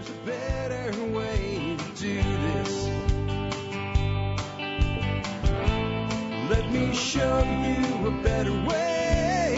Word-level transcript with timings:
there's 0.00 0.16
a 0.16 0.26
better 0.26 1.04
way 1.12 1.76
to 1.76 2.00
do 2.00 2.22
this. 2.22 2.88
Let 6.48 6.70
me 6.72 6.94
show 6.94 7.42
you 7.42 8.06
a 8.06 8.22
better 8.22 8.52
way. 8.52 9.56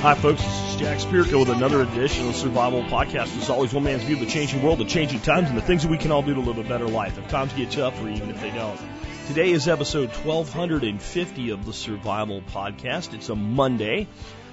Hi, 0.00 0.14
folks. 0.14 0.42
This 0.42 0.74
is 0.74 0.76
Jack 0.76 0.98
Spirko 0.98 1.40
with 1.40 1.48
another 1.48 1.82
edition 1.82 2.26
of 2.26 2.32
the 2.32 2.38
Survival 2.38 2.82
Podcast. 2.84 3.36
As 3.40 3.50
always, 3.50 3.72
one 3.72 3.84
man's 3.84 4.02
view 4.04 4.14
of 4.16 4.20
the 4.20 4.26
changing 4.26 4.62
world, 4.62 4.78
the 4.78 4.84
changing 4.84 5.20
times, 5.20 5.48
and 5.48 5.56
the 5.56 5.62
things 5.62 5.82
that 5.82 5.90
we 5.90 5.98
can 5.98 6.12
all 6.12 6.22
do 6.22 6.34
to 6.34 6.40
live 6.40 6.58
a 6.58 6.64
better 6.64 6.88
life 6.88 7.18
if 7.18 7.28
times 7.28 7.52
get 7.52 7.70
tough 7.72 8.00
or 8.00 8.08
even 8.08 8.30
if 8.30 8.40
they 8.40 8.50
don't. 8.50 8.78
Today 9.26 9.50
is 9.50 9.68
episode 9.68 10.10
1250 10.10 11.50
of 11.50 11.64
the 11.64 11.72
Survival 11.72 12.42
Podcast. 12.42 13.14
It's 13.14 13.28
a 13.28 13.36
Monday. 13.36 14.08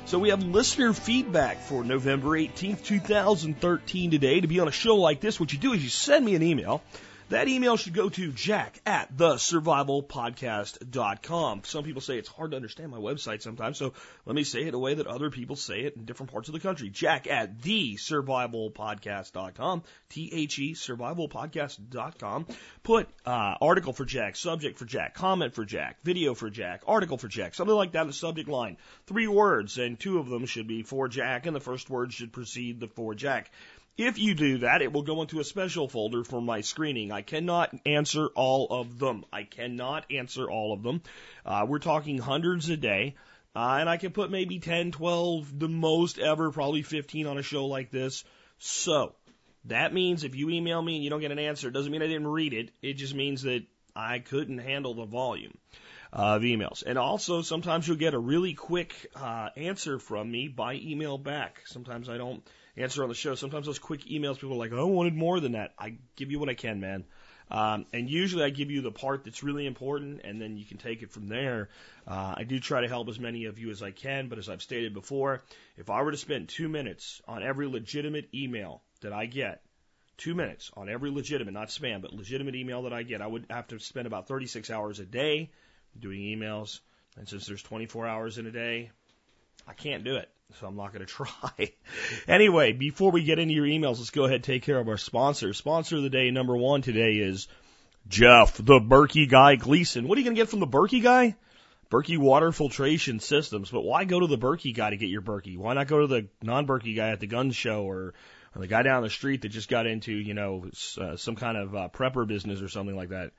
So 0.10 0.18
we 0.18 0.30
have 0.30 0.42
listener 0.42 0.92
feedback 0.94 1.62
for 1.62 1.84
November 1.84 2.30
18th, 2.30 2.84
2013 2.84 4.10
today. 4.10 4.42
To 4.42 4.48
be 4.48 4.60
on 4.60 4.68
a 4.68 4.72
show 4.72 4.96
like 4.96 5.20
this, 5.20 5.40
what 5.40 5.54
you 5.54 5.60
do 5.60 5.74
is 5.74 5.84
you 5.84 5.90
send 5.90 6.26
me 6.26 6.34
an 6.34 6.42
email. 6.42 6.82
That 7.30 7.48
email 7.48 7.78
should 7.78 7.94
go 7.94 8.10
to 8.10 8.32
jack 8.32 8.82
at 8.88 9.16
thesurvivalpodcast.com. 9.16 11.62
Some 11.64 11.84
people 11.84 12.02
say 12.02 12.18
it's 12.18 12.28
hard 12.28 12.50
to 12.52 12.58
understand 12.58 12.90
my 12.90 12.98
website 12.98 13.44
sometimes, 13.44 13.78
so 13.78 13.94
let 14.26 14.36
me 14.36 14.44
say 14.44 14.64
it 14.64 14.74
a 14.74 14.80
way 14.80 14.96
that 14.96 15.06
other 15.06 15.30
people 15.30 15.56
say 15.56 15.82
it 15.82 15.96
in 15.96 16.06
different 16.06 16.32
parts 16.32 16.50
of 16.50 16.54
the 16.54 16.60
country. 16.60 16.90
Jack 16.90 17.28
at 17.28 17.60
thesurvivalpodcast.com. 17.60 19.84
T-H-E, 20.10 20.74
survivalpodcast.com. 20.74 22.48
Put, 22.82 23.08
uh, 23.28 23.56
article 23.62 23.94
for 23.94 24.06
Jack, 24.06 24.36
subject 24.36 24.80
for 24.80 24.86
Jack, 24.86 25.14
comment 25.14 25.54
for 25.54 25.66
Jack, 25.66 25.98
video 26.04 26.34
for 26.34 26.50
Jack, 26.50 26.82
article 26.88 27.20
for 27.20 27.28
Jack, 27.28 27.54
something 27.54 27.76
like 27.76 27.92
that 27.92 28.02
in 28.02 28.08
the 28.08 28.14
subject 28.14 28.50
line. 28.50 28.78
Three 29.06 29.28
words, 29.28 29.78
and 29.78 30.00
two 30.00 30.18
of 30.18 30.30
them 30.30 30.48
should 30.48 30.68
be 30.68 30.82
for 30.82 31.08
Jack, 31.08 31.46
and 31.46 31.56
the 31.56 31.60
first 31.60 31.92
word 31.92 32.12
should 32.12 32.34
precede 32.34 32.80
the 32.80 32.88
for 32.88 33.14
Jack. 33.14 33.52
If 33.98 34.18
you 34.18 34.34
do 34.34 34.60
that, 34.60 34.82
it 34.82 34.94
will 34.94 35.02
go 35.02 35.22
into 35.22 35.40
a 35.40 35.44
special 35.44 35.90
folder 35.90 36.24
for 36.24 36.42
my 36.42 36.62
screening. 36.62 37.12
I 37.12 37.22
cannot 37.22 37.76
answer 37.86 38.28
all 38.28 38.68
of 38.70 38.98
them. 38.98 39.26
I 39.34 39.44
cannot 39.44 40.06
answer 40.12 40.50
all 40.50 40.74
of 40.74 40.84
them. 40.84 41.02
Uh, 41.46 41.66
we're 41.68 41.80
talking 41.80 42.18
hundreds 42.18 42.70
a 42.70 42.78
day. 42.78 43.16
Uh, 43.56 43.78
and 43.80 43.90
I 43.90 43.98
can 43.98 44.12
put 44.12 44.32
maybe 44.32 44.60
10, 44.60 44.92
12, 44.92 45.60
the 45.60 45.68
most 45.68 46.20
ever, 46.20 46.52
probably 46.52 46.84
15 46.84 47.28
on 47.28 47.38
a 47.38 47.44
show 47.44 47.66
like 47.66 47.92
this. 47.92 48.24
So, 48.60 49.16
that 49.66 49.94
means 49.94 50.24
if 50.24 50.36
you 50.36 50.50
email 50.50 50.82
me 50.82 50.96
and 50.96 51.04
you 51.04 51.10
don't 51.10 51.20
get 51.20 51.32
an 51.32 51.40
answer, 51.40 51.68
it 51.68 51.74
doesn't 51.74 51.92
mean 51.92 52.02
I 52.02 52.08
didn't 52.08 52.28
read 52.28 52.54
it. 52.54 52.72
It 52.82 52.94
just 52.94 53.16
means 53.16 53.42
that 53.44 53.64
I 53.96 54.20
couldn't 54.20 54.60
handle 54.60 54.94
the 54.94 55.06
volume 55.06 55.58
of 56.14 56.42
emails. 56.42 56.84
And 56.86 56.98
also, 56.98 57.42
sometimes 57.42 57.88
you'll 57.88 57.98
get 57.98 58.14
a 58.14 58.20
really 58.20 58.54
quick 58.54 58.94
uh, 59.16 59.50
answer 59.56 60.00
from 60.00 60.32
me 60.32 60.48
by 60.48 60.76
email 60.76 61.18
back. 61.18 61.62
Sometimes 61.66 62.08
I 62.08 62.18
don't 62.18 62.44
answer 62.78 63.04
on 63.04 63.10
the 63.10 63.16
show. 63.16 63.36
Sometimes 63.36 63.66
those 63.66 63.80
quick 63.80 64.06
emails, 64.06 64.36
people 64.36 64.54
are 64.54 64.60
like, 64.60 64.72
oh, 64.72 64.80
I 64.80 64.84
wanted 64.84 65.16
more 65.16 65.40
than 65.40 65.54
that. 65.54 65.74
I 65.78 65.98
give 66.16 66.32
you 66.32 66.40
what 66.40 66.50
I 66.50 66.54
can, 66.54 66.80
man. 66.80 67.06
Um, 67.52 67.88
and 67.94 68.10
usually 68.10 68.44
I 68.44 68.52
give 68.52 68.70
you 68.70 68.82
the 68.82 68.92
part 68.92 69.24
that's 69.24 69.42
really 69.42 69.66
important, 69.66 70.22
and 70.24 70.40
then 70.40 70.56
you 70.56 70.66
can 70.66 70.78
take 70.78 71.02
it 71.02 71.12
from 71.12 71.28
there. 71.28 71.70
Uh, 72.08 72.36
I 72.38 72.44
do 72.44 72.60
try 72.60 72.82
to 72.82 72.88
help 72.88 73.10
as 73.10 73.20
many 73.20 73.46
of 73.46 73.58
you 73.58 73.72
as 73.72 73.82
I 73.82 73.92
can, 73.92 74.28
but 74.30 74.38
as 74.38 74.50
I've 74.50 74.62
stated 74.62 74.94
before, 74.94 75.44
if 75.76 75.90
I 75.90 76.04
were 76.04 76.12
to 76.12 76.18
spend 76.18 76.50
two 76.50 76.70
minutes 76.70 77.22
on 77.28 77.42
every 77.42 77.68
legitimate 77.68 78.30
email 78.36 78.84
that 79.02 79.14
I 79.14 79.26
get, 79.26 79.64
two 80.18 80.36
minutes 80.36 80.70
on 80.76 80.90
every 80.90 81.10
legitimate, 81.10 81.54
not 81.54 81.70
spam, 81.70 82.02
but 82.02 82.14
legitimate 82.14 82.56
email 82.56 82.84
that 82.84 82.94
I 82.94 83.02
get, 83.02 83.22
I 83.22 83.28
would 83.28 83.48
have 83.50 83.68
to 83.70 83.80
spend 83.80 84.06
about 84.06 84.28
36 84.28 84.70
hours 84.70 85.00
a 85.00 85.06
day 85.06 85.50
doing 85.98 86.20
emails. 86.20 86.82
And 87.18 87.28
since 87.28 87.48
there's 87.48 87.64
24 87.64 88.06
hours 88.06 88.38
in 88.38 88.46
a 88.46 88.52
day, 88.52 88.92
I 89.68 89.74
can't 89.74 90.04
do 90.04 90.18
it. 90.18 90.30
So 90.60 90.68
I'm 90.68 90.76
not 90.76 90.94
going 90.94 91.06
to 91.06 91.12
try. 91.12 91.74
anyway, 92.28 92.74
before 92.74 93.12
we 93.12 93.24
get 93.24 93.40
into 93.40 93.54
your 93.54 93.66
emails, 93.66 93.98
let's 93.98 94.10
go 94.10 94.24
ahead 94.24 94.36
and 94.36 94.44
take 94.44 94.64
care 94.64 94.80
of 94.80 94.88
our 94.88 94.98
sponsor. 94.98 95.54
Sponsor 95.54 95.98
of 95.98 96.04
the 96.04 96.10
day 96.10 96.32
number 96.32 96.56
one 96.56 96.82
today 96.82 97.18
is 97.18 97.48
Jeff, 98.08 98.58
the 98.58 98.80
Berkey 98.80 99.30
guy 99.30 99.56
Gleason. 99.56 100.08
What 100.08 100.18
are 100.18 100.22
you 100.22 100.26
going 100.26 100.36
to 100.36 100.42
get 100.42 100.50
from 100.50 100.60
the 100.60 100.68
Berkey 100.68 101.02
guy? 101.04 101.36
Berkey 101.92 102.18
water 102.18 102.52
filtration 102.52 103.20
systems. 103.20 103.70
But 103.72 103.82
why 103.82 104.06
go 104.06 104.20
to 104.20 104.28
the 104.28 104.38
Berkey 104.38 104.76
guy 104.76 104.92
to 104.92 104.98
get 104.98 105.10
your 105.10 105.22
Berkey? 105.22 105.58
Why 105.58 105.74
not 105.74 105.88
go 105.88 106.02
to 106.02 106.08
the 106.08 106.28
non-Berkey 106.42 106.96
guy 106.96 107.10
at 107.10 107.20
the 107.20 107.28
gun 107.28 107.52
show 107.52 107.84
or, 107.84 108.14
or 108.56 108.62
the 108.62 108.68
guy 108.68 108.84
down 108.84 109.04
the 109.04 109.10
street 109.10 109.42
that 109.42 109.50
just 109.50 109.70
got 109.70 109.88
into, 109.88 110.12
you 110.12 110.34
know, 110.34 110.66
uh, 111.00 111.18
some 111.18 111.36
kind 111.36 111.58
of 111.58 111.76
uh, 111.76 111.90
prepper 111.90 112.28
business 112.28 112.62
or 112.62 112.70
something 112.70 112.96
like 112.96 113.10
that? 113.10 113.32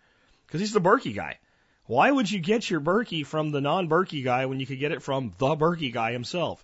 Because 0.47 0.61
he's 0.61 0.73
the 0.73 0.81
Berkey 0.81 1.15
guy. 1.15 1.39
Why 1.87 2.11
would 2.11 2.31
you 2.31 2.41
get 2.41 2.69
your 2.71 2.81
Berkey 2.81 3.27
from 3.27 3.51
the 3.51 3.61
non-Berkey 3.61 4.25
guy 4.25 4.47
when 4.47 4.61
you 4.61 4.67
could 4.67 4.79
get 4.79 4.93
it 4.93 5.03
from 5.03 5.33
the 5.39 5.57
Berkey 5.57 5.93
guy 5.93 6.13
himself? 6.13 6.63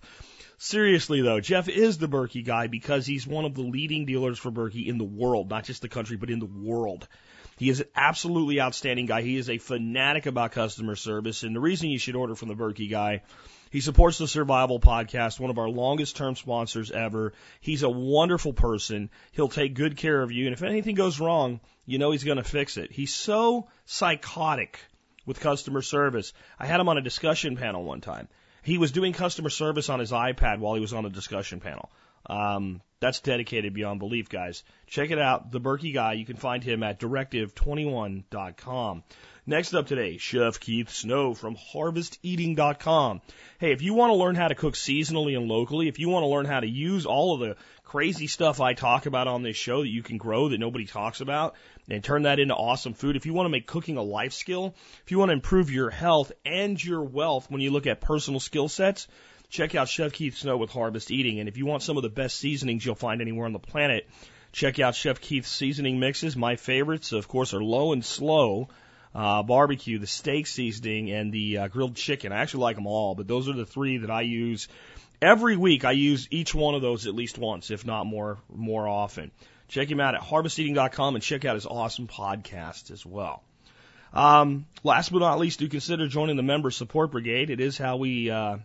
Seriously 0.59 1.21
though, 1.21 1.39
Jeff 1.39 1.69
is 1.69 1.99
the 1.99 2.07
Berkey 2.07 2.43
guy 2.43 2.65
because 2.65 3.05
he's 3.05 3.27
one 3.27 3.45
of 3.45 3.53
the 3.53 3.61
leading 3.61 4.05
dealers 4.05 4.39
for 4.39 4.51
Berkey 4.51 4.87
in 4.87 4.97
the 4.97 5.03
world, 5.03 5.49
not 5.49 5.65
just 5.65 5.83
the 5.83 5.89
country, 5.89 6.17
but 6.17 6.31
in 6.31 6.39
the 6.39 6.47
world. 6.47 7.07
He 7.57 7.69
is 7.69 7.79
an 7.79 7.87
absolutely 7.95 8.59
outstanding 8.59 9.05
guy. 9.05 9.21
He 9.21 9.37
is 9.37 9.49
a 9.49 9.59
fanatic 9.59 10.25
about 10.25 10.53
customer 10.53 10.95
service, 10.95 11.43
and 11.43 11.55
the 11.55 11.59
reason 11.59 11.89
you 11.89 11.99
should 11.99 12.15
order 12.15 12.35
from 12.35 12.49
the 12.49 12.55
Berkey 12.55 12.89
guy, 12.89 13.21
he 13.71 13.81
supports 13.81 14.17
the 14.17 14.27
Survival 14.27 14.79
Podcast, 14.79 15.39
one 15.39 15.51
of 15.51 15.59
our 15.59 15.69
longest 15.69 16.15
term 16.15 16.35
sponsors 16.35 16.91
ever. 16.91 17.33
He's 17.59 17.83
a 17.83 17.89
wonderful 17.89 18.53
person. 18.53 19.09
He'll 19.33 19.49
take 19.49 19.75
good 19.75 19.97
care 19.97 20.21
of 20.21 20.31
you, 20.31 20.45
and 20.45 20.53
if 20.53 20.63
anything 20.63 20.95
goes 20.95 21.19
wrong, 21.19 21.59
you 21.85 21.99
know 21.99 22.11
he's 22.11 22.23
going 22.23 22.37
to 22.37 22.43
fix 22.43 22.77
it. 22.77 22.91
He's 22.91 23.13
so 23.13 23.67
psychotic 23.85 24.79
with 25.25 25.39
customer 25.39 25.81
service. 25.81 26.33
I 26.57 26.65
had 26.65 26.79
him 26.79 26.89
on 26.89 26.97
a 26.97 27.01
discussion 27.01 27.57
panel 27.57 27.83
one 27.83 28.01
time. 28.01 28.27
He 28.67 28.77
was 28.77 28.91
doing 28.91 29.13
customer 29.13 29.49
service 29.49 29.87
on 29.87 30.01
his 30.01 30.11
iPad 30.11 30.59
while 30.59 30.73
he 30.75 30.81
was 30.81 30.91
on 30.91 31.05
a 31.05 31.09
discussion 31.09 31.61
panel. 31.61 31.89
Um, 32.27 32.81
that's 32.99 33.19
dedicated 33.19 33.73
beyond 33.73 33.99
belief, 33.99 34.27
guys. 34.27 34.63
Check 34.87 35.11
it 35.11 35.19
out. 35.19 35.51
The 35.51 35.61
Berkey 35.61 35.93
guy. 35.93 36.13
You 36.13 36.25
can 36.25 36.37
find 36.37 36.63
him 36.63 36.81
at 36.81 36.99
directive21.com. 36.99 39.03
Next 39.49 39.73
up 39.73 39.87
today, 39.87 40.17
Chef 40.17 40.59
Keith 40.59 40.89
Snow 40.89 41.33
from 41.33 41.55
harvesteating.com. 41.55 43.21
Hey, 43.59 43.71
if 43.71 43.81
you 43.81 43.93
want 43.93 44.09
to 44.09 44.15
learn 44.15 44.35
how 44.35 44.49
to 44.49 44.55
cook 44.55 44.73
seasonally 44.73 45.37
and 45.37 45.47
locally, 45.47 45.87
if 45.87 45.99
you 45.99 46.09
want 46.09 46.23
to 46.23 46.27
learn 46.27 46.45
how 46.45 46.59
to 46.59 46.67
use 46.67 47.05
all 47.05 47.33
of 47.33 47.39
the 47.39 47.55
crazy 47.85 48.27
stuff 48.27 48.59
I 48.59 48.73
talk 48.73 49.05
about 49.05 49.29
on 49.29 49.43
this 49.43 49.55
show 49.55 49.83
that 49.83 49.87
you 49.87 50.03
can 50.03 50.17
grow 50.17 50.49
that 50.49 50.57
nobody 50.57 50.85
talks 50.85 51.21
about 51.21 51.55
and 51.87 52.03
turn 52.03 52.23
that 52.23 52.39
into 52.39 52.55
awesome 52.55 52.93
food, 52.93 53.15
if 53.15 53.25
you 53.25 53.33
want 53.33 53.45
to 53.45 53.51
make 53.51 53.67
cooking 53.67 53.95
a 53.95 54.03
life 54.03 54.33
skill, 54.33 54.75
if 55.05 55.11
you 55.11 55.19
want 55.19 55.29
to 55.29 55.33
improve 55.33 55.71
your 55.71 55.91
health 55.91 56.33
and 56.45 56.83
your 56.83 57.03
wealth 57.03 57.49
when 57.49 57.61
you 57.61 57.71
look 57.71 57.87
at 57.87 58.01
personal 58.01 58.41
skill 58.41 58.67
sets, 58.67 59.07
check 59.49 59.75
out 59.75 59.87
Chef 59.87 60.13
Keith 60.13 60.37
Snow 60.37 60.57
with 60.57 60.71
Harvest 60.71 61.11
Eating. 61.11 61.39
And 61.39 61.47
if 61.47 61.57
you 61.57 61.65
want 61.65 61.83
some 61.83 61.97
of 61.97 62.03
the 62.03 62.09
best 62.09 62.37
seasonings 62.37 62.85
you'll 62.85 62.95
find 62.95 63.21
anywhere 63.21 63.45
on 63.45 63.53
the 63.53 63.59
planet, 63.59 64.07
check 64.51 64.79
out 64.79 64.95
Chef 64.95 65.21
Keith's 65.21 65.49
seasoning 65.49 65.99
mixes. 65.99 66.35
My 66.35 66.55
favorites, 66.55 67.11
of 67.11 67.27
course, 67.27 67.53
are 67.53 67.63
low 67.63 67.93
and 67.93 68.03
slow 68.03 68.69
uh, 69.15 69.43
barbecue, 69.43 69.99
the 69.99 70.07
steak 70.07 70.47
seasoning, 70.47 71.11
and 71.11 71.31
the 71.31 71.57
uh, 71.57 71.67
grilled 71.67 71.95
chicken. 71.95 72.31
I 72.31 72.41
actually 72.41 72.61
like 72.61 72.75
them 72.75 72.87
all, 72.87 73.15
but 73.15 73.27
those 73.27 73.49
are 73.49 73.53
the 73.53 73.65
three 73.65 73.97
that 73.99 74.11
I 74.11 74.21
use 74.21 74.67
every 75.21 75.57
week. 75.57 75.85
I 75.85 75.91
use 75.91 76.27
each 76.29 76.53
one 76.53 76.75
of 76.75 76.81
those 76.81 77.07
at 77.07 77.15
least 77.15 77.37
once, 77.37 77.71
if 77.71 77.85
not 77.85 78.05
more, 78.05 78.37
more 78.53 78.87
often. 78.87 79.31
Check 79.67 79.89
him 79.89 79.99
out 79.99 80.15
at 80.15 80.21
harvesteating.com 80.21 81.15
and 81.15 81.23
check 81.23 81.45
out 81.45 81.55
his 81.55 81.65
awesome 81.65 82.07
podcast 82.07 82.91
as 82.91 83.05
well. 83.05 83.43
Um, 84.13 84.65
last 84.83 85.11
but 85.11 85.19
not 85.19 85.39
least, 85.39 85.59
do 85.59 85.67
consider 85.67 86.07
joining 86.07 86.37
the 86.37 86.43
member 86.43 86.71
support 86.71 87.11
brigade. 87.11 87.49
It 87.49 87.59
is 87.59 87.77
how 87.77 87.97
we, 87.97 88.29
uh, 88.29 88.57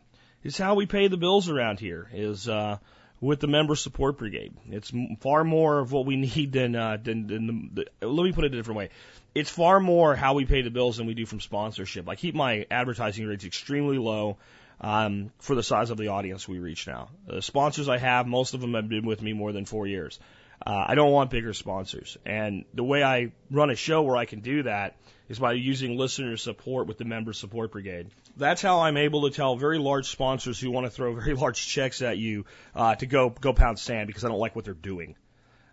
it's 0.42 0.58
how 0.58 0.74
we 0.74 0.86
pay 0.86 1.08
the 1.08 1.16
bills 1.16 1.48
around 1.48 1.80
here. 1.80 2.08
Is 2.12 2.48
uh, 2.48 2.78
with 3.20 3.40
the 3.40 3.46
member 3.46 3.76
support 3.76 4.18
brigade. 4.18 4.52
It's 4.68 4.92
far 5.20 5.44
more 5.44 5.78
of 5.78 5.92
what 5.92 6.06
we 6.06 6.16
need 6.34 6.52
than 6.52 6.76
uh, 6.76 6.98
than, 7.02 7.26
than 7.26 7.70
the, 7.74 7.86
the, 8.00 8.06
let 8.06 8.24
me 8.24 8.32
put 8.32 8.44
it 8.44 8.52
a 8.52 8.56
different 8.56 8.78
way 8.78 8.90
it's 9.34 9.50
far 9.50 9.80
more 9.80 10.14
how 10.14 10.34
we 10.34 10.44
pay 10.44 10.62
the 10.62 10.70
bills 10.70 10.98
than 10.98 11.06
we 11.06 11.14
do 11.14 11.26
from 11.26 11.40
sponsorship. 11.40 12.08
I 12.08 12.16
keep 12.16 12.34
my 12.34 12.66
advertising 12.70 13.26
rates 13.26 13.44
extremely 13.44 13.98
low 13.98 14.38
um, 14.80 15.32
for 15.38 15.54
the 15.54 15.62
size 15.62 15.90
of 15.90 15.96
the 15.96 16.08
audience 16.08 16.46
we 16.46 16.58
reach 16.58 16.86
now. 16.86 17.08
The 17.26 17.40
sponsors 17.40 17.88
I 17.88 17.98
have, 17.98 18.26
most 18.26 18.54
of 18.54 18.60
them 18.60 18.74
have 18.74 18.88
been 18.88 19.06
with 19.06 19.22
me 19.22 19.32
more 19.32 19.52
than 19.52 19.64
four 19.64 19.86
years. 19.86 20.18
Uh, 20.64 20.84
I 20.88 20.94
don't 20.94 21.12
want 21.12 21.30
bigger 21.30 21.54
sponsors. 21.54 22.18
And 22.26 22.64
the 22.74 22.84
way 22.84 23.02
I 23.02 23.32
run 23.50 23.70
a 23.70 23.76
show 23.76 24.02
where 24.02 24.16
I 24.16 24.26
can 24.26 24.40
do 24.40 24.64
that 24.64 24.96
is 25.32 25.38
by 25.38 25.54
using 25.54 25.96
listener 25.96 26.36
support 26.36 26.86
with 26.86 26.98
the 26.98 27.06
member 27.06 27.32
support 27.32 27.72
brigade. 27.72 28.08
That's 28.36 28.60
how 28.60 28.80
I'm 28.80 28.98
able 28.98 29.22
to 29.22 29.34
tell 29.34 29.56
very 29.56 29.78
large 29.78 30.10
sponsors 30.10 30.60
who 30.60 30.70
want 30.70 30.84
to 30.84 30.90
throw 30.90 31.14
very 31.20 31.32
large 31.32 31.66
checks 31.66 32.02
at 32.02 32.18
you 32.18 32.44
uh, 32.74 32.94
to 32.96 33.06
go 33.06 33.30
go 33.30 33.54
pound 33.54 33.78
sand 33.78 34.08
because 34.08 34.24
I 34.24 34.28
don't 34.28 34.38
like 34.38 34.54
what 34.54 34.66
they're 34.66 34.74
doing. 34.74 35.16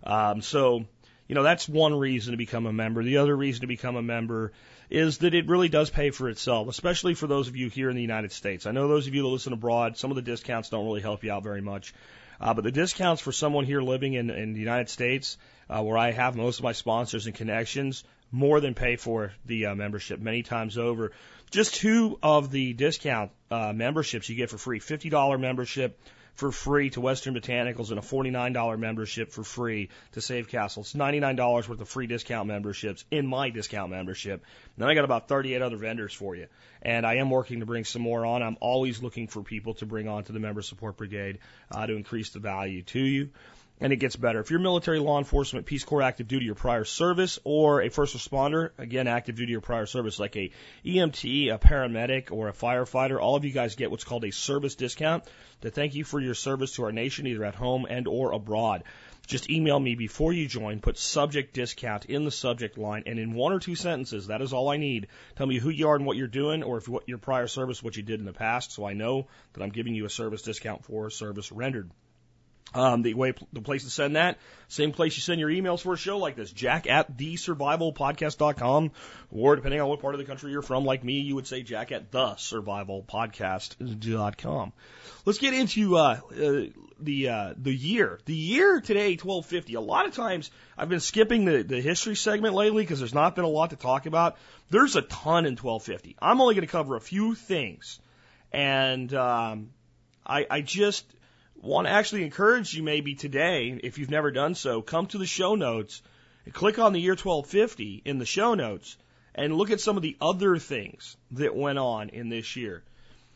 Um, 0.04 0.42
so 0.42 0.86
you 1.28 1.36
know, 1.36 1.44
that's 1.44 1.68
one 1.68 1.94
reason 1.94 2.32
to 2.32 2.38
become 2.38 2.66
a 2.68 2.74
member. 2.74 3.04
The 3.04 3.18
other 3.18 3.36
reason 3.36 3.62
to 3.62 3.68
become 3.68 3.98
a 3.98 4.02
member 4.02 4.54
is 4.90 5.20
that 5.20 5.36
it 5.36 5.48
really 5.48 5.70
does 5.70 5.90
pay 5.90 6.10
for 6.10 6.30
itself, 6.30 6.70
especially 6.70 7.14
for 7.14 7.28
those 7.28 7.50
of 7.50 7.58
you 7.58 7.70
here 7.70 7.90
in 7.90 7.98
the 7.98 8.02
United 8.02 8.32
States. 8.32 8.66
I 8.66 8.72
know 8.72 8.88
those 8.88 9.08
of 9.08 9.14
you 9.14 9.22
that 9.24 9.28
listen 9.28 9.54
abroad, 9.54 9.98
some 9.98 10.10
of 10.10 10.16
the 10.16 10.24
discounts 10.24 10.70
don't 10.70 10.86
really 10.86 11.02
help 11.02 11.24
you 11.24 11.32
out 11.32 11.44
very 11.44 11.62
much. 11.62 11.94
Uh, 12.42 12.54
but 12.54 12.64
the 12.64 12.72
discounts 12.72 13.22
for 13.22 13.34
someone 13.34 13.66
here 13.66 13.82
living 13.82 14.14
in, 14.14 14.30
in 14.30 14.54
the 14.54 14.60
United 14.60 14.90
States, 14.90 15.38
uh, 15.70 15.84
where 15.84 15.98
I 15.98 16.12
have 16.12 16.38
most 16.38 16.60
of 16.60 16.64
my 16.64 16.72
sponsors 16.72 17.26
and 17.26 17.36
connections, 17.36 18.06
more 18.32 18.60
than 18.60 18.74
pay 18.74 18.96
for 18.96 19.34
the 19.46 19.68
uh, 19.68 19.76
membership 19.76 20.20
many 20.20 20.44
times 20.44 20.78
over. 20.78 21.12
Just 21.52 21.76
two 21.76 22.20
of 22.22 22.52
the 22.52 22.74
discount 22.74 23.32
uh, 23.50 23.74
memberships 23.74 24.30
you 24.30 24.36
get 24.36 24.50
for 24.50 24.58
free: 24.58 24.80
$50 24.80 25.40
membership 25.40 26.00
for 26.40 26.54
free 26.54 26.90
to 26.92 27.02
Western 27.02 27.36
Botanicals 27.36 27.90
and 27.90 28.00
a 28.00 28.02
$49 28.02 28.80
membership 28.80 29.32
for 29.32 29.44
free 29.44 29.90
to 30.14 30.22
Safecastle. 30.22 30.80
It's 30.80 30.94
$99 30.94 31.68
worth 31.68 31.82
of 31.82 31.90
free 31.90 32.08
discount 32.08 32.48
memberships 32.48 33.04
in 33.12 33.28
my 33.28 33.50
discount 33.50 33.92
membership. 33.92 34.46
Then 34.78 34.88
I 34.88 34.96
got 34.96 35.04
about 35.04 35.28
38 35.28 35.62
other 35.62 35.76
vendors 35.76 36.14
for 36.14 36.38
you. 36.38 36.48
And 36.82 37.06
I 37.06 37.16
am 37.16 37.30
working 37.30 37.60
to 37.60 37.66
bring 37.66 37.84
some 37.84 38.02
more 38.02 38.26
on. 38.26 38.42
I'm 38.42 38.56
always 38.62 39.04
looking 39.04 39.28
for 39.28 39.44
people 39.44 39.74
to 39.76 39.86
bring 39.86 40.08
on 40.08 40.24
to 40.24 40.32
the 40.32 40.40
Member 40.40 40.62
Support 40.62 40.96
Brigade 40.96 41.40
uh, 41.72 41.86
to 41.86 41.94
increase 41.94 42.30
the 42.30 42.40
value 42.40 42.84
to 42.84 43.00
you 43.00 43.32
and 43.82 43.94
it 43.94 43.98
gets 43.98 44.16
better. 44.16 44.40
If 44.40 44.52
you're 44.52 44.60
military, 44.60 45.00
law 45.00 45.18
enforcement, 45.18 45.66
Peace 45.66 45.84
Corps, 45.84 46.02
active 46.02 46.28
duty 46.28 46.50
or 46.50 46.56
prior 46.56 46.84
service, 46.84 47.40
or 47.44 47.82
a 47.82 47.90
first 47.90 48.16
responder, 48.16 48.72
again, 48.78 49.08
active 49.08 49.36
duty 49.36 49.56
or 49.56 49.62
prior 49.62 49.86
service, 49.86 50.20
like 50.20 50.36
a 50.36 50.52
EMT, 50.86 51.54
a 51.54 51.58
paramedic, 51.58 52.32
or 52.32 52.50
a 52.50 52.54
firefighter, 52.54 53.20
all 53.20 53.36
of 53.36 53.46
you 53.46 53.52
guys 53.52 53.76
get 53.76 53.92
what's 53.92 54.04
called 54.04 54.26
a 54.26 54.32
service 54.32 54.76
discount 54.76 55.24
to 55.62 55.72
thank 55.72 55.96
you 55.96 56.04
for 56.04 56.20
your 56.20 56.34
service 56.34 56.76
to 56.76 56.84
our 56.84 56.92
nation, 56.92 57.28
either 57.28 57.46
at 57.46 57.56
home 57.56 57.86
and 57.90 58.08
or 58.08 58.34
abroad. 58.34 58.84
Just 59.28 59.50
email 59.50 59.80
me 59.80 59.94
before 59.94 60.34
you 60.34 60.48
join, 60.48 60.80
put 60.80 60.98
subject 60.98 61.54
discount 61.54 62.06
in 62.06 62.26
the 62.26 62.32
subject 62.32 62.80
line, 62.80 63.04
and 63.06 63.20
in 63.20 63.34
one 63.34 63.54
or 63.54 63.60
two 63.60 63.76
sentences, 63.76 64.28
that 64.28 64.42
is 64.42 64.54
all 64.54 64.70
I 64.70 64.78
need. 64.78 65.08
Tell 65.36 65.46
me 65.46 65.60
who 65.60 65.70
you 65.70 65.88
are 65.88 65.96
and 65.96 66.06
what 66.06 66.18
you're 66.18 66.28
doing, 66.28 66.64
or 66.64 66.78
if 66.78 66.90
what 66.90 67.08
your 67.08 67.20
prior 67.20 67.48
service, 67.48 67.84
what 67.84 67.96
you 67.96 68.02
did 68.02 68.20
in 68.20 68.26
the 68.26 68.34
past, 68.34 68.72
so 68.72 68.86
I 68.86 68.94
know 68.94 69.28
that 69.54 69.62
I'm 69.62 69.70
giving 69.70 69.94
you 69.94 70.06
a 70.06 70.10
service 70.10 70.42
discount 70.42 70.84
for 70.84 71.12
service 71.12 71.52
rendered. 71.52 71.92
Um, 72.74 73.02
the 73.02 73.14
way, 73.16 73.34
the 73.52 73.62
place 73.62 73.84
to 73.86 73.90
send 73.90 74.16
that, 74.16 74.38
same 74.68 74.92
place 74.92 75.18
you 75.18 75.22
send 75.22 75.40
your 75.40 75.50
emails 75.50 75.82
for 75.82 75.94
a 75.94 75.98
show 75.98 76.20
like 76.20 76.36
this, 76.36 76.52
jack 76.52 76.88
at 76.88 77.18
thesurvivalpodcast.com, 77.18 78.92
or 79.32 79.56
depending 79.56 79.82
on 79.82 79.90
what 79.90 80.02
part 80.02 80.14
of 80.14 80.20
the 80.20 80.26
country 80.26 80.52
you're 80.52 80.62
from, 80.62 80.86
like 80.86 81.04
me, 81.04 81.22
you 81.22 81.34
would 81.34 81.48
say 81.48 81.64
jack 81.64 81.92
at 81.92 82.12
thesurvivalpodcast.com. 82.12 84.74
Let's 85.26 85.40
get 85.40 85.56
into, 85.56 85.98
uh, 85.98 86.20
uh 86.32 86.66
the, 87.02 87.30
uh, 87.30 87.54
the 87.58 87.74
year. 87.74 88.20
The 88.26 88.36
year 88.36 88.82
today, 88.82 89.12
1250. 89.12 89.76
A 89.76 89.82
lot 89.82 90.06
of 90.06 90.14
times 90.14 90.52
I've 90.78 90.90
been 90.90 91.00
skipping 91.00 91.46
the, 91.46 91.64
the 91.64 91.82
history 91.82 92.16
segment 92.16 92.54
lately 92.54 92.84
because 92.84 93.00
there's 93.00 93.16
not 93.16 93.36
been 93.36 93.46
a 93.46 93.50
lot 93.50 93.72
to 93.72 93.78
talk 93.78 94.06
about. 94.06 94.38
There's 94.70 94.96
a 94.96 95.02
ton 95.02 95.46
in 95.46 95.56
1250. 95.56 96.18
I'm 96.22 96.40
only 96.42 96.54
going 96.56 96.68
to 96.68 96.72
cover 96.72 96.96
a 96.96 97.02
few 97.02 97.36
things. 97.36 98.00
And, 98.52 99.14
um, 99.14 99.70
I, 100.26 100.46
I 100.50 100.62
just, 100.62 101.06
want 101.62 101.88
to 101.88 101.92
actually 101.92 102.24
encourage 102.24 102.74
you 102.74 102.84
maybe 102.84 103.16
today, 103.16 103.80
if 103.84 103.98
you've 103.98 104.10
never 104.10 104.32
done 104.32 104.56
so, 104.56 104.82
come 104.82 105.08
to 105.08 105.18
the 105.18 105.26
show 105.26 105.56
notes 105.56 106.02
and 106.46 106.54
click 106.54 106.80
on 106.80 106.94
the 106.94 107.02
year 107.02 107.14
1250 107.14 108.02
in 108.06 108.18
the 108.18 108.26
show 108.26 108.54
notes 108.54 108.98
and 109.36 109.56
look 109.56 109.72
at 109.72 109.82
some 109.82 109.98
of 109.98 110.04
the 110.04 110.18
other 110.22 110.58
things 110.58 111.18
that 111.32 111.56
went 111.56 111.80
on 111.80 112.10
in 112.10 112.30
this 112.30 112.56
year. 112.56 112.84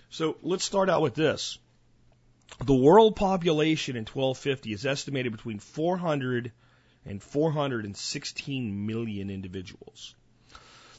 So 0.09 0.37
let's 0.41 0.63
start 0.63 0.89
out 0.89 1.01
with 1.01 1.15
this. 1.15 1.57
The 2.63 2.75
world 2.75 3.15
population 3.15 3.95
in 3.95 4.03
1250 4.03 4.73
is 4.73 4.85
estimated 4.85 5.31
between 5.31 5.59
400 5.59 6.51
and 7.05 7.21
416 7.21 8.85
million 8.85 9.29
individuals. 9.29 10.15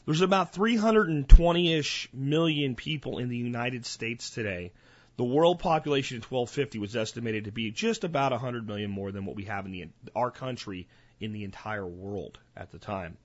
There's 0.05 0.21
about 0.21 0.53
320-ish 0.53 2.09
million 2.13 2.75
people 2.75 3.17
in 3.17 3.29
the 3.29 3.37
United 3.37 3.85
States 3.85 4.29
today, 4.29 4.71
the 5.17 5.23
world 5.23 5.59
population 5.59 6.15
in 6.15 6.21
1250 6.21 6.79
was 6.79 6.95
estimated 6.95 7.45
to 7.45 7.51
be 7.51 7.71
just 7.71 8.03
about 8.03 8.31
100 8.31 8.67
million 8.67 8.91
more 8.91 9.11
than 9.11 9.25
what 9.25 9.35
we 9.35 9.45
have 9.45 9.65
in 9.65 9.71
the, 9.71 9.87
our 10.15 10.31
country 10.31 10.87
in 11.19 11.31
the 11.31 11.43
entire 11.43 11.87
world 11.87 12.37
at 12.55 12.71
the 12.71 12.79
time. 12.79 13.17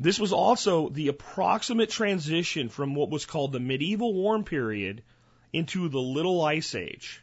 This 0.00 0.18
was 0.18 0.32
also 0.32 0.88
the 0.88 1.08
approximate 1.08 1.90
transition 1.90 2.68
from 2.68 2.94
what 2.94 3.10
was 3.10 3.24
called 3.24 3.52
the 3.52 3.60
medieval 3.60 4.12
warm 4.12 4.42
period 4.42 5.02
into 5.52 5.88
the 5.88 6.00
Little 6.00 6.42
Ice 6.42 6.74
Age. 6.74 7.22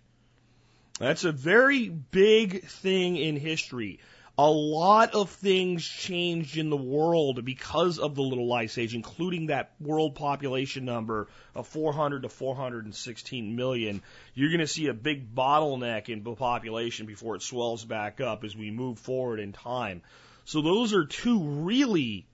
That's 0.99 1.23
a 1.23 1.31
very 1.31 1.89
big 1.89 2.63
thing 2.65 3.17
in 3.17 3.35
history 3.35 3.99
a 4.41 4.49
lot 4.49 5.15
of 5.15 5.29
things 5.29 5.85
changed 5.85 6.57
in 6.57 6.69
the 6.69 6.77
world 6.77 7.43
because 7.43 7.99
of 7.99 8.15
the 8.15 8.21
little 8.21 8.53
ice 8.53 8.77
age, 8.77 8.95
including 8.95 9.47
that 9.47 9.73
world 9.81 10.15
population 10.15 10.85
number 10.85 11.27
of 11.53 11.67
400 11.67 12.23
to 12.23 12.29
416 12.29 13.53
million. 13.57 14.01
You're 14.33 14.47
going 14.47 14.61
to 14.61 14.67
see 14.67 14.87
a 14.87 14.93
big 14.93 15.35
bottleneck 15.35 16.07
in 16.07 16.23
the 16.23 16.35
population 16.35 17.05
before 17.05 17.35
it 17.35 17.41
swells 17.41 17.83
back 17.83 18.21
up 18.21 18.45
as 18.45 18.55
we 18.55 18.71
move 18.71 18.99
forward 18.99 19.41
in 19.41 19.51
time. 19.51 20.03
So 20.45 20.61
those 20.61 20.93
are 20.93 21.03
two 21.03 21.43
really 21.43 22.25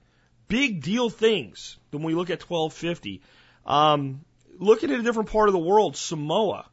big 0.47 0.83
deal 0.83 1.09
things 1.09 1.75
when 1.89 2.03
we 2.03 2.13
look 2.13 2.29
at 2.29 2.47
1250. 2.47 3.23
Um, 3.65 4.23
looking 4.59 4.91
at 4.91 4.99
a 4.99 5.03
different 5.03 5.31
part 5.31 5.49
of 5.49 5.53
the 5.53 5.59
world, 5.59 5.97
Samoa. 5.97 6.67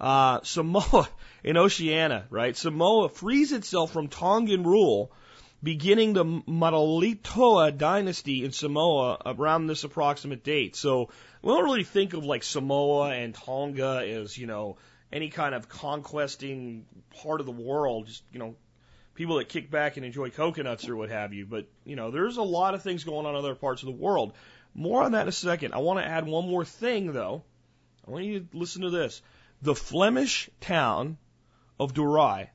Uh, 0.00 0.40
Samoa 0.42 1.08
in 1.44 1.56
Oceania, 1.56 2.26
right? 2.30 2.56
Samoa 2.56 3.08
frees 3.08 3.52
itself 3.52 3.92
from 3.92 4.08
Tongan 4.08 4.62
rule, 4.62 5.12
beginning 5.62 6.12
the 6.12 6.24
Malietoa 6.24 7.76
dynasty 7.76 8.44
in 8.44 8.52
Samoa 8.52 9.20
around 9.24 9.66
this 9.66 9.84
approximate 9.84 10.44
date. 10.44 10.76
So 10.76 11.10
we 11.42 11.52
don't 11.52 11.64
really 11.64 11.84
think 11.84 12.12
of 12.12 12.24
like 12.24 12.42
Samoa 12.42 13.10
and 13.10 13.34
Tonga 13.34 14.04
as, 14.06 14.36
you 14.36 14.46
know, 14.46 14.76
any 15.12 15.30
kind 15.30 15.54
of 15.54 15.68
conquesting 15.68 16.84
part 17.22 17.40
of 17.40 17.46
the 17.46 17.52
world, 17.52 18.06
just, 18.06 18.22
you 18.32 18.38
know, 18.38 18.54
people 19.14 19.36
that 19.36 19.48
kick 19.48 19.70
back 19.70 19.96
and 19.96 20.04
enjoy 20.04 20.30
coconuts 20.30 20.88
or 20.88 20.96
what 20.96 21.10
have 21.10 21.32
you. 21.32 21.46
But, 21.46 21.66
you 21.84 21.96
know, 21.96 22.10
there's 22.10 22.36
a 22.36 22.42
lot 22.42 22.74
of 22.74 22.82
things 22.82 23.04
going 23.04 23.26
on 23.26 23.34
in 23.34 23.38
other 23.38 23.54
parts 23.54 23.82
of 23.82 23.86
the 23.86 23.92
world. 23.92 24.34
More 24.74 25.02
on 25.02 25.12
that 25.12 25.22
in 25.22 25.28
a 25.28 25.32
second. 25.32 25.72
I 25.72 25.78
want 25.78 26.00
to 26.00 26.06
add 26.06 26.26
one 26.26 26.46
more 26.46 26.64
thing, 26.64 27.12
though. 27.12 27.42
I 28.06 28.10
want 28.10 28.24
you 28.24 28.40
to 28.40 28.46
listen 28.52 28.82
to 28.82 28.90
this. 28.90 29.22
The 29.62 29.74
Flemish 29.74 30.50
town 30.60 31.16
of 31.80 31.94
Douai 31.94 32.48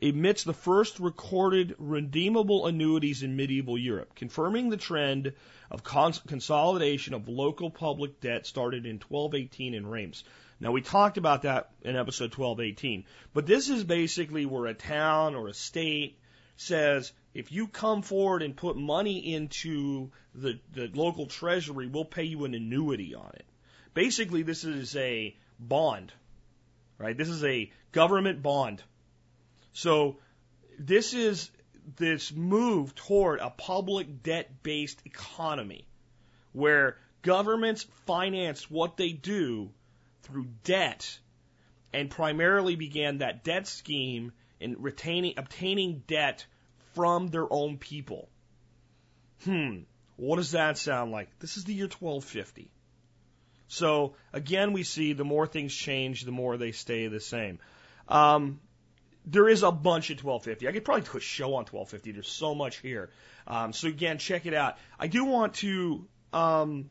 emits 0.00 0.44
the 0.44 0.54
first 0.54 1.00
recorded 1.00 1.74
redeemable 1.78 2.66
annuities 2.66 3.24
in 3.24 3.34
medieval 3.34 3.76
Europe, 3.76 4.14
confirming 4.14 4.68
the 4.68 4.76
trend 4.76 5.32
of 5.68 5.82
cons- 5.82 6.20
consolidation 6.20 7.12
of 7.12 7.28
local 7.28 7.70
public 7.70 8.20
debt 8.20 8.46
started 8.46 8.86
in 8.86 9.00
1218 9.00 9.74
in 9.74 9.84
Reims. 9.84 10.22
Now 10.60 10.70
we 10.70 10.80
talked 10.80 11.18
about 11.18 11.42
that 11.42 11.72
in 11.82 11.96
episode 11.96 12.32
1218, 12.32 13.04
but 13.32 13.46
this 13.46 13.68
is 13.68 13.82
basically 13.82 14.46
where 14.46 14.66
a 14.66 14.74
town 14.74 15.34
or 15.34 15.48
a 15.48 15.54
state 15.54 16.20
says 16.56 17.12
if 17.34 17.50
you 17.50 17.66
come 17.66 18.02
forward 18.02 18.42
and 18.42 18.56
put 18.56 18.76
money 18.76 19.34
into 19.34 20.12
the, 20.36 20.60
the 20.72 20.88
local 20.94 21.26
treasury, 21.26 21.88
we'll 21.88 22.04
pay 22.04 22.24
you 22.24 22.44
an 22.44 22.54
annuity 22.54 23.12
on 23.16 23.32
it. 23.34 23.46
Basically, 23.92 24.42
this 24.42 24.62
is 24.62 24.94
a 24.94 25.36
bond 25.58 26.12
right? 26.98 27.16
This 27.16 27.28
is 27.28 27.44
a 27.44 27.70
government 27.92 28.42
bond. 28.42 28.82
So 29.72 30.18
this 30.78 31.14
is 31.14 31.50
this 31.96 32.32
move 32.32 32.94
toward 32.94 33.40
a 33.40 33.50
public 33.50 34.22
debt 34.22 34.62
based 34.62 35.02
economy 35.04 35.86
where 36.52 36.96
governments 37.22 37.86
finance 38.06 38.70
what 38.70 38.96
they 38.96 39.12
do 39.12 39.70
through 40.22 40.46
debt 40.62 41.18
and 41.92 42.10
primarily 42.10 42.76
began 42.76 43.18
that 43.18 43.44
debt 43.44 43.66
scheme 43.66 44.32
in 44.60 44.76
retaining 44.78 45.34
obtaining 45.36 46.02
debt 46.06 46.46
from 46.94 47.28
their 47.28 47.52
own 47.52 47.76
people. 47.78 48.28
Hmm, 49.44 49.80
what 50.16 50.36
does 50.36 50.52
that 50.52 50.78
sound 50.78 51.12
like? 51.12 51.28
This 51.40 51.56
is 51.56 51.64
the 51.64 51.74
year 51.74 51.86
1250. 51.86 52.70
So 53.68 54.14
again, 54.32 54.72
we 54.72 54.82
see 54.82 55.12
the 55.12 55.24
more 55.24 55.46
things 55.46 55.74
change, 55.74 56.24
the 56.24 56.32
more 56.32 56.56
they 56.56 56.72
stay 56.72 57.06
the 57.08 57.20
same. 57.20 57.58
Um, 58.08 58.60
there 59.26 59.48
is 59.48 59.62
a 59.62 59.72
bunch 59.72 60.10
at 60.10 60.22
1250. 60.22 60.68
I 60.68 60.72
could 60.72 60.84
probably 60.84 61.02
do 61.02 61.16
a 61.16 61.20
show 61.20 61.54
on 61.54 61.64
1250. 61.64 62.12
There's 62.12 62.28
so 62.28 62.54
much 62.54 62.78
here. 62.78 63.10
Um, 63.46 63.72
so 63.72 63.88
again, 63.88 64.18
check 64.18 64.46
it 64.46 64.54
out. 64.54 64.76
I 64.98 65.06
do 65.06 65.24
want 65.24 65.54
to 65.54 66.06
um, 66.32 66.90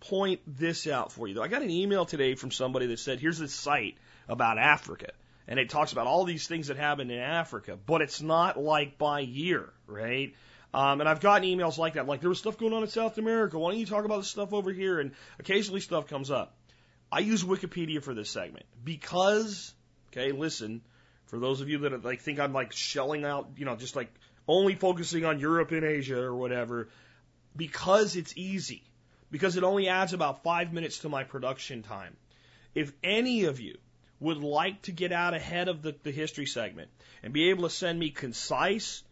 point 0.00 0.40
this 0.46 0.86
out 0.86 1.12
for 1.12 1.26
you 1.26 1.34
though. 1.34 1.42
I 1.42 1.48
got 1.48 1.62
an 1.62 1.70
email 1.70 2.04
today 2.04 2.34
from 2.34 2.50
somebody 2.50 2.86
that 2.86 2.98
said, 2.98 3.18
"Here's 3.18 3.38
this 3.38 3.54
site 3.54 3.96
about 4.28 4.58
Africa." 4.58 5.12
And 5.48 5.60
it 5.60 5.70
talks 5.70 5.92
about 5.92 6.08
all 6.08 6.24
these 6.24 6.46
things 6.48 6.68
that 6.68 6.76
happen 6.76 7.10
in 7.10 7.20
Africa, 7.20 7.78
but 7.86 8.02
it's 8.02 8.20
not 8.20 8.58
like 8.58 8.98
by 8.98 9.20
year, 9.20 9.72
right? 9.86 10.34
Um, 10.74 11.00
and 11.00 11.08
I've 11.08 11.20
gotten 11.20 11.48
emails 11.48 11.78
like 11.78 11.94
that, 11.94 12.06
like 12.06 12.20
there 12.20 12.28
was 12.28 12.38
stuff 12.38 12.58
going 12.58 12.72
on 12.72 12.82
in 12.82 12.88
South 12.88 13.16
America. 13.18 13.58
Why 13.58 13.70
don't 13.70 13.80
you 13.80 13.86
talk 13.86 14.04
about 14.04 14.18
this 14.18 14.28
stuff 14.28 14.52
over 14.52 14.72
here? 14.72 15.00
And 15.00 15.12
occasionally 15.38 15.80
stuff 15.80 16.06
comes 16.06 16.30
up. 16.30 16.54
I 17.10 17.20
use 17.20 17.44
Wikipedia 17.44 18.02
for 18.02 18.14
this 18.14 18.30
segment 18.30 18.66
because, 18.84 19.72
okay, 20.08 20.32
listen, 20.32 20.82
for 21.26 21.38
those 21.38 21.60
of 21.60 21.68
you 21.68 21.78
that 21.78 22.04
like 22.04 22.20
think 22.20 22.40
I'm 22.40 22.52
like 22.52 22.72
shelling 22.72 23.24
out, 23.24 23.50
you 23.56 23.64
know, 23.64 23.76
just 23.76 23.96
like 23.96 24.12
only 24.48 24.74
focusing 24.74 25.24
on 25.24 25.40
Europe 25.40 25.70
and 25.70 25.84
Asia 25.84 26.20
or 26.20 26.34
whatever, 26.34 26.88
because 27.56 28.16
it's 28.16 28.36
easy, 28.36 28.82
because 29.30 29.56
it 29.56 29.64
only 29.64 29.88
adds 29.88 30.12
about 30.12 30.42
five 30.42 30.72
minutes 30.72 30.98
to 31.00 31.08
my 31.08 31.24
production 31.24 31.82
time. 31.82 32.16
If 32.74 32.92
any 33.02 33.44
of 33.44 33.60
you 33.60 33.78
would 34.20 34.38
like 34.38 34.82
to 34.82 34.92
get 34.92 35.12
out 35.12 35.34
ahead 35.34 35.68
of 35.68 35.82
the, 35.82 35.94
the 36.02 36.10
history 36.10 36.46
segment 36.46 36.90
and 37.22 37.32
be 37.32 37.50
able 37.50 37.64
to 37.64 37.70
send 37.70 37.98
me 37.98 38.10
concise, 38.10 39.02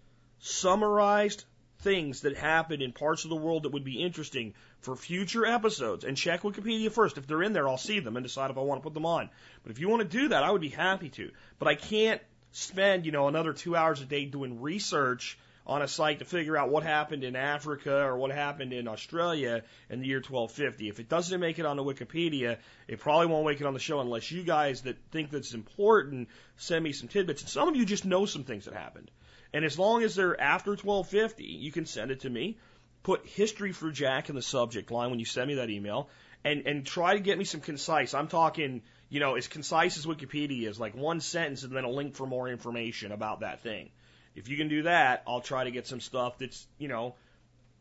summarized, 0.45 1.45
things 1.79 2.21
that 2.21 2.37
happen 2.37 2.83
in 2.83 2.93
parts 2.93 3.25
of 3.25 3.31
the 3.31 3.37
world 3.37 3.63
that 3.63 3.73
would 3.73 3.85
be 3.85 4.03
interesting 4.03 4.53
for 4.81 4.95
future 4.95 5.47
episodes 5.47 6.05
and 6.05 6.17
check 6.17 6.43
Wikipedia 6.43 6.93
first. 6.93 7.17
If 7.17 7.27
they're 7.27 7.43
in 7.43 7.55
there, 7.55 7.67
I'll 7.67 7.79
see 7.79 8.01
them 8.01 8.17
and 8.17 8.25
decide 8.25 8.51
if 8.51 8.59
I 8.59 8.61
want 8.61 8.81
to 8.81 8.83
put 8.83 8.95
them 8.95 9.07
on. 9.07 9.31
But 9.63 9.73
if 9.73 9.79
you 9.79 9.89
want 9.89 10.03
to 10.03 10.19
do 10.19 10.29
that, 10.29 10.43
I 10.43 10.51
would 10.51 10.61
be 10.61 10.69
happy 10.69 11.09
to. 11.11 11.31
But 11.59 11.69
I 11.69 11.75
can't 11.75 12.21
spend, 12.53 13.07
you 13.07 13.13
know, 13.13 13.27
another 13.27 13.55
two 13.55 13.75
hours 13.75 14.03
a 14.03 14.05
day 14.05 14.27
doing 14.27 14.61
research 14.61 15.39
on 15.67 15.81
a 15.81 15.89
site 15.89 16.19
to 16.19 16.27
figure 16.27 16.59
out 16.59 16.69
what 16.69 16.83
happened 16.83 17.25
in 17.25 17.37
Africa 17.37 18.05
or 18.05 18.19
what 18.19 18.31
happened 18.31 18.75
in 18.75 18.87
Australia 18.87 19.63
in 19.89 20.01
the 20.01 20.07
year 20.07 20.19
1250. 20.19 20.89
If 20.89 21.01
it 21.01 21.09
doesn't 21.09 21.41
make 21.41 21.59
it 21.59 21.65
on 21.65 21.79
the 21.79 21.85
Wikipedia, 21.85 22.59
it 22.87 23.01
probably 23.01 23.29
won't 23.29 23.47
make 23.47 23.63
it 23.63 23.67
on 23.67 23.73
the 23.73 23.81
show 23.81 24.01
unless 24.01 24.31
you 24.31 24.43
guys 24.43 24.83
that 24.83 24.99
think 25.11 25.31
that's 25.31 25.55
important 25.55 26.29
send 26.59 26.85
me 26.85 26.93
some 26.93 27.09
tidbits. 27.09 27.41
And 27.41 27.51
some 27.51 27.69
of 27.69 27.77
you 27.77 27.87
just 27.87 28.05
know 28.05 28.27
some 28.27 28.45
things 28.45 28.67
that 28.67 28.75
happened. 28.75 29.11
And 29.55 29.65
as 29.65 29.79
long 29.79 30.03
as 30.03 30.17
they're 30.17 30.39
after 30.39 30.73
1250, 30.73 31.45
you 31.45 31.71
can 31.71 31.87
send 31.87 32.11
it 32.11 32.21
to 32.21 32.31
me. 32.31 32.59
Put 33.05 33.25
history 33.25 33.71
for 33.71 33.93
Jack 33.93 34.29
in 34.29 34.35
the 34.35 34.43
subject 34.43 34.91
line 34.91 35.11
when 35.11 35.21
you 35.21 35.25
send 35.25 35.47
me 35.47 35.55
that 35.55 35.71
email 35.71 36.09
and, 36.45 36.67
and 36.67 36.85
try 36.85 37.15
to 37.15 37.21
get 37.21 37.39
me 37.39 37.45
some 37.45 37.61
concise. 37.61 38.15
I'm 38.15 38.27
talking, 38.27 38.83
you 39.11 39.21
know, 39.21 39.37
as 39.37 39.47
concise 39.47 39.97
as 39.97 40.07
Wikipedia 40.07 40.67
is, 40.67 40.81
like 40.81 40.97
one 40.97 41.21
sentence 41.21 41.63
and 41.63 41.75
then 41.75 41.85
a 41.85 41.89
link 41.91 42.17
for 42.17 42.27
more 42.27 42.49
information 42.49 43.13
about 43.13 43.41
that 43.41 43.61
thing. 43.61 43.91
If 44.35 44.49
you 44.49 44.57
can 44.57 44.67
do 44.67 44.83
that, 44.83 45.23
I'll 45.25 45.41
try 45.41 45.63
to 45.63 45.71
get 45.71 45.87
some 45.87 46.01
stuff 46.01 46.39
that's, 46.39 46.67
you 46.79 46.89
know, 46.89 47.15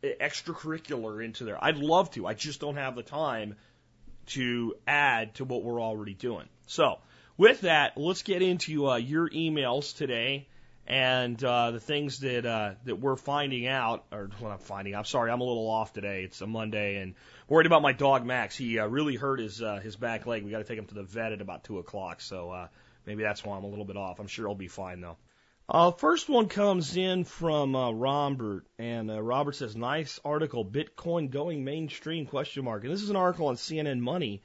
extracurricular 0.03 1.25
into 1.25 1.43
there. 1.43 1.57
I'd 1.59 1.77
love 1.77 2.11
to. 2.11 2.27
I 2.27 2.35
just 2.35 2.59
don't 2.59 2.75
have 2.75 2.95
the 2.95 3.01
time 3.01 3.55
to 4.27 4.75
add 4.85 5.33
to 5.35 5.45
what 5.45 5.63
we're 5.63 5.81
already 5.81 6.13
doing. 6.13 6.47
So, 6.67 6.99
with 7.35 7.61
that, 7.61 7.97
let's 7.97 8.21
get 8.21 8.43
into 8.43 8.89
uh, 8.89 8.97
your 8.97 9.27
emails 9.27 9.97
today 9.97 10.47
and 10.85 11.41
uh, 11.43 11.71
the 11.71 11.79
things 11.79 12.19
that 12.19 12.45
uh, 12.45 12.73
that 12.83 12.95
we're 12.97 13.15
finding 13.15 13.67
out, 13.67 14.03
or 14.11 14.29
what 14.39 14.51
I'm 14.51 14.59
finding. 14.59 14.95
I'm 14.95 15.05
sorry, 15.05 15.31
I'm 15.31 15.41
a 15.41 15.45
little 15.45 15.69
off 15.69 15.93
today. 15.93 16.23
It's 16.23 16.41
a 16.41 16.47
Monday, 16.47 16.97
and 16.97 17.15
worried 17.47 17.67
about 17.67 17.81
my 17.81 17.93
dog 17.93 18.25
Max. 18.25 18.57
He 18.57 18.79
uh, 18.79 18.87
really 18.87 19.15
hurt 19.15 19.39
his 19.39 19.61
uh, 19.61 19.79
his 19.81 19.95
back 19.95 20.25
leg. 20.25 20.43
We 20.43 20.51
got 20.51 20.59
to 20.59 20.65
take 20.65 20.77
him 20.77 20.85
to 20.87 20.95
the 20.95 21.03
vet 21.03 21.31
at 21.31 21.41
about 21.41 21.63
two 21.63 21.79
o'clock. 21.79 22.19
So 22.21 22.51
uh, 22.51 22.67
maybe 23.05 23.23
that's 23.23 23.43
why 23.45 23.57
I'm 23.57 23.63
a 23.63 23.69
little 23.69 23.85
bit 23.85 23.97
off. 23.97 24.19
I'm 24.19 24.27
sure 24.27 24.47
he'll 24.47 24.55
be 24.55 24.67
fine 24.67 24.99
though. 24.99 25.17
Uh, 25.69 25.91
first 25.91 26.27
one 26.27 26.49
comes 26.49 26.97
in 26.97 27.23
from 27.23 27.73
uh, 27.73 27.91
Robert, 27.91 28.65
and 28.77 29.09
uh, 29.09 29.21
Robert 29.21 29.55
says, 29.55 29.77
"Nice 29.77 30.19
article, 30.25 30.65
Bitcoin 30.65 31.29
going 31.29 31.63
mainstream?" 31.63 32.25
Question 32.25 32.65
mark. 32.65 32.83
And 32.83 32.91
this 32.91 33.01
is 33.01 33.09
an 33.09 33.15
article 33.15 33.47
on 33.47 33.55
CNN 33.55 34.01
Money, 34.01 34.43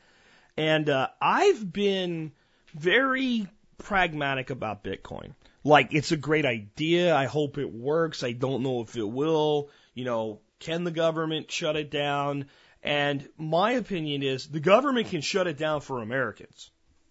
and 0.56 0.88
uh, 0.88 1.08
I've 1.20 1.72
been 1.72 2.30
very 2.72 3.48
pragmatic 3.78 4.50
about 4.50 4.84
Bitcoin. 4.84 5.34
Like, 5.68 5.92
it's 5.92 6.12
a 6.12 6.16
great 6.16 6.46
idea. 6.46 7.14
I 7.14 7.26
hope 7.26 7.58
it 7.58 7.70
works. 7.70 8.24
I 8.24 8.32
don't 8.32 8.62
know 8.62 8.80
if 8.80 8.96
it 8.96 9.08
will. 9.08 9.68
You 9.92 10.06
know, 10.06 10.40
can 10.60 10.84
the 10.84 10.90
government 10.90 11.52
shut 11.52 11.76
it 11.76 11.90
down? 11.90 12.46
And 12.82 13.28
my 13.36 13.72
opinion 13.72 14.22
is 14.22 14.46
the 14.46 14.60
government 14.60 15.08
can 15.08 15.20
shut 15.20 15.46
it 15.46 15.58
down 15.58 15.82
for 15.82 16.00
Americans. 16.00 16.70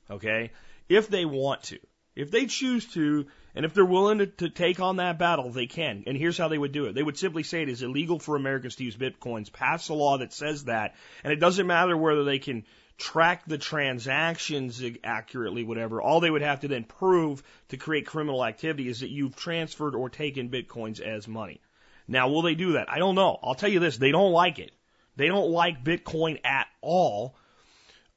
Okay? 0.10 0.52
If 0.90 1.08
they 1.08 1.24
want 1.24 1.64
to. 1.64 1.78
If 2.16 2.32
they 2.32 2.48
choose 2.48 2.88
to, 2.94 3.28
and 3.54 3.64
if 3.64 3.76
they're 3.76 3.86
willing 3.86 4.18
to, 4.18 4.26
to 4.26 4.50
take 4.50 4.80
on 4.80 4.96
that 4.96 5.20
battle, 5.20 5.52
they 5.52 5.68
can. 5.68 6.06
And 6.08 6.18
here's 6.18 6.38
how 6.38 6.48
they 6.48 6.58
would 6.58 6.72
do 6.72 6.86
it. 6.86 6.96
They 6.96 7.04
would 7.04 7.20
simply 7.20 7.44
say 7.44 7.62
it 7.62 7.70
is 7.70 7.84
illegal 7.84 8.18
for 8.18 8.36
Americans 8.36 8.76
to 8.78 8.84
use 8.84 8.98
bitcoins, 8.98 9.54
pass 9.54 9.90
a 9.90 9.94
law 9.94 10.18
that 10.18 10.34
says 10.34 10.64
that, 10.64 10.96
and 11.24 11.32
it 11.32 11.40
doesn't 11.40 11.68
matter 11.68 11.96
whether 11.96 12.24
they 12.24 12.40
can 12.40 12.66
track 12.98 13.44
the 13.46 13.58
transactions 13.58 14.84
accurately, 15.04 15.64
whatever. 15.64 16.02
All 16.02 16.20
they 16.20 16.32
would 16.32 16.42
have 16.42 16.62
to 16.62 16.68
then 16.68 16.84
prove 16.84 17.44
to 17.70 17.78
create 17.78 18.08
criminal 18.08 18.44
activity 18.44 18.88
is 18.90 19.02
that 19.02 19.10
you've 19.10 19.36
transferred 19.36 19.96
or 19.96 20.10
taken 20.10 20.50
bitcoins 20.50 21.00
as 21.00 21.28
money. 21.28 21.62
Now, 22.08 22.30
will 22.30 22.42
they 22.42 22.56
do 22.56 22.74
that? 22.74 22.92
I 22.92 23.00
don't 23.00 23.16
know. 23.16 23.38
I'll 23.44 23.56
tell 23.56 23.70
you 23.70 23.80
this, 23.80 23.98
they 23.98 24.12
don't 24.12 24.32
like 24.32 24.60
it. 24.60 24.72
They 25.18 25.28
don't 25.28 25.50
like 25.50 25.84
Bitcoin 25.84 26.40
at 26.46 26.68
all. 26.82 27.36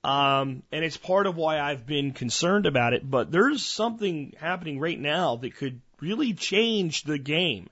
Um, 0.05 0.63
and 0.71 0.85
it's 0.85 0.97
part 0.97 1.27
of 1.27 1.37
why 1.37 1.59
I've 1.59 1.87
been 1.87 2.13
concerned 2.13 2.67
about 2.67 2.93
it, 2.95 3.09
but 3.09 3.31
there's 3.31 3.65
something 3.65 4.35
happening 4.39 4.79
right 4.79 4.99
now 4.99 5.37
that 5.37 5.57
could 5.57 5.81
really 6.01 6.33
change 6.33 7.03
the 7.03 7.19
game, 7.19 7.69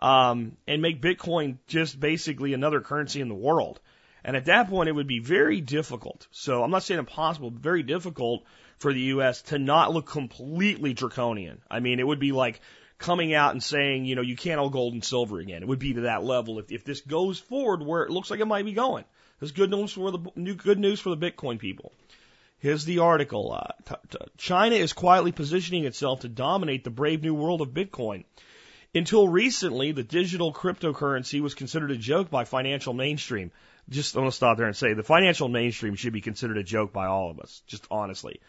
um, 0.00 0.56
and 0.66 0.82
make 0.82 1.00
Bitcoin 1.00 1.58
just 1.68 2.00
basically 2.00 2.54
another 2.54 2.80
currency 2.80 3.20
in 3.20 3.28
the 3.28 3.34
world. 3.34 3.80
And 4.24 4.36
at 4.36 4.46
that 4.46 4.68
point, 4.68 4.88
it 4.88 4.92
would 4.92 5.06
be 5.06 5.18
very 5.18 5.60
difficult. 5.60 6.26
So 6.30 6.62
I'm 6.62 6.70
not 6.70 6.82
saying 6.82 6.98
impossible, 6.98 7.50
but 7.50 7.62
very 7.62 7.82
difficult 7.82 8.44
for 8.78 8.92
the 8.92 9.00
U.S. 9.00 9.42
to 9.42 9.58
not 9.58 9.92
look 9.92 10.06
completely 10.06 10.94
draconian. 10.94 11.60
I 11.70 11.80
mean, 11.80 12.00
it 12.00 12.06
would 12.06 12.18
be 12.18 12.32
like 12.32 12.60
coming 12.98 13.34
out 13.34 13.52
and 13.52 13.62
saying, 13.62 14.04
you 14.04 14.14
know, 14.14 14.22
you 14.22 14.36
can't 14.36 14.60
own 14.60 14.70
gold 14.70 14.92
and 14.92 15.04
silver 15.04 15.38
again. 15.38 15.62
It 15.62 15.68
would 15.68 15.78
be 15.78 15.94
to 15.94 16.02
that 16.02 16.22
level 16.22 16.58
if, 16.58 16.70
if 16.70 16.84
this 16.84 17.00
goes 17.00 17.38
forward 17.38 17.82
where 17.82 18.04
it 18.04 18.10
looks 18.10 18.30
like 18.30 18.40
it 18.40 18.46
might 18.46 18.64
be 18.64 18.72
going. 18.72 19.04
There's 19.38 19.52
good 19.52 19.70
news 19.70 19.92
for 19.92 20.10
the 20.10 20.18
new 20.36 20.54
good 20.54 20.78
news 20.78 21.00
for 21.00 21.14
the 21.14 21.30
Bitcoin 21.30 21.58
people. 21.58 21.92
Here's 22.58 22.84
the 22.84 22.98
article. 22.98 23.52
Uh, 23.52 23.96
China 24.36 24.76
is 24.76 24.92
quietly 24.92 25.32
positioning 25.32 25.86
itself 25.86 26.20
to 26.20 26.28
dominate 26.28 26.84
the 26.84 26.90
brave 26.90 27.22
new 27.22 27.32
world 27.32 27.62
of 27.62 27.70
Bitcoin. 27.70 28.24
Until 28.94 29.26
recently, 29.26 29.92
the 29.92 30.02
digital 30.02 30.52
cryptocurrency 30.52 31.40
was 31.40 31.54
considered 31.54 31.90
a 31.90 31.96
joke 31.96 32.28
by 32.28 32.44
financial 32.44 32.92
mainstream 32.92 33.50
just 33.90 34.14
I'm 34.14 34.22
gonna 34.22 34.32
stop 34.32 34.56
there 34.56 34.66
and 34.66 34.76
say 34.76 34.94
the 34.94 35.02
financial 35.02 35.48
mainstream 35.48 35.94
should 35.96 36.12
be 36.12 36.20
considered 36.20 36.58
a 36.58 36.62
joke 36.62 36.92
by 36.92 37.06
all 37.06 37.30
of 37.30 37.40
us, 37.40 37.62
just 37.66 37.86
honestly. 37.90 38.40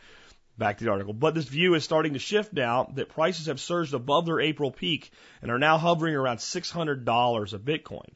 Back 0.57 0.77
to 0.77 0.83
the 0.83 0.91
article. 0.91 1.13
But 1.13 1.33
this 1.33 1.45
view 1.45 1.73
is 1.75 1.83
starting 1.83 2.13
to 2.13 2.19
shift 2.19 2.53
now 2.53 2.91
that 2.95 3.09
prices 3.09 3.47
have 3.47 3.59
surged 3.59 3.93
above 3.93 4.25
their 4.25 4.41
April 4.41 4.69
peak 4.69 5.11
and 5.41 5.49
are 5.49 5.57
now 5.57 5.77
hovering 5.77 6.13
around 6.13 6.37
$600 6.37 7.53
a 7.53 7.59
Bitcoin. 7.59 8.09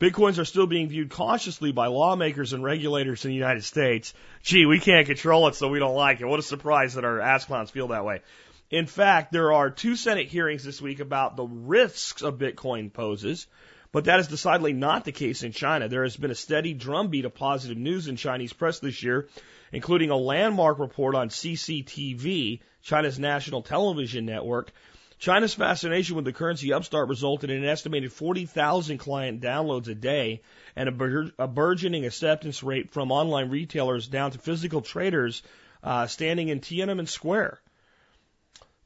Bitcoins 0.00 0.38
are 0.38 0.44
still 0.44 0.66
being 0.66 0.88
viewed 0.88 1.10
cautiously 1.10 1.70
by 1.70 1.86
lawmakers 1.86 2.52
and 2.52 2.64
regulators 2.64 3.24
in 3.24 3.30
the 3.30 3.36
United 3.36 3.62
States. 3.62 4.12
Gee, 4.42 4.66
we 4.66 4.80
can't 4.80 5.06
control 5.06 5.46
it, 5.46 5.54
so 5.54 5.68
we 5.68 5.78
don't 5.78 5.94
like 5.94 6.20
it. 6.20 6.26
What 6.26 6.40
a 6.40 6.42
surprise 6.42 6.94
that 6.94 7.04
our 7.04 7.20
ass 7.20 7.44
clowns 7.44 7.70
feel 7.70 7.88
that 7.88 8.04
way. 8.04 8.22
In 8.70 8.86
fact, 8.86 9.30
there 9.30 9.52
are 9.52 9.70
two 9.70 9.94
Senate 9.94 10.26
hearings 10.26 10.64
this 10.64 10.82
week 10.82 10.98
about 10.98 11.36
the 11.36 11.44
risks 11.44 12.22
of 12.22 12.38
Bitcoin 12.38 12.92
poses. 12.92 13.46
But 13.94 14.06
that 14.06 14.18
is 14.18 14.26
decidedly 14.26 14.72
not 14.72 15.04
the 15.04 15.12
case 15.12 15.44
in 15.44 15.52
China. 15.52 15.88
There 15.88 16.02
has 16.02 16.16
been 16.16 16.32
a 16.32 16.34
steady 16.34 16.74
drumbeat 16.74 17.26
of 17.26 17.34
positive 17.36 17.78
news 17.78 18.08
in 18.08 18.16
Chinese 18.16 18.52
press 18.52 18.80
this 18.80 19.04
year, 19.04 19.28
including 19.70 20.10
a 20.10 20.16
landmark 20.16 20.80
report 20.80 21.14
on 21.14 21.28
CCTV, 21.28 22.58
China's 22.82 23.20
national 23.20 23.62
television 23.62 24.26
network. 24.26 24.72
China's 25.20 25.54
fascination 25.54 26.16
with 26.16 26.24
the 26.24 26.32
currency 26.32 26.72
upstart 26.72 27.08
resulted 27.08 27.50
in 27.50 27.62
an 27.62 27.68
estimated 27.68 28.12
40,000 28.12 28.98
client 28.98 29.40
downloads 29.40 29.86
a 29.86 29.94
day 29.94 30.42
and 30.74 30.88
a, 30.88 30.92
bur- 30.92 31.30
a, 31.38 31.46
burgeoning 31.46 32.04
acceptance 32.04 32.64
rate 32.64 32.90
from 32.90 33.12
online 33.12 33.48
retailers 33.48 34.08
down 34.08 34.32
to 34.32 34.38
physical 34.38 34.80
traders 34.80 35.44
uh, 35.84 36.08
standing 36.08 36.48
in 36.48 36.58
Tiananmen 36.58 37.06
Square. 37.06 37.60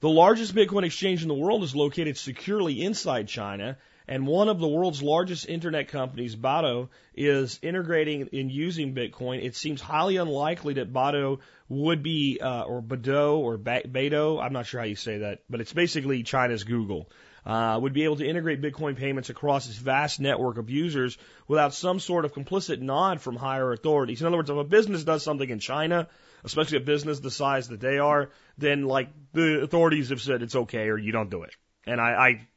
The 0.00 0.10
largest 0.10 0.54
Bitcoin 0.54 0.84
exchange 0.84 1.22
in 1.22 1.28
the 1.28 1.34
world 1.34 1.62
is 1.62 1.74
located 1.74 2.18
securely 2.18 2.82
inside 2.82 3.26
China 3.26 3.78
and 4.08 4.26
one 4.26 4.48
of 4.48 4.58
the 4.58 4.66
world's 4.66 5.02
largest 5.02 5.48
internet 5.48 5.88
companies, 5.88 6.34
Baidu, 6.34 6.88
is 7.14 7.58
integrating 7.60 8.28
in 8.32 8.48
using 8.48 8.94
Bitcoin. 8.94 9.44
It 9.44 9.54
seems 9.54 9.82
highly 9.82 10.16
unlikely 10.16 10.74
that 10.74 10.92
Baidu 10.92 11.40
would 11.68 12.02
be, 12.02 12.40
uh, 12.40 12.62
or 12.62 12.82
Baidu 12.82 13.36
or 13.36 13.58
ba- 13.58 13.82
Beidou, 13.86 14.42
I'm 14.42 14.54
not 14.54 14.64
sure 14.64 14.80
how 14.80 14.86
you 14.86 14.96
say 14.96 15.18
that, 15.18 15.42
but 15.50 15.60
it's 15.60 15.74
basically 15.74 16.22
China's 16.22 16.64
Google, 16.64 17.10
uh, 17.44 17.78
would 17.80 17.92
be 17.92 18.04
able 18.04 18.16
to 18.16 18.26
integrate 18.26 18.62
Bitcoin 18.62 18.96
payments 18.96 19.28
across 19.28 19.68
its 19.68 19.76
vast 19.76 20.20
network 20.20 20.56
of 20.56 20.70
users 20.70 21.18
without 21.46 21.74
some 21.74 22.00
sort 22.00 22.24
of 22.24 22.32
complicit 22.32 22.80
nod 22.80 23.20
from 23.20 23.36
higher 23.36 23.72
authorities. 23.72 24.22
In 24.22 24.26
other 24.26 24.38
words, 24.38 24.48
if 24.48 24.56
a 24.56 24.64
business 24.64 25.04
does 25.04 25.22
something 25.22 25.48
in 25.48 25.58
China, 25.58 26.08
especially 26.44 26.78
a 26.78 26.80
business 26.80 27.20
the 27.20 27.30
size 27.30 27.68
that 27.68 27.80
they 27.80 27.98
are, 27.98 28.30
then 28.56 28.84
like 28.84 29.10
the 29.34 29.60
authorities 29.60 30.08
have 30.08 30.22
said 30.22 30.42
it's 30.42 30.56
okay 30.56 30.88
or 30.88 30.96
you 30.96 31.12
don't 31.12 31.30
do 31.30 31.42
it. 31.42 31.54
And 31.86 32.00
I, 32.00 32.10
I 32.10 32.48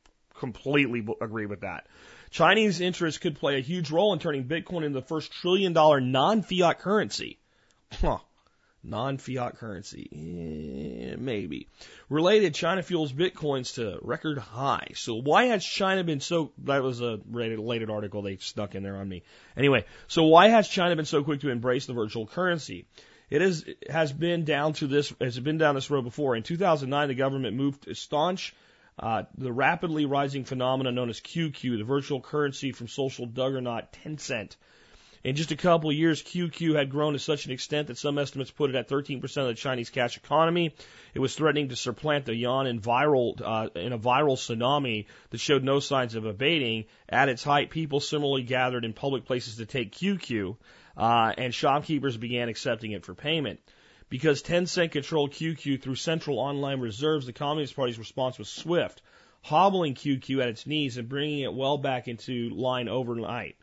completely 0.42 1.06
agree 1.22 1.46
with 1.46 1.62
that. 1.62 1.86
Chinese 2.32 2.82
interests 2.82 3.20
could 3.20 3.38
play 3.38 3.58
a 3.58 3.62
huge 3.62 3.92
role 3.92 4.12
in 4.12 4.20
turning 4.20 4.46
Bitcoin 4.46 4.84
into 4.84 5.00
the 5.00 5.06
first 5.06 5.32
trillion 5.32 5.72
dollar 5.72 6.02
non 6.02 6.42
fiat 6.42 6.80
currency. 6.80 7.38
Huh. 7.94 8.18
Non 8.84 9.20
fiat 9.20 9.58
currency. 9.58 10.10
Eh, 10.12 11.16
maybe. 11.20 11.68
Related, 12.10 12.56
China 12.56 12.82
fuels 12.82 13.14
Bitcoins 13.14 13.76
to 13.76 14.00
record 14.02 14.40
high. 14.40 14.88
So 14.96 15.16
why 15.16 15.46
has 15.46 15.64
China 15.64 16.04
been 16.04 16.20
so, 16.20 16.52
that 16.64 16.82
was 16.82 17.00
a 17.02 17.20
related 17.30 17.92
article 17.92 18.24
they 18.24 18.38
stuck 18.38 18.74
in 18.74 18.82
there 18.82 18.98
on 18.98 19.08
me. 19.08 19.22
Anyway, 19.56 19.86
so 20.08 20.24
why 20.24 20.48
has 20.48 20.68
China 20.68 20.96
been 20.96 21.06
so 21.06 21.24
quick 21.24 21.42
to 21.42 21.50
embrace 21.50 21.86
the 21.86 21.94
virtual 21.94 22.26
currency? 22.26 22.86
It 23.30 23.44
is, 23.44 23.66
has 23.88 24.12
been 24.12 24.44
down 24.46 24.74
to 24.74 24.88
this, 24.88 25.14
has 25.22 25.40
been 25.40 25.60
down 25.60 25.76
this 25.76 25.92
road 25.92 26.04
before. 26.04 26.36
In 26.36 26.44
2009, 26.44 27.08
the 27.08 27.14
government 27.14 27.56
moved 27.56 27.96
staunch 27.96 28.56
uh, 29.02 29.24
the 29.38 29.52
rapidly 29.52 30.06
rising 30.06 30.46
phenomenon 30.46 30.96
known 30.96 31.10
as 31.10 31.20
QQ, 31.20 31.78
the 31.78 31.84
virtual 31.84 32.22
currency 32.22 32.72
from 32.72 32.88
social 32.88 33.26
juggernaut 33.26 33.92
Tencent. 33.92 34.56
In 35.24 35.36
just 35.36 35.52
a 35.52 35.56
couple 35.56 35.92
of 35.92 35.96
years, 35.96 36.24
QQ 36.24 36.76
had 36.76 36.90
grown 36.90 37.14
to 37.14 37.20
such 37.20 37.46
an 37.46 37.52
extent 37.52 37.88
that 37.88 37.98
some 37.98 38.18
estimates 38.18 38.50
put 38.50 38.72
it 38.72 38.76
at 38.76 38.90
13% 38.90 39.24
of 39.24 39.48
the 39.48 39.54
Chinese 39.54 39.92
cash 39.92 40.18
economy. 40.18 40.74
It 41.14 41.20
was 41.20 41.36
threatening 41.36 41.70
to 41.70 41.76
supplant 41.76 42.26
the 42.26 42.36
yuan 42.36 42.66
in 42.66 42.80
viral 42.80 43.40
uh, 43.40 43.70
in 43.76 43.94
a 43.94 44.00
viral 44.00 44.36
tsunami 44.36 45.06
that 45.30 45.40
showed 45.40 45.64
no 45.64 45.80
signs 45.80 46.16
of 46.16 46.26
abating. 46.26 46.86
At 47.08 47.30
its 47.30 47.44
height, 47.44 47.70
people 47.70 48.00
similarly 48.00 48.44
gathered 48.44 48.84
in 48.84 48.94
public 48.94 49.26
places 49.26 49.58
to 49.58 49.68
take 49.68 49.94
QQ, 49.94 50.58
uh, 50.98 51.34
and 51.38 51.54
shopkeepers 51.54 52.18
began 52.18 52.50
accepting 52.50 52.92
it 52.92 53.06
for 53.06 53.14
payment. 53.14 53.60
Because 54.12 54.44
Tencent 54.44 54.92
controlled 54.92 55.32
QQ 55.32 55.82
through 55.82 55.96
central 55.96 56.38
online 56.38 56.82
reserves, 56.82 57.26
the 57.26 57.32
Communist 57.32 57.78
Party's 57.78 57.98
response 57.98 58.38
was 58.38 58.50
swift, 58.50 59.02
hobbling 59.42 59.96
QQ 59.96 60.42
at 60.42 60.50
its 60.50 60.68
knees 60.68 60.98
and 60.98 61.08
bringing 61.08 61.40
it 61.40 61.54
well 61.54 61.78
back 61.78 62.10
into 62.10 62.50
line 62.50 62.90
overnight. 62.90 63.56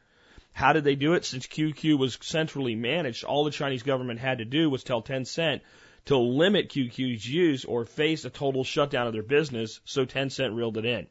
How 0.55 0.73
did 0.73 0.85
they 0.85 0.95
do 0.95 1.12
it? 1.12 1.26
Since 1.26 1.47
QQ 1.49 1.99
was 1.99 2.17
centrally 2.23 2.75
managed, 2.75 3.25
all 3.25 3.45
the 3.45 3.50
Chinese 3.50 3.83
government 3.83 4.21
had 4.21 4.38
to 4.38 4.47
do 4.47 4.71
was 4.71 4.83
tell 4.83 5.02
Tencent 5.02 5.61
to 6.07 6.17
limit 6.17 6.71
QQ's 6.71 7.28
use 7.28 7.67
or 7.67 7.85
face 7.85 8.25
a 8.25 8.31
total 8.31 8.64
shutdown 8.64 9.07
of 9.07 9.12
their 9.12 9.23
business, 9.23 9.81
so 9.85 10.07
Tencent 10.07 10.57
reeled 10.57 10.78
it 10.78 10.87
in. 10.87 11.09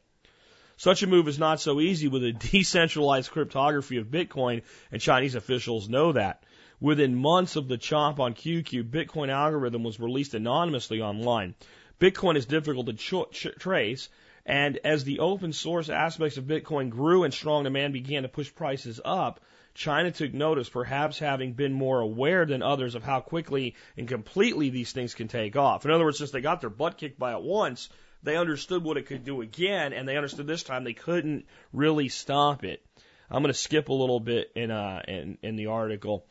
Such 0.76 1.04
a 1.04 1.06
move 1.06 1.28
is 1.28 1.38
not 1.38 1.60
so 1.60 1.80
easy 1.80 2.08
with 2.08 2.24
a 2.24 2.32
decentralized 2.50 3.30
cryptography 3.30 3.98
of 3.98 4.08
Bitcoin, 4.08 4.62
and 4.90 5.00
Chinese 5.00 5.36
officials 5.36 5.88
know 5.88 6.10
that. 6.10 6.42
Within 6.80 7.16
months 7.16 7.56
of 7.56 7.66
the 7.66 7.76
chop 7.76 8.20
on 8.20 8.34
QQ, 8.34 8.88
Bitcoin 8.88 9.30
algorithm 9.30 9.82
was 9.82 9.98
released 9.98 10.34
anonymously 10.34 11.02
online. 11.02 11.56
Bitcoin 11.98 12.36
is 12.36 12.46
difficult 12.46 12.86
to 12.86 12.92
ch- 12.92 13.32
ch- 13.32 13.58
trace, 13.58 14.08
and 14.46 14.78
as 14.84 15.02
the 15.02 15.18
open 15.18 15.52
source 15.52 15.88
aspects 15.88 16.36
of 16.36 16.44
Bitcoin 16.44 16.88
grew 16.88 17.24
and 17.24 17.34
strong 17.34 17.64
demand 17.64 17.92
began 17.92 18.22
to 18.22 18.28
push 18.28 18.54
prices 18.54 19.00
up, 19.04 19.40
China 19.74 20.12
took 20.12 20.32
notice, 20.32 20.68
perhaps 20.68 21.18
having 21.18 21.52
been 21.52 21.72
more 21.72 22.00
aware 22.00 22.46
than 22.46 22.62
others 22.62 22.94
of 22.94 23.02
how 23.02 23.20
quickly 23.20 23.74
and 23.96 24.06
completely 24.06 24.70
these 24.70 24.92
things 24.92 25.14
can 25.14 25.26
take 25.26 25.56
off. 25.56 25.84
In 25.84 25.90
other 25.90 26.04
words, 26.04 26.18
since 26.18 26.30
they 26.30 26.40
got 26.40 26.60
their 26.60 26.70
butt 26.70 26.96
kicked 26.96 27.18
by 27.18 27.32
it 27.32 27.42
once, 27.42 27.88
they 28.22 28.36
understood 28.36 28.84
what 28.84 28.96
it 28.96 29.06
could 29.06 29.24
do 29.24 29.40
again, 29.40 29.92
and 29.92 30.06
they 30.06 30.16
understood 30.16 30.46
this 30.46 30.62
time 30.62 30.84
they 30.84 30.94
couldn't 30.94 31.46
really 31.72 32.08
stop 32.08 32.64
it. 32.64 32.84
I'm 33.30 33.42
going 33.42 33.52
to 33.52 33.58
skip 33.58 33.88
a 33.88 33.92
little 33.92 34.20
bit 34.20 34.52
in, 34.54 34.70
uh, 34.70 35.02
in, 35.06 35.38
in 35.42 35.56
the 35.56 35.66
article. 35.66 36.24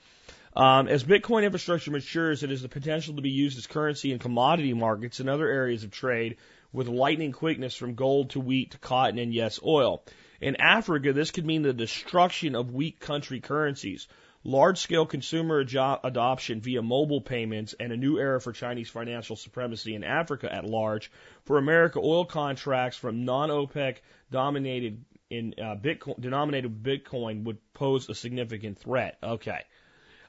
Um, 0.58 0.88
as 0.88 1.04
Bitcoin 1.04 1.44
infrastructure 1.44 1.92
matures, 1.92 2.42
it 2.42 2.50
has 2.50 2.64
the 2.64 2.68
potential 2.68 3.16
to 3.16 3.22
be 3.22 3.30
used 3.30 3.60
as 3.60 3.68
currency 3.68 4.12
in 4.12 4.18
commodity 4.18 4.74
markets 4.74 5.20
and 5.20 5.30
other 5.30 5.48
areas 5.48 5.84
of 5.84 5.92
trade 5.92 6.38
with 6.74 6.88
lightning 6.88 7.32
quickness 7.32 7.76
from 7.76 7.94
gold 7.94 8.32
to 8.32 8.40
wheat 8.40 8.72
to 8.72 8.80
cotton 8.80 9.20
and 9.20 9.32
yes, 9.32 9.60
oil. 9.64 10.04
In 10.42 10.56
Africa, 10.56 11.14
this 11.14 11.30
could 11.30 11.46
mean 11.46 11.62
the 11.62 11.74
destruction 11.74 12.56
of 12.56 12.74
weak 12.74 13.00
country 13.00 13.40
currencies, 13.40 14.08
large 14.44 14.80
scale 14.80 15.06
consumer 15.06 15.60
adoption 15.60 16.60
via 16.60 16.82
mobile 16.82 17.22
payments, 17.22 17.76
and 17.80 17.92
a 17.92 17.98
new 17.98 18.18
era 18.18 18.42
for 18.42 18.52
Chinese 18.52 18.90
financial 18.90 19.36
supremacy 19.36 19.94
in 19.94 20.04
Africa 20.04 20.52
at 20.52 20.66
large. 20.66 21.12
For 21.44 21.60
America, 21.60 22.00
oil 22.00 22.26
contracts 22.26 22.98
from 22.98 23.26
non 23.26 23.52
OPEC 23.52 23.98
dominated 24.32 25.06
in 25.30 25.54
uh, 25.60 25.76
Bitcoin, 25.76 26.20
denominated 26.20 26.82
Bitcoin 26.82 27.44
would 27.44 27.60
pose 27.74 28.10
a 28.10 28.16
significant 28.16 28.80
threat. 28.80 29.20
Okay. 29.22 29.62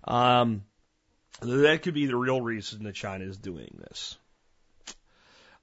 Um, 0.09 0.65
that 1.41 1.83
could 1.83 1.95
be 1.95 2.07
the 2.07 2.17
real 2.17 2.41
reason 2.41 2.83
that 2.85 2.95
China 2.95 3.25
is 3.25 3.37
doing 3.37 3.79
this. 3.79 4.17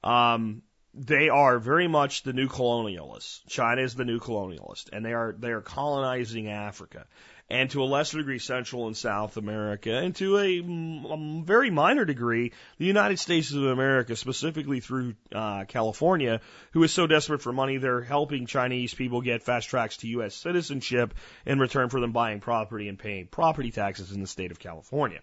Um, 0.04 0.62
they 0.94 1.30
are 1.30 1.60
very 1.60 1.88
much 1.88 2.24
the 2.24 2.32
new 2.32 2.48
colonialists. 2.48 3.42
China 3.50 3.82
is 3.82 3.96
the 3.96 4.06
new 4.06 4.20
colonialist, 4.20 4.90
and 4.94 5.04
they 5.04 5.14
are 5.14 5.36
they 5.38 5.50
are 5.50 5.62
colonizing 5.62 6.48
Africa, 6.48 7.08
and 7.50 7.70
to 7.70 7.84
a 7.84 7.86
lesser 7.86 8.18
degree 8.18 8.40
Central 8.40 8.88
and 8.88 8.98
South 8.98 9.38
America, 9.38 9.96
and 9.96 10.16
to 10.16 10.38
a, 10.38 10.60
a 10.60 11.44
very 11.44 11.70
minor 11.70 12.06
degree 12.06 12.54
the 12.78 12.86
United 12.86 13.20
States 13.20 13.52
of 13.52 13.64
America, 13.64 14.16
specifically 14.16 14.80
through 14.80 15.16
uh, 15.34 15.66
California, 15.66 16.42
who 16.72 16.84
is 16.84 16.92
so 16.92 17.06
desperate 17.06 17.42
for 17.42 17.54
money 17.54 17.78
they're 17.78 18.02
helping 18.02 18.48
Chinese 18.48 18.94
people 18.94 19.22
get 19.22 19.44
fast 19.44 19.70
tracks 19.70 19.98
to 19.98 20.08
U.S. 20.08 20.34
citizenship 20.36 21.14
in 21.46 21.60
return 21.60 21.90
for 21.90 22.00
them 22.00 22.12
buying 22.12 22.40
property 22.40 22.88
and 22.88 22.98
paying 22.98 23.28
property 23.28 23.72
taxes 23.72 24.12
in 24.12 24.22
the 24.22 24.28
state 24.28 24.52
of 24.52 24.60
California. 24.60 25.20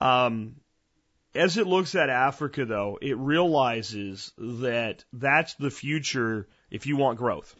Um, 0.00 0.56
as 1.34 1.58
it 1.58 1.66
looks 1.66 1.94
at 1.94 2.08
Africa, 2.08 2.64
though, 2.64 2.98
it 3.00 3.16
realizes 3.18 4.32
that 4.38 5.04
that's 5.12 5.54
the 5.54 5.70
future 5.70 6.48
if 6.70 6.86
you 6.86 6.96
want 6.96 7.18
growth. 7.18 7.54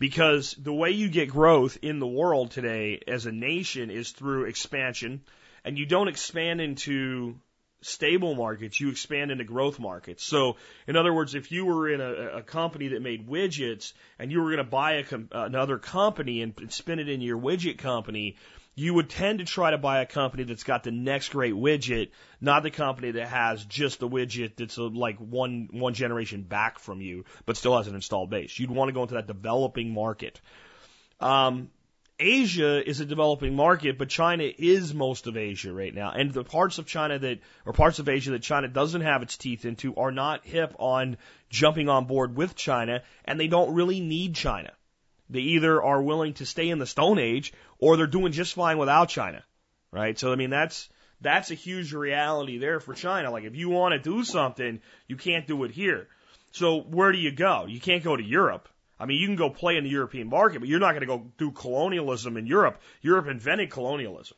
Because 0.00 0.54
the 0.54 0.72
way 0.72 0.92
you 0.92 1.10
get 1.10 1.28
growth 1.28 1.76
in 1.82 1.98
the 1.98 2.06
world 2.06 2.52
today 2.52 3.02
as 3.06 3.26
a 3.26 3.32
nation 3.32 3.90
is 3.90 4.10
through 4.12 4.46
expansion, 4.46 5.20
and 5.62 5.76
you 5.76 5.84
don't 5.84 6.08
expand 6.08 6.62
into 6.62 7.38
stable 7.82 8.34
markets, 8.34 8.80
you 8.80 8.88
expand 8.88 9.30
into 9.30 9.44
growth 9.44 9.78
markets. 9.78 10.24
So, 10.24 10.56
in 10.86 10.96
other 10.96 11.12
words, 11.12 11.34
if 11.34 11.52
you 11.52 11.66
were 11.66 11.90
in 11.90 12.00
a, 12.00 12.38
a 12.38 12.42
company 12.42 12.88
that 12.88 13.02
made 13.02 13.28
widgets 13.28 13.92
and 14.18 14.32
you 14.32 14.40
were 14.40 14.46
going 14.46 14.64
to 14.64 14.64
buy 14.64 14.92
a, 14.92 15.04
another 15.32 15.76
company 15.76 16.40
and 16.40 16.54
spin 16.72 16.98
it 16.98 17.10
in 17.10 17.20
your 17.20 17.38
widget 17.38 17.76
company, 17.76 18.36
you 18.80 18.94
would 18.94 19.10
tend 19.10 19.40
to 19.40 19.44
try 19.44 19.70
to 19.70 19.76
buy 19.78 20.00
a 20.00 20.06
company 20.06 20.44
that's 20.44 20.64
got 20.64 20.82
the 20.84 20.90
next 20.90 21.28
great 21.28 21.52
widget, 21.52 22.12
not 22.40 22.62
the 22.62 22.70
company 22.70 23.10
that 23.10 23.28
has 23.28 23.62
just 23.62 24.00
the 24.00 24.08
widget 24.08 24.56
that's 24.56 24.78
a, 24.78 24.82
like 24.82 25.18
one 25.18 25.68
one 25.70 25.92
generation 25.92 26.42
back 26.42 26.78
from 26.78 27.02
you, 27.02 27.26
but 27.44 27.58
still 27.58 27.76
has 27.76 27.88
an 27.88 27.94
installed 27.94 28.30
base. 28.30 28.58
You'd 28.58 28.70
want 28.70 28.88
to 28.88 28.94
go 28.94 29.02
into 29.02 29.14
that 29.14 29.26
developing 29.26 29.92
market. 29.92 30.40
Um, 31.20 31.68
Asia 32.18 32.88
is 32.88 33.00
a 33.00 33.04
developing 33.04 33.54
market, 33.54 33.98
but 33.98 34.08
China 34.08 34.44
is 34.44 34.94
most 34.94 35.26
of 35.26 35.36
Asia 35.36 35.74
right 35.74 35.94
now. 35.94 36.12
And 36.12 36.32
the 36.32 36.44
parts 36.44 36.78
of 36.78 36.86
China 36.86 37.18
that, 37.18 37.40
or 37.66 37.74
parts 37.74 37.98
of 37.98 38.08
Asia 38.08 38.30
that 38.30 38.42
China 38.42 38.68
doesn't 38.68 39.02
have 39.02 39.22
its 39.22 39.36
teeth 39.36 39.66
into 39.66 39.94
are 39.96 40.10
not 40.10 40.46
hip 40.46 40.74
on 40.78 41.18
jumping 41.50 41.90
on 41.90 42.06
board 42.06 42.34
with 42.34 42.54
China, 42.56 43.02
and 43.26 43.38
they 43.38 43.48
don't 43.48 43.74
really 43.74 44.00
need 44.00 44.34
China. 44.34 44.72
They 45.30 45.40
either 45.40 45.82
are 45.82 46.02
willing 46.02 46.34
to 46.34 46.46
stay 46.46 46.68
in 46.68 46.78
the 46.78 46.86
Stone 46.86 47.18
Age 47.18 47.52
or 47.78 47.96
they're 47.96 48.06
doing 48.06 48.32
just 48.32 48.54
fine 48.54 48.78
without 48.78 49.08
China, 49.08 49.44
right? 49.92 50.18
So 50.18 50.32
I 50.32 50.36
mean 50.36 50.50
that's 50.50 50.88
that's 51.20 51.50
a 51.50 51.54
huge 51.54 51.92
reality 51.92 52.58
there 52.58 52.80
for 52.80 52.94
China. 52.94 53.30
Like 53.30 53.44
if 53.44 53.56
you 53.56 53.68
want 53.68 53.92
to 53.92 53.98
do 53.98 54.24
something, 54.24 54.80
you 55.06 55.16
can't 55.16 55.46
do 55.46 55.64
it 55.64 55.70
here. 55.70 56.08
So 56.52 56.80
where 56.80 57.12
do 57.12 57.18
you 57.18 57.30
go? 57.30 57.66
You 57.68 57.80
can't 57.80 58.02
go 58.02 58.16
to 58.16 58.22
Europe. 58.22 58.68
I 58.98 59.06
mean, 59.06 59.18
you 59.18 59.26
can 59.26 59.36
go 59.36 59.48
play 59.48 59.78
in 59.78 59.84
the 59.84 59.90
European 59.90 60.28
market, 60.28 60.58
but 60.58 60.68
you're 60.68 60.78
not 60.78 60.90
going 60.90 61.00
to 61.00 61.06
go 61.06 61.26
do 61.38 61.52
colonialism 61.52 62.36
in 62.36 62.46
Europe. 62.46 62.82
Europe 63.00 63.28
invented 63.28 63.70
colonialism. 63.70 64.36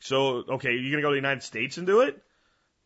So, 0.00 0.44
okay, 0.46 0.72
you're 0.72 0.90
going 0.90 0.96
to 0.96 1.02
go 1.02 1.08
to 1.08 1.14
the 1.14 1.26
United 1.26 1.42
States 1.42 1.78
and 1.78 1.86
do 1.86 2.02
it? 2.02 2.22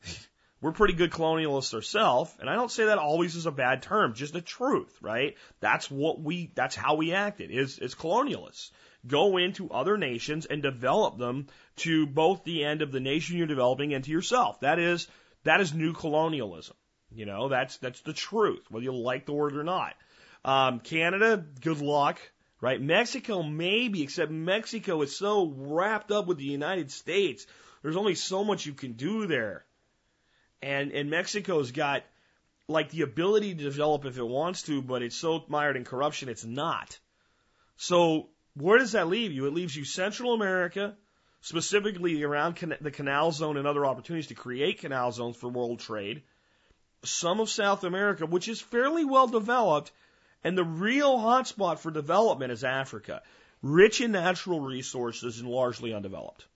We're 0.62 0.70
pretty 0.70 0.94
good 0.94 1.10
colonialists 1.10 1.74
ourselves, 1.74 2.32
and 2.38 2.48
I 2.48 2.54
don't 2.54 2.70
say 2.70 2.84
that 2.84 2.98
always 2.98 3.34
is 3.34 3.46
a 3.46 3.50
bad 3.50 3.82
term, 3.82 4.14
just 4.14 4.32
the 4.32 4.40
truth, 4.40 4.96
right? 5.02 5.36
That's 5.58 5.90
what 5.90 6.20
we, 6.20 6.52
that's 6.54 6.76
how 6.76 6.94
we 6.94 7.12
acted, 7.12 7.50
is, 7.50 7.80
is 7.80 7.96
colonialists. 7.96 8.70
Go 9.04 9.38
into 9.38 9.72
other 9.72 9.98
nations 9.98 10.46
and 10.46 10.62
develop 10.62 11.18
them 11.18 11.48
to 11.78 12.06
both 12.06 12.44
the 12.44 12.62
end 12.62 12.80
of 12.80 12.92
the 12.92 13.00
nation 13.00 13.38
you're 13.38 13.48
developing 13.48 13.92
and 13.92 14.04
to 14.04 14.12
yourself. 14.12 14.60
That 14.60 14.78
is, 14.78 15.08
that 15.42 15.60
is 15.60 15.74
new 15.74 15.94
colonialism. 15.94 16.76
You 17.10 17.26
know, 17.26 17.48
that's, 17.48 17.78
that's 17.78 18.00
the 18.02 18.12
truth, 18.12 18.64
whether 18.70 18.84
you 18.84 18.94
like 18.94 19.26
the 19.26 19.32
word 19.32 19.56
or 19.56 19.64
not. 19.64 19.94
Um, 20.44 20.78
Canada, 20.78 21.44
good 21.60 21.80
luck, 21.80 22.20
right? 22.60 22.80
Mexico, 22.80 23.42
maybe, 23.42 24.04
except 24.04 24.30
Mexico 24.30 25.02
is 25.02 25.16
so 25.16 25.52
wrapped 25.56 26.12
up 26.12 26.28
with 26.28 26.38
the 26.38 26.44
United 26.44 26.92
States. 26.92 27.48
There's 27.82 27.96
only 27.96 28.14
so 28.14 28.44
much 28.44 28.64
you 28.64 28.74
can 28.74 28.92
do 28.92 29.26
there 29.26 29.64
and 30.62 30.92
and 30.92 31.10
Mexico's 31.10 31.72
got 31.72 32.04
like 32.68 32.90
the 32.90 33.02
ability 33.02 33.54
to 33.54 33.64
develop 33.64 34.04
if 34.04 34.16
it 34.16 34.26
wants 34.26 34.62
to, 34.62 34.80
but 34.80 35.02
it's 35.02 35.16
so 35.16 35.44
mired 35.48 35.76
in 35.76 35.84
corruption, 35.84 36.28
it's 36.28 36.44
not. 36.44 36.98
So 37.76 38.28
where 38.54 38.78
does 38.78 38.92
that 38.92 39.08
leave 39.08 39.32
you? 39.32 39.46
It 39.46 39.54
leaves 39.54 39.74
you 39.74 39.84
Central 39.84 40.34
America, 40.34 40.96
specifically 41.40 42.22
around 42.22 42.56
the 42.80 42.90
canal 42.90 43.32
zone 43.32 43.56
and 43.56 43.66
other 43.66 43.84
opportunities 43.84 44.28
to 44.28 44.34
create 44.34 44.80
canal 44.80 45.10
zones 45.12 45.36
for 45.36 45.48
world 45.48 45.80
trade. 45.80 46.22
Some 47.04 47.40
of 47.40 47.50
South 47.50 47.82
America, 47.82 48.26
which 48.26 48.48
is 48.48 48.60
fairly 48.60 49.04
well 49.04 49.26
developed, 49.26 49.90
and 50.44 50.56
the 50.56 50.64
real 50.64 51.18
hotspot 51.18 51.78
for 51.78 51.90
development 51.90 52.52
is 52.52 52.62
Africa, 52.62 53.22
rich 53.60 54.00
in 54.00 54.12
natural 54.12 54.60
resources 54.60 55.40
and 55.40 55.48
largely 55.48 55.92
undeveloped 55.92 56.46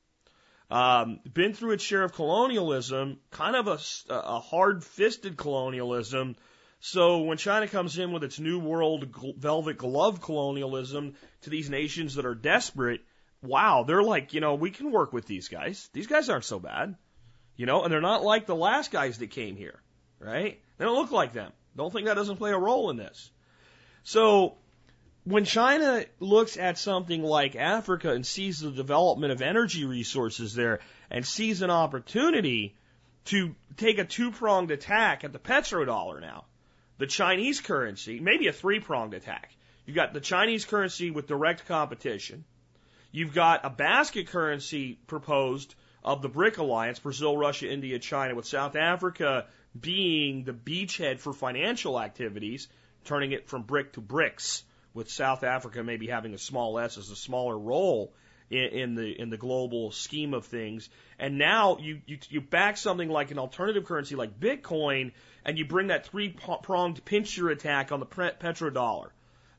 um, 0.70 1.20
been 1.32 1.54
through 1.54 1.72
its 1.72 1.84
share 1.84 2.02
of 2.02 2.12
colonialism, 2.12 3.18
kind 3.30 3.56
of 3.56 3.68
a, 3.68 3.78
a 4.12 4.40
hard 4.40 4.82
fisted 4.82 5.36
colonialism. 5.36 6.36
So 6.80 7.22
when 7.22 7.38
China 7.38 7.68
comes 7.68 7.98
in 7.98 8.12
with 8.12 8.24
its 8.24 8.38
new 8.38 8.58
world 8.58 9.06
velvet 9.38 9.78
glove 9.78 10.20
colonialism 10.20 11.14
to 11.42 11.50
these 11.50 11.70
nations 11.70 12.16
that 12.16 12.26
are 12.26 12.34
desperate, 12.34 13.00
wow, 13.42 13.84
they're 13.86 14.02
like, 14.02 14.34
you 14.34 14.40
know, 14.40 14.54
we 14.54 14.70
can 14.70 14.90
work 14.90 15.12
with 15.12 15.26
these 15.26 15.48
guys. 15.48 15.88
These 15.92 16.06
guys 16.06 16.28
aren't 16.28 16.44
so 16.44 16.58
bad, 16.58 16.96
you 17.56 17.66
know, 17.66 17.82
and 17.82 17.92
they're 17.92 18.00
not 18.00 18.24
like 18.24 18.46
the 18.46 18.56
last 18.56 18.90
guys 18.90 19.18
that 19.18 19.30
came 19.30 19.56
here, 19.56 19.80
right? 20.18 20.60
They 20.78 20.84
don't 20.84 20.96
look 20.96 21.12
like 21.12 21.32
them. 21.32 21.52
Don't 21.76 21.92
think 21.92 22.06
that 22.06 22.14
doesn't 22.14 22.36
play 22.38 22.52
a 22.52 22.58
role 22.58 22.90
in 22.90 22.96
this. 22.96 23.30
So 24.02 24.56
when 25.26 25.44
China 25.44 26.04
looks 26.20 26.56
at 26.56 26.78
something 26.78 27.20
like 27.20 27.56
Africa 27.56 28.12
and 28.12 28.24
sees 28.24 28.60
the 28.60 28.70
development 28.70 29.32
of 29.32 29.42
energy 29.42 29.84
resources 29.84 30.54
there 30.54 30.78
and 31.10 31.26
sees 31.26 31.62
an 31.62 31.70
opportunity 31.70 32.76
to 33.24 33.56
take 33.76 33.98
a 33.98 34.04
two 34.04 34.30
pronged 34.30 34.70
attack 34.70 35.24
at 35.24 35.32
the 35.32 35.40
petrodollar 35.40 36.20
now, 36.20 36.44
the 36.98 37.08
Chinese 37.08 37.60
currency, 37.60 38.20
maybe 38.20 38.46
a 38.46 38.52
three 38.52 38.78
pronged 38.78 39.14
attack. 39.14 39.50
You've 39.84 39.96
got 39.96 40.14
the 40.14 40.20
Chinese 40.20 40.64
currency 40.64 41.10
with 41.10 41.26
direct 41.26 41.66
competition. 41.66 42.44
You've 43.10 43.34
got 43.34 43.64
a 43.64 43.70
basket 43.70 44.28
currency 44.28 45.00
proposed 45.08 45.74
of 46.04 46.22
the 46.22 46.28
BRIC 46.28 46.58
alliance, 46.58 47.00
Brazil, 47.00 47.36
Russia, 47.36 47.68
India, 47.68 47.98
China, 47.98 48.36
with 48.36 48.46
South 48.46 48.76
Africa 48.76 49.46
being 49.78 50.44
the 50.44 50.52
beachhead 50.52 51.18
for 51.18 51.32
financial 51.32 52.00
activities, 52.00 52.68
turning 53.04 53.32
it 53.32 53.48
from 53.48 53.62
BRIC 53.62 53.94
to 53.94 54.00
BRICS 54.00 54.62
with 54.96 55.10
South 55.10 55.44
Africa 55.44 55.84
maybe 55.84 56.06
having 56.06 56.32
a 56.34 56.38
small 56.38 56.78
s 56.78 56.96
as 56.96 57.10
a 57.10 57.16
smaller 57.16 57.56
role 57.56 58.14
in, 58.50 58.64
in 58.64 58.94
the 58.94 59.20
in 59.20 59.30
the 59.30 59.36
global 59.36 59.92
scheme 59.92 60.32
of 60.34 60.46
things. 60.46 60.88
And 61.18 61.38
now 61.38 61.76
you, 61.78 62.00
you 62.06 62.18
you 62.30 62.40
back 62.40 62.78
something 62.78 63.08
like 63.08 63.30
an 63.30 63.38
alternative 63.38 63.84
currency 63.84 64.16
like 64.16 64.40
Bitcoin, 64.40 65.12
and 65.44 65.58
you 65.58 65.66
bring 65.66 65.88
that 65.88 66.06
three 66.06 66.34
pronged 66.62 67.04
pincher 67.04 67.50
attack 67.50 67.92
on 67.92 68.00
the 68.00 68.06
petrodollar. 68.06 69.10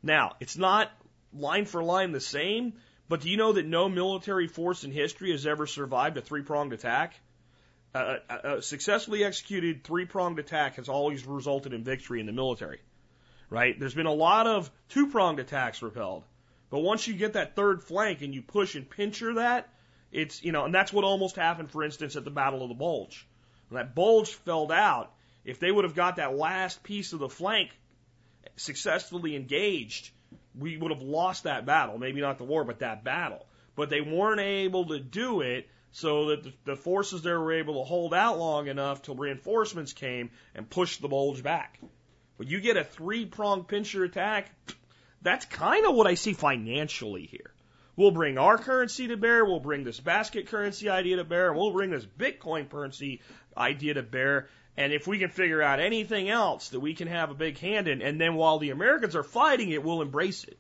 Now 0.02 0.36
it's 0.40 0.58
not 0.58 0.92
line 1.32 1.66
for 1.66 1.84
line 1.84 2.12
the 2.12 2.20
same, 2.20 2.74
but 3.08 3.22
do 3.22 3.30
you 3.30 3.38
know 3.38 3.54
that 3.54 3.66
no 3.66 3.88
military 3.88 4.48
force 4.48 4.84
in 4.84 4.92
history 4.92 5.32
has 5.32 5.46
ever 5.46 5.68
survived 5.68 6.18
a 6.18 6.22
three 6.22 6.42
pronged 6.42 6.74
attack? 6.74 7.14
a, 7.94 8.18
a 8.30 8.62
successfully 8.62 9.24
executed 9.24 9.84
three 9.84 10.06
pronged 10.06 10.40
attack 10.40 10.76
has 10.76 10.90
always 10.90 11.26
resulted 11.26 11.74
in 11.74 11.84
victory 11.84 12.20
in 12.20 12.26
the 12.26 12.32
military 12.32 12.80
right? 13.50 13.80
There's 13.80 13.94
been 13.94 14.06
a 14.06 14.14
lot 14.14 14.48
of 14.48 14.70
two 14.90 15.08
pronged 15.08 15.40
attacks 15.40 15.82
repelled. 15.82 16.24
But 16.70 16.80
once 16.80 17.08
you 17.08 17.14
get 17.14 17.34
that 17.34 17.56
third 17.56 17.82
flank 17.82 18.22
and 18.22 18.34
you 18.34 18.42
push 18.42 18.76
and 18.76 18.90
pincher 18.90 19.36
that, 19.36 19.70
it's, 20.12 20.44
you 20.44 20.52
know, 20.52 20.66
and 20.66 20.74
that's 20.74 20.92
what 20.92 21.06
almost 21.06 21.36
happened, 21.36 21.72
for 21.72 21.84
instance, 21.84 22.16
at 22.16 22.26
the 22.26 22.32
Battle 22.32 22.62
of 22.62 22.70
the 22.70 22.76
Bulge. 22.76 23.26
When 23.70 23.82
that 23.82 23.96
bulge 23.96 24.30
fell 24.30 24.72
out, 24.72 25.14
if 25.46 25.60
they 25.60 25.72
would 25.72 25.86
have 25.86 25.96
got 25.96 26.18
that 26.18 26.36
last 26.36 26.84
piece 26.84 27.14
of 27.14 27.20
the 27.20 27.30
flank 27.30 27.70
successfully 28.56 29.36
engaged, 29.36 30.10
we 30.58 30.78
would 30.78 30.92
have 30.92 31.02
lost 31.02 31.44
that 31.44 31.66
battle. 31.66 31.98
Maybe 31.98 32.22
not 32.22 32.38
the 32.38 32.44
war, 32.44 32.64
but 32.64 32.80
that 32.80 33.04
battle. 33.04 33.46
But 33.76 33.90
they 33.90 34.02
weren't 34.02 34.42
able 34.42 34.88
to 34.88 35.00
do 35.00 35.42
it 35.42 35.70
so 35.92 36.30
that 36.30 36.44
the, 36.44 36.54
the 36.66 36.76
forces 36.76 37.22
there 37.22 37.40
were 37.40 37.54
able 37.54 37.76
to 37.76 37.84
hold 37.84 38.14
out 38.14 38.40
long 38.40 38.68
enough 38.68 39.02
till 39.02 39.16
reinforcements 39.16 39.94
came 39.94 40.32
and 40.56 40.70
pushed 40.70 41.02
the 41.02 41.08
bulge 41.08 41.44
back. 41.44 41.80
When 42.38 42.48
you 42.48 42.62
get 42.62 42.78
a 42.78 42.84
three 42.84 43.26
pronged 43.26 43.68
pincher 43.68 44.04
attack, 44.04 44.50
that's 45.22 45.46
kind 45.46 45.86
of 45.86 45.96
what 45.96 46.08
I 46.08 46.14
see 46.14 46.34
financially 46.34 47.26
here. 47.26 47.52
We'll 47.96 48.12
bring 48.12 48.38
our 48.38 48.60
currency 48.60 49.08
to 49.08 49.18
bear, 49.18 49.44
we'll 49.44 49.60
bring 49.60 49.84
this 49.84 50.00
basket 50.00 50.48
currency 50.48 50.88
idea 50.88 51.18
to 51.18 51.24
bear, 51.24 51.50
and 51.50 51.58
we'll 51.58 51.74
bring 51.74 51.90
this 51.90 52.06
Bitcoin 52.06 52.70
currency 52.70 53.22
idea 53.58 53.96
to 53.96 54.04
bear. 54.04 54.50
And 54.78 54.94
if 54.94 55.08
we 55.08 55.18
can 55.18 55.30
figure 55.30 55.64
out 55.64 55.80
anything 55.80 56.30
else 56.30 56.70
that 56.70 56.80
we 56.80 56.94
can 56.94 57.08
have 57.08 57.32
a 57.32 57.34
big 57.34 57.58
hand 57.58 57.88
in, 57.88 58.04
and 58.04 58.22
then 58.22 58.36
while 58.36 58.60
the 58.60 58.70
Americans 58.70 59.16
are 59.16 59.24
fighting 59.24 59.72
it, 59.72 59.84
we'll 59.84 60.04
embrace 60.04 60.44
it. 60.44 60.60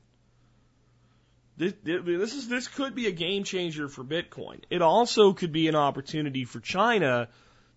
This, 1.57 1.73
this 1.83 2.33
is 2.33 2.47
this 2.47 2.67
could 2.67 2.95
be 2.95 3.07
a 3.07 3.11
game 3.11 3.43
changer 3.43 3.87
for 3.87 4.03
Bitcoin. 4.03 4.63
It 4.69 4.81
also 4.81 5.33
could 5.33 5.51
be 5.51 5.67
an 5.67 5.75
opportunity 5.75 6.45
for 6.45 6.59
China 6.59 7.29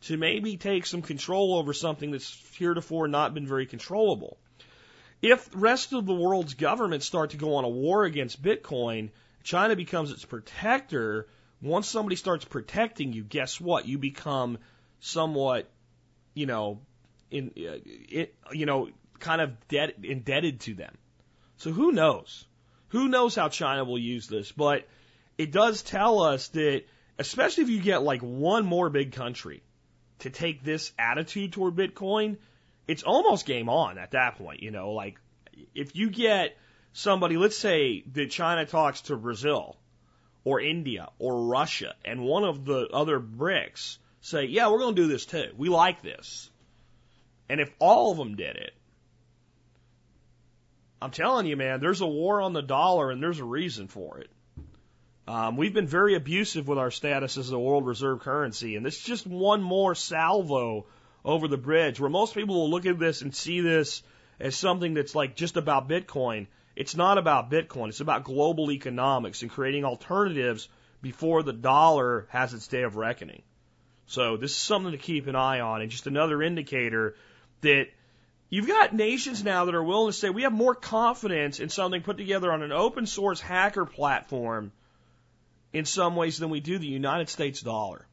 to 0.03 0.17
maybe 0.17 0.57
take 0.57 0.87
some 0.87 1.03
control 1.03 1.55
over 1.55 1.73
something 1.73 2.11
that's 2.11 2.41
heretofore 2.57 3.09
not 3.09 3.35
been 3.35 3.47
very 3.47 3.67
controllable. 3.67 4.39
If 5.23 5.51
the 5.51 5.59
rest 5.59 5.93
of 5.93 6.07
the 6.07 6.15
world's 6.15 6.55
governments 6.55 7.07
start 7.07 7.31
to 7.31 7.37
go 7.37 7.57
on 7.57 7.65
a 7.65 7.69
war 7.69 8.05
against 8.05 8.43
Bitcoin, 8.43 9.11
China 9.43 9.77
becomes 9.77 10.11
its 10.11 10.25
protector. 10.25 11.29
Once 11.61 11.89
somebody 11.89 12.17
starts 12.17 12.45
protecting 12.45 13.13
you, 13.13 13.23
guess 13.23 13.61
what? 13.61 13.87
You 13.87 13.99
become 13.99 14.59
somewhat, 15.01 15.71
you 16.33 16.47
know, 16.47 16.81
in, 17.31 17.49
uh, 17.59 17.77
it, 17.85 18.35
you 18.53 18.65
know, 18.65 18.89
kind 19.19 19.43
of 19.43 19.69
debt, 19.69 19.97
indebted 20.03 20.61
to 20.61 20.75
them. 20.75 20.97
So 21.59 21.71
who 21.71 21.93
knows? 21.93 22.47
Who 22.89 23.09
knows 23.09 23.35
how 23.35 23.51
China 23.51 23.85
will 23.85 23.99
use 23.99 24.27
this? 24.27 24.51
But 24.51 24.89
it 25.37 25.53
does 25.53 25.83
tell 25.83 26.23
us 26.23 26.49
that, 26.49 26.85
especially 27.19 27.65
if 27.65 27.71
you 27.71 27.83
get 27.83 28.03
like 28.03 28.23
one 28.23 28.65
more 28.65 28.89
big 28.89 29.13
country 29.13 29.63
to 30.21 30.31
take 30.31 30.63
this 30.63 30.93
attitude 30.99 31.53
toward 31.53 31.77
Bitcoin, 31.77 32.37
it's 32.87 33.03
almost 33.03 33.47
game 33.47 33.69
on 33.69 33.99
at 33.99 34.13
that 34.13 34.37
point. 34.37 34.63
You 34.63 34.71
know, 34.71 34.93
like 34.93 35.19
if 35.75 35.95
you 35.95 36.11
get 36.11 36.57
somebody, 36.93 37.37
let's 37.37 37.57
say 37.57 38.05
that 38.13 38.31
China 38.31 38.67
talks 38.67 39.03
to 39.03 39.17
Brazil 39.17 39.77
or 40.45 40.61
India 40.61 41.09
or 41.19 41.47
Russia, 41.47 41.95
and 42.05 42.23
one 42.23 42.45
of 42.45 42.65
the 42.65 42.89
other 42.93 43.21
BRICS 43.21 43.99
say, 44.21 44.45
yeah, 44.45 44.71
we're 44.71 44.79
going 44.79 44.95
to 44.95 45.03
do 45.03 45.09
this 45.09 45.27
too. 45.27 45.53
We 45.57 45.69
like 45.69 46.03
this. 46.03 46.51
And 47.49 47.61
if 47.61 47.71
all 47.79 48.13
of 48.13 48.19
them 48.19 48.37
did 48.37 48.57
it, 48.57 48.73
I'm 51.03 51.11
telling 51.11 51.47
you, 51.47 51.57
man, 51.57 51.81
there's 51.81 52.03
a 52.03 52.07
war 52.07 52.41
on 52.41 52.53
the 52.53 52.63
dollar 52.63 53.11
and 53.11 53.23
there's 53.23 53.41
a 53.41 53.45
reason 53.45 53.89
for 53.89 54.19
it. 54.19 54.31
Um, 55.31 55.57
we've 55.57 55.73
been 55.73 55.87
very 55.87 56.17
abusive 56.17 56.67
with 56.67 56.77
our 56.77 56.91
status 56.91 57.37
as 57.37 57.53
a 57.53 57.59
world 57.59 57.87
reserve 57.87 58.19
currency, 58.19 58.75
and 58.75 58.85
this 58.85 58.97
is 58.97 59.05
just 59.05 59.29
one 59.29 59.63
more 59.63 59.95
salvo 59.95 60.87
over 61.25 61.47
the 61.47 61.57
bridge 61.57 62.01
where 62.01 62.11
most 62.11 62.35
people 62.35 62.57
will 62.57 62.69
look 62.69 62.85
at 62.85 62.99
this 62.99 63.23
and 63.23 63.33
see 63.33 63.61
this 63.61 64.03
as 64.41 64.57
something 64.57 64.93
that's 64.93 65.15
like 65.15 65.37
just 65.37 65.57
about 65.57 65.89
Bitcoin. 65.89 66.49
It's 66.75 66.97
not 66.97 67.17
about 67.17 67.49
Bitcoin. 67.49 67.91
It's 67.91 68.01
about 68.01 68.25
global 68.25 68.73
economics 68.73 69.43
and 69.43 69.53
creating 69.53 69.85
alternatives 69.85 70.69
before 71.01 71.45
the 71.45 71.53
dollar 71.53 72.27
has 72.31 72.53
its 72.53 72.67
day 72.67 72.83
of 72.83 72.97
reckoning. 72.97 73.43
So 74.07 74.37
this 74.37 74.51
is 74.51 74.57
something 74.57 74.91
to 74.91 74.99
keep 74.99 75.29
an 75.29 75.37
eye 75.37 75.61
on 75.61 75.81
and 75.81 75.93
just 75.93 76.09
another 76.09 76.43
indicator 76.43 77.15
that 77.61 77.87
you've 78.49 78.67
got 78.67 78.97
nations 78.97 79.45
now 79.45 79.67
that 79.67 79.77
are 79.77 79.85
willing 79.85 80.11
to 80.11 80.19
say 80.19 80.29
we 80.29 80.43
have 80.43 80.53
more 80.53 80.75
confidence 80.75 81.61
in 81.61 81.69
something 81.69 82.03
put 82.03 82.19
together 82.19 82.51
on 82.51 82.63
an 82.63 82.73
open 82.73 83.07
source 83.07 83.41
hacker 83.41 83.85
platform 83.85 84.73
in 85.73 85.85
some 85.85 86.17
ways 86.17 86.39
than 86.39 86.51
we 86.51 86.61
do 86.61 86.79
the 86.79 86.87
United 86.87 87.29
States 87.29 87.61
dollar. 87.61 88.07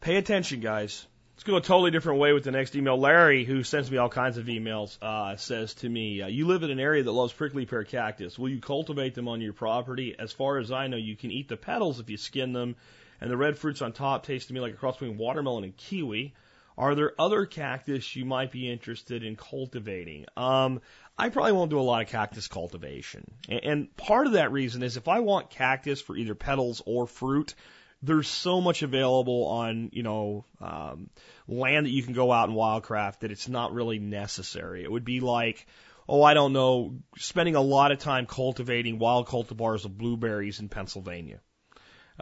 Pay 0.00 0.16
attention, 0.16 0.60
guys. 0.60 1.04
Let's 1.34 1.44
go 1.44 1.56
a 1.56 1.60
totally 1.60 1.90
different 1.90 2.20
way 2.20 2.32
with 2.32 2.44
the 2.44 2.50
next 2.50 2.76
email. 2.76 2.96
Larry, 2.96 3.44
who 3.44 3.62
sends 3.62 3.90
me 3.90 3.98
all 3.98 4.08
kinds 4.08 4.38
of 4.38 4.46
emails, 4.46 4.96
uh, 5.02 5.36
says 5.36 5.74
to 5.74 5.88
me, 5.88 6.22
uh, 6.22 6.28
You 6.28 6.46
live 6.46 6.62
in 6.62 6.70
an 6.70 6.80
area 6.80 7.02
that 7.02 7.12
loves 7.12 7.32
prickly 7.32 7.66
pear 7.66 7.84
cactus. 7.84 8.38
Will 8.38 8.48
you 8.48 8.60
cultivate 8.60 9.14
them 9.14 9.28
on 9.28 9.40
your 9.40 9.52
property? 9.52 10.14
As 10.18 10.32
far 10.32 10.58
as 10.58 10.72
I 10.72 10.86
know, 10.86 10.96
you 10.96 11.16
can 11.16 11.30
eat 11.30 11.48
the 11.48 11.56
petals 11.56 12.00
if 12.00 12.08
you 12.08 12.16
skin 12.16 12.52
them, 12.52 12.76
and 13.20 13.30
the 13.30 13.36
red 13.36 13.58
fruits 13.58 13.82
on 13.82 13.92
top 13.92 14.24
taste 14.24 14.48
to 14.48 14.54
me 14.54 14.60
like 14.60 14.74
a 14.74 14.76
cross 14.76 14.96
between 14.96 15.18
watermelon 15.18 15.64
and 15.64 15.76
kiwi. 15.76 16.34
Are 16.78 16.94
there 16.94 17.12
other 17.18 17.46
cactus 17.46 18.14
you 18.14 18.24
might 18.24 18.52
be 18.52 18.70
interested 18.70 19.22
in 19.22 19.34
cultivating? 19.34 20.26
Um, 20.36 20.80
I 21.18 21.30
probably 21.30 21.52
won't 21.52 21.70
do 21.70 21.78
a 21.78 21.80
lot 21.80 22.02
of 22.02 22.08
cactus 22.08 22.46
cultivation. 22.46 23.24
And 23.48 23.94
part 23.96 24.26
of 24.26 24.34
that 24.34 24.52
reason 24.52 24.82
is 24.82 24.96
if 24.96 25.08
I 25.08 25.20
want 25.20 25.50
cactus 25.50 26.00
for 26.00 26.14
either 26.14 26.34
petals 26.34 26.82
or 26.84 27.06
fruit, 27.06 27.54
there's 28.02 28.28
so 28.28 28.60
much 28.60 28.82
available 28.82 29.46
on, 29.46 29.90
you 29.92 30.02
know, 30.02 30.44
um, 30.60 31.08
land 31.48 31.86
that 31.86 31.90
you 31.90 32.02
can 32.02 32.12
go 32.12 32.30
out 32.30 32.48
and 32.48 32.56
wildcraft 32.56 33.20
that 33.20 33.30
it's 33.30 33.48
not 33.48 33.72
really 33.72 33.98
necessary. 33.98 34.84
It 34.84 34.92
would 34.92 35.06
be 35.06 35.20
like, 35.20 35.66
oh, 36.06 36.22
I 36.22 36.34
don't 36.34 36.52
know, 36.52 36.98
spending 37.16 37.54
a 37.54 37.62
lot 37.62 37.92
of 37.92 37.98
time 37.98 38.26
cultivating 38.26 38.98
wild 38.98 39.26
cultivars 39.26 39.86
of 39.86 39.96
blueberries 39.96 40.60
in 40.60 40.68
Pennsylvania. 40.68 41.40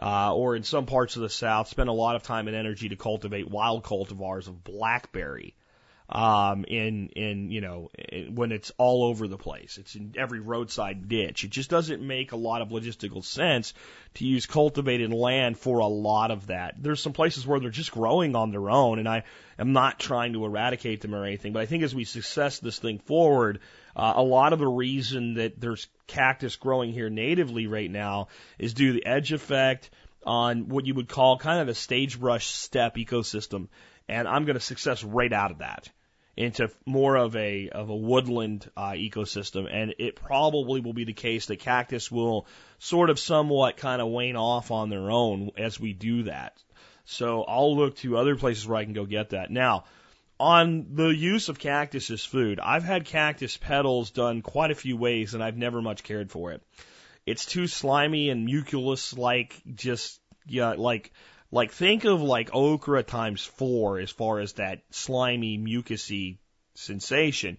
Uh, 0.01 0.33
or 0.33 0.55
in 0.55 0.63
some 0.63 0.85
parts 0.85 1.15
of 1.15 1.21
the 1.21 1.29
South, 1.29 1.69
spend 1.69 1.87
a 1.87 1.93
lot 1.93 2.15
of 2.15 2.23
time 2.23 2.47
and 2.47 2.55
energy 2.55 2.89
to 2.89 2.97
cultivate 2.97 3.49
wild 3.49 3.83
cultivars 3.83 4.47
of 4.47 4.63
blackberry 4.63 5.55
um, 6.09 6.65
in 6.65 7.09
in 7.09 7.49
you 7.49 7.61
know 7.61 7.89
in, 7.97 8.35
when 8.35 8.51
it's 8.51 8.71
all 8.77 9.03
over 9.03 9.27
the 9.27 9.37
place. 9.37 9.77
It's 9.77 9.95
in 9.95 10.13
every 10.17 10.39
roadside 10.39 11.07
ditch. 11.09 11.43
It 11.43 11.49
just 11.49 11.69
doesn't 11.69 12.05
make 12.05 12.31
a 12.31 12.37
lot 12.37 12.61
of 12.61 12.69
logistical 12.69 13.23
sense 13.23 13.73
to 14.15 14.25
use 14.25 14.45
cultivated 14.45 15.11
land 15.11 15.57
for 15.57 15.79
a 15.79 15.87
lot 15.87 16.31
of 16.31 16.47
that. 16.47 16.75
There's 16.77 17.01
some 17.01 17.13
places 17.13 17.47
where 17.47 17.59
they're 17.59 17.69
just 17.69 17.91
growing 17.91 18.35
on 18.35 18.51
their 18.51 18.69
own, 18.69 18.99
and 18.99 19.09
I 19.09 19.23
am 19.57 19.73
not 19.73 19.99
trying 19.99 20.33
to 20.33 20.45
eradicate 20.45 21.01
them 21.01 21.15
or 21.15 21.25
anything. 21.25 21.53
But 21.53 21.63
I 21.63 21.65
think 21.65 21.83
as 21.83 21.95
we 21.95 22.03
success 22.03 22.59
this 22.59 22.77
thing 22.77 22.99
forward, 22.99 23.59
uh, 23.95 24.13
a 24.15 24.23
lot 24.23 24.53
of 24.53 24.59
the 24.59 24.67
reason 24.67 25.35
that 25.35 25.59
there's 25.59 25.87
cactus 26.07 26.55
growing 26.55 26.93
here 26.93 27.09
natively 27.09 27.65
right 27.65 27.89
now 27.89 28.27
is 28.59 28.73
due 28.73 28.87
to 28.87 28.93
the 28.93 29.05
edge 29.05 29.33
effect 29.33 29.89
on 30.23 30.69
what 30.69 30.85
you 30.85 30.93
would 30.93 31.07
call 31.07 31.37
kind 31.37 31.61
of 31.61 31.67
a 31.67 31.75
sagebrush 31.75 32.47
steppe 32.47 32.95
ecosystem 32.95 33.67
and 34.07 34.27
I'm 34.27 34.45
going 34.45 34.55
to 34.55 34.59
success 34.59 35.03
right 35.03 35.31
out 35.31 35.51
of 35.51 35.59
that 35.59 35.89
into 36.37 36.69
more 36.85 37.15
of 37.15 37.35
a 37.35 37.69
of 37.69 37.89
a 37.89 37.95
woodland 37.95 38.69
uh, 38.75 38.91
ecosystem, 38.91 39.67
and 39.71 39.95
it 39.99 40.15
probably 40.15 40.81
will 40.81 40.93
be 40.93 41.05
the 41.05 41.13
case 41.13 41.45
that 41.47 41.57
cactus 41.57 42.11
will 42.11 42.47
sort 42.79 43.09
of 43.09 43.19
somewhat 43.19 43.77
kind 43.77 44.01
of 44.01 44.09
wane 44.09 44.35
off 44.35 44.71
on 44.71 44.89
their 44.89 45.11
own 45.11 45.51
as 45.57 45.79
we 45.79 45.93
do 45.93 46.23
that. 46.23 46.61
So 47.05 47.43
I'll 47.43 47.75
look 47.75 47.95
to 47.97 48.17
other 48.17 48.35
places 48.35 48.67
where 48.67 48.77
I 48.77 48.83
can 48.83 48.93
go 48.93 49.05
get 49.05 49.29
that. 49.29 49.51
Now, 49.51 49.85
on 50.39 50.95
the 50.95 51.07
use 51.07 51.49
of 51.49 51.59
cactus 51.59 52.09
as 52.09 52.25
food, 52.25 52.59
I've 52.59 52.83
had 52.83 53.05
cactus 53.05 53.55
petals 53.55 54.11
done 54.11 54.41
quite 54.41 54.71
a 54.71 54.75
few 54.75 54.97
ways, 54.97 55.33
and 55.33 55.43
I've 55.43 55.57
never 55.57 55.81
much 55.81 56.03
cared 56.03 56.31
for 56.31 56.51
it. 56.51 56.61
It's 57.25 57.45
too 57.45 57.67
slimy 57.67 58.29
and 58.29 58.45
muculus 58.45 59.17
like, 59.17 59.61
just 59.73 60.19
yeah, 60.47 60.73
like 60.77 61.11
like 61.55 61.71
think 61.71 62.03
of 62.03 62.21
like 62.21 62.49
okra 62.53 63.01
times 63.01 63.41
four 63.41 63.97
as 63.97 64.11
far 64.11 64.39
as 64.39 64.53
that 64.53 64.81
slimy, 64.89 65.57
mucusy 65.57 66.37
sensation. 66.73 67.57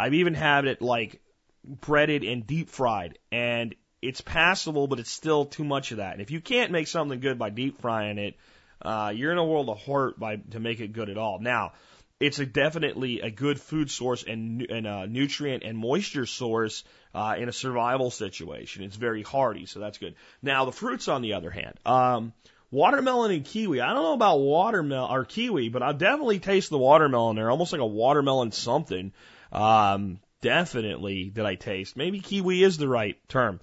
I've 0.00 0.14
even 0.14 0.32
had 0.32 0.64
it 0.64 0.80
like 0.80 1.20
breaded 1.62 2.24
and 2.24 2.46
deep 2.46 2.70
fried, 2.70 3.18
and 3.30 3.74
it's 4.00 4.22
passable, 4.22 4.86
but 4.86 4.98
it's 4.98 5.10
still 5.10 5.44
too 5.44 5.62
much 5.62 5.92
of 5.92 5.98
that. 5.98 6.14
And 6.14 6.22
if 6.22 6.30
you 6.30 6.40
can't 6.40 6.72
make 6.72 6.86
something 6.86 7.20
good 7.20 7.38
by 7.38 7.50
deep 7.50 7.82
frying 7.82 8.16
it, 8.16 8.34
uh, 8.80 9.12
you're 9.14 9.32
in 9.32 9.36
a 9.36 9.44
world 9.44 9.68
of 9.68 9.78
hurt 9.82 10.18
by 10.18 10.36
to 10.52 10.58
make 10.58 10.80
it 10.80 10.94
good 10.94 11.10
at 11.10 11.18
all. 11.18 11.38
Now, 11.38 11.72
it's 12.20 12.38
a 12.38 12.46
definitely 12.46 13.20
a 13.20 13.30
good 13.30 13.60
food 13.60 13.90
source 13.90 14.24
and, 14.26 14.62
and 14.62 14.86
a 14.86 15.06
nutrient 15.06 15.64
and 15.64 15.76
moisture 15.76 16.24
source 16.24 16.82
uh, 17.14 17.34
in 17.36 17.50
a 17.50 17.52
survival 17.52 18.10
situation. 18.10 18.84
It's 18.84 18.96
very 18.96 19.22
hardy, 19.22 19.66
so 19.66 19.80
that's 19.80 19.98
good. 19.98 20.14
Now, 20.40 20.64
the 20.64 20.72
fruits, 20.72 21.08
on 21.08 21.20
the 21.20 21.34
other 21.34 21.50
hand, 21.50 21.74
um, 21.84 22.32
watermelon 22.74 23.30
and 23.30 23.44
kiwi. 23.44 23.80
I 23.80 23.94
don't 23.94 24.02
know 24.02 24.12
about 24.12 24.40
watermelon 24.40 25.10
or 25.10 25.24
kiwi, 25.24 25.68
but 25.68 25.82
I 25.82 25.92
definitely 25.92 26.40
taste 26.40 26.70
the 26.70 26.78
watermelon 26.78 27.36
there, 27.36 27.50
almost 27.50 27.72
like 27.72 27.80
a 27.80 27.86
watermelon 27.86 28.52
something. 28.52 29.12
Um, 29.52 30.18
definitely 30.40 31.30
that 31.36 31.46
I 31.46 31.54
taste. 31.54 31.96
Maybe 31.96 32.20
kiwi 32.20 32.62
is 32.62 32.76
the 32.76 32.88
right 32.88 33.16
term. 33.28 33.60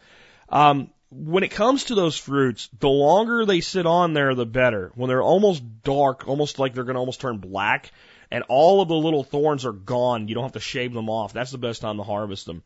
Um, 0.49 0.89
when 1.11 1.43
it 1.43 1.51
comes 1.51 1.85
to 1.85 1.95
those 1.95 2.17
fruits, 2.17 2.69
the 2.79 2.89
longer 2.89 3.45
they 3.45 3.59
sit 3.59 3.85
on 3.85 4.13
there, 4.13 4.33
the 4.33 4.45
better. 4.45 4.91
When 4.95 5.09
they're 5.09 5.21
almost 5.21 5.61
dark, 5.83 6.27
almost 6.27 6.57
like 6.57 6.73
they're 6.73 6.85
going 6.85 6.95
to 6.95 7.01
almost 7.01 7.19
turn 7.19 7.37
black, 7.37 7.91
and 8.31 8.45
all 8.47 8.81
of 8.81 8.87
the 8.87 8.95
little 8.95 9.23
thorns 9.23 9.65
are 9.65 9.73
gone, 9.73 10.29
you 10.29 10.35
don't 10.35 10.45
have 10.45 10.53
to 10.53 10.61
shave 10.61 10.93
them 10.93 11.09
off. 11.09 11.33
That's 11.33 11.51
the 11.51 11.57
best 11.57 11.81
time 11.81 11.97
to 11.97 12.03
harvest 12.03 12.45
them. 12.45 12.63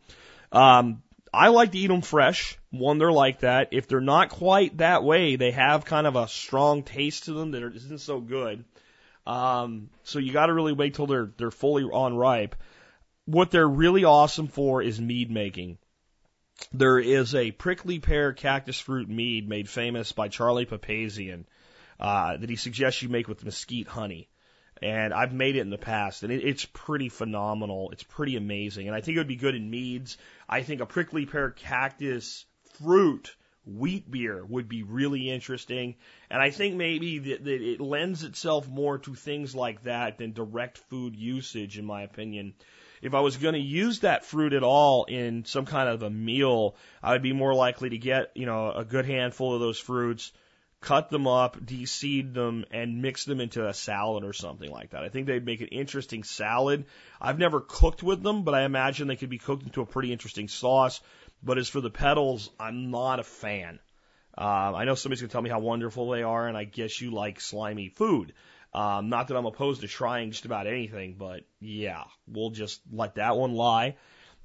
Um, 0.52 1.02
I 1.34 1.48
like 1.48 1.72
to 1.72 1.80
eat 1.80 1.88
them 1.88 2.02
fresh. 2.02 2.58
One, 2.80 2.98
they're 2.98 3.12
like 3.12 3.40
that. 3.40 3.70
If 3.72 3.88
they're 3.88 4.02
not 4.02 4.30
quite 4.30 4.78
that 4.78 5.04
way, 5.04 5.36
they 5.36 5.52
have 5.52 5.86
kind 5.86 6.08
of 6.08 6.16
a 6.16 6.28
strong 6.28 6.84
taste 6.84 7.26
to 7.26 7.34
them 7.34 7.52
that 7.52 7.64
isn't 7.64 8.02
so 8.02 8.20
good. 8.20 8.64
Um, 9.28 9.90
so 10.04 10.20
you 10.20 10.32
got 10.32 10.48
to 10.48 10.54
really 10.54 10.74
wait 10.74 10.94
till 10.94 11.08
they're 11.08 11.32
they're 11.38 11.52
fully 11.52 11.84
on 11.84 12.16
ripe. 12.16 12.56
What 13.26 13.50
they're 13.50 13.68
really 13.68 14.04
awesome 14.04 14.48
for 14.48 14.82
is 14.82 15.02
mead 15.02 15.32
making. 15.32 15.80
There 16.72 17.00
is 17.00 17.36
a 17.36 17.52
prickly 17.52 18.00
pear 18.00 18.34
cactus 18.34 18.80
fruit 18.80 19.10
mead 19.10 19.50
made 19.50 19.68
famous 19.68 20.12
by 20.12 20.30
Charlie 20.30 20.66
Papazian 20.66 21.46
uh, 22.00 22.38
that 22.38 22.50
he 22.50 22.56
suggests 22.56 23.02
you 23.02 23.10
make 23.10 23.28
with 23.28 23.44
mesquite 23.44 23.88
honey. 23.88 24.30
And 24.82 25.14
I've 25.14 25.34
made 25.34 25.56
it 25.56 25.62
in 25.62 25.70
the 25.70 25.78
past, 25.78 26.24
and 26.24 26.32
it, 26.32 26.44
it's 26.44 26.66
pretty 26.66 27.10
phenomenal. 27.10 27.92
It's 27.92 28.04
pretty 28.04 28.36
amazing, 28.36 28.88
and 28.88 28.96
I 28.96 29.00
think 29.00 29.16
it 29.16 29.22
would 29.22 29.28
be 29.28 29.38
good 29.38 29.56
in 29.56 29.70
meads. 29.70 30.18
I 30.50 30.64
think 30.64 30.82
a 30.82 30.86
prickly 30.86 31.26
pear 31.26 31.50
cactus 31.50 32.46
fruit 32.80 33.36
wheat 33.66 34.10
beer 34.10 34.46
would 34.46 34.70
be 34.70 34.84
really 34.84 35.30
interesting. 35.30 35.96
And 36.30 36.42
I 36.42 36.52
think 36.52 36.76
maybe 36.76 37.20
that, 37.20 37.44
that 37.44 37.62
it 37.62 37.82
lends 37.82 38.24
itself 38.24 38.68
more 38.68 39.00
to 39.00 39.16
things 39.16 39.56
like 39.56 39.84
that 39.84 40.18
than 40.18 40.34
direct 40.34 40.78
food 40.78 41.16
usage, 41.16 41.78
in 41.78 41.86
my 41.86 42.04
opinion 42.04 42.54
if 43.02 43.14
I 43.14 43.20
was 43.20 43.38
going 43.38 43.54
to 43.54 43.60
use 43.60 44.00
that 44.00 44.26
fruit 44.26 44.54
at 44.54 44.64
all 44.64 45.06
in 45.06 45.46
some 45.46 45.66
kind 45.66 45.90
of 45.90 46.02
a 46.02 46.10
meal, 46.10 46.76
I 47.04 47.12
would 47.12 47.22
be 47.22 47.34
more 47.34 47.54
likely 47.54 47.90
to 47.90 47.98
get, 48.00 48.32
you 48.36 48.48
know, 48.48 48.72
a 48.72 48.84
good 48.84 49.06
handful 49.06 49.54
of 49.54 49.60
those 49.60 49.78
fruits, 49.78 50.32
cut 50.82 51.10
them 51.10 51.28
up, 51.28 51.64
de-seed 51.64 52.34
them, 52.34 52.66
and 52.72 53.02
mix 53.02 53.26
them 53.26 53.42
into 53.42 53.68
a 53.68 53.74
salad 53.74 54.24
or 54.24 54.34
something 54.34 54.72
like 54.72 54.92
that. 54.92 55.04
I 55.04 55.10
think 55.10 55.28
they'd 55.28 55.46
make 55.46 55.62
an 55.62 55.68
interesting 55.68 56.24
salad. 56.24 56.86
I've 57.22 57.40
never 57.40 57.60
cooked 57.60 58.02
with 58.02 58.24
them, 58.24 58.44
but 58.44 58.56
I 58.56 58.64
imagine 58.64 59.08
they 59.08 59.16
could 59.16 59.30
be 59.30 59.38
cooked 59.38 59.64
into 59.64 59.82
a 59.82 59.86
pretty 59.86 60.12
interesting 60.12 60.48
sauce. 60.48 61.00
But 61.46 61.60
as 61.60 61.70
for 61.70 61.80
the 61.80 61.92
petals, 61.92 62.50
I'm 62.60 62.90
not 62.90 63.20
a 63.20 63.24
fan. 63.24 63.80
Uh, 64.38 64.74
I 64.76 64.84
know 64.86 64.96
somebody's 64.96 65.22
going 65.22 65.30
to 65.30 65.32
tell 65.32 65.42
me 65.42 65.50
how 65.50 65.60
wonderful 65.60 66.10
they 66.10 66.24
are, 66.24 66.48
and 66.48 66.58
I 66.58 66.66
guess 66.66 67.00
you 67.00 67.12
like 67.12 67.40
slimy 67.40 67.90
food. 67.90 68.34
Um, 68.74 69.08
not 69.08 69.30
that 69.30 69.38
I'm 69.38 69.46
opposed 69.46 69.82
to 69.82 69.88
trying 69.88 70.32
just 70.32 70.46
about 70.46 70.68
anything, 70.68 71.16
but 71.18 71.44
yeah, 71.62 72.04
we'll 72.28 72.50
just 72.50 72.82
let 72.92 73.16
that 73.16 73.38
one 73.38 73.54
lie. 73.54 73.96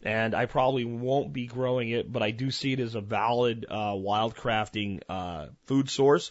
And 0.03 0.35
I 0.35 0.47
probably 0.47 0.85
won't 0.85 1.33
be 1.33 1.47
growing 1.47 1.91
it, 1.91 2.11
but 2.11 2.23
I 2.23 2.31
do 2.31 2.51
see 2.51 2.73
it 2.73 2.81
as 2.81 2.95
a 2.95 3.01
valid 3.01 3.67
uh, 3.69 3.93
wildcrafting 3.95 5.01
uh, 5.09 5.47
food 5.67 5.91
source. 5.91 6.31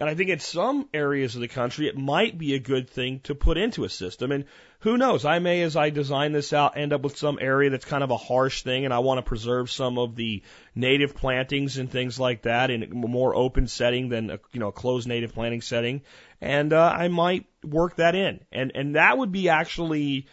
And 0.00 0.08
I 0.08 0.14
think 0.14 0.30
in 0.30 0.38
some 0.38 0.88
areas 0.94 1.34
of 1.34 1.42
the 1.42 1.48
country, 1.48 1.86
it 1.86 1.96
might 1.96 2.38
be 2.38 2.54
a 2.54 2.58
good 2.58 2.88
thing 2.88 3.20
to 3.24 3.34
put 3.34 3.58
into 3.58 3.84
a 3.84 3.90
system. 3.90 4.32
And 4.32 4.46
who 4.78 4.96
knows? 4.96 5.26
I 5.26 5.40
may, 5.40 5.60
as 5.60 5.76
I 5.76 5.90
design 5.90 6.32
this 6.32 6.54
out, 6.54 6.78
end 6.78 6.94
up 6.94 7.02
with 7.02 7.18
some 7.18 7.38
area 7.38 7.68
that's 7.68 7.84
kind 7.84 8.02
of 8.02 8.10
a 8.10 8.16
harsh 8.16 8.62
thing, 8.62 8.86
and 8.86 8.94
I 8.94 9.00
want 9.00 9.18
to 9.18 9.28
preserve 9.28 9.70
some 9.70 9.98
of 9.98 10.16
the 10.16 10.42
native 10.74 11.14
plantings 11.14 11.76
and 11.76 11.90
things 11.90 12.18
like 12.18 12.42
that 12.42 12.70
in 12.70 12.82
a 12.82 12.86
more 12.86 13.36
open 13.36 13.68
setting 13.68 14.08
than 14.08 14.30
a, 14.30 14.40
you 14.52 14.60
know 14.60 14.68
a 14.68 14.72
closed 14.72 15.06
native 15.06 15.34
planting 15.34 15.60
setting. 15.60 16.00
And 16.40 16.72
uh, 16.72 16.90
I 16.96 17.08
might 17.08 17.44
work 17.62 17.96
that 17.96 18.14
in, 18.14 18.40
and 18.50 18.72
and 18.74 18.96
that 18.96 19.18
would 19.18 19.32
be 19.32 19.50
actually 19.50 20.28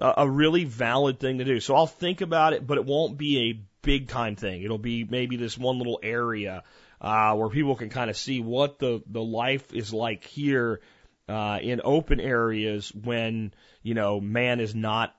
a, 0.00 0.14
a 0.16 0.30
really 0.30 0.64
valid 0.64 1.20
thing 1.20 1.38
to 1.38 1.44
do. 1.44 1.60
So 1.60 1.74
I'll 1.74 1.86
think 1.86 2.22
about 2.22 2.54
it, 2.54 2.66
but 2.66 2.78
it 2.78 2.86
won't 2.86 3.18
be 3.18 3.50
a 3.50 3.60
big 3.82 4.08
time 4.08 4.34
thing. 4.34 4.62
It'll 4.62 4.78
be 4.78 5.04
maybe 5.04 5.36
this 5.36 5.58
one 5.58 5.76
little 5.76 6.00
area 6.02 6.62
uh, 7.00 7.34
where 7.34 7.48
people 7.48 7.76
can 7.76 7.88
kind 7.88 8.10
of 8.10 8.16
see 8.16 8.40
what 8.40 8.78
the, 8.78 9.02
the 9.06 9.22
life 9.22 9.72
is 9.72 9.92
like 9.92 10.24
here 10.24 10.80
uh, 11.28 11.58
in 11.62 11.80
open 11.84 12.20
areas 12.20 12.92
when, 12.94 13.54
you 13.82 13.94
know, 13.94 14.20
man 14.20 14.60
is 14.60 14.74
not 14.74 15.14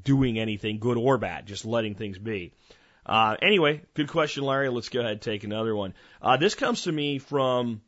doing 0.00 0.38
anything 0.38 0.78
good 0.78 0.96
or 0.96 1.18
bad, 1.18 1.46
just 1.46 1.64
letting 1.64 1.94
things 1.94 2.18
be. 2.18 2.52
Uh, 3.06 3.36
anyway, 3.42 3.82
good 3.94 4.08
question, 4.08 4.44
Larry. 4.44 4.68
Let's 4.68 4.88
go 4.88 5.00
ahead 5.00 5.12
and 5.12 5.20
take 5.20 5.44
another 5.44 5.74
one. 5.74 5.94
Uh, 6.22 6.36
this 6.36 6.54
comes 6.54 6.82
to 6.82 6.92
me 6.92 7.18
from 7.18 7.82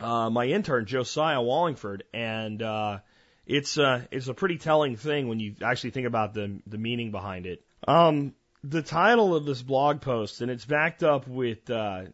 uh, 0.00 0.28
my 0.30 0.46
intern, 0.46 0.86
Josiah 0.86 1.40
Wallingford, 1.40 2.04
and 2.12 2.60
uh, 2.60 2.98
it's 3.46 3.78
uh, 3.78 4.02
it's 4.10 4.28
a 4.28 4.34
pretty 4.34 4.58
telling 4.58 4.96
thing 4.96 5.28
when 5.28 5.40
you 5.40 5.54
actually 5.62 5.90
think 5.90 6.06
about 6.06 6.34
the 6.34 6.60
the 6.66 6.78
meaning 6.78 7.10
behind 7.10 7.46
it. 7.46 7.62
Um, 7.86 8.34
the 8.62 8.82
title 8.82 9.34
of 9.34 9.44
this 9.44 9.62
blog 9.62 10.00
post, 10.00 10.40
and 10.40 10.50
it's 10.50 10.64
backed 10.64 11.02
up 11.02 11.26
with 11.28 11.70
uh, 11.70 12.04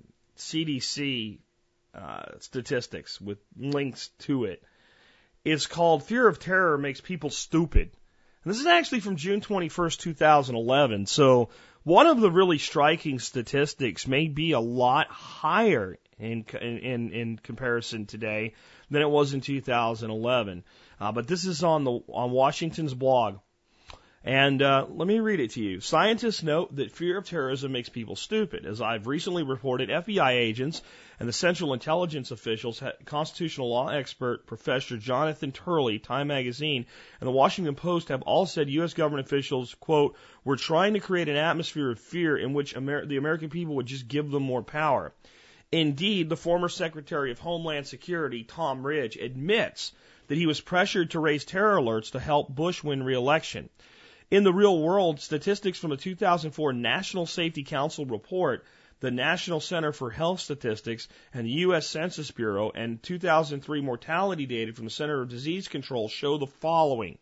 CDC 0.41 1.39
uh, 1.95 2.23
statistics 2.39 3.21
with 3.21 3.39
links 3.57 4.09
to 4.21 4.45
it. 4.45 4.63
it 5.45 5.53
is 5.53 5.67
called 5.67 6.05
Fear 6.05 6.29
of 6.29 6.39
Terror 6.39 6.79
Makes 6.79 7.01
People 7.01 7.31
Stupid. 7.31 7.91
And 8.43 8.53
this 8.53 8.61
is 8.61 8.67
actually 8.67 9.01
from 9.01 9.17
June 9.17 9.41
21st, 9.41 9.99
2011. 9.99 11.07
So 11.07 11.51
one 11.83 12.07
of 12.07 12.21
the 12.21 12.31
really 12.31 12.59
striking 12.59 13.19
statistics 13.19 14.07
may 14.07 14.29
be 14.29 14.53
a 14.53 14.61
lot 14.61 15.09
higher 15.09 15.99
in, 16.19 16.45
in, 16.61 17.13
in 17.13 17.39
comparison 17.39 18.07
today 18.07 18.55
than 18.91 19.03
it 19.03 19.11
was 19.11 19.35
in 19.35 19.41
2011. 19.41 20.65
Uh, 21.01 21.13
but 21.13 21.27
this 21.27 21.45
is 21.45 21.63
on 21.63 21.85
the, 21.85 21.93
on 22.09 22.31
Washington's 22.31 22.95
blog. 22.95 23.39
And 24.23 24.61
uh, 24.61 24.85
let 24.91 25.09
me 25.09 25.19
read 25.19 25.41
it 25.41 25.53
to 25.53 25.63
you. 25.63 25.81
Scientists 25.81 26.43
note 26.43 26.77
that 26.77 26.93
fear 26.93 27.17
of 27.17 27.25
terrorism 27.25 27.73
makes 27.73 27.89
people 27.89 28.17
stupid. 28.17 28.67
As 28.67 28.83
I've 28.83 29.07
recently 29.07 29.45
reported, 29.45 29.89
FBI 29.89 30.33
agents 30.33 30.83
and 31.19 31.27
the 31.27 31.33
Central 31.33 31.73
Intelligence 31.73 32.31
officials, 32.31 32.83
constitutional 33.07 33.71
law 33.71 33.89
expert 33.89 34.47
Professor 34.47 34.99
Jonathan 34.99 35.53
Turley, 35.53 35.99
Time 35.99 36.27
Magazine, 36.27 36.85
and 37.19 37.27
the 37.27 37.33
Washington 37.33 37.75
Post 37.75 38.09
have 38.09 38.21
all 38.21 38.45
said 38.45 38.69
U.S. 38.69 38.93
government 38.93 39.27
officials, 39.27 39.75
quote, 39.81 40.15
we're 40.45 40.57
trying 40.57 40.93
to 40.93 41.01
create 41.01 41.31
an 41.31 41.37
atmosphere 41.37 41.91
of 41.91 41.99
fear 41.99 42.37
in 42.37 42.53
which 42.53 42.77
Amer- 42.77 43.07
the 43.07 43.17
American 43.17 43.49
people 43.49 43.77
would 43.77 43.87
just 43.87 44.07
give 44.07 44.31
them 44.31 44.43
more 44.43 44.63
power. 44.63 45.15
Indeed, 45.73 46.29
the 46.29 46.37
former 46.37 46.69
Secretary 46.69 47.31
of 47.31 47.39
Homeland 47.39 47.87
Security, 47.87 48.45
Tom 48.45 48.87
Ridge, 48.87 49.17
admits 49.17 49.93
that 50.27 50.37
he 50.37 50.45
was 50.45 50.61
pressured 50.61 51.13
to 51.13 51.21
raise 51.21 51.47
terror 51.47 51.79
alerts 51.79 52.11
to 52.11 52.21
help 52.21 52.55
Bush 52.55 52.85
win 52.85 53.03
re-election. 53.03 53.71
In 54.31 54.45
the 54.45 54.53
real 54.53 54.81
world, 54.81 55.21
statistics 55.21 55.81
from 55.81 55.91
the 55.91 55.97
2004 55.97 56.73
National 56.73 57.27
Safety 57.27 57.65
Council 57.65 58.05
report, 58.05 58.65
the 59.01 59.11
National 59.11 59.59
Center 59.59 59.93
for 59.93 60.09
Health 60.09 60.39
Statistics, 60.39 61.09
and 61.35 61.47
the 61.47 61.65
U.S. 61.67 61.89
Census 61.89 62.31
Bureau, 62.31 62.71
and 62.73 63.03
2003 63.03 63.81
mortality 63.81 64.47
data 64.47 64.73
from 64.73 64.85
the 64.85 64.91
Center 64.93 65.21
of 65.21 65.31
Disease 65.31 65.67
Control 65.67 66.09
show 66.09 66.39
the 66.39 66.47
following. 66.47 67.19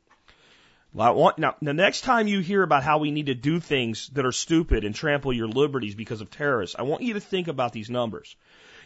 Now, 0.92 1.57
the 1.62 1.73
next 1.73 2.03
time 2.03 2.29
you 2.29 2.40
hear 2.40 2.62
about 2.62 2.83
how 2.83 2.99
we 2.99 3.11
need 3.11 3.27
to 3.27 3.35
do 3.35 3.59
things 3.59 4.09
that 4.09 4.27
are 4.27 4.33
stupid 4.33 4.85
and 4.85 4.94
trample 4.94 5.33
your 5.33 5.49
liberties 5.49 5.94
because 5.94 6.21
of 6.21 6.31
terrorists, 6.31 6.77
I 6.79 6.83
want 6.83 7.03
you 7.03 7.14
to 7.14 7.21
think 7.21 7.49
about 7.49 7.73
these 7.73 7.88
numbers. 7.88 8.37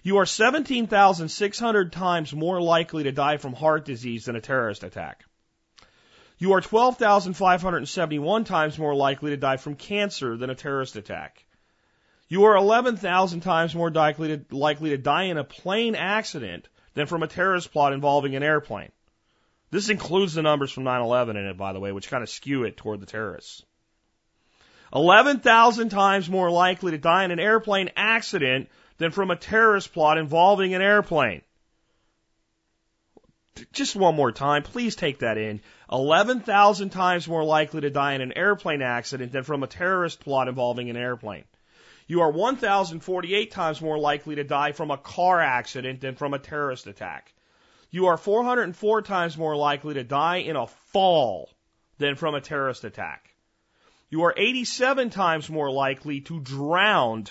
You 0.05 0.19
are 0.19 0.27
17,600 0.27 1.93
times 1.93 2.33
more 2.33 2.61
likely 2.61 3.03
to 3.03 3.13
die 3.13 3.39
from 3.39 3.53
heart 3.53 3.85
disease 3.85 4.27
than 4.27 4.37
a 4.37 4.41
terrorist 4.41 4.85
attack. 4.85 5.25
You 6.42 6.55
are 6.55 6.61
12,571 6.61 8.42
times 8.42 8.76
more 8.76 8.96
likely 8.96 9.31
to 9.31 9.37
die 9.37 9.59
from 9.59 9.76
cancer 9.76 10.37
than 10.37 10.50
a 10.50 10.57
terrorist 10.57 10.96
attack. 10.96 11.44
You 12.26 12.46
are 12.46 12.57
11,000 12.57 13.42
times 13.42 13.76
more 13.76 13.92
likely 13.92 14.37
to, 14.37 14.44
likely 14.57 14.90
to 14.90 14.98
die 14.98 15.26
in 15.26 15.38
a 15.38 15.44
plane 15.44 15.94
accident 15.94 16.68
than 16.94 17.07
from 17.07 17.22
a 17.22 17.28
terrorist 17.28 17.70
plot 17.70 17.92
involving 17.92 18.35
an 18.35 18.42
airplane. 18.42 18.90
This 19.70 19.88
includes 19.88 20.35
the 20.35 20.42
numbers 20.42 20.72
from 20.72 20.83
9-11 20.83 21.31
in 21.31 21.46
it, 21.46 21.57
by 21.57 21.72
the 21.72 21.78
way, 21.78 21.92
which 21.92 22.11
kind 22.11 22.24
of 22.24 22.28
skew 22.28 22.64
it 22.64 22.76
toward 22.76 22.98
the 22.98 23.07
terrorists. 23.07 23.62
11,000 24.92 25.90
times 25.90 26.28
more 26.28 26.50
likely 26.50 26.90
to 26.90 26.98
die 26.98 27.22
in 27.22 27.31
an 27.31 27.38
airplane 27.38 27.92
accident 27.94 28.68
than 28.98 29.12
from 29.12 29.31
a 29.31 29.37
terrorist 29.37 29.92
plot 29.92 30.18
involving 30.18 30.74
an 30.74 30.83
airplane. 30.83 31.42
Just 33.73 33.97
one 33.97 34.17
more 34.17 34.33
time, 34.33 34.62
please 34.62 34.97
take 34.97 35.21
that 35.21 35.38
in. 35.38 35.61
11,000 35.91 36.91
times 36.91 37.29
more 37.29 37.45
likely 37.45 37.83
to 37.83 37.91
die 37.91 38.15
in 38.15 38.21
an 38.21 38.33
airplane 38.37 38.83
accident 38.83 39.33
than 39.33 39.45
from 39.45 39.62
a 39.62 39.67
terrorist 39.67 40.21
plot 40.21 40.49
involving 40.49 40.91
an 40.91 40.97
airplane. 40.97 41.45
You 42.07 42.23
are 42.23 42.31
1,048 42.31 43.51
times 43.51 43.81
more 43.81 43.99
likely 43.99 44.35
to 44.37 44.45
die 44.45 44.73
from 44.73 44.91
a 44.91 44.99
car 44.99 45.41
accident 45.41 46.01
than 46.01 46.17
from 46.17 46.35
a 46.35 46.38
terrorist 46.38 46.87
attack. 46.87 47.33
You 47.91 48.07
are 48.07 48.17
404 48.17 49.03
times 49.03 49.37
more 49.37 49.57
likely 49.57 49.95
to 49.95 50.05
die 50.05 50.38
in 50.38 50.57
a 50.57 50.67
fall 50.67 51.51
than 51.99 52.17
from 52.17 52.35
a 52.35 52.41
terrorist 52.41 52.85
attack. 52.85 53.35
You 54.11 54.25
are 54.25 54.35
87 54.37 55.11
times 55.11 55.49
more 55.49 55.71
likely 55.71 56.21
to 56.23 56.41
drown 56.41 57.27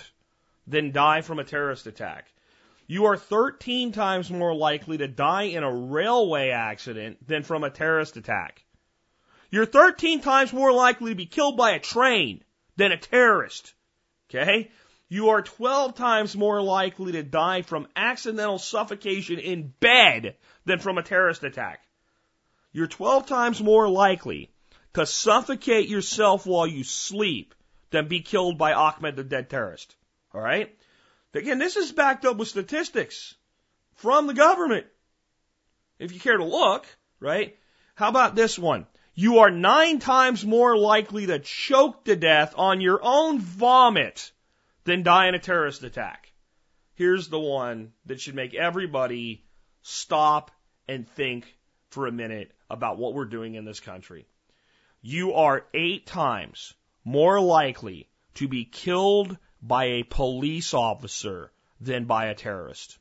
than 0.66 0.92
die 0.92 1.20
from 1.20 1.38
a 1.38 1.44
terrorist 1.44 1.86
attack. 1.86 2.31
You 2.92 3.06
are 3.06 3.16
13 3.16 3.92
times 3.92 4.30
more 4.30 4.54
likely 4.54 4.98
to 4.98 5.08
die 5.08 5.44
in 5.44 5.62
a 5.62 5.74
railway 5.74 6.50
accident 6.50 7.26
than 7.26 7.42
from 7.42 7.64
a 7.64 7.70
terrorist 7.70 8.18
attack. 8.18 8.66
You're 9.50 9.64
13 9.64 10.20
times 10.20 10.52
more 10.52 10.74
likely 10.74 11.12
to 11.12 11.16
be 11.16 11.24
killed 11.24 11.56
by 11.56 11.70
a 11.70 11.78
train 11.78 12.44
than 12.76 12.92
a 12.92 12.98
terrorist. 12.98 13.72
Okay? 14.28 14.70
You 15.08 15.30
are 15.30 15.40
12 15.40 15.94
times 15.94 16.36
more 16.36 16.60
likely 16.60 17.12
to 17.12 17.22
die 17.22 17.62
from 17.62 17.88
accidental 17.96 18.58
suffocation 18.58 19.38
in 19.38 19.72
bed 19.80 20.36
than 20.66 20.78
from 20.78 20.98
a 20.98 21.02
terrorist 21.02 21.44
attack. 21.44 21.80
You're 22.72 22.88
12 22.88 23.24
times 23.26 23.62
more 23.62 23.88
likely 23.88 24.50
to 24.92 25.06
suffocate 25.06 25.88
yourself 25.88 26.44
while 26.44 26.66
you 26.66 26.84
sleep 26.84 27.54
than 27.88 28.08
be 28.08 28.20
killed 28.20 28.58
by 28.58 28.74
Ahmed 28.74 29.16
the 29.16 29.24
dead 29.24 29.48
terrorist. 29.48 29.96
All 30.34 30.42
right? 30.42 30.76
Again, 31.34 31.58
this 31.58 31.76
is 31.76 31.92
backed 31.92 32.24
up 32.24 32.36
with 32.36 32.48
statistics 32.48 33.34
from 33.94 34.26
the 34.26 34.34
government. 34.34 34.86
If 35.98 36.12
you 36.12 36.20
care 36.20 36.36
to 36.36 36.44
look, 36.44 36.86
right? 37.20 37.56
How 37.94 38.08
about 38.08 38.34
this 38.34 38.58
one? 38.58 38.86
You 39.14 39.38
are 39.38 39.50
nine 39.50 39.98
times 39.98 40.44
more 40.44 40.76
likely 40.76 41.26
to 41.26 41.38
choke 41.38 42.04
to 42.06 42.16
death 42.16 42.54
on 42.56 42.80
your 42.80 43.00
own 43.02 43.38
vomit 43.40 44.32
than 44.84 45.02
die 45.02 45.28
in 45.28 45.34
a 45.34 45.38
terrorist 45.38 45.82
attack. 45.82 46.32
Here's 46.94 47.28
the 47.28 47.40
one 47.40 47.92
that 48.06 48.20
should 48.20 48.34
make 48.34 48.54
everybody 48.54 49.44
stop 49.82 50.50
and 50.88 51.08
think 51.08 51.46
for 51.90 52.06
a 52.06 52.12
minute 52.12 52.52
about 52.70 52.98
what 52.98 53.14
we're 53.14 53.24
doing 53.26 53.54
in 53.54 53.64
this 53.64 53.80
country. 53.80 54.26
You 55.00 55.34
are 55.34 55.66
eight 55.74 56.06
times 56.06 56.74
more 57.04 57.40
likely 57.40 58.08
to 58.34 58.48
be 58.48 58.64
killed 58.64 59.36
by 59.62 59.84
a 59.84 60.02
police 60.02 60.74
officer 60.74 61.52
than 61.80 62.04
by 62.04 62.26
a 62.26 62.34
terrorist. 62.34 62.98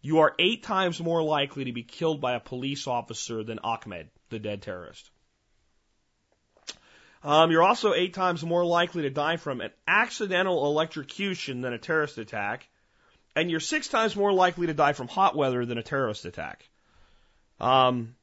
You 0.00 0.20
are 0.20 0.34
eight 0.38 0.62
times 0.62 1.00
more 1.00 1.22
likely 1.22 1.64
to 1.64 1.72
be 1.72 1.82
killed 1.82 2.20
by 2.20 2.34
a 2.34 2.40
police 2.40 2.86
officer 2.86 3.42
than 3.42 3.58
Ahmed, 3.60 4.10
the 4.28 4.38
dead 4.38 4.62
terrorist. 4.62 5.10
Um, 7.22 7.50
you're 7.50 7.62
also 7.62 7.94
eight 7.94 8.12
times 8.12 8.44
more 8.44 8.66
likely 8.66 9.02
to 9.02 9.10
die 9.10 9.38
from 9.38 9.62
an 9.62 9.70
accidental 9.88 10.66
electrocution 10.66 11.62
than 11.62 11.72
a 11.72 11.78
terrorist 11.78 12.18
attack, 12.18 12.68
and 13.34 13.50
you're 13.50 13.60
six 13.60 13.88
times 13.88 14.14
more 14.14 14.32
likely 14.32 14.66
to 14.66 14.74
die 14.74 14.92
from 14.92 15.08
hot 15.08 15.34
weather 15.34 15.64
than 15.64 15.78
a 15.78 15.82
terrorist 15.82 16.26
attack. 16.26 16.68
Um, 17.58 18.14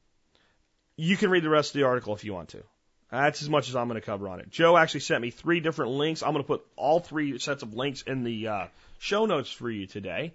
you 0.96 1.16
can 1.16 1.30
read 1.30 1.42
the 1.42 1.50
rest 1.50 1.70
of 1.70 1.80
the 1.80 1.86
article 1.86 2.14
if 2.14 2.22
you 2.22 2.32
want 2.32 2.50
to. 2.50 2.62
That's 3.12 3.42
as 3.42 3.50
much 3.50 3.68
as 3.68 3.76
I'm 3.76 3.88
going 3.88 4.00
to 4.00 4.04
cover 4.04 4.26
on 4.26 4.40
it. 4.40 4.48
Joe 4.48 4.74
actually 4.74 5.00
sent 5.00 5.20
me 5.20 5.28
three 5.28 5.60
different 5.60 5.92
links. 5.92 6.22
I'm 6.22 6.32
going 6.32 6.42
to 6.42 6.46
put 6.46 6.64
all 6.76 6.98
three 6.98 7.38
sets 7.38 7.62
of 7.62 7.74
links 7.74 8.00
in 8.00 8.24
the 8.24 8.48
uh, 8.48 8.66
show 9.00 9.26
notes 9.26 9.52
for 9.52 9.70
you 9.70 9.86
today. 9.86 10.32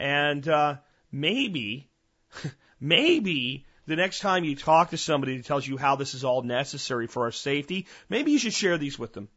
And 0.00 0.46
uh, 0.48 0.78
maybe, 1.12 1.88
maybe 2.80 3.64
the 3.86 3.94
next 3.94 4.18
time 4.18 4.42
you 4.42 4.56
talk 4.56 4.90
to 4.90 4.98
somebody 4.98 5.36
that 5.36 5.46
tells 5.46 5.64
you 5.64 5.76
how 5.76 5.94
this 5.94 6.14
is 6.14 6.24
all 6.24 6.42
necessary 6.42 7.06
for 7.06 7.22
our 7.22 7.30
safety, 7.30 7.86
maybe 8.08 8.32
you 8.32 8.40
should 8.40 8.54
share 8.54 8.76
these 8.76 8.98
with 8.98 9.12
them. 9.12 9.28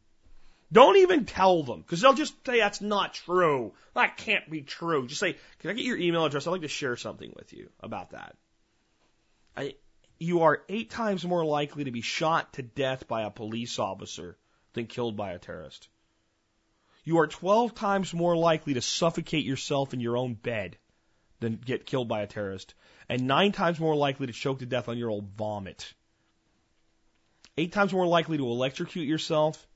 Don't 0.72 0.96
even 0.96 1.26
tell 1.26 1.62
them, 1.62 1.82
because 1.82 2.00
they'll 2.00 2.14
just 2.14 2.34
say 2.44 2.58
that's 2.58 2.80
not 2.80 3.14
true. 3.14 3.72
That 3.94 4.16
can't 4.16 4.50
be 4.50 4.62
true. 4.62 5.06
Just 5.06 5.20
say, 5.20 5.36
can 5.60 5.70
I 5.70 5.74
get 5.74 5.84
your 5.84 5.96
email 5.96 6.24
address? 6.24 6.48
I'd 6.48 6.50
like 6.50 6.62
to 6.62 6.68
share 6.68 6.96
something 6.96 7.32
with 7.36 7.52
you 7.52 7.70
about 7.80 8.10
that. 8.10 8.34
I, 9.56 9.74
you 10.20 10.42
are 10.42 10.62
eight 10.68 10.90
times 10.90 11.24
more 11.24 11.44
likely 11.46 11.84
to 11.84 11.90
be 11.90 12.02
shot 12.02 12.52
to 12.52 12.62
death 12.62 13.08
by 13.08 13.22
a 13.22 13.30
police 13.30 13.78
officer 13.78 14.36
than 14.74 14.86
killed 14.86 15.16
by 15.16 15.32
a 15.32 15.38
terrorist. 15.38 15.88
You 17.04 17.20
are 17.20 17.26
12 17.26 17.74
times 17.74 18.12
more 18.12 18.36
likely 18.36 18.74
to 18.74 18.82
suffocate 18.82 19.46
yourself 19.46 19.94
in 19.94 20.00
your 20.00 20.18
own 20.18 20.34
bed 20.34 20.76
than 21.40 21.56
get 21.56 21.86
killed 21.86 22.06
by 22.06 22.20
a 22.20 22.26
terrorist, 22.26 22.74
and 23.08 23.26
nine 23.26 23.52
times 23.52 23.80
more 23.80 23.96
likely 23.96 24.26
to 24.26 24.32
choke 24.34 24.58
to 24.58 24.66
death 24.66 24.90
on 24.90 24.98
your 24.98 25.10
own 25.10 25.26
vomit. 25.38 25.94
Eight 27.56 27.72
times 27.72 27.94
more 27.94 28.06
likely 28.06 28.36
to 28.36 28.44
electrocute 28.46 29.08
yourself, 29.08 29.66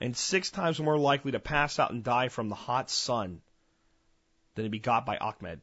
and 0.00 0.16
six 0.16 0.50
times 0.50 0.80
more 0.80 0.98
likely 0.98 1.30
to 1.30 1.38
pass 1.38 1.78
out 1.78 1.92
and 1.92 2.02
die 2.02 2.28
from 2.28 2.48
the 2.48 2.56
hot 2.56 2.90
sun 2.90 3.40
than 4.56 4.64
to 4.64 4.70
be 4.70 4.80
got 4.80 5.06
by 5.06 5.16
Ahmed. 5.16 5.60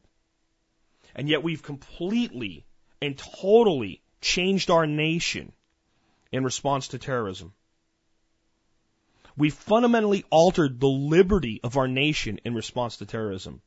And 1.14 1.28
yet 1.28 1.42
we've 1.42 1.62
completely 1.62 2.64
and 3.02 3.18
totally 3.18 4.00
changed 4.24 4.70
our 4.70 4.86
nation 4.86 5.52
in 6.32 6.42
response 6.42 6.88
to 6.88 6.98
terrorism. 6.98 7.52
We 9.36 9.50
fundamentally 9.50 10.24
altered 10.30 10.80
the 10.80 10.88
liberty 10.88 11.60
of 11.62 11.76
our 11.76 11.86
nation 11.88 12.40
in 12.44 12.54
response 12.54 12.96
to 12.96 13.06
terrorism. 13.06 13.60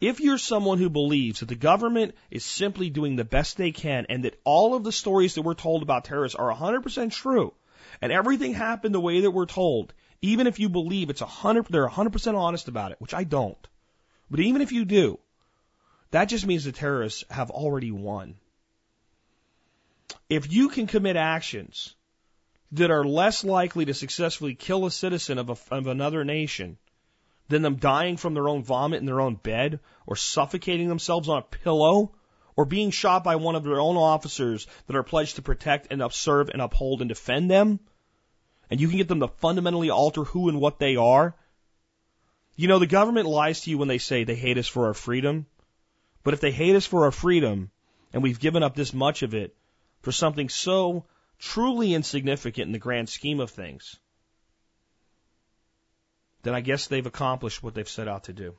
If 0.00 0.20
you're 0.20 0.38
someone 0.38 0.78
who 0.78 0.90
believes 0.90 1.40
that 1.40 1.46
the 1.46 1.54
government 1.54 2.16
is 2.30 2.44
simply 2.44 2.90
doing 2.90 3.14
the 3.14 3.24
best 3.24 3.56
they 3.56 3.72
can 3.72 4.06
and 4.08 4.24
that 4.24 4.40
all 4.44 4.74
of 4.74 4.84
the 4.84 4.90
stories 4.90 5.34
that 5.34 5.42
we're 5.42 5.54
told 5.54 5.82
about 5.82 6.06
terrorists 6.06 6.36
are 6.36 6.52
100% 6.52 7.12
true 7.12 7.52
and 8.00 8.10
everything 8.10 8.54
happened 8.54 8.94
the 8.94 9.00
way 9.00 9.20
that 9.20 9.30
we're 9.30 9.46
told, 9.46 9.92
even 10.22 10.46
if 10.46 10.58
you 10.58 10.68
believe 10.68 11.10
it's 11.10 11.20
100, 11.20 11.66
they're 11.66 11.88
100% 11.88 12.34
honest 12.34 12.68
about 12.68 12.92
it, 12.92 13.00
which 13.00 13.14
I 13.14 13.24
don't. 13.24 13.68
But 14.30 14.40
even 14.40 14.62
if 14.62 14.72
you 14.72 14.84
do, 14.84 15.18
that 16.10 16.24
just 16.26 16.46
means 16.46 16.64
the 16.64 16.72
terrorists 16.72 17.24
have 17.30 17.50
already 17.50 17.90
won. 17.90 18.36
If 20.28 20.52
you 20.52 20.68
can 20.68 20.86
commit 20.86 21.16
actions 21.16 21.94
that 22.72 22.90
are 22.90 23.04
less 23.04 23.44
likely 23.44 23.84
to 23.84 23.94
successfully 23.94 24.54
kill 24.54 24.86
a 24.86 24.90
citizen 24.90 25.38
of, 25.38 25.50
a, 25.50 25.74
of 25.74 25.86
another 25.86 26.24
nation 26.24 26.78
than 27.48 27.62
them 27.62 27.76
dying 27.76 28.16
from 28.16 28.34
their 28.34 28.48
own 28.48 28.62
vomit 28.62 29.00
in 29.00 29.06
their 29.06 29.20
own 29.20 29.34
bed 29.34 29.80
or 30.06 30.16
suffocating 30.16 30.88
themselves 30.88 31.28
on 31.28 31.38
a 31.38 31.42
pillow 31.42 32.14
or 32.56 32.64
being 32.64 32.90
shot 32.90 33.24
by 33.24 33.36
one 33.36 33.54
of 33.54 33.64
their 33.64 33.80
own 33.80 33.96
officers 33.96 34.66
that 34.86 34.96
are 34.96 35.02
pledged 35.02 35.36
to 35.36 35.42
protect 35.42 35.88
and 35.90 36.02
observe 36.02 36.48
and 36.48 36.60
uphold 36.60 37.00
and 37.00 37.08
defend 37.08 37.50
them, 37.50 37.80
and 38.70 38.80
you 38.80 38.88
can 38.88 38.98
get 38.98 39.08
them 39.08 39.20
to 39.20 39.28
fundamentally 39.28 39.90
alter 39.90 40.24
who 40.24 40.48
and 40.48 40.60
what 40.60 40.78
they 40.78 40.96
are. 40.96 41.34
You 42.56 42.68
know, 42.68 42.78
the 42.78 42.86
government 42.86 43.26
lies 43.26 43.62
to 43.62 43.70
you 43.70 43.78
when 43.78 43.88
they 43.88 43.98
say 43.98 44.24
they 44.24 44.34
hate 44.34 44.58
us 44.58 44.68
for 44.68 44.86
our 44.86 44.94
freedom. 44.94 45.46
But 46.22 46.34
if 46.34 46.40
they 46.40 46.52
hate 46.52 46.76
us 46.76 46.86
for 46.86 47.04
our 47.04 47.10
freedom, 47.10 47.70
and 48.12 48.22
we've 48.22 48.40
given 48.40 48.62
up 48.62 48.74
this 48.74 48.92
much 48.92 49.22
of 49.22 49.34
it, 49.34 49.56
for 50.02 50.12
something 50.12 50.48
so 50.48 51.06
truly 51.38 51.94
insignificant 51.94 52.66
in 52.66 52.72
the 52.72 52.78
grand 52.78 53.08
scheme 53.08 53.40
of 53.40 53.50
things, 53.50 53.98
then 56.42 56.54
I 56.54 56.60
guess 56.60 56.86
they've 56.86 57.06
accomplished 57.06 57.62
what 57.62 57.74
they've 57.74 57.88
set 57.88 58.08
out 58.08 58.24
to 58.24 58.32
do. 58.32 58.54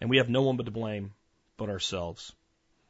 And 0.00 0.08
we 0.08 0.18
have 0.18 0.28
no 0.28 0.42
one 0.42 0.56
but 0.56 0.66
to 0.66 0.70
blame 0.70 1.12
but 1.56 1.70
ourselves. 1.70 2.32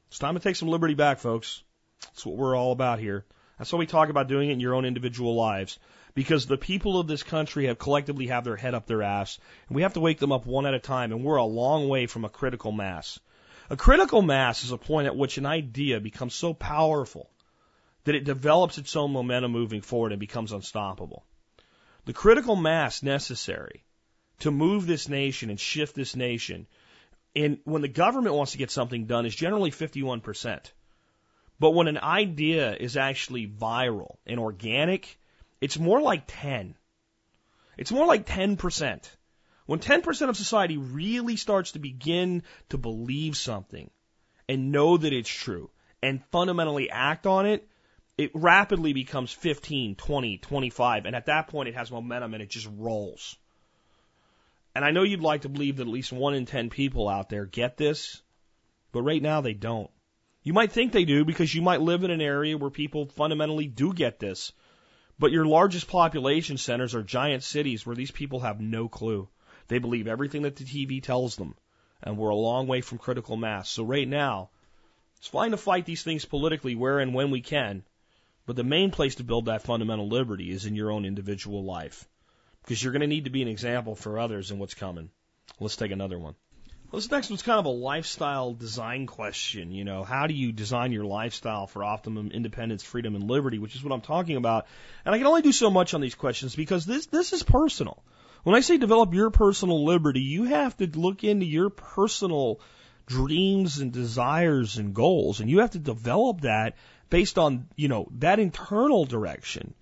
It's 0.09 0.18
time 0.18 0.35
to 0.35 0.40
take 0.40 0.57
some 0.57 0.68
liberty 0.68 0.94
back, 0.94 1.20
folks. 1.20 1.62
That's 2.03 2.27
what 2.27 2.37
we're 2.37 2.57
all 2.57 2.72
about 2.72 2.98
here. 2.98 3.24
That's 3.57 3.72
why 3.72 3.79
we 3.79 3.87
talk 3.87 4.09
about 4.09 4.29
doing 4.29 4.51
it 4.51 4.53
in 4.53 4.61
your 4.61 4.74
own 4.74 4.85
individual 4.85 5.35
lives. 5.35 5.79
Because 6.14 6.46
the 6.46 6.59
people 6.59 6.98
of 6.98 7.07
this 7.07 7.22
country 7.22 7.66
have 7.66 7.79
collectively 7.79 8.27
have 8.29 8.44
their 8.44 8.57
head 8.57 8.74
up 8.74 8.87
their 8.87 9.03
ass, 9.03 9.38
and 9.68 9.77
we 9.77 9.83
have 9.83 9.94
to 9.94 10.01
wake 10.01 10.18
them 10.18 10.33
up 10.33 10.46
one 10.46 10.66
at 10.66 10.74
a 10.74 10.81
time, 10.81 11.12
and 11.12 11.22
we're 11.22 11.37
a 11.37 11.44
long 11.44 11.88
way 11.88 12.07
from 12.07 12.24
a 12.24 12.29
critical 12.29 12.72
mass. 12.72 13.20
A 13.70 13.76
critical 13.76 14.22
mass 14.22 14.64
is 14.64 14.72
a 14.72 14.78
point 14.78 15.07
at 15.07 15.16
which 15.16 15.37
an 15.37 15.44
idea 15.44 16.00
becomes 16.00 16.35
so 16.35 16.54
powerful 16.54 17.28
that 18.04 18.14
it 18.14 18.24
develops 18.24 18.78
its 18.78 18.96
own 18.96 19.12
momentum 19.12 19.52
moving 19.52 19.83
forward 19.83 20.12
and 20.12 20.20
becomes 20.20 20.52
unstoppable. 20.52 21.26
The 22.07 22.14
critical 22.14 22.57
mass 22.57 23.02
necessary 23.02 23.85
to 24.38 24.50
move 24.50 24.87
this 24.87 25.09
nation 25.09 25.50
and 25.50 25.61
shift 25.61 25.94
this 25.94 26.16
nation, 26.16 26.66
and 27.37 27.58
when 27.64 27.83
the 27.83 27.88
government 27.88 28.35
wants 28.35 28.52
to 28.52 28.58
get 28.58 28.71
something 28.71 29.04
done, 29.04 29.27
is 29.27 29.35
generally 29.35 29.71
51%. 29.71 30.73
But 31.60 31.73
when 31.73 31.88
an 31.88 31.98
idea 31.98 32.75
is 32.75 32.96
actually 32.96 33.46
viral 33.46 34.16
and 34.27 34.40
organic, 34.40 35.19
it's 35.60 35.79
more 35.79 36.00
like 36.00 36.25
10. 36.27 36.75
It's 37.77 37.92
more 37.92 38.06
like 38.06 38.25
10%. 38.25 39.10
When 39.69 39.81
10% 39.81 40.31
of 40.31 40.37
society 40.38 40.79
really 40.79 41.37
starts 41.37 41.73
to 41.73 41.79
begin 41.79 42.42
to 42.71 42.79
believe 42.79 43.37
something 43.37 43.90
and 44.48 44.73
know 44.73 44.96
that 44.96 45.12
it's 45.12 45.29
true 45.29 45.69
and 46.02 46.25
fundamentally 46.33 46.88
act 46.88 47.27
on 47.27 47.44
it, 47.44 47.69
it 48.16 48.31
rapidly 48.33 48.94
becomes 48.94 49.31
15, 49.31 49.96
20, 49.96 50.38
25, 50.38 51.04
and 51.04 51.14
at 51.14 51.27
that 51.27 51.48
point 51.48 51.69
it 51.69 51.75
has 51.75 51.90
momentum 51.90 52.33
and 52.33 52.42
it 52.42 52.48
just 52.48 52.66
rolls. 52.79 53.37
And 54.75 54.87
I 54.87 54.90
know 54.90 55.02
you'd 55.02 55.21
like 55.21 55.42
to 55.42 55.50
believe 55.50 55.77
that 55.77 55.83
at 55.83 55.92
least 55.92 56.14
one 56.14 56.33
in 56.33 56.46
10 56.46 56.71
people 56.71 57.06
out 57.06 57.29
there 57.29 57.44
get 57.44 57.77
this, 57.77 58.23
but 58.90 59.02
right 59.02 59.21
now 59.21 59.42
they 59.42 59.52
don't. 59.52 59.90
You 60.42 60.54
might 60.54 60.73
think 60.73 60.92
they 60.92 61.04
do 61.04 61.27
because 61.27 61.54
you 61.54 61.60
might 61.60 61.83
live 61.83 62.04
in 62.04 62.10
an 62.10 62.23
area 62.23 62.56
where 62.56 62.71
people 62.71 63.04
fundamentally 63.04 63.66
do 63.66 63.92
get 63.92 64.19
this. 64.19 64.50
But 65.19 65.31
your 65.31 65.44
largest 65.44 65.88
population 65.88 66.56
centers 66.56 66.94
are 66.94 67.02
giant 67.02 67.42
cities 67.42 67.85
where 67.85 67.96
these 67.96 68.10
people 68.10 68.40
have 68.40 68.62
no 68.62 68.88
clue. 68.88 69.29
They 69.69 69.79
believe 69.79 70.08
everything 70.08 70.42
that 70.42 70.56
the 70.56 70.64
TV 70.64 71.02
tells 71.02 71.37
them. 71.37 71.54
And 72.02 72.16
we're 72.16 72.31
a 72.31 72.35
long 72.35 72.66
way 72.66 72.81
from 72.81 72.98
critical 72.98 73.37
mass. 73.37 73.69
So 73.69 73.85
right 73.85 74.08
now, 74.08 74.50
it's 75.19 75.29
fine 75.29 75.50
to 75.50 75.56
fight 75.56 75.85
these 75.85 76.02
things 76.02 76.25
politically 76.25 76.75
where 76.75 76.98
and 76.98 77.14
when 77.14 77.31
we 77.31 77.40
can. 77.40 77.85
But 78.46 78.56
the 78.56 78.64
main 78.64 78.90
place 78.90 79.16
to 79.16 79.25
build 79.25 79.46
that 79.46 79.62
fundamental 79.62 80.08
liberty 80.08 80.50
is 80.50 80.64
in 80.64 80.75
your 80.75 80.90
own 80.90 81.04
individual 81.04 81.64
life. 81.64 82.08
Because 82.62 82.83
you're 82.83 82.92
going 82.92 83.02
to 83.02 83.06
need 83.06 83.25
to 83.25 83.31
be 83.31 83.42
an 83.42 83.48
example 83.48 83.94
for 83.94 84.19
others 84.19 84.50
in 84.50 84.58
what's 84.58 84.75
coming. 84.75 85.10
Let's 85.60 85.77
take 85.77 85.90
another 85.90 86.19
one. 86.19 86.35
Well, 86.90 87.00
this 87.00 87.10
next 87.10 87.29
one's 87.29 87.42
kind 87.42 87.58
of 87.58 87.66
a 87.66 87.71
lifestyle 87.71 88.54
design 88.54 89.06
question. 89.06 89.73
You 89.73 89.85
know, 89.85 90.04
how 90.04 90.27
do 90.27 90.33
you 90.33 90.52
design 90.52 90.92
your 90.92 91.04
lifestyle 91.04 91.66
for 91.66 91.85
optimum 91.85 92.31
independence, 92.31 92.83
freedom, 92.83 93.14
and 93.14 93.29
liberty, 93.29 93.58
which 93.58 93.75
is 93.75 93.85
what 93.85 93.92
I'm 93.92 94.00
talking 94.00 94.37
about. 94.37 94.66
And 95.04 95.14
I 95.14 95.19
can 95.19 95.27
only 95.27 95.42
do 95.42 95.52
so 95.52 95.69
much 95.69 95.92
on 95.92 96.00
these 96.00 96.14
questions 96.14 96.56
because 96.56 96.87
this, 96.87 97.06
this 97.06 97.35
is 97.35 97.42
personal. 97.42 98.02
When 98.42 98.54
I 98.54 98.60
say 98.60 98.78
develop 98.78 99.14
your 99.14 99.30
personal 99.30 99.84
liberty, 99.84 100.20
you 100.20 100.44
have 100.44 100.76
to 100.78 100.86
look 100.86 101.24
into 101.24 101.46
your 101.46 101.70
personal 101.70 102.60
dreams 103.06 103.78
and 103.78 103.92
desires 103.92 104.76
and 104.78 104.94
goals, 104.94 105.40
and 105.40 105.50
you 105.50 105.60
have 105.60 105.72
to 105.72 105.78
develop 105.78 106.42
that 106.42 106.76
based 107.10 107.38
on, 107.38 107.68
you 107.76 107.88
know, 107.88 108.08
that 108.18 108.38
internal 108.38 109.04
direction. 109.04 109.74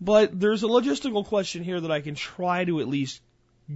But 0.00 0.38
there's 0.38 0.62
a 0.62 0.68
logistical 0.68 1.24
question 1.24 1.62
here 1.64 1.80
that 1.80 1.90
I 1.90 2.00
can 2.00 2.14
try 2.14 2.64
to 2.64 2.80
at 2.80 2.88
least 2.88 3.22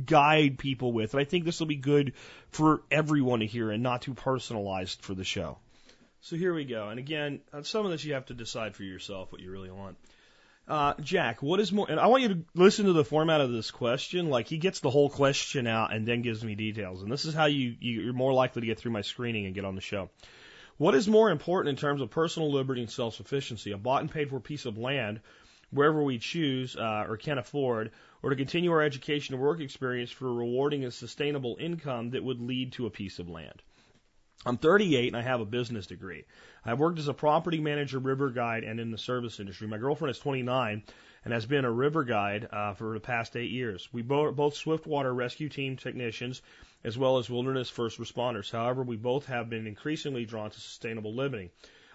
guide 0.04 0.58
people 0.58 0.92
with. 0.92 1.14
And 1.14 1.20
I 1.20 1.24
think 1.24 1.44
this 1.44 1.60
will 1.60 1.66
be 1.66 1.76
good 1.76 2.12
for 2.50 2.82
everyone 2.90 3.40
to 3.40 3.46
hear 3.46 3.70
and 3.70 3.82
not 3.82 4.02
too 4.02 4.14
personalized 4.14 5.00
for 5.00 5.14
the 5.14 5.24
show. 5.24 5.58
So 6.20 6.36
here 6.36 6.52
we 6.52 6.64
go. 6.64 6.88
And 6.88 6.98
again, 6.98 7.40
on 7.52 7.64
some 7.64 7.84
of 7.86 7.92
this 7.92 8.04
you 8.04 8.14
have 8.14 8.26
to 8.26 8.34
decide 8.34 8.74
for 8.74 8.82
yourself 8.82 9.32
what 9.32 9.40
you 9.40 9.50
really 9.50 9.70
want. 9.70 9.96
Uh, 10.68 10.92
Jack, 11.00 11.42
what 11.42 11.60
is 11.60 11.72
more, 11.72 11.86
and 11.88 11.98
I 11.98 12.08
want 12.08 12.22
you 12.22 12.28
to 12.28 12.44
listen 12.54 12.84
to 12.84 12.92
the 12.92 13.04
format 13.04 13.40
of 13.40 13.50
this 13.50 13.70
question. 13.70 14.28
Like 14.28 14.48
he 14.48 14.58
gets 14.58 14.80
the 14.80 14.90
whole 14.90 15.08
question 15.08 15.66
out 15.66 15.94
and 15.94 16.06
then 16.06 16.20
gives 16.20 16.44
me 16.44 16.54
details. 16.54 17.02
And 17.02 17.10
this 17.10 17.24
is 17.24 17.32
how 17.32 17.46
you, 17.46 17.74
you're 17.80 18.12
more 18.12 18.34
likely 18.34 18.60
to 18.60 18.66
get 18.66 18.78
through 18.78 18.92
my 18.92 19.00
screening 19.00 19.46
and 19.46 19.54
get 19.54 19.64
on 19.64 19.76
the 19.76 19.80
show. 19.80 20.10
What 20.76 20.94
is 20.94 21.08
more 21.08 21.30
important 21.30 21.70
in 21.70 21.76
terms 21.76 22.02
of 22.02 22.10
personal 22.10 22.52
liberty 22.52 22.82
and 22.82 22.90
self-sufficiency? 22.90 23.72
A 23.72 23.78
bought 23.78 24.02
and 24.02 24.10
paid 24.10 24.28
for 24.28 24.40
piece 24.40 24.66
of 24.66 24.76
land 24.76 25.20
wherever 25.70 26.02
we 26.02 26.18
choose 26.18 26.76
uh, 26.76 27.06
or 27.08 27.16
can 27.16 27.38
afford, 27.38 27.90
or 28.22 28.30
to 28.30 28.36
continue 28.36 28.70
our 28.70 28.82
education 28.82 29.34
and 29.34 29.42
work 29.42 29.60
experience 29.60 30.10
for 30.10 30.28
a 30.28 30.32
rewarding 30.32 30.84
and 30.84 30.92
sustainable 30.92 31.56
income 31.58 32.10
that 32.10 32.24
would 32.24 32.40
lead 32.40 32.72
to 32.72 32.86
a 32.86 32.90
piece 32.90 33.18
of 33.18 33.28
land. 33.28 33.62
I'm 34.47 34.57
38 34.57 35.09
and 35.09 35.16
I 35.16 35.22
have 35.22 35.41
a 35.41 35.45
business 35.45 35.86
degree. 35.86 36.24
I've 36.64 36.78
worked 36.78 36.99
as 36.99 37.09
a 37.09 37.14
property 37.14 37.61
manager, 37.61 37.99
river 37.99 38.30
guide, 38.30 38.64
and 38.64 38.78
in 38.78 38.91
the 38.91 38.99
service 38.99 39.41
industry. 39.41 39.66
My 39.66 39.78
girlfriend 39.78 40.11
is 40.11 40.20
29 40.20 40.84
and 41.24 41.34
has 41.34 41.45
been 41.45 41.64
a 41.64 41.70
river 41.70 42.05
guide 42.05 42.49
uh, 42.53 42.74
for 42.74 42.95
the 42.95 43.01
past 43.01 43.36
eight 43.36 43.51
years. 43.51 43.89
We 43.93 44.03
bo- 44.03 44.32
both 44.32 44.55
swiftwater 44.55 45.12
rescue 45.12 45.49
team 45.49 45.76
technicians 45.76 46.41
as 46.84 46.97
well 46.97 47.18
as 47.18 47.28
wilderness 47.28 47.68
first 47.68 47.99
responders. 47.99 48.51
However, 48.51 48.82
we 48.82 48.97
both 48.97 49.26
have 49.26 49.51
been 49.51 49.66
increasingly 49.66 50.24
drawn 50.24 50.51
to 50.51 50.61
sustainable 50.61 51.14
living, 51.14 51.51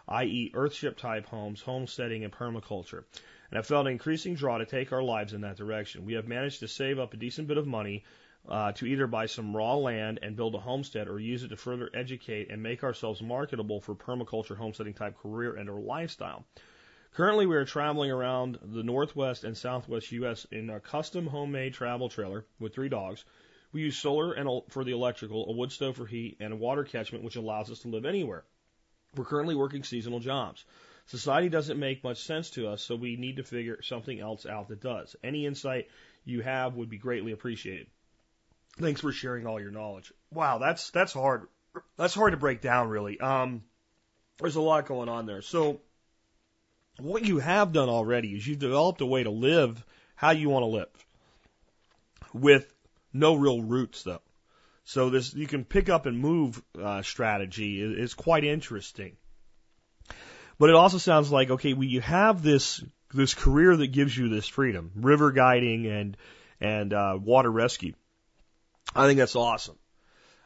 i.e., 0.09 0.51
earthship 0.53 0.97
type 0.97 1.25
homes, 1.27 1.61
homesteading, 1.61 2.25
and 2.25 2.33
permaculture 2.33 3.05
and 3.53 3.57
have 3.57 3.67
felt 3.67 3.85
an 3.85 3.91
increasing 3.91 4.33
draw 4.33 4.57
to 4.57 4.65
take 4.65 4.91
our 4.91 5.03
lives 5.03 5.31
in 5.31 5.41
that 5.41 5.55
direction. 5.55 6.05
We 6.05 6.13
have 6.13 6.27
managed 6.27 6.61
to 6.61 6.67
save 6.67 6.97
up 6.97 7.13
a 7.13 7.17
decent 7.17 7.47
bit 7.47 7.59
of 7.59 7.67
money 7.67 8.03
uh, 8.49 8.71
to 8.73 8.85
either 8.85 9.07
buy 9.07 9.25
some 9.25 9.55
raw 9.55 9.75
land 9.75 10.19
and 10.21 10.35
build 10.35 10.55
a 10.55 10.59
homestead 10.59 11.07
or 11.07 11.19
use 11.19 11.43
it 11.43 11.49
to 11.49 11.55
further 11.55 11.89
educate 11.93 12.49
and 12.49 12.61
make 12.61 12.83
ourselves 12.83 13.21
marketable 13.21 13.79
for 13.79 13.95
permaculture 13.95 14.57
homesteading 14.57 14.93
type 14.93 15.17
career 15.17 15.55
and 15.55 15.69
or 15.69 15.79
lifestyle. 15.79 16.45
Currently, 17.13 17.45
we 17.45 17.55
are 17.55 17.65
traveling 17.65 18.11
around 18.11 18.57
the 18.61 18.83
northwest 18.83 19.43
and 19.43 19.55
southwest 19.55 20.11
U.S. 20.13 20.45
in 20.51 20.69
a 20.69 20.79
custom 20.79 21.27
homemade 21.27 21.73
travel 21.73 22.09
trailer 22.09 22.45
with 22.59 22.73
three 22.73 22.89
dogs. 22.89 23.23
We 23.71 23.81
use 23.81 23.97
solar 23.97 24.33
and 24.33 24.61
for 24.69 24.83
the 24.83 24.93
electrical, 24.93 25.47
a 25.47 25.51
wood 25.53 25.71
stove 25.71 25.95
for 25.95 26.05
heat, 26.05 26.37
and 26.39 26.53
a 26.53 26.57
water 26.57 26.83
catchment 26.83 27.23
which 27.23 27.35
allows 27.35 27.71
us 27.71 27.79
to 27.79 27.87
live 27.87 28.05
anywhere. 28.05 28.45
We're 29.15 29.25
currently 29.25 29.55
working 29.55 29.83
seasonal 29.83 30.19
jobs. 30.19 30.65
Society 31.05 31.49
doesn't 31.49 31.79
make 31.79 32.03
much 32.03 32.17
sense 32.17 32.49
to 32.51 32.67
us, 32.67 32.81
so 32.81 32.95
we 32.95 33.15
need 33.15 33.35
to 33.35 33.43
figure 33.43 33.81
something 33.83 34.19
else 34.19 34.45
out 34.45 34.69
that 34.69 34.81
does. 34.81 35.15
Any 35.23 35.45
insight 35.45 35.89
you 36.25 36.41
have 36.41 36.75
would 36.75 36.89
be 36.89 36.97
greatly 36.97 37.31
appreciated. 37.31 37.87
Thanks 38.77 39.01
for 39.01 39.11
sharing 39.11 39.45
all 39.45 39.59
your 39.59 39.71
knowledge. 39.71 40.11
Wow, 40.31 40.57
that's 40.57 40.89
that's 40.91 41.13
hard. 41.13 41.47
That's 41.97 42.13
hard 42.13 42.31
to 42.33 42.37
break 42.37 42.61
down, 42.61 42.89
really. 42.89 43.19
Um, 43.19 43.63
there's 44.39 44.55
a 44.55 44.61
lot 44.61 44.87
going 44.87 45.09
on 45.09 45.25
there. 45.25 45.41
So, 45.41 45.81
what 46.99 47.25
you 47.25 47.39
have 47.39 47.71
done 47.71 47.89
already 47.89 48.29
is 48.29 48.45
you've 48.45 48.59
developed 48.59 49.01
a 49.01 49.05
way 49.05 49.23
to 49.23 49.29
live 49.29 49.83
how 50.15 50.31
you 50.31 50.49
want 50.49 50.63
to 50.63 50.67
live, 50.67 51.05
with 52.33 52.71
no 53.11 53.35
real 53.35 53.61
roots, 53.61 54.03
though. 54.03 54.21
So 54.85 55.09
this 55.09 55.33
you 55.33 55.47
can 55.47 55.63
pick 55.63 55.89
up 55.89 56.05
and 56.05 56.19
move 56.19 56.61
uh, 56.81 57.01
strategy 57.03 57.81
is, 57.81 57.97
is 57.97 58.13
quite 58.13 58.43
interesting. 58.43 59.15
But 60.59 60.69
it 60.69 60.75
also 60.75 60.97
sounds 60.97 61.31
like 61.31 61.49
okay, 61.49 61.73
we 61.73 61.87
you 61.87 62.01
have 62.01 62.43
this 62.43 62.83
this 63.13 63.33
career 63.33 63.75
that 63.75 63.87
gives 63.87 64.17
you 64.17 64.29
this 64.29 64.47
freedom, 64.47 64.91
river 64.95 65.31
guiding 65.31 65.87
and 65.87 66.17
and 66.59 66.93
uh, 66.93 67.17
water 67.21 67.49
rescue. 67.49 67.93
I 68.95 69.07
think 69.07 69.19
that's 69.19 69.35
awesome. 69.35 69.77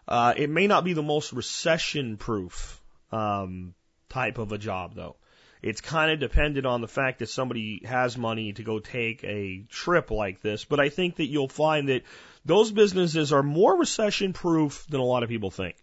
Uh, 0.07 0.33
it 0.38 0.49
may 0.49 0.67
not 0.67 0.85
be 0.85 0.93
the 0.93 1.03
most 1.03 1.33
recession 1.33 2.17
proof 2.17 2.81
um, 3.11 3.73
type 4.09 4.38
of 4.38 4.51
a 4.51 4.57
job 4.57 4.95
though. 4.95 5.17
It's 5.61 5.81
kind 5.81 6.11
of 6.11 6.19
dependent 6.19 6.65
on 6.65 6.81
the 6.81 6.88
fact 6.88 7.19
that 7.19 7.29
somebody 7.29 7.81
has 7.83 8.17
money 8.17 8.53
to 8.53 8.63
go 8.63 8.79
take 8.79 9.23
a 9.23 9.65
trip 9.69 10.11
like 10.11 10.41
this. 10.41 10.65
But 10.65 10.79
I 10.79 10.89
think 10.89 11.15
that 11.15 11.25
you'll 11.25 11.47
find 11.47 11.89
that 11.89 12.03
those 12.45 12.71
businesses 12.71 13.33
are 13.33 13.43
more 13.43 13.75
recession 13.75 14.33
proof 14.33 14.85
than 14.88 15.01
a 15.01 15.03
lot 15.03 15.23
of 15.23 15.29
people 15.29 15.51
think. 15.51 15.75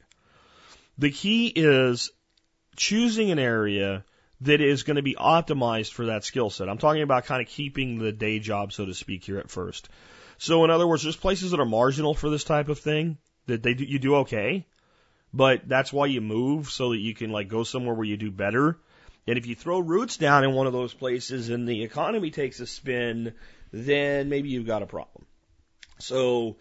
The 0.96 1.11
key 1.11 1.48
is 1.48 2.12
choosing 2.76 3.30
an 3.30 3.40
area 3.40 4.05
that 4.42 4.61
is 4.61 4.84
going 4.84 4.96
to 4.96 5.02
be 5.02 5.14
optimized 5.14 5.92
for 5.92 6.07
that 6.07 6.24
skill 6.24 6.50
set. 6.50 6.68
I'm 6.68 6.78
talking 6.78 7.02
about 7.02 7.24
kind 7.24 7.42
of 7.42 7.48
keeping 7.48 7.98
the 7.98 8.12
day 8.12 8.38
job, 8.38 8.72
so 8.72 8.86
to 8.86 8.94
speak, 8.94 9.24
here 9.24 9.38
at 9.38 9.50
first. 9.50 9.88
So 10.45 10.62
in 10.62 10.70
other 10.70 10.86
words, 10.86 11.03
there's 11.03 11.16
places 11.16 11.53
that 11.53 11.61
are 11.61 11.64
marginal 11.64 12.12
for 12.12 12.28
this 12.28 12.45
type 12.45 12.68
of 12.68 12.78
thing 12.78 13.16
that 13.47 13.62
they 13.62 13.72
do, 13.72 13.84
you 13.84 13.99
do 13.99 14.16
okay, 14.16 14.66
but 15.32 15.66
that's 15.66 15.90
why 15.90 16.05
you 16.05 16.20
move 16.20 16.68
so 16.68 16.90
that 16.90 16.99
you 16.99 17.14
can 17.14 17.30
like 17.30 17.49
go 17.49 17.64
somewhere 17.64 17.95
where 17.95 18.05
you 18.05 18.18
do 18.18 18.30
better. 18.30 18.76
And 19.26 19.38
if 19.38 19.47
you 19.47 19.55
throw 19.55 19.78
roots 19.78 20.18
down 20.18 20.45
in 20.45 20.53
one 20.53 20.66
of 20.66 20.74
those 20.74 20.92
places 20.92 21.49
and 21.49 21.66
the 21.66 21.82
economy 21.82 22.30
takes 22.30 22.61
a 22.61 22.66
spin, 22.66 23.32
then 23.72 24.28
maybe 24.28 24.51
you've 24.51 24.66
got 24.66 24.82
a 24.82 24.86
problem. 24.86 25.24
So 25.99 26.57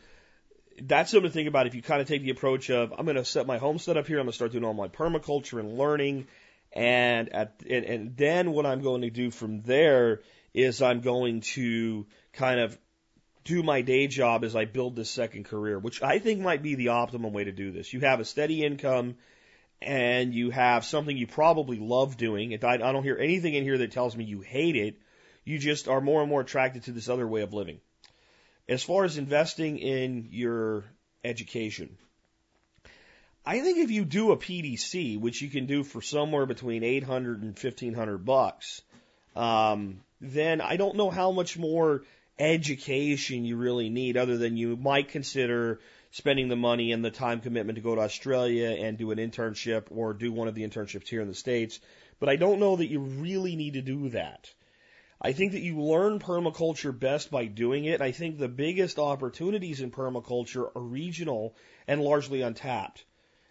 that's 0.81 1.11
something 1.11 1.29
to 1.29 1.33
think 1.33 1.49
about 1.49 1.67
if 1.67 1.75
you 1.75 1.81
kind 1.81 1.99
of 1.99 2.07
take 2.07 2.23
the 2.23 2.29
approach 2.29 2.69
of 2.69 2.93
I'm 2.97 3.03
going 3.03 3.17
to 3.17 3.25
set 3.25 3.45
my 3.47 3.57
homestead 3.57 3.97
up 3.97 4.07
here, 4.07 4.17
I'm 4.17 4.23
going 4.23 4.31
to 4.31 4.35
start 4.35 4.53
doing 4.53 4.63
all 4.63 4.73
my 4.73 4.87
permaculture 4.87 5.59
and 5.59 5.77
learning 5.77 6.27
and 6.71 7.27
at 7.33 7.61
and, 7.69 7.83
and 7.83 8.15
then 8.15 8.53
what 8.53 8.65
I'm 8.65 8.81
going 8.81 9.01
to 9.01 9.09
do 9.09 9.29
from 9.29 9.61
there 9.63 10.21
is 10.53 10.81
I'm 10.81 11.01
going 11.01 11.41
to 11.41 12.05
kind 12.31 12.61
of 12.61 12.77
do 13.43 13.63
my 13.63 13.81
day 13.81 14.07
job 14.07 14.43
as 14.43 14.55
I 14.55 14.65
build 14.65 14.95
this 14.95 15.09
second 15.09 15.45
career, 15.45 15.77
which 15.77 16.01
I 16.01 16.19
think 16.19 16.39
might 16.39 16.63
be 16.63 16.75
the 16.75 16.89
optimum 16.89 17.33
way 17.33 17.43
to 17.43 17.51
do 17.51 17.71
this. 17.71 17.91
You 17.93 17.99
have 18.01 18.19
a 18.19 18.25
steady 18.25 18.63
income 18.63 19.15
and 19.81 20.33
you 20.33 20.49
have 20.49 20.85
something 20.85 21.15
you 21.15 21.27
probably 21.27 21.77
love 21.77 22.15
doing. 22.17 22.53
I 22.63 22.77
don't 22.77 23.03
hear 23.03 23.17
anything 23.17 23.53
in 23.53 23.63
here 23.63 23.77
that 23.77 23.91
tells 23.91 24.15
me 24.15 24.23
you 24.23 24.41
hate 24.41 24.75
it. 24.75 24.95
You 25.43 25.59
just 25.59 25.89
are 25.89 25.99
more 25.99 26.21
and 26.21 26.29
more 26.29 26.41
attracted 26.41 26.83
to 26.83 26.91
this 26.91 27.09
other 27.09 27.27
way 27.27 27.41
of 27.41 27.53
living. 27.53 27.81
As 28.69 28.81
far 28.81 29.03
as 29.03 29.17
investing 29.17 29.77
in 29.77 30.29
your 30.31 30.85
education, 31.23 31.97
I 33.45 33.59
think 33.59 33.79
if 33.79 33.91
you 33.91 34.05
do 34.05 34.31
a 34.31 34.37
PDC, 34.37 35.19
which 35.19 35.41
you 35.41 35.49
can 35.49 35.65
do 35.65 35.83
for 35.83 36.01
somewhere 36.01 36.45
between 36.45 36.83
800 36.83 37.41
and 37.41 37.49
1500 37.49 38.19
bucks, 38.19 38.81
um, 39.35 39.99
then 40.21 40.61
I 40.61 40.77
don't 40.77 40.95
know 40.95 41.09
how 41.09 41.31
much 41.31 41.57
more 41.57 42.03
education 42.43 43.45
you 43.45 43.55
really 43.55 43.89
need 43.89 44.17
other 44.17 44.37
than 44.37 44.57
you 44.57 44.75
might 44.75 45.09
consider 45.09 45.79
spending 46.11 46.47
the 46.47 46.55
money 46.55 46.91
and 46.91 47.03
the 47.03 47.09
time 47.09 47.39
commitment 47.39 47.77
to 47.77 47.81
go 47.81 47.95
to 47.95 48.01
Australia 48.01 48.69
and 48.69 48.97
do 48.97 49.11
an 49.11 49.17
internship 49.17 49.85
or 49.89 50.13
do 50.13 50.31
one 50.31 50.47
of 50.47 50.53
the 50.53 50.67
internships 50.67 51.07
here 51.07 51.21
in 51.21 51.27
the 51.27 51.33
States. 51.33 51.79
But 52.19 52.29
I 52.29 52.35
don't 52.35 52.59
know 52.59 52.75
that 52.75 52.87
you 52.87 52.99
really 52.99 53.55
need 53.55 53.73
to 53.73 53.81
do 53.81 54.09
that. 54.09 54.53
I 55.21 55.31
think 55.31 55.53
that 55.53 55.61
you 55.61 55.81
learn 55.81 56.19
permaculture 56.19 56.97
best 56.97 57.31
by 57.31 57.45
doing 57.45 57.85
it. 57.85 58.01
I 58.01 58.11
think 58.11 58.37
the 58.37 58.49
biggest 58.49 58.99
opportunities 58.99 59.79
in 59.79 59.89
permaculture 59.89 60.69
are 60.75 60.81
regional 60.81 61.55
and 61.87 62.01
largely 62.01 62.41
untapped. 62.41 63.05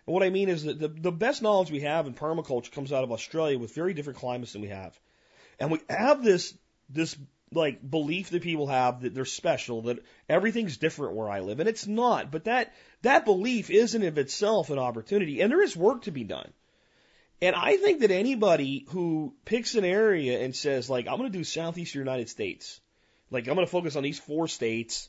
And 0.07 0.15
what 0.15 0.23
I 0.23 0.31
mean 0.31 0.51
is 0.51 0.65
that 0.65 0.79
the, 0.79 0.89
the 0.89 1.13
best 1.13 1.41
knowledge 1.41 1.71
we 1.71 1.81
have 1.81 2.07
in 2.07 2.15
permaculture 2.15 2.71
comes 2.71 2.93
out 2.93 3.05
of 3.05 3.13
Australia 3.13 3.59
with 3.59 3.75
very 3.75 3.95
different 3.95 4.19
climates 4.19 4.53
than 4.53 4.63
we 4.63 4.69
have. 4.69 4.99
And 5.59 5.71
we 5.71 5.81
have 5.89 6.23
this, 6.23 6.55
this 6.91 7.17
like 7.55 7.89
belief 7.89 8.31
that 8.31 8.43
people 8.43 8.67
have 8.67 9.03
that 9.03 9.15
they're 9.15 9.25
special, 9.25 9.83
that 9.83 10.05
everything's 10.29 10.77
different 10.77 11.15
where 11.15 11.29
I 11.29 11.41
live. 11.41 11.61
And 11.61 11.69
it's 11.69 11.87
not. 11.87 12.31
But 12.31 12.45
that, 12.45 12.73
that 13.03 13.25
belief 13.25 13.71
isn't 13.71 14.03
of 14.03 14.19
itself 14.19 14.71
an 14.71 14.79
opportunity. 14.79 15.41
And 15.41 15.51
there 15.51 15.63
is 15.63 15.77
work 15.77 16.03
to 16.03 16.11
be 16.11 16.25
done. 16.25 16.53
And 17.41 17.57
I 17.57 17.77
think 17.77 18.01
that 18.01 18.13
anybody 18.13 18.87
who 18.91 19.35
picks 19.45 19.75
an 19.75 19.85
area 19.85 20.41
and 20.41 20.55
says, 20.55 20.89
like, 20.89 21.09
I'm 21.09 21.19
going 21.19 21.31
to 21.31 21.39
do 21.39 21.45
southeastern 21.45 22.01
United 22.01 22.29
States, 22.29 22.81
like, 23.31 23.49
I'm 23.49 23.55
going 23.55 23.67
to 23.67 23.71
focus 23.71 23.97
on 23.97 24.05
these 24.05 24.21
four 24.21 24.47
states, 24.47 25.09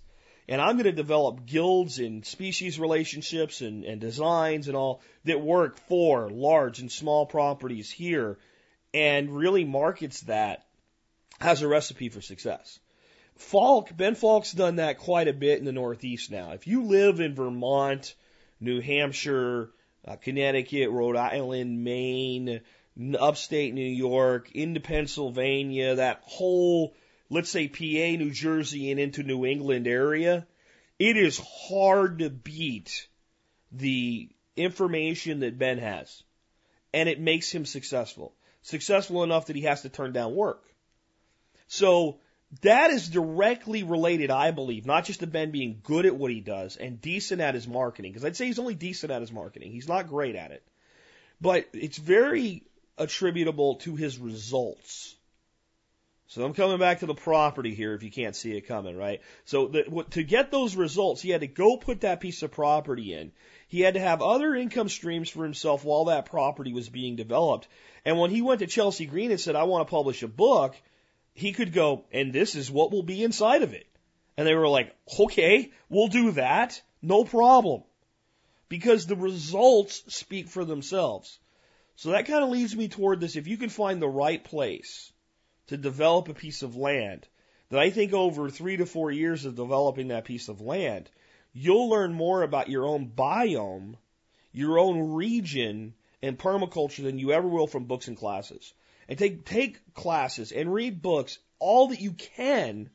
and 0.50 0.60
I'm 0.60 0.76
going 0.78 0.86
to 0.86 0.92
develop 0.92 1.46
guilds 1.46 2.00
and 2.00 2.26
species 2.26 2.80
relationships 2.80 3.62
and, 3.62 3.84
and 3.84 4.02
designs 4.02 4.68
and 4.68 4.76
all 4.76 5.02
that 5.26 5.42
work 5.42 5.78
for 5.88 6.30
large 6.32 6.80
and 6.80 6.92
small 6.92 7.28
properties 7.28 7.92
here 7.92 8.40
and 8.94 9.30
really 9.30 9.64
markets 9.64 10.22
that 10.22 10.66
has 11.40 11.62
a 11.62 11.68
recipe 11.68 12.10
for 12.10 12.22
success. 12.22 12.80
Falk, 13.36 13.96
Ben 13.96 14.16
Falk's 14.16 14.52
done 14.52 14.78
that 14.78 15.00
quite 15.00 15.28
a 15.28 15.34
bit 15.34 15.60
in 15.60 15.66
the 15.66 15.72
Northeast 15.72 16.32
now. 16.32 16.52
If 16.52 16.68
you 16.68 16.84
live 16.84 17.20
in 17.20 17.36
Vermont, 17.36 18.16
New 18.60 18.80
Hampshire, 18.80 19.72
uh, 20.08 20.16
Connecticut, 20.18 20.90
Rhode 20.90 21.16
Island, 21.16 21.84
Maine, 21.84 22.62
upstate 23.20 23.74
New 23.74 23.82
York, 23.82 24.52
into 24.52 24.80
Pennsylvania, 24.80 25.96
that 25.96 26.22
whole, 26.24 26.94
let's 27.30 27.50
say 27.50 27.68
PA, 27.68 28.18
New 28.18 28.32
Jersey, 28.32 28.92
and 28.92 29.00
into 29.00 29.24
New 29.24 29.46
England 29.46 29.88
area, 29.88 30.46
it 31.00 31.18
is 31.18 31.40
hard 31.40 32.20
to 32.20 32.30
beat 32.30 33.08
the 33.72 34.30
information 34.56 35.40
that 35.40 35.58
Ben 35.58 35.80
has. 35.80 36.24
And 36.94 37.10
it 37.10 37.20
makes 37.20 37.52
him 37.52 37.66
successful. 37.66 38.36
Successful 38.62 39.24
enough 39.24 39.48
that 39.48 39.56
he 39.56 39.64
has 39.64 39.82
to 39.82 39.90
turn 39.90 40.14
down 40.14 40.36
work. 40.36 40.64
So 41.74 42.20
that 42.62 42.92
is 42.92 43.10
directly 43.10 43.82
related, 43.82 44.30
I 44.30 44.52
believe, 44.52 44.86
not 44.86 45.06
just 45.06 45.22
to 45.22 45.28
Ben 45.28 45.50
being 45.50 45.80
good 45.82 46.06
at 46.06 46.16
what 46.16 46.30
he 46.30 46.40
does 46.40 46.78
and 46.78 47.02
decent 47.02 47.42
at 47.42 47.56
his 47.56 47.68
marketing, 47.68 48.12
because 48.12 48.24
I'd 48.24 48.36
say 48.36 48.46
he's 48.46 48.60
only 48.60 48.76
decent 48.76 49.12
at 49.12 49.22
his 49.22 49.32
marketing. 49.32 49.72
He's 49.72 49.88
not 49.88 50.08
great 50.08 50.36
at 50.36 50.52
it. 50.52 50.62
But 51.42 51.68
it's 51.74 51.98
very 51.98 52.62
attributable 53.00 53.78
to 53.78 53.96
his 53.96 54.20
results. 54.20 55.16
So 56.28 56.46
I'm 56.46 56.54
coming 56.54 56.78
back 56.78 57.00
to 57.00 57.08
the 57.08 57.16
property 57.16 57.74
here 57.74 57.96
if 57.96 58.04
you 58.04 58.12
can't 58.12 58.36
see 58.36 58.56
it 58.56 58.68
coming, 58.68 58.96
right? 58.96 59.22
So 59.46 59.68
the, 59.68 60.06
to 60.12 60.24
get 60.24 60.52
those 60.52 60.76
results, 60.76 61.24
he 61.24 61.32
had 61.32 61.42
to 61.42 61.48
go 61.48 61.78
put 61.78 62.02
that 62.02 62.20
piece 62.20 62.44
of 62.44 62.52
property 62.52 63.16
in. 63.16 63.32
He 63.68 63.82
had 63.82 63.96
to 63.96 64.00
have 64.00 64.22
other 64.22 64.54
income 64.54 64.90
streams 64.90 65.28
for 65.28 65.44
himself 65.44 65.84
while 65.84 66.06
that 66.06 66.26
property 66.26 66.72
was 66.72 66.88
being 66.88 67.16
developed. 67.16 67.68
And 68.06 68.20
when 68.20 68.30
he 68.30 68.44
went 68.44 68.60
to 68.60 68.68
Chelsea 68.68 69.08
Green 69.08 69.32
and 69.32 69.40
said, 69.40 69.56
I 69.56 69.64
want 69.64 69.88
to 69.88 69.92
publish 69.92 70.22
a 70.22 70.28
book, 70.28 70.76
he 71.34 71.52
could 71.52 71.74
go, 71.74 72.06
and 72.12 72.32
this 72.32 72.56
is 72.56 72.70
what 72.70 72.92
will 72.92 73.04
be 73.04 73.24
inside 73.24 73.64
of 73.64 73.74
it. 73.74 73.88
And 74.38 74.48
they 74.48 74.56
were 74.56 74.68
like, 74.68 74.96
okay, 75.20 75.72
we'll 75.90 76.08
do 76.08 76.32
that. 76.32 76.82
No 77.02 77.24
problem. 77.24 77.84
Because 78.70 79.06
the 79.06 79.16
results 79.16 80.04
speak 80.16 80.48
for 80.48 80.64
themselves. 80.64 81.40
So 81.96 82.12
that 82.12 82.26
kind 82.26 82.44
of 82.44 82.50
leads 82.50 82.76
me 82.76 82.88
toward 82.88 83.20
this. 83.20 83.36
If 83.36 83.48
you 83.48 83.58
can 83.58 83.70
find 83.70 84.02
the 84.02 84.08
right 84.08 84.44
place 84.44 85.12
to 85.68 85.78
develop 85.78 86.30
a 86.30 86.34
piece 86.34 86.62
of 86.62 86.76
land, 86.76 87.28
that 87.70 87.80
I 87.80 87.90
think 87.90 88.14
over 88.14 88.50
three 88.50 88.78
to 88.78 88.86
four 88.86 89.12
years 89.12 89.46
of 89.46 89.56
developing 89.56 90.10
that 90.10 90.26
piece 90.26 90.50
of 90.50 90.62
land, 90.62 91.10
you'll 91.52 91.90
learn 91.90 92.14
more 92.14 92.42
about 92.44 92.70
your 92.70 92.86
own 92.86 93.08
biome, 93.10 93.96
your 94.52 94.80
own 94.80 95.14
region, 95.14 95.94
and 96.22 96.38
permaculture 96.38 97.04
than 97.04 97.20
you 97.20 97.32
ever 97.32 97.48
will 97.48 97.68
from 97.68 97.86
books 97.86 98.08
and 98.08 98.18
classes 98.18 98.74
and 99.08 99.18
take 99.18 99.46
take 99.46 99.94
classes 99.94 100.52
and 100.52 100.74
read 100.74 101.02
books 101.02 101.40
all 101.60 101.88
that 101.88 102.02
you 102.02 102.12
can, 102.12 102.90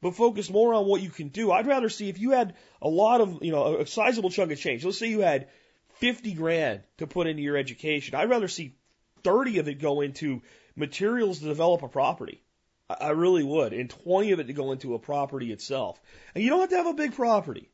but 0.00 0.14
focus 0.14 0.50
more 0.50 0.74
on 0.74 0.86
what 0.86 1.02
you 1.02 1.10
can 1.10 1.28
do. 1.28 1.50
I'd 1.50 1.66
rather 1.66 1.88
see 1.88 2.08
if 2.08 2.18
you 2.18 2.30
had 2.30 2.54
a 2.80 2.88
lot 2.88 3.20
of 3.20 3.42
you 3.42 3.52
know 3.52 3.78
a 3.78 3.86
sizable 3.86 4.30
chunk 4.30 4.52
of 4.52 4.58
change. 4.58 4.84
Let's 4.84 4.98
say 4.98 5.08
you 5.08 5.20
had 5.20 5.48
fifty 5.94 6.34
grand 6.34 6.82
to 6.98 7.06
put 7.06 7.26
into 7.26 7.42
your 7.42 7.56
education. 7.56 8.14
I'd 8.14 8.30
rather 8.30 8.48
see 8.48 8.76
thirty 9.22 9.58
of 9.58 9.68
it 9.68 9.80
go 9.80 10.00
into 10.00 10.42
materials 10.76 11.40
to 11.40 11.46
develop 11.46 11.82
a 11.82 11.88
property. 11.88 12.42
I 12.88 13.10
really 13.10 13.42
would, 13.42 13.72
and 13.72 13.88
20 13.88 14.32
of 14.32 14.40
it 14.40 14.48
to 14.48 14.52
go 14.52 14.72
into 14.72 14.94
a 14.94 14.98
property 14.98 15.50
itself. 15.50 15.98
And 16.34 16.44
you 16.44 16.50
don't 16.50 16.60
have 16.60 16.70
to 16.70 16.76
have 16.76 16.86
a 16.86 16.94
big 16.94 17.14
property. 17.14 17.70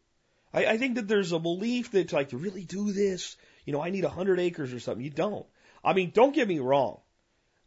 I, 0.52 0.66
I 0.66 0.78
think 0.78 0.94
that 0.94 1.08
there's 1.08 1.32
a 1.32 1.40
belief 1.40 1.90
that 1.92 2.12
like 2.12 2.28
to 2.28 2.36
really 2.36 2.62
do 2.62 2.92
this, 2.92 3.36
you 3.64 3.72
know, 3.72 3.82
I 3.82 3.90
need 3.90 4.04
100 4.04 4.38
acres 4.38 4.72
or 4.72 4.78
something. 4.78 5.04
You 5.04 5.10
don't. 5.10 5.46
I 5.82 5.92
mean, 5.92 6.12
don't 6.14 6.34
get 6.34 6.46
me 6.46 6.60
wrong 6.60 7.00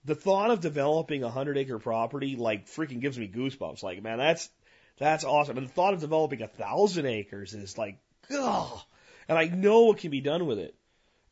the 0.05 0.15
thought 0.15 0.51
of 0.51 0.61
developing 0.61 1.23
a 1.23 1.29
hundred 1.29 1.57
acre 1.57 1.79
property 1.79 2.35
like 2.35 2.67
freaking 2.67 3.01
gives 3.01 3.17
me 3.17 3.27
goosebumps. 3.27 3.83
Like, 3.83 4.01
man, 4.01 4.17
that's 4.17 4.49
that's 4.97 5.23
awesome. 5.23 5.57
And 5.57 5.67
the 5.67 5.71
thought 5.71 5.93
of 5.93 5.99
developing 6.01 6.41
a 6.41 6.47
thousand 6.47 7.05
acres 7.05 7.53
is 7.53 7.77
like, 7.77 7.97
ugh. 8.33 8.79
And 9.27 9.37
I 9.37 9.45
know 9.45 9.83
what 9.83 9.99
can 9.99 10.11
be 10.11 10.21
done 10.21 10.45
with 10.45 10.59
it. 10.59 10.75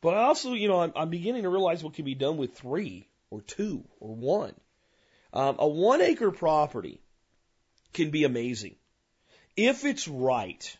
But 0.00 0.16
I 0.16 0.22
also, 0.22 0.54
you 0.54 0.68
know, 0.68 0.80
I'm, 0.80 0.92
I'm 0.96 1.10
beginning 1.10 1.42
to 1.42 1.50
realize 1.50 1.84
what 1.84 1.94
can 1.94 2.04
be 2.04 2.14
done 2.14 2.36
with 2.36 2.54
three 2.54 3.06
or 3.30 3.42
two 3.42 3.84
or 4.00 4.14
one. 4.14 4.54
Um, 5.32 5.56
a 5.58 5.68
one 5.68 6.00
acre 6.00 6.30
property 6.30 7.00
can 7.92 8.10
be 8.10 8.24
amazing 8.24 8.76
if 9.56 9.84
it's 9.84 10.08
right. 10.08 10.76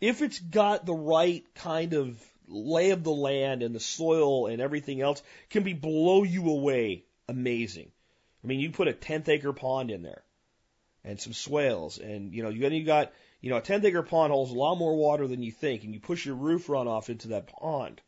If 0.00 0.22
it's 0.22 0.38
got 0.38 0.86
the 0.86 0.94
right 0.94 1.44
kind 1.54 1.94
of 1.94 2.18
lay 2.48 2.90
of 2.90 3.04
the 3.04 3.12
land 3.12 3.62
and 3.62 3.74
the 3.74 3.80
soil 3.80 4.46
and 4.46 4.60
everything 4.60 5.00
else 5.00 5.22
can 5.50 5.62
be 5.62 5.72
blow 5.72 6.22
you 6.22 6.48
away 6.50 7.04
amazing. 7.28 7.90
I 8.42 8.46
mean, 8.46 8.60
you 8.60 8.70
put 8.70 8.88
a 8.88 8.92
tenth 8.92 9.28
acre 9.28 9.52
pond 9.52 9.90
in 9.90 10.02
there 10.02 10.22
and 11.04 11.20
some 11.20 11.32
swales 11.32 11.98
and, 11.98 12.32
you 12.32 12.42
know, 12.42 12.48
you, 12.48 12.68
you 12.68 12.84
got, 12.84 13.12
you 13.40 13.50
know, 13.50 13.56
a 13.56 13.62
tenth 13.62 13.84
acre 13.84 14.02
pond 14.02 14.32
holds 14.32 14.52
a 14.52 14.54
lot 14.54 14.76
more 14.76 14.96
water 14.96 15.26
than 15.26 15.42
you 15.42 15.52
think 15.52 15.84
and 15.84 15.92
you 15.94 16.00
push 16.00 16.26
your 16.26 16.36
roof 16.36 16.66
runoff 16.66 17.08
into 17.08 17.28
that 17.28 17.48
pond. 17.48 18.00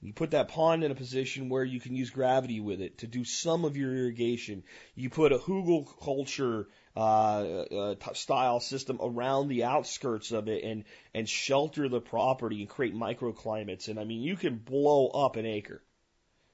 You 0.00 0.12
put 0.12 0.30
that 0.30 0.48
pond 0.48 0.84
in 0.84 0.92
a 0.92 0.94
position 0.94 1.48
where 1.48 1.64
you 1.64 1.80
can 1.80 1.96
use 1.96 2.10
gravity 2.10 2.60
with 2.60 2.80
it 2.80 2.98
to 2.98 3.08
do 3.08 3.24
some 3.24 3.64
of 3.64 3.76
your 3.76 3.94
irrigation. 3.94 4.62
You 4.94 5.10
put 5.10 5.32
a 5.32 5.38
hugelkultur 5.38 6.66
uh, 6.96 7.00
uh, 7.00 8.12
style 8.12 8.60
system 8.60 8.98
around 9.02 9.48
the 9.48 9.64
outskirts 9.64 10.30
of 10.30 10.48
it 10.48 10.62
and 10.62 10.84
and 11.14 11.28
shelter 11.28 11.88
the 11.88 12.00
property 12.00 12.60
and 12.60 12.68
create 12.68 12.94
microclimates. 12.94 13.88
And 13.88 13.98
I 13.98 14.04
mean, 14.04 14.22
you 14.22 14.36
can 14.36 14.56
blow 14.56 15.08
up 15.08 15.34
an 15.34 15.46
acre 15.46 15.82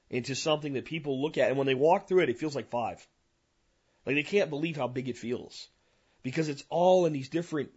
into 0.09 0.33
something 0.33 0.73
that 0.73 0.85
people 0.85 1.21
look 1.21 1.37
at, 1.37 1.49
and 1.49 1.57
when 1.57 1.67
they 1.67 1.75
walk 1.75 2.07
through 2.07 2.21
it, 2.21 2.29
it 2.29 2.39
feels 2.39 2.55
like 2.55 2.69
five. 2.69 3.05
Like 4.07 4.15
they 4.15 4.23
can't 4.23 4.49
believe 4.49 4.75
how 4.75 4.87
big 4.87 5.07
it 5.07 5.17
feels 5.17 5.67
because 6.23 6.49
it's 6.49 6.63
all 6.69 7.05
in 7.05 7.13
these 7.13 7.29
different 7.29 7.69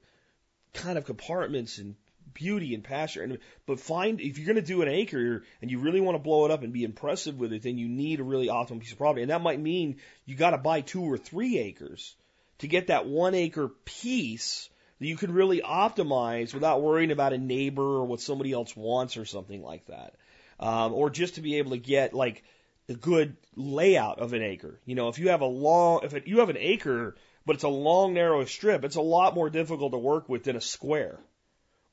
kind 0.72 0.96
of 0.96 1.04
compartments 1.04 1.78
and 1.78 1.96
beauty 2.38 2.74
and 2.74 2.84
pasture. 2.84 3.22
And 3.22 3.38
but 3.66 3.80
find 3.80 4.20
if 4.20 4.38
you're 4.38 4.46
going 4.46 4.56
to 4.56 4.62
do 4.62 4.82
an 4.82 4.88
acre 4.88 5.42
and 5.60 5.70
you 5.70 5.80
really 5.80 6.00
want 6.00 6.14
to 6.14 6.22
blow 6.22 6.44
it 6.44 6.50
up 6.50 6.62
and 6.62 6.72
be 6.72 6.84
impressive 6.84 7.38
with 7.38 7.52
it, 7.52 7.62
then 7.62 7.76
you 7.76 7.88
need 7.88 8.20
a 8.20 8.24
really 8.24 8.46
optimal 8.46 8.80
piece 8.80 8.92
of 8.92 8.98
property, 8.98 9.22
and 9.22 9.30
that 9.30 9.42
might 9.42 9.60
mean 9.60 9.96
you 10.24 10.36
got 10.36 10.50
to 10.50 10.58
buy 10.58 10.80
two 10.80 11.02
or 11.02 11.18
three 11.18 11.58
acres 11.58 12.14
to 12.58 12.68
get 12.68 12.86
that 12.86 13.06
one 13.06 13.34
acre 13.34 13.68
piece 13.84 14.70
that 15.00 15.06
you 15.06 15.16
could 15.16 15.30
really 15.30 15.60
optimize 15.60 16.54
without 16.54 16.82
worrying 16.82 17.10
about 17.10 17.32
a 17.32 17.38
neighbor 17.38 17.82
or 17.82 18.04
what 18.04 18.20
somebody 18.20 18.52
else 18.52 18.74
wants 18.76 19.16
or 19.16 19.24
something 19.24 19.62
like 19.62 19.86
that. 19.86 20.14
Um, 20.60 20.92
or 20.92 21.10
just 21.10 21.36
to 21.36 21.40
be 21.40 21.58
able 21.58 21.70
to 21.72 21.78
get 21.78 22.14
like 22.14 22.42
a 22.88 22.94
good 22.94 23.36
layout 23.54 24.18
of 24.18 24.32
an 24.32 24.42
acre. 24.42 24.80
You 24.84 24.96
know, 24.96 25.08
if 25.08 25.18
you 25.18 25.28
have 25.28 25.40
a 25.40 25.46
long, 25.46 26.00
if 26.02 26.14
it, 26.14 26.26
you 26.26 26.40
have 26.40 26.48
an 26.48 26.56
acre, 26.58 27.14
but 27.46 27.54
it's 27.54 27.64
a 27.64 27.68
long, 27.68 28.12
narrow 28.14 28.44
strip, 28.44 28.84
it's 28.84 28.96
a 28.96 29.00
lot 29.00 29.34
more 29.34 29.50
difficult 29.50 29.92
to 29.92 29.98
work 29.98 30.28
with 30.28 30.44
than 30.44 30.56
a 30.56 30.60
square 30.60 31.20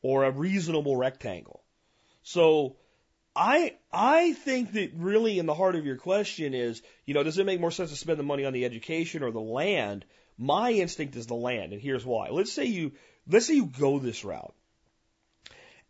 or 0.05 0.23
a 0.23 0.31
reasonable 0.31 0.95
rectangle. 0.95 1.63
So, 2.21 2.75
I 3.35 3.75
I 3.91 4.33
think 4.33 4.73
that 4.73 4.91
really 4.95 5.39
in 5.39 5.47
the 5.47 5.53
heart 5.53 5.75
of 5.75 5.85
your 5.85 5.97
question 5.97 6.53
is, 6.53 6.81
you 7.05 7.13
know, 7.13 7.23
does 7.23 7.39
it 7.39 7.45
make 7.45 7.59
more 7.59 7.71
sense 7.71 7.89
to 7.89 7.95
spend 7.95 8.19
the 8.19 8.23
money 8.23 8.45
on 8.45 8.53
the 8.53 8.65
education 8.65 9.23
or 9.23 9.31
the 9.31 9.41
land 9.41 10.05
my 10.37 10.71
instinct 10.71 11.15
is 11.15 11.27
the 11.27 11.35
land, 11.35 11.73
and 11.73 11.81
here's 11.81 12.05
why. 12.05 12.29
Let's 12.29 12.51
say 12.51 12.65
you 12.65 12.91
let's 13.27 13.47
say 13.47 13.55
you 13.55 13.65
go 13.65 13.99
this 13.99 14.23
route, 14.23 14.53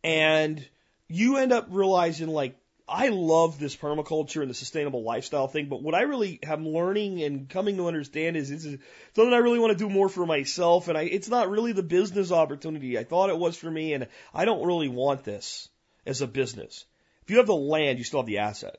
and 0.03 0.65
you 1.07 1.37
end 1.37 1.51
up 1.51 1.67
realizing 1.69 2.27
like 2.27 2.55
I 2.87 3.07
love 3.07 3.57
this 3.57 3.75
permaculture 3.75 4.41
and 4.41 4.49
the 4.49 4.55
sustainable 4.55 5.03
lifestyle 5.03 5.47
thing, 5.47 5.69
but 5.69 5.81
what 5.81 5.95
I 5.95 6.03
really 6.03 6.39
am 6.43 6.67
learning 6.67 7.23
and 7.23 7.49
coming 7.49 7.77
to 7.77 7.87
understand 7.87 8.37
is 8.37 8.51
it's 8.51 8.63
something 8.63 9.33
I 9.33 9.37
really 9.37 9.57
want 9.57 9.71
to 9.71 9.83
do 9.83 9.89
more 9.89 10.07
for 10.07 10.25
myself, 10.25 10.87
and 10.87 10.95
I, 10.95 11.01
it's 11.03 11.27
not 11.27 11.49
really 11.49 11.71
the 11.71 11.81
business 11.81 12.31
opportunity 12.31 12.97
I 12.99 13.03
thought 13.03 13.31
it 13.31 13.39
was 13.39 13.57
for 13.57 13.71
me, 13.71 13.93
and 13.93 14.07
I 14.35 14.45
don't 14.45 14.67
really 14.67 14.87
want 14.87 15.23
this 15.23 15.67
as 16.05 16.21
a 16.21 16.27
business. 16.27 16.85
If 17.23 17.31
you 17.31 17.37
have 17.37 17.47
the 17.47 17.55
land, 17.55 17.97
you 17.97 18.03
still 18.03 18.19
have 18.19 18.27
the 18.27 18.37
asset. 18.37 18.77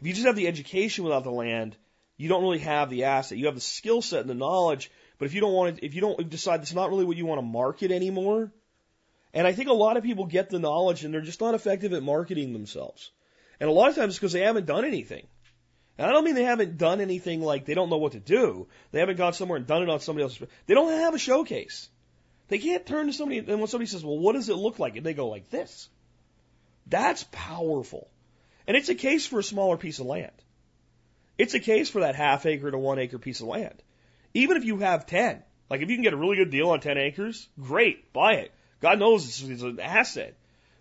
If 0.00 0.06
you 0.06 0.12
just 0.12 0.26
have 0.26 0.36
the 0.36 0.48
education 0.48 1.04
without 1.04 1.24
the 1.24 1.30
land, 1.30 1.74
you 2.18 2.28
don't 2.28 2.42
really 2.42 2.58
have 2.58 2.90
the 2.90 3.04
asset. 3.04 3.38
You 3.38 3.46
have 3.46 3.54
the 3.54 3.62
skill 3.62 4.02
set 4.02 4.20
and 4.20 4.28
the 4.28 4.34
knowledge, 4.34 4.90
but 5.18 5.24
if 5.24 5.32
you 5.32 5.40
don't 5.40 5.54
want 5.54 5.78
to, 5.78 5.86
if 5.86 5.94
you 5.94 6.02
don't 6.02 6.28
decide 6.28 6.60
it's 6.60 6.74
not 6.74 6.90
really 6.90 7.06
what 7.06 7.16
you 7.16 7.24
want 7.24 7.38
to 7.38 7.46
market 7.46 7.90
anymore, 7.90 8.52
And 9.36 9.46
I 9.46 9.52
think 9.52 9.68
a 9.68 9.74
lot 9.74 9.98
of 9.98 10.02
people 10.02 10.24
get 10.24 10.48
the 10.48 10.58
knowledge 10.58 11.04
and 11.04 11.12
they're 11.12 11.20
just 11.20 11.42
not 11.42 11.54
effective 11.54 11.92
at 11.92 12.02
marketing 12.02 12.54
themselves. 12.54 13.10
And 13.60 13.68
a 13.68 13.72
lot 13.72 13.90
of 13.90 13.94
times 13.94 14.14
it's 14.14 14.18
because 14.18 14.32
they 14.32 14.40
haven't 14.40 14.64
done 14.64 14.86
anything. 14.86 15.26
And 15.98 16.08
I 16.08 16.10
don't 16.10 16.24
mean 16.24 16.34
they 16.34 16.44
haven't 16.44 16.78
done 16.78 17.02
anything 17.02 17.42
like 17.42 17.66
they 17.66 17.74
don't 17.74 17.90
know 17.90 17.98
what 17.98 18.12
to 18.12 18.18
do. 18.18 18.66
They 18.92 19.00
haven't 19.00 19.18
gone 19.18 19.34
somewhere 19.34 19.58
and 19.58 19.66
done 19.66 19.82
it 19.82 19.90
on 19.90 20.00
somebody 20.00 20.22
else. 20.22 20.40
They 20.64 20.72
don't 20.72 20.90
have 20.90 21.12
a 21.12 21.18
showcase. 21.18 21.90
They 22.48 22.56
can't 22.56 22.86
turn 22.86 23.08
to 23.08 23.12
somebody 23.12 23.40
and 23.40 23.58
when 23.58 23.66
somebody 23.66 23.88
says, 23.90 24.02
"Well, 24.02 24.18
what 24.18 24.32
does 24.32 24.48
it 24.48 24.54
look 24.54 24.78
like?" 24.78 24.96
and 24.96 25.04
they 25.04 25.12
go 25.12 25.28
like 25.28 25.50
this. 25.50 25.90
That's 26.86 27.26
powerful. 27.30 28.08
And 28.66 28.74
it's 28.74 28.88
a 28.88 28.94
case 28.94 29.26
for 29.26 29.38
a 29.38 29.44
smaller 29.44 29.76
piece 29.76 29.98
of 29.98 30.06
land. 30.06 30.32
It's 31.36 31.52
a 31.52 31.60
case 31.60 31.90
for 31.90 32.00
that 32.00 32.14
half 32.14 32.46
acre 32.46 32.70
to 32.70 32.78
one 32.78 32.98
acre 32.98 33.18
piece 33.18 33.40
of 33.40 33.48
land. 33.48 33.82
Even 34.32 34.56
if 34.56 34.64
you 34.64 34.78
have 34.78 35.04
10, 35.04 35.42
like 35.68 35.82
if 35.82 35.90
you 35.90 35.96
can 35.96 36.04
get 36.04 36.14
a 36.14 36.16
really 36.16 36.36
good 36.36 36.50
deal 36.50 36.70
on 36.70 36.80
10 36.80 36.96
acres, 36.96 37.46
great, 37.60 38.14
buy 38.14 38.36
it. 38.36 38.52
God 38.86 39.00
knows 39.00 39.26
it's, 39.26 39.62
an 39.62 39.80
asset. 39.80 40.36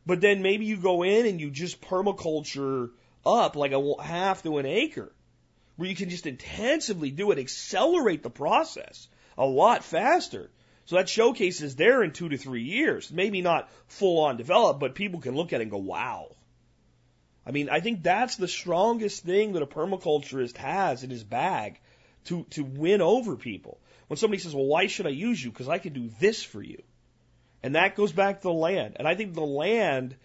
But 0.06 0.22
then 0.22 0.44
maybe 0.44 0.66
you 0.66 0.78
go 0.78 1.02
in 1.02 1.26
and 1.26 1.42
you 1.42 1.50
just 1.50 1.82
permaculture 1.82 2.92
up 3.26 3.56
like 3.56 3.72
a 3.72 3.96
half 4.00 4.44
to 4.44 4.60
an 4.60 4.68
acre 4.68 5.12
where 5.76 5.90
you 5.90 5.96
can 5.96 6.12
just 6.12 6.28
intensively 6.28 7.10
do 7.10 7.32
it, 7.32 7.40
accelerate 7.40 8.22
the 8.22 8.30
process 8.30 9.08
a 9.40 9.46
lot 9.48 9.84
faster. 9.84 10.52
So 10.86 10.98
that 10.98 11.10
showcase 11.10 11.62
is 11.62 11.78
there 11.78 12.04
in 12.04 12.12
two 12.12 12.30
to 12.30 12.38
three 12.38 12.62
years. 12.62 13.12
Maybe 13.12 13.42
not 13.42 13.72
full 13.88 14.26
on 14.26 14.38
developed, 14.38 14.80
but 14.80 14.94
people 14.94 15.20
can 15.20 15.36
look 15.36 15.52
at 15.52 15.60
it 15.60 15.64
and 15.64 15.72
go, 15.72 15.80
wow. 15.80 16.28
I 17.44 17.50
mean, 17.50 17.70
I 17.70 17.80
think 17.80 18.04
that's 18.04 18.36
the 18.36 18.48
strongest 18.48 19.24
thing 19.24 19.54
that 19.54 19.64
a 19.64 19.66
permaculturist 19.66 20.58
has 20.58 21.04
in 21.04 21.10
his 21.10 21.24
bag 21.24 21.80
to, 22.26 22.44
to 22.52 22.64
win 22.64 23.02
over 23.02 23.36
people. 23.36 23.80
When 24.06 24.18
somebody 24.18 24.44
says, 24.44 24.54
well, 24.54 24.66
why 24.66 24.86
should 24.86 25.08
I 25.08 25.18
use 25.28 25.44
you? 25.44 25.50
Because 25.50 25.70
I 25.70 25.80
can 25.80 25.94
do 25.94 26.12
this 26.20 26.44
for 26.44 26.62
you. 26.62 26.84
And 27.66 27.74
that 27.74 27.96
goes 27.96 28.12
back 28.12 28.42
to 28.42 28.44
the 28.44 28.54
land. 28.54 28.98
And 28.98 29.08
I 29.08 29.16
think 29.16 29.34
the 29.34 29.42
land 29.42 30.16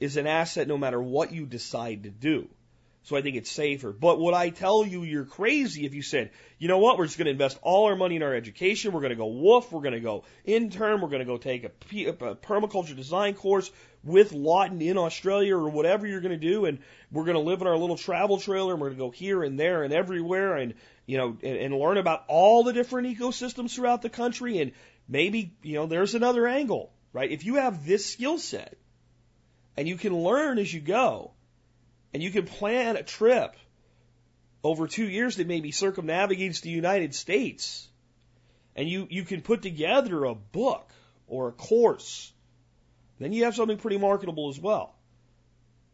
is 0.00 0.16
an 0.16 0.26
asset 0.26 0.66
no 0.66 0.78
matter 0.78 0.98
what 0.98 1.30
you 1.30 1.44
decide 1.44 2.04
to 2.04 2.10
do. 2.10 2.48
So 3.02 3.16
I 3.16 3.20
think 3.20 3.36
it's 3.36 3.50
safer. 3.50 3.92
But 3.92 4.18
would 4.18 4.32
I 4.32 4.48
tell 4.48 4.82
you 4.82 5.02
you're 5.02 5.26
crazy 5.26 5.84
if 5.84 5.92
you 5.92 6.00
said, 6.00 6.30
you 6.58 6.68
know 6.68 6.78
what, 6.78 6.96
we're 6.96 7.04
just 7.04 7.18
going 7.18 7.26
to 7.26 7.32
invest 7.32 7.58
all 7.60 7.84
our 7.84 7.96
money 7.96 8.16
in 8.16 8.22
our 8.22 8.34
education. 8.34 8.92
We're 8.92 9.02
going 9.02 9.10
to 9.10 9.14
go 9.16 9.28
WWOOF. 9.28 9.70
We're 9.70 9.82
going 9.82 9.92
to 9.92 10.00
go 10.00 10.24
intern. 10.46 11.02
We're 11.02 11.10
going 11.10 11.18
to 11.18 11.26
go 11.26 11.36
take 11.36 11.64
a, 11.64 11.66
a 11.66 12.34
permaculture 12.34 12.96
design 12.96 13.34
course 13.34 13.70
with 14.02 14.32
Lawton 14.32 14.80
in 14.80 14.96
Australia 14.96 15.54
or 15.54 15.68
whatever 15.68 16.06
you're 16.06 16.22
going 16.22 16.32
to 16.32 16.38
do. 16.38 16.64
And 16.64 16.78
we're 17.12 17.24
going 17.24 17.36
to 17.36 17.42
live 17.42 17.60
in 17.60 17.66
our 17.66 17.76
little 17.76 17.98
travel 17.98 18.38
trailer 18.38 18.72
and 18.72 18.80
we're 18.80 18.88
going 18.88 18.98
to 18.98 19.04
go 19.04 19.10
here 19.10 19.42
and 19.42 19.60
there 19.60 19.82
and 19.82 19.92
everywhere 19.92 20.56
and, 20.56 20.72
you 21.04 21.18
know, 21.18 21.36
and, 21.42 21.58
and 21.58 21.78
learn 21.78 21.98
about 21.98 22.24
all 22.26 22.64
the 22.64 22.72
different 22.72 23.06
ecosystems 23.06 23.74
throughout 23.74 24.00
the 24.00 24.08
country. 24.08 24.60
And 24.60 24.72
maybe, 25.08 25.54
you 25.62 25.74
know, 25.74 25.86
there's 25.86 26.14
another 26.14 26.46
angle, 26.46 26.92
right? 27.12 27.30
If 27.30 27.44
you 27.44 27.56
have 27.56 27.86
this 27.86 28.06
skill 28.06 28.38
set 28.38 28.76
and 29.76 29.86
you 29.86 29.96
can 29.96 30.16
learn 30.16 30.58
as 30.58 30.72
you 30.72 30.80
go, 30.80 31.32
and 32.14 32.22
you 32.22 32.30
can 32.30 32.46
plan 32.46 32.96
a 32.96 33.02
trip 33.02 33.56
over 34.64 34.86
two 34.86 35.06
years 35.06 35.36
that 35.36 35.46
maybe 35.46 35.70
circumnavigates 35.70 36.60
the 36.60 36.70
United 36.70 37.14
States. 37.14 37.86
And 38.74 38.88
you, 38.88 39.06
you 39.10 39.24
can 39.24 39.42
put 39.42 39.60
together 39.60 40.24
a 40.24 40.34
book 40.34 40.90
or 41.26 41.48
a 41.48 41.52
course. 41.52 42.32
Then 43.18 43.32
you 43.32 43.44
have 43.44 43.54
something 43.54 43.76
pretty 43.76 43.98
marketable 43.98 44.48
as 44.48 44.58
well. 44.58 44.94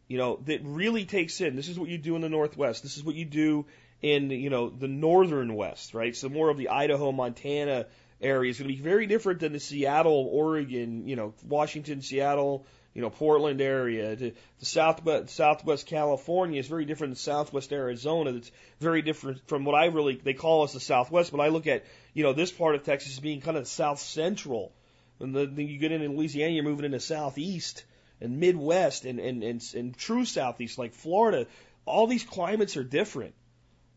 You 0.07 0.17
know, 0.17 0.39
that 0.45 0.61
really 0.63 1.05
takes 1.05 1.41
in. 1.41 1.55
This 1.55 1.69
is 1.69 1.77
what 1.77 1.89
you 1.89 1.97
do 1.97 2.15
in 2.15 2.21
the 2.21 2.29
Northwest. 2.29 2.83
This 2.83 2.97
is 2.97 3.03
what 3.03 3.15
you 3.15 3.25
do 3.25 3.65
in, 4.01 4.29
you 4.29 4.49
know, 4.49 4.69
the 4.69 4.87
Northern 4.87 5.55
West, 5.55 5.93
right? 5.93 6.15
So 6.15 6.29
more 6.29 6.49
of 6.49 6.57
the 6.57 6.69
Idaho, 6.69 7.11
Montana 7.11 7.87
area 8.23 8.49
is 8.49 8.57
going 8.57 8.69
to 8.69 8.75
be 8.75 8.81
very 8.81 9.05
different 9.05 9.39
than 9.39 9.53
the 9.53 9.59
Seattle, 9.59 10.29
Oregon, 10.31 11.07
you 11.07 11.15
know, 11.15 11.33
Washington, 11.47 12.01
Seattle, 12.01 12.65
you 12.93 13.01
know, 13.01 13.09
Portland 13.09 13.59
area, 13.59 14.15
to 14.15 14.31
the 14.59 14.65
southwest, 14.65 15.35
southwest 15.35 15.87
California 15.87 16.59
is 16.59 16.67
very 16.67 16.85
different 16.85 17.11
than 17.11 17.17
southwest 17.17 17.73
Arizona. 17.73 18.31
That's 18.31 18.51
very 18.79 19.01
different 19.01 19.47
from 19.47 19.65
what 19.65 19.75
I 19.75 19.85
really, 19.85 20.15
they 20.15 20.33
call 20.33 20.63
us 20.63 20.73
the 20.73 20.79
southwest, 20.79 21.31
but 21.31 21.41
I 21.41 21.47
look 21.49 21.67
at, 21.67 21.85
you 22.13 22.23
know, 22.23 22.33
this 22.33 22.51
part 22.51 22.75
of 22.75 22.83
Texas 22.83 23.13
as 23.13 23.19
being 23.19 23.41
kind 23.41 23.57
of 23.57 23.67
south 23.67 23.99
central. 23.99 24.71
And 25.19 25.35
then 25.35 25.55
you 25.57 25.77
get 25.77 25.91
into 25.91 26.09
Louisiana, 26.09 26.53
you're 26.53 26.63
moving 26.63 26.85
into 26.85 26.99
southeast 26.99 27.83
and 28.21 28.39
Midwest 28.39 29.05
and, 29.05 29.19
and, 29.19 29.43
and, 29.43 29.61
and 29.75 29.97
true 29.97 30.25
southeast 30.25 30.77
like 30.77 30.93
Florida. 30.93 31.47
All 31.85 32.07
these 32.07 32.23
climates 32.23 32.77
are 32.77 32.83
different. 32.83 33.33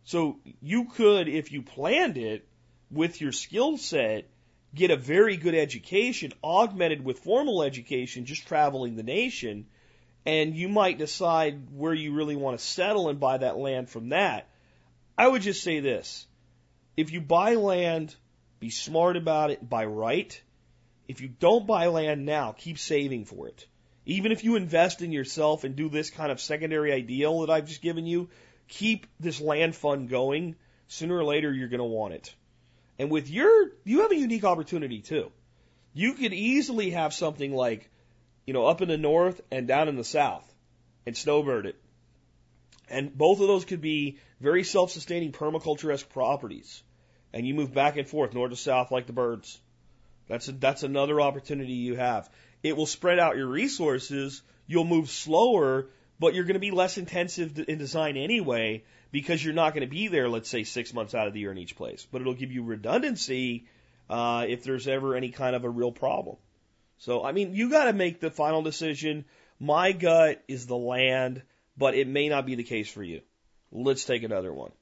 So 0.04 0.38
you 0.62 0.86
could, 0.86 1.28
if 1.28 1.52
you 1.52 1.62
planned 1.62 2.16
it 2.16 2.46
with 2.90 3.20
your 3.20 3.32
skill 3.32 3.76
set, 3.76 4.28
get 4.74 4.90
a 4.90 4.96
very 4.96 5.36
good 5.36 5.54
education 5.54 6.32
augmented 6.42 7.04
with 7.04 7.20
formal 7.20 7.62
education, 7.62 8.26
just 8.26 8.46
traveling 8.46 8.96
the 8.96 9.02
nation, 9.02 9.66
and 10.24 10.54
you 10.54 10.68
might 10.68 10.98
decide 10.98 11.68
where 11.72 11.94
you 11.94 12.12
really 12.12 12.36
want 12.36 12.58
to 12.58 12.64
settle 12.64 13.08
and 13.08 13.20
buy 13.20 13.38
that 13.38 13.56
land 13.56 13.88
from 13.88 14.10
that. 14.10 14.48
I 15.16 15.26
would 15.26 15.42
just 15.42 15.62
say 15.62 15.80
this. 15.80 16.26
If 16.96 17.12
you 17.12 17.20
buy 17.20 17.54
land, 17.54 18.14
be 18.58 18.70
smart 18.70 19.16
about 19.16 19.50
it, 19.50 19.68
buy 19.68 19.84
right. 19.84 20.40
If 21.08 21.20
you 21.20 21.28
don't 21.28 21.66
buy 21.66 21.86
land 21.86 22.26
now, 22.26 22.52
keep 22.52 22.78
saving 22.78 23.24
for 23.24 23.48
it. 23.48 23.66
Even 24.04 24.32
if 24.32 24.44
you 24.44 24.56
invest 24.56 25.02
in 25.02 25.12
yourself 25.12 25.64
and 25.64 25.76
do 25.76 25.88
this 25.88 26.10
kind 26.10 26.30
of 26.30 26.40
secondary 26.40 26.92
ideal 26.92 27.40
that 27.40 27.50
I've 27.50 27.66
just 27.66 27.82
given 27.82 28.06
you, 28.06 28.28
keep 28.68 29.06
this 29.20 29.40
land 29.40 29.74
fund 29.74 30.08
going. 30.08 30.56
Sooner 30.88 31.16
or 31.16 31.24
later, 31.24 31.52
you're 31.52 31.68
going 31.68 31.78
to 31.78 31.84
want 31.84 32.14
it. 32.14 32.34
And 32.98 33.10
with 33.10 33.28
your, 33.30 33.70
you 33.84 34.02
have 34.02 34.10
a 34.10 34.16
unique 34.16 34.44
opportunity 34.44 35.00
too. 35.00 35.30
You 35.92 36.14
could 36.14 36.32
easily 36.32 36.90
have 36.90 37.14
something 37.14 37.54
like, 37.54 37.90
you 38.46 38.54
know, 38.54 38.66
up 38.66 38.82
in 38.82 38.88
the 38.88 38.98
north 38.98 39.40
and 39.50 39.66
down 39.66 39.88
in 39.88 39.96
the 39.96 40.04
south 40.04 40.44
and 41.06 41.16
snowbird 41.16 41.66
it. 41.66 41.76
And 42.88 43.16
both 43.16 43.40
of 43.40 43.48
those 43.48 43.64
could 43.64 43.80
be 43.80 44.18
very 44.40 44.62
self-sustaining 44.62 45.32
permaculture-esque 45.32 46.08
properties. 46.10 46.82
And 47.32 47.46
you 47.46 47.54
move 47.54 47.74
back 47.74 47.96
and 47.96 48.08
forth, 48.08 48.32
north 48.32 48.50
to 48.50 48.56
south 48.56 48.90
like 48.90 49.06
the 49.06 49.12
birds. 49.12 49.58
That's 50.28 50.48
a, 50.48 50.52
that's 50.52 50.82
another 50.82 51.20
opportunity 51.20 51.72
you 51.72 51.96
have. 51.96 52.30
It 52.62 52.76
will 52.76 52.86
spread 52.86 53.18
out 53.18 53.36
your 53.36 53.46
resources. 53.46 54.42
You'll 54.66 54.84
move 54.84 55.10
slower, 55.10 55.88
but 56.18 56.34
you're 56.34 56.44
going 56.44 56.54
to 56.54 56.60
be 56.60 56.70
less 56.70 56.98
intensive 56.98 57.58
in 57.68 57.78
design 57.78 58.16
anyway 58.16 58.84
because 59.12 59.44
you're 59.44 59.54
not 59.54 59.74
going 59.74 59.86
to 59.86 59.90
be 59.90 60.08
there, 60.08 60.28
let's 60.28 60.48
say, 60.48 60.64
six 60.64 60.92
months 60.92 61.14
out 61.14 61.26
of 61.26 61.32
the 61.32 61.40
year 61.40 61.52
in 61.52 61.58
each 61.58 61.76
place. 61.76 62.06
But 62.10 62.20
it'll 62.20 62.34
give 62.34 62.52
you 62.52 62.62
redundancy 62.62 63.66
uh, 64.08 64.46
if 64.48 64.64
there's 64.64 64.88
ever 64.88 65.14
any 65.14 65.30
kind 65.30 65.54
of 65.54 65.64
a 65.64 65.70
real 65.70 65.92
problem. 65.92 66.36
So, 66.98 67.24
I 67.24 67.32
mean, 67.32 67.54
you 67.54 67.70
got 67.70 67.84
to 67.84 67.92
make 67.92 68.20
the 68.20 68.30
final 68.30 68.62
decision. 68.62 69.24
My 69.60 69.92
gut 69.92 70.42
is 70.48 70.66
the 70.66 70.76
land, 70.76 71.42
but 71.76 71.94
it 71.94 72.08
may 72.08 72.28
not 72.28 72.46
be 72.46 72.54
the 72.54 72.64
case 72.64 72.90
for 72.90 73.02
you. 73.02 73.20
Let's 73.70 74.04
take 74.04 74.22
another 74.22 74.52
one. 74.52 74.72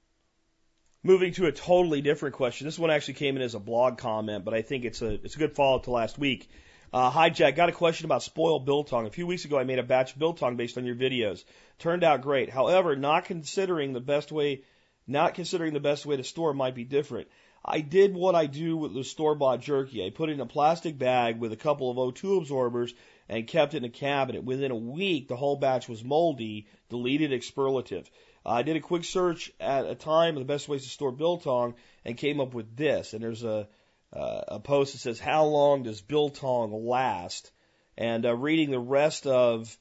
Moving 1.02 1.32
to 1.34 1.46
a 1.46 1.52
totally 1.52 2.00
different 2.00 2.34
question. 2.34 2.66
This 2.66 2.78
one 2.78 2.90
actually 2.90 3.14
came 3.14 3.36
in 3.36 3.42
as 3.42 3.54
a 3.54 3.60
blog 3.60 3.98
comment, 3.98 4.44
but 4.44 4.54
I 4.54 4.62
think 4.62 4.84
it's 4.84 5.02
a 5.02 5.12
it's 5.22 5.34
a 5.34 5.38
good 5.38 5.54
follow 5.54 5.76
up 5.76 5.84
to 5.84 5.90
last 5.90 6.18
week. 6.18 6.48
Uh, 6.94 7.10
hi, 7.10 7.28
Jack. 7.28 7.56
Got 7.56 7.70
a 7.70 7.72
question 7.72 8.04
about 8.04 8.22
spoiled 8.22 8.64
biltong. 8.64 9.04
A 9.04 9.10
few 9.10 9.26
weeks 9.26 9.44
ago, 9.44 9.58
I 9.58 9.64
made 9.64 9.80
a 9.80 9.82
batch 9.82 10.12
of 10.12 10.18
biltong 10.20 10.54
based 10.54 10.78
on 10.78 10.86
your 10.86 10.94
videos. 10.94 11.42
Turned 11.80 12.04
out 12.04 12.22
great. 12.22 12.50
However, 12.50 12.94
not 12.94 13.24
considering 13.24 13.92
the 13.92 14.00
best 14.00 14.30
way, 14.30 14.62
not 15.04 15.34
considering 15.34 15.74
the 15.74 15.80
best 15.80 16.06
way 16.06 16.16
to 16.16 16.22
store 16.22 16.54
might 16.54 16.76
be 16.76 16.84
different. 16.84 17.26
I 17.64 17.80
did 17.80 18.14
what 18.14 18.36
I 18.36 18.46
do 18.46 18.76
with 18.76 18.94
the 18.94 19.02
store 19.02 19.34
bought 19.34 19.60
jerky. 19.60 20.06
I 20.06 20.10
put 20.10 20.28
it 20.28 20.34
in 20.34 20.40
a 20.40 20.46
plastic 20.46 20.96
bag 20.96 21.40
with 21.40 21.52
a 21.52 21.56
couple 21.56 21.90
of 21.90 21.96
O2 21.96 22.38
absorbers 22.38 22.94
and 23.28 23.48
kept 23.48 23.74
it 23.74 23.78
in 23.78 23.84
a 23.84 23.88
cabinet. 23.88 24.44
Within 24.44 24.70
a 24.70 24.76
week, 24.76 25.26
the 25.26 25.34
whole 25.34 25.56
batch 25.56 25.88
was 25.88 26.04
moldy, 26.04 26.68
deleted 26.90 27.32
expurgative. 27.32 28.06
Uh, 28.46 28.50
I 28.50 28.62
did 28.62 28.76
a 28.76 28.80
quick 28.80 29.02
search 29.02 29.50
at 29.58 29.84
a 29.84 29.96
time 29.96 30.36
of 30.36 30.42
the 30.42 30.52
best 30.52 30.68
ways 30.68 30.84
to 30.84 30.90
store 30.90 31.10
biltong 31.10 31.74
and 32.04 32.16
came 32.16 32.38
up 32.38 32.54
with 32.54 32.76
this. 32.76 33.14
And 33.14 33.20
there's 33.24 33.42
a 33.42 33.66
uh, 34.14 34.42
a 34.48 34.60
post 34.60 34.92
that 34.92 34.98
says, 34.98 35.18
How 35.18 35.44
long 35.44 35.82
does 35.82 36.00
Biltong 36.00 36.86
last? 36.86 37.50
And 37.96 38.24
uh, 38.24 38.34
reading 38.34 38.70
the 38.70 38.78
rest 38.78 39.26
of 39.26 39.76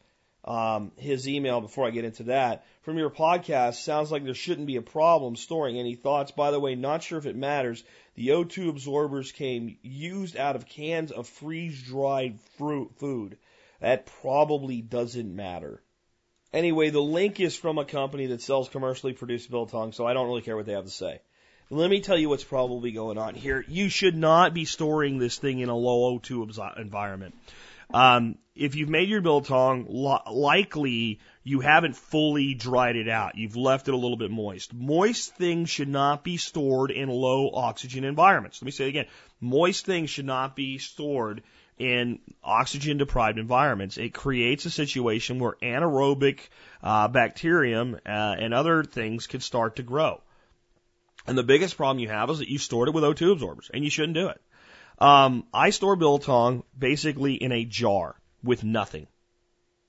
um, 0.45 0.91
his 0.97 1.27
email 1.27 1.61
before 1.61 1.87
I 1.87 1.91
get 1.91 2.05
into 2.05 2.23
that. 2.23 2.65
From 2.81 2.97
your 2.97 3.09
podcast, 3.09 3.75
sounds 3.75 4.11
like 4.11 4.25
there 4.25 4.33
shouldn't 4.33 4.67
be 4.67 4.75
a 4.75 4.81
problem 4.81 5.35
storing 5.35 5.79
any 5.79 5.95
thoughts. 5.95 6.31
By 6.31 6.51
the 6.51 6.59
way, 6.59 6.75
not 6.75 7.03
sure 7.03 7.17
if 7.17 7.25
it 7.25 7.35
matters. 7.35 7.83
The 8.15 8.29
O2 8.29 8.69
absorbers 8.69 9.31
came 9.31 9.77
used 9.81 10.35
out 10.35 10.55
of 10.55 10.67
cans 10.67 11.11
of 11.11 11.27
freeze 11.27 11.81
dried 11.81 12.39
fruit 12.57 12.91
food. 12.97 13.37
That 13.79 14.05
probably 14.21 14.81
doesn't 14.81 15.33
matter. 15.33 15.81
Anyway, 16.51 16.89
the 16.89 17.01
link 17.01 17.39
is 17.39 17.55
from 17.55 17.77
a 17.79 17.85
company 17.85 18.27
that 18.27 18.41
sells 18.41 18.69
commercially 18.69 19.13
produced 19.13 19.49
biltong, 19.49 19.91
so 19.91 20.05
I 20.05 20.13
don't 20.13 20.27
really 20.27 20.41
care 20.41 20.55
what 20.55 20.65
they 20.65 20.73
have 20.73 20.85
to 20.85 20.91
say. 20.91 21.19
Let 21.69 21.89
me 21.89 22.01
tell 22.01 22.17
you 22.17 22.29
what's 22.29 22.43
probably 22.43 22.91
going 22.91 23.17
on 23.17 23.35
here. 23.35 23.63
You 23.67 23.89
should 23.89 24.15
not 24.15 24.53
be 24.53 24.65
storing 24.65 25.17
this 25.17 25.37
thing 25.37 25.59
in 25.59 25.69
a 25.69 25.75
low 25.75 26.19
O2 26.19 26.77
environment. 26.77 27.35
Um, 27.93 28.37
if 28.55 28.75
you've 28.75 28.89
made 28.89 29.09
your 29.09 29.21
biltong, 29.21 29.87
likely 29.89 31.19
you 31.43 31.59
haven't 31.59 31.95
fully 31.95 32.53
dried 32.53 32.95
it 32.95 33.09
out. 33.09 33.35
You've 33.35 33.55
left 33.55 33.87
it 33.87 33.93
a 33.93 33.97
little 33.97 34.17
bit 34.17 34.31
moist. 34.31 34.73
Moist 34.73 35.35
things 35.35 35.69
should 35.69 35.87
not 35.87 36.23
be 36.23 36.37
stored 36.37 36.91
in 36.91 37.09
low 37.09 37.51
oxygen 37.53 38.03
environments. 38.03 38.61
Let 38.61 38.65
me 38.65 38.71
say 38.71 38.85
it 38.85 38.89
again. 38.89 39.05
Moist 39.41 39.85
things 39.85 40.09
should 40.09 40.25
not 40.25 40.55
be 40.55 40.77
stored 40.77 41.43
in 41.77 42.19
oxygen 42.43 42.97
deprived 42.97 43.39
environments. 43.39 43.97
It 43.97 44.13
creates 44.13 44.65
a 44.65 44.71
situation 44.71 45.39
where 45.39 45.53
anaerobic 45.61 46.39
uh, 46.81 47.07
bacterium 47.07 47.95
uh, 48.05 48.35
and 48.37 48.53
other 48.53 48.83
things 48.83 49.27
could 49.27 49.43
start 49.43 49.77
to 49.77 49.83
grow. 49.83 50.21
And 51.25 51.37
the 51.37 51.43
biggest 51.43 51.77
problem 51.77 51.99
you 51.99 52.09
have 52.09 52.29
is 52.29 52.39
that 52.39 52.49
you 52.49 52.57
stored 52.57 52.89
it 52.89 52.93
with 52.93 53.03
O2 53.03 53.31
absorbers, 53.31 53.71
and 53.73 53.83
you 53.83 53.89
shouldn't 53.89 54.15
do 54.15 54.27
it. 54.27 54.41
Um, 54.99 55.45
I 55.53 55.69
store 55.69 55.95
biltong 55.95 56.63
basically 56.77 57.35
in 57.35 57.51
a 57.51 57.65
jar 57.65 58.15
with 58.43 58.63
nothing, 58.63 59.07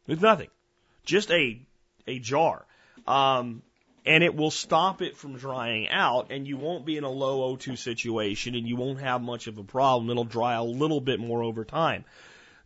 with 0.07 0.23
nothing, 0.23 0.49
just 1.05 1.31
a 1.31 1.61
a 2.07 2.19
jar, 2.19 2.65
um, 3.07 3.63
and 4.07 4.23
it 4.23 4.35
will 4.35 4.51
stop 4.51 5.03
it 5.03 5.17
from 5.17 5.37
drying 5.37 5.89
out, 5.89 6.31
and 6.31 6.47
you 6.47 6.57
won't 6.57 6.85
be 6.85 6.97
in 6.97 7.05
a 7.05 7.11
low 7.11 7.57
O2 7.57 7.77
situation, 7.79 8.55
and 8.55 8.69
you 8.69 8.77
won't 8.77 9.01
have 9.01 9.23
much 9.23 9.47
of 9.47 9.59
a 9.59 9.65
problem. 9.65 10.11
It'll 10.11 10.25
dry 10.25 10.55
a 10.55 10.65
little 10.65 11.01
bit 11.01 11.21
more 11.21 11.43
over 11.43 11.65
time. 11.65 12.05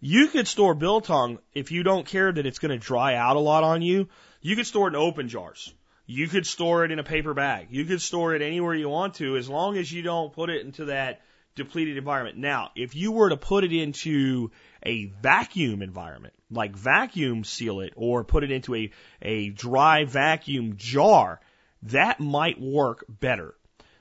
You 0.00 0.28
could 0.28 0.46
store 0.46 0.74
biltong 0.74 1.38
if 1.54 1.72
you 1.72 1.82
don't 1.82 2.06
care 2.06 2.30
that 2.30 2.46
it's 2.46 2.60
going 2.60 2.78
to 2.78 2.84
dry 2.84 3.14
out 3.14 3.36
a 3.36 3.40
lot 3.40 3.64
on 3.64 3.82
you. 3.82 4.08
You 4.40 4.54
could 4.54 4.66
store 4.66 4.88
it 4.88 4.92
in 4.92 4.96
open 4.96 5.28
jars. 5.28 5.72
You 6.10 6.26
could 6.26 6.46
store 6.46 6.86
it 6.86 6.90
in 6.90 6.98
a 6.98 7.04
paper 7.04 7.34
bag. 7.34 7.68
You 7.70 7.84
could 7.84 8.00
store 8.00 8.34
it 8.34 8.40
anywhere 8.40 8.74
you 8.74 8.88
want 8.88 9.16
to 9.16 9.36
as 9.36 9.46
long 9.46 9.76
as 9.76 9.92
you 9.92 10.00
don't 10.00 10.32
put 10.32 10.48
it 10.48 10.64
into 10.64 10.86
that 10.86 11.20
depleted 11.54 11.98
environment. 11.98 12.38
Now, 12.38 12.70
if 12.74 12.94
you 12.94 13.12
were 13.12 13.28
to 13.28 13.36
put 13.36 13.62
it 13.62 13.74
into 13.74 14.50
a 14.82 15.04
vacuum 15.20 15.82
environment, 15.82 16.32
like 16.50 16.74
vacuum 16.74 17.44
seal 17.44 17.80
it 17.80 17.92
or 17.94 18.24
put 18.24 18.42
it 18.42 18.50
into 18.50 18.74
a, 18.74 18.90
a 19.20 19.50
dry 19.50 20.06
vacuum 20.06 20.76
jar, 20.78 21.40
that 21.82 22.20
might 22.20 22.58
work 22.58 23.04
better. 23.06 23.54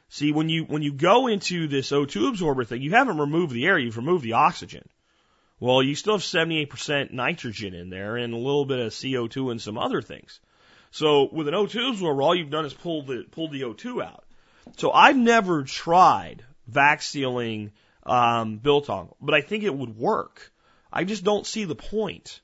See, 0.07 0.31
when 0.31 0.47
you, 0.47 0.63
when 0.63 0.83
you 0.83 0.93
go 0.93 1.27
into 1.27 1.67
this 1.67 1.91
O2 1.91 2.29
absorber 2.29 2.63
thing, 2.63 2.81
you 2.81 2.91
haven't 2.91 3.17
removed 3.17 3.53
the 3.53 3.65
air, 3.65 3.77
you've 3.77 3.97
removed 3.97 4.23
the 4.23 4.33
oxygen. 4.33 4.87
Well, 5.59 5.83
you 5.83 5.93
still 5.93 6.13
have 6.13 6.21
78% 6.21 7.11
nitrogen 7.11 7.73
in 7.73 7.89
there 7.89 8.15
and 8.15 8.33
a 8.33 8.37
little 8.37 8.63
bit 8.63 8.79
of 8.79 8.93
CO2 8.93 9.51
and 9.51 9.61
some 9.61 9.77
other 9.77 10.01
things. 10.01 10.39
So 10.91 11.29
with 11.31 11.47
an 11.47 11.53
O2 11.53 11.91
absorber, 11.91 12.21
all 12.21 12.35
you've 12.35 12.49
done 12.49 12.65
is 12.65 12.73
pull 12.73 13.03
the 13.03 13.25
pull 13.29 13.49
the 13.49 13.61
O2 13.61 14.03
out. 14.03 14.23
So 14.77 14.91
I've 14.91 15.17
never 15.17 15.63
tried 15.63 16.43
vac 16.67 17.01
sealing 17.01 17.71
um, 18.03 18.57
biltong, 18.57 19.13
but 19.21 19.33
I 19.33 19.41
think 19.41 19.63
it 19.63 19.73
would 19.73 19.97
work. 19.97 20.51
I 20.91 21.03
just 21.03 21.23
don't 21.23 21.45
see 21.45 21.65
the 21.65 21.75
point. 21.75 22.41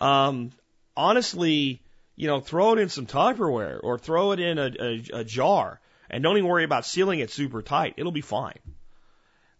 Um, 0.00 0.50
honestly, 0.96 1.82
you 2.16 2.26
know, 2.26 2.40
throw 2.40 2.74
it 2.74 2.78
in 2.78 2.88
some 2.88 3.06
Tupperware 3.06 3.80
or 3.82 3.98
throw 3.98 4.32
it 4.32 4.40
in 4.40 4.58
a, 4.58 4.70
a, 4.78 5.20
a 5.20 5.24
jar, 5.24 5.80
and 6.08 6.22
don't 6.22 6.36
even 6.36 6.48
worry 6.48 6.64
about 6.64 6.84
sealing 6.84 7.20
it 7.20 7.30
super 7.30 7.62
tight. 7.62 7.94
It'll 7.96 8.12
be 8.12 8.20
fine. 8.20 8.58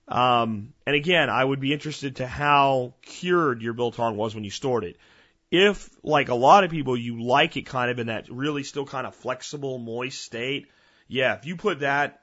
Um, 0.08 0.74
and 0.86 0.96
again, 0.96 1.30
I 1.30 1.44
would 1.44 1.60
be 1.60 1.72
interested 1.72 2.16
to 2.16 2.26
how 2.26 2.94
cured 3.02 3.62
your 3.62 3.72
biltong 3.72 4.16
was 4.16 4.34
when 4.34 4.44
you 4.44 4.50
stored 4.50 4.84
it 4.84 4.96
if, 5.51 5.90
like 6.03 6.28
a 6.28 6.34
lot 6.34 6.64
of 6.64 6.70
people, 6.70 6.96
you 6.96 7.22
like 7.22 7.57
it 7.57 7.62
kind 7.62 7.90
of 7.90 7.98
in 7.98 8.07
that 8.07 8.30
really 8.30 8.62
still 8.62 8.86
kind 8.86 9.07
of 9.07 9.14
flexible, 9.14 9.78
moist 9.78 10.22
state, 10.22 10.68
yeah, 11.09 11.34
if 11.34 11.44
you 11.44 11.57
put 11.57 11.80
that 11.80 12.20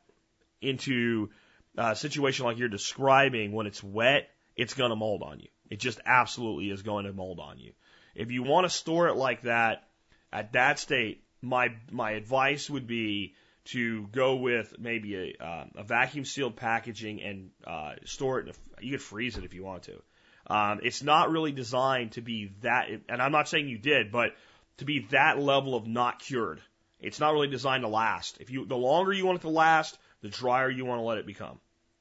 into 0.62 1.30
a 1.78 1.96
situation 1.96 2.46
like 2.46 2.58
you're 2.58 2.70
describing 2.70 3.52
when 3.52 3.68
it's 3.68 3.84
wet, 3.84 4.30
it's 4.56 4.74
going 4.74 4.90
to 4.90 4.96
mold 4.96 5.24
on 5.24 5.40
you. 5.40 5.50
It 5.70 5.80
just 5.80 6.00
absolutely 6.06 6.72
is 6.72 6.82
going 6.82 7.06
to 7.06 7.14
mold 7.14 7.40
on 7.40 7.60
you. 7.60 7.74
If 8.16 8.32
you 8.32 8.44
want 8.44 8.66
to 8.66 8.70
store 8.70 9.10
it 9.10 9.16
like 9.16 9.44
that, 9.44 9.84
at 10.32 10.54
that 10.54 10.80
state, 10.80 11.24
my 11.42 11.76
my 11.92 12.12
advice 12.12 12.70
would 12.70 12.88
be 12.88 13.36
to 13.66 14.08
go 14.08 14.38
with 14.38 14.74
maybe 14.80 15.16
a, 15.16 15.44
uh, 15.44 15.66
a 15.76 15.84
vacuum 15.84 16.26
sealed 16.26 16.56
packaging 16.56 17.22
and 17.22 17.50
uh, 17.66 17.96
store 18.06 18.40
it. 18.40 18.48
In 18.48 18.54
a, 18.54 18.84
you 18.84 18.92
could 18.92 19.02
freeze 19.02 19.38
it 19.38 19.44
if 19.44 19.54
you 19.54 19.64
want 19.64 19.84
to. 19.84 20.02
Um, 20.50 20.80
it's 20.84 21.04
not 21.04 21.32
really 21.32 21.52
designed 21.52 22.14
to 22.14 22.22
be 22.22 22.54
that, 22.62 22.88
and 23.10 23.22
I'm 23.22 23.32
not 23.32 23.50
saying 23.50 23.68
you 23.68 23.78
did, 23.78 24.12
but 24.12 24.32
to 24.78 24.86
be 24.86 25.08
that 25.12 25.40
level 25.40 25.76
of 25.76 25.88
not 25.88 26.20
cured. 26.20 26.62
It's 27.00 27.20
not 27.20 27.34
really 27.34 27.50
designed 27.50 27.84
to 27.84 27.90
last. 27.90 28.38
If 28.40 28.50
you, 28.50 28.66
the 28.66 28.78
longer 28.78 29.14
you 29.14 29.26
want 29.26 29.40
it 29.40 29.42
to 29.42 29.50
last, 29.50 29.98
the 30.22 30.30
drier 30.30 30.70
you 30.70 30.86
want 30.86 31.00
to 31.00 31.04
let 31.04 31.18
it 31.18 31.28
become. 31.28 31.60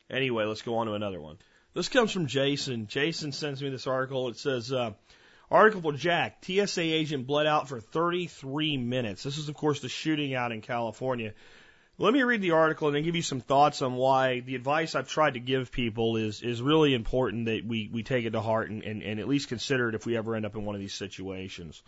Anyway, 0.09 0.45
let's 0.45 0.63
go 0.63 0.77
on 0.79 0.87
to 0.87 0.95
another 0.95 1.21
one. 1.21 1.39
This 1.75 1.89
comes 1.89 2.13
from 2.13 2.27
Jason. 2.27 2.87
Jason 2.87 3.33
sends 3.33 3.61
me 3.63 3.69
this 3.69 3.87
article. 3.87 4.29
It 4.29 4.39
says, 4.39 4.73
uh, 4.73 4.93
article 5.51 5.83
for 5.83 5.93
Jack, 5.93 6.45
TSA 6.45 6.81
agent 6.81 7.27
bled 7.27 7.47
out 7.47 7.69
for 7.69 7.81
33 7.81 8.79
minutes. 8.79 9.23
This 9.23 9.37
is, 9.39 9.49
of 9.49 9.55
course, 9.57 9.81
the 9.81 9.89
shooting 9.89 10.35
out 10.35 10.53
in 10.53 10.63
California. 10.63 11.35
Let 11.99 12.13
me 12.13 12.23
read 12.23 12.43
the 12.43 12.51
article 12.51 12.89
and 12.89 12.97
then 12.97 13.05
give 13.05 13.17
you 13.17 13.23
some 13.23 13.41
thoughts 13.41 13.81
on 13.81 13.95
why 13.95 14.41
the 14.41 14.55
advice 14.55 14.95
I've 14.95 15.09
tried 15.09 15.35
to 15.35 15.41
give 15.41 15.73
people 15.73 16.19
is, 16.19 16.43
is 16.43 16.61
really 16.61 16.93
important 16.93 17.47
that 17.47 17.65
we, 17.65 17.89
we 17.91 18.03
take 18.03 18.27
it 18.27 18.33
to 18.33 18.41
heart 18.43 18.69
and, 18.71 18.83
and, 18.83 19.03
and 19.03 19.19
at 19.19 19.27
least 19.27 19.49
consider 19.49 19.89
it 19.89 19.95
if 19.95 20.05
we 20.05 20.15
ever 20.15 20.37
end 20.37 20.45
up 20.45 20.55
in 20.57 20.67
one 20.67 20.75
of 20.75 20.81
these 20.81 20.93
situations. 20.93 21.83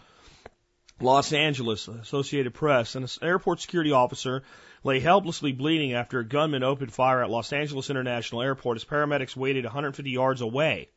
Los 0.98 1.34
Angeles, 1.34 1.88
Associated 1.88 2.54
Press, 2.54 2.94
an 2.94 3.06
airport 3.20 3.61
security 3.61 3.92
officer 3.92 4.44
lay 4.82 4.98
helplessly 4.98 5.52
bleeding 5.52 5.92
after 5.92 6.20
a 6.20 6.24
gunman 6.24 6.62
opened 6.62 6.92
fire 6.92 7.22
at 7.22 7.30
Los 7.30 7.52
Angeles 7.52 7.90
International 7.90 8.40
Airport 8.40 8.78
as 8.78 8.84
paramedics 8.84 9.36
waited 9.36 9.64
150 9.64 10.11
yards 10.11 10.40
away. 10.40 10.88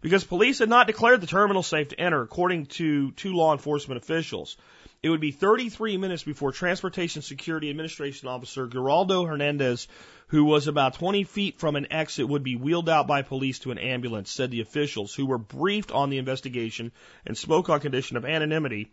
Because 0.00 0.24
police 0.24 0.58
had 0.58 0.68
not 0.68 0.88
declared 0.88 1.20
the 1.20 1.28
terminal 1.28 1.62
safe 1.62 1.88
to 1.88 2.00
enter, 2.00 2.20
according 2.20 2.66
to 2.66 3.12
two 3.12 3.32
law 3.32 3.52
enforcement 3.52 4.02
officials. 4.02 4.56
It 5.04 5.10
would 5.10 5.20
be 5.20 5.32
33 5.32 5.98
minutes 5.98 6.22
before 6.22 6.50
Transportation 6.50 7.20
Security 7.20 7.68
Administration 7.68 8.26
Officer 8.26 8.66
Gerardo 8.66 9.26
Hernandez, 9.26 9.86
who 10.28 10.46
was 10.46 10.66
about 10.66 10.94
20 10.94 11.24
feet 11.24 11.58
from 11.58 11.76
an 11.76 11.92
exit, 11.92 12.26
would 12.26 12.42
be 12.42 12.56
wheeled 12.56 12.88
out 12.88 13.06
by 13.06 13.20
police 13.20 13.58
to 13.58 13.70
an 13.70 13.76
ambulance, 13.76 14.30
said 14.30 14.50
the 14.50 14.62
officials, 14.62 15.14
who 15.14 15.26
were 15.26 15.36
briefed 15.36 15.92
on 15.92 16.08
the 16.08 16.16
investigation 16.16 16.90
and 17.26 17.36
spoke 17.36 17.68
on 17.68 17.80
condition 17.80 18.16
of 18.16 18.24
anonymity 18.24 18.92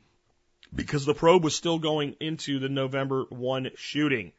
because 0.75 1.05
the 1.05 1.13
probe 1.13 1.45
was 1.45 1.55
still 1.55 1.79
going 1.79 2.17
into 2.19 2.59
the 2.59 2.67
November 2.67 3.23
1 3.29 3.69
shooting. 3.77 4.33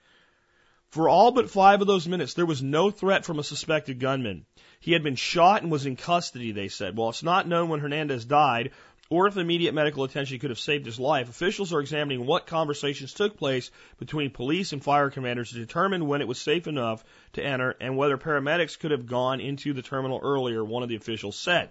For 0.91 1.09
all 1.09 1.33
but 1.33 1.49
five 1.49 1.81
of 1.81 1.87
those 1.87 2.07
minutes, 2.07 2.35
there 2.35 2.45
was 2.45 2.62
no 2.62 2.91
threat 2.91 3.25
from 3.25 3.39
a 3.39 3.43
suspected 3.43 3.99
gunman. 3.99 4.45
He 4.79 4.93
had 4.93 5.03
been 5.03 5.16
shot 5.16 5.62
and 5.62 5.73
was 5.73 5.87
in 5.87 5.97
custody, 5.97 6.53
they 6.53 6.68
said. 6.68 6.99
While 6.99 7.09
it's 7.09 7.23
not 7.23 7.49
known 7.49 7.70
when 7.70 7.81
Hernandez 7.81 8.27
died, 8.27 8.73
or 9.13 9.27
if 9.27 9.37
immediate 9.37 9.75
medical 9.75 10.05
attention 10.05 10.39
could 10.39 10.49
have 10.49 10.59
saved 10.59 10.87
his 10.87 10.99
life, 10.99 11.29
officials 11.29 11.71
are 11.75 11.81
examining 11.81 12.25
what 12.25 12.47
conversations 12.47 13.13
took 13.13 13.37
place 13.37 13.71
between 13.99 14.31
police 14.31 14.73
and 14.73 14.83
fire 14.83 15.11
commanders 15.11 15.51
to 15.51 15.57
determine 15.57 16.07
when 16.07 16.23
it 16.23 16.29
was 16.29 16.41
safe 16.41 16.67
enough 16.67 17.05
to 17.35 17.45
enter 17.45 17.77
and 17.79 17.99
whether 17.99 18.17
paramedics 18.17 18.79
could 18.79 18.91
have 18.91 19.05
gone 19.05 19.39
into 19.39 19.75
the 19.75 19.83
terminal 19.83 20.19
earlier, 20.23 20.65
one 20.65 20.83
of 20.83 20.89
the 20.89 20.97
officials 20.97 21.37
said. 21.37 21.69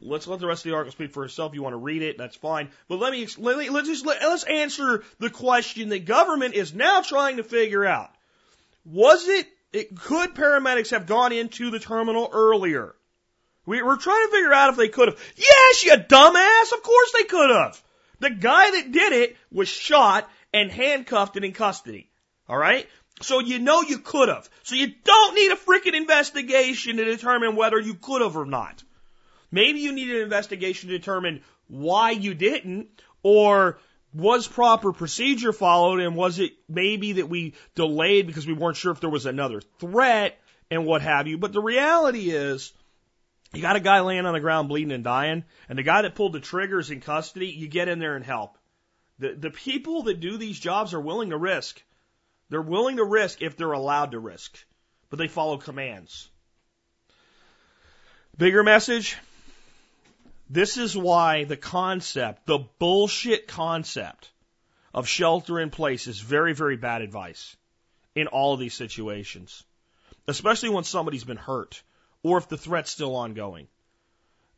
Let's 0.00 0.26
let 0.26 0.40
the 0.40 0.48
rest 0.48 0.66
of 0.66 0.70
the 0.70 0.74
article 0.74 0.90
speak 0.90 1.12
for 1.12 1.24
itself. 1.24 1.54
You 1.54 1.62
want 1.62 1.74
to 1.74 1.78
read 1.78 2.02
it, 2.02 2.18
that's 2.18 2.34
fine. 2.34 2.70
But 2.88 2.98
let 2.98 3.12
me 3.12 3.24
let 3.38 3.56
me, 3.56 3.70
let's 3.70 3.86
just 3.86 4.04
let, 4.04 4.20
let's 4.20 4.42
answer 4.42 5.04
the 5.20 5.30
question 5.30 5.90
that 5.90 6.06
government 6.06 6.54
is 6.54 6.74
now 6.74 7.02
trying 7.02 7.36
to 7.36 7.44
figure 7.44 7.84
out. 7.84 8.10
Was 8.84 9.28
it, 9.28 9.46
it 9.72 9.96
could 9.96 10.34
paramedics 10.34 10.90
have 10.90 11.06
gone 11.06 11.30
into 11.30 11.70
the 11.70 11.78
terminal 11.78 12.28
earlier? 12.32 12.96
We 13.70 13.82
were 13.82 13.96
trying 13.96 14.26
to 14.26 14.32
figure 14.32 14.52
out 14.52 14.70
if 14.70 14.76
they 14.76 14.88
could 14.88 15.10
have. 15.10 15.34
Yes, 15.36 15.84
you 15.84 15.92
dumbass! 15.92 16.72
Of 16.72 16.82
course 16.82 17.12
they 17.12 17.22
could 17.22 17.50
have! 17.50 17.80
The 18.18 18.30
guy 18.30 18.68
that 18.72 18.90
did 18.90 19.12
it 19.12 19.36
was 19.52 19.68
shot 19.68 20.28
and 20.52 20.72
handcuffed 20.72 21.36
and 21.36 21.44
in 21.44 21.52
custody. 21.52 22.10
Alright? 22.48 22.88
So 23.20 23.38
you 23.38 23.60
know 23.60 23.82
you 23.82 23.98
could 23.98 24.28
have. 24.28 24.50
So 24.64 24.74
you 24.74 24.88
don't 25.04 25.36
need 25.36 25.52
a 25.52 25.54
freaking 25.54 25.94
investigation 25.94 26.96
to 26.96 27.04
determine 27.04 27.54
whether 27.54 27.78
you 27.78 27.94
could 27.94 28.22
have 28.22 28.36
or 28.36 28.44
not. 28.44 28.82
Maybe 29.52 29.78
you 29.78 29.92
need 29.92 30.10
an 30.10 30.22
investigation 30.22 30.88
to 30.88 30.98
determine 30.98 31.42
why 31.68 32.10
you 32.10 32.34
didn't, 32.34 32.88
or 33.22 33.78
was 34.12 34.48
proper 34.48 34.92
procedure 34.92 35.52
followed, 35.52 36.00
and 36.00 36.16
was 36.16 36.40
it 36.40 36.54
maybe 36.68 37.12
that 37.12 37.28
we 37.28 37.54
delayed 37.76 38.26
because 38.26 38.48
we 38.48 38.52
weren't 38.52 38.78
sure 38.78 38.90
if 38.90 38.98
there 38.98 39.10
was 39.10 39.26
another 39.26 39.60
threat 39.78 40.40
and 40.72 40.86
what 40.86 41.02
have 41.02 41.28
you. 41.28 41.38
But 41.38 41.52
the 41.52 41.62
reality 41.62 42.30
is, 42.30 42.72
you 43.52 43.62
got 43.62 43.76
a 43.76 43.80
guy 43.80 44.00
laying 44.00 44.26
on 44.26 44.32
the 44.32 44.40
ground 44.40 44.68
bleeding 44.68 44.92
and 44.92 45.02
dying, 45.02 45.44
and 45.68 45.78
the 45.78 45.82
guy 45.82 46.02
that 46.02 46.14
pulled 46.14 46.32
the 46.32 46.40
triggers 46.40 46.90
in 46.90 47.00
custody, 47.00 47.48
you 47.48 47.66
get 47.66 47.88
in 47.88 47.98
there 47.98 48.14
and 48.14 48.24
help. 48.24 48.56
The, 49.18 49.34
the 49.34 49.50
people 49.50 50.04
that 50.04 50.20
do 50.20 50.36
these 50.36 50.58
jobs 50.58 50.94
are 50.94 51.00
willing 51.00 51.30
to 51.30 51.36
risk. 51.36 51.82
They're 52.48 52.62
willing 52.62 52.96
to 52.96 53.04
risk 53.04 53.42
if 53.42 53.56
they're 53.56 53.72
allowed 53.72 54.12
to 54.12 54.18
risk, 54.18 54.58
but 55.08 55.18
they 55.18 55.28
follow 55.28 55.56
commands. 55.58 56.28
Bigger 58.36 58.62
message. 58.62 59.16
This 60.48 60.76
is 60.76 60.96
why 60.96 61.44
the 61.44 61.56
concept, 61.56 62.46
the 62.46 62.58
bullshit 62.78 63.46
concept 63.46 64.30
of 64.94 65.06
shelter 65.06 65.60
in 65.60 65.70
place 65.70 66.06
is 66.06 66.18
very, 66.18 66.54
very 66.54 66.76
bad 66.76 67.02
advice 67.02 67.56
in 68.14 68.26
all 68.28 68.54
of 68.54 68.60
these 68.60 68.74
situations, 68.74 69.62
especially 70.26 70.68
when 70.68 70.84
somebody's 70.84 71.24
been 71.24 71.36
hurt 71.36 71.82
or 72.22 72.38
if 72.38 72.48
the 72.48 72.56
threat's 72.56 72.90
still 72.90 73.16
ongoing. 73.16 73.68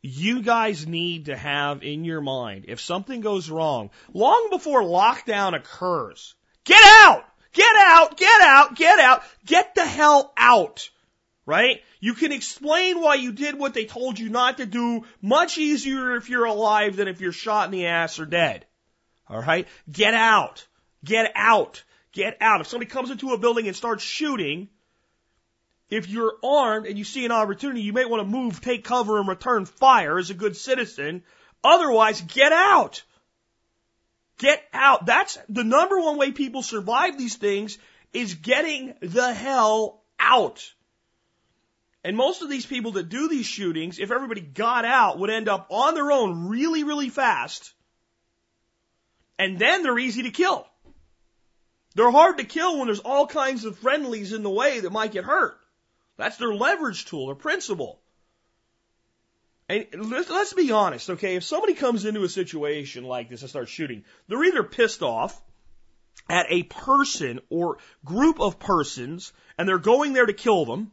You 0.01 0.43
guys 0.43 0.87
need 0.87 1.27
to 1.27 1.37
have 1.37 1.83
in 1.83 2.05
your 2.05 2.21
mind, 2.21 2.65
if 2.69 2.81
something 2.81 3.21
goes 3.21 3.49
wrong, 3.49 3.91
long 4.13 4.49
before 4.51 4.83
lockdown 4.83 5.55
occurs, 5.55 6.35
get 6.65 6.83
out! 6.85 7.25
Get 7.53 7.77
out! 7.77 8.17
Get 8.17 8.41
out! 8.41 8.75
Get 8.75 8.99
out! 8.99 9.23
Get 9.47 9.75
the 9.75 9.87
hell 9.87 10.33
out! 10.37 10.89
right? 11.47 11.83
You 12.01 12.15
can 12.15 12.33
explain 12.33 13.01
why 13.01 13.17
you 13.17 13.33
did 13.33 13.59
what 13.59 13.75
they 13.75 13.85
told 13.85 14.19
you 14.19 14.29
not 14.29 14.59
to 14.59 14.67
do 14.67 15.05
much 15.21 15.59
easier 15.59 16.17
if 16.17 16.29
you're 16.29 16.45
alive 16.45 16.97
than 16.97 17.09
if 17.09 17.21
you're 17.21 17.33
shot 17.33 17.67
in 17.67 17.73
the 17.73 17.87
ass 17.87 18.19
or 18.19 18.27
dead. 18.27 18.67
All 19.29 19.41
right? 19.41 19.67
Get 19.91 20.15
out. 20.15 20.67
Get 21.05 21.33
out. 21.35 21.83
Get 22.13 22.37
out. 22.41 22.61
If 22.61 22.67
somebody 22.69 22.91
comes 22.91 23.11
into 23.11 23.33
a 23.33 23.39
building 23.39 23.67
and 23.67 23.77
starts 23.77 24.05
shooting, 24.05 24.69
if 25.93 26.09
you're 26.09 26.37
armed 26.43 26.87
and 26.87 26.97
you 26.97 27.05
see 27.05 27.27
an 27.27 27.33
opportunity, 27.33 27.83
you 27.83 27.93
may 27.93 28.07
want 28.07 28.23
to 28.23 28.29
move, 28.29 28.63
take 28.63 28.83
cover, 28.83 29.19
and 29.19 29.29
return 29.29 29.67
fire 29.67 30.19
as 30.19 30.31
a 30.31 30.35
good 30.35 30.57
citizen. 30.57 31.23
Otherwise, 31.63 32.23
get 32.23 32.51
out. 32.51 33.03
Get 34.39 34.65
out. 34.73 35.05
That's 35.05 35.39
the 35.51 35.65
number 35.65 36.01
one 36.01 36.17
way 36.17 36.33
people 36.33 36.63
survive 36.63 37.19
these 37.19 37.37
things 37.37 37.77
is 38.15 38.37
getting 38.37 38.95
the 39.01 39.35
hell 39.35 40.03
out. 40.19 40.73
And 42.03 42.17
most 42.17 42.41
of 42.41 42.49
these 42.49 42.65
people 42.65 42.93
that 42.93 43.11
do 43.11 43.29
these 43.29 43.47
shootings, 43.47 43.99
if 43.99 44.11
everybody 44.11 44.41
got 44.41 44.87
out, 44.87 45.19
would 45.19 45.29
end 45.29 45.51
up 45.51 45.67
on 45.69 45.95
their 45.95 46.11
own 46.11 46.49
really, 46.49 46.85
really 46.85 47.11
fast. 47.11 47.75
And 49.39 49.59
then 49.59 49.83
they're 49.83 49.99
easy 49.99 50.23
to 50.23 50.31
kill. 50.31 50.67
They're 51.95 52.11
hard 52.11 52.39
to 52.39 52.45
kill 52.45 52.79
when 52.79 52.87
there's 52.87 53.01
all 53.01 53.27
kinds 53.27 53.67
of 53.67 53.79
friendlies 53.79 54.33
in 54.33 54.43
the 54.43 54.49
way 54.49 54.81
that 54.81 54.91
might 54.91 55.13
get 55.13 55.25
hurt. 55.25 55.59
That's 56.17 56.37
their 56.37 56.55
leverage 56.55 57.07
tool, 57.07 57.27
their 57.27 57.35
principle. 57.35 58.01
And 59.69 59.87
let's, 60.11 60.29
let's 60.29 60.53
be 60.53 60.71
honest, 60.71 61.11
okay? 61.11 61.37
If 61.37 61.45
somebody 61.45 61.75
comes 61.75 62.05
into 62.05 62.25
a 62.25 62.29
situation 62.29 63.05
like 63.05 63.31
this 63.31 63.41
and 63.41 63.51
starts 63.51 63.71
shooting, 63.71 64.05
they're 64.29 64.45
either 64.45 64.63
pissed 64.63 65.03
off 65.03 65.41
at 66.29 66.47
a 66.51 66.63
person 66.65 67.41
or 67.49 67.79
group 68.05 68.41
of 68.41 68.59
persons 68.59 69.33
and 69.57 69.69
they're 69.69 69.79
going 69.79 70.13
there 70.13 70.27
to 70.27 70.33
kill 70.33 70.65
them, 70.65 70.91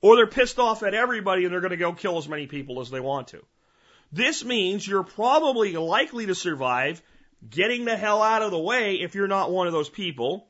or 0.00 0.16
they're 0.16 0.26
pissed 0.26 0.58
off 0.58 0.82
at 0.82 0.94
everybody 0.94 1.44
and 1.44 1.52
they're 1.52 1.60
going 1.60 1.70
to 1.70 1.76
go 1.76 1.92
kill 1.92 2.18
as 2.18 2.28
many 2.28 2.46
people 2.46 2.80
as 2.80 2.90
they 2.90 3.00
want 3.00 3.28
to. 3.28 3.44
This 4.12 4.44
means 4.44 4.86
you're 4.86 5.02
probably 5.02 5.72
likely 5.74 6.26
to 6.26 6.34
survive 6.34 7.02
getting 7.48 7.84
the 7.84 7.96
hell 7.96 8.22
out 8.22 8.42
of 8.42 8.50
the 8.50 8.58
way 8.58 8.94
if 8.96 9.14
you're 9.14 9.28
not 9.28 9.50
one 9.50 9.66
of 9.66 9.72
those 9.72 9.90
people. 9.90 10.46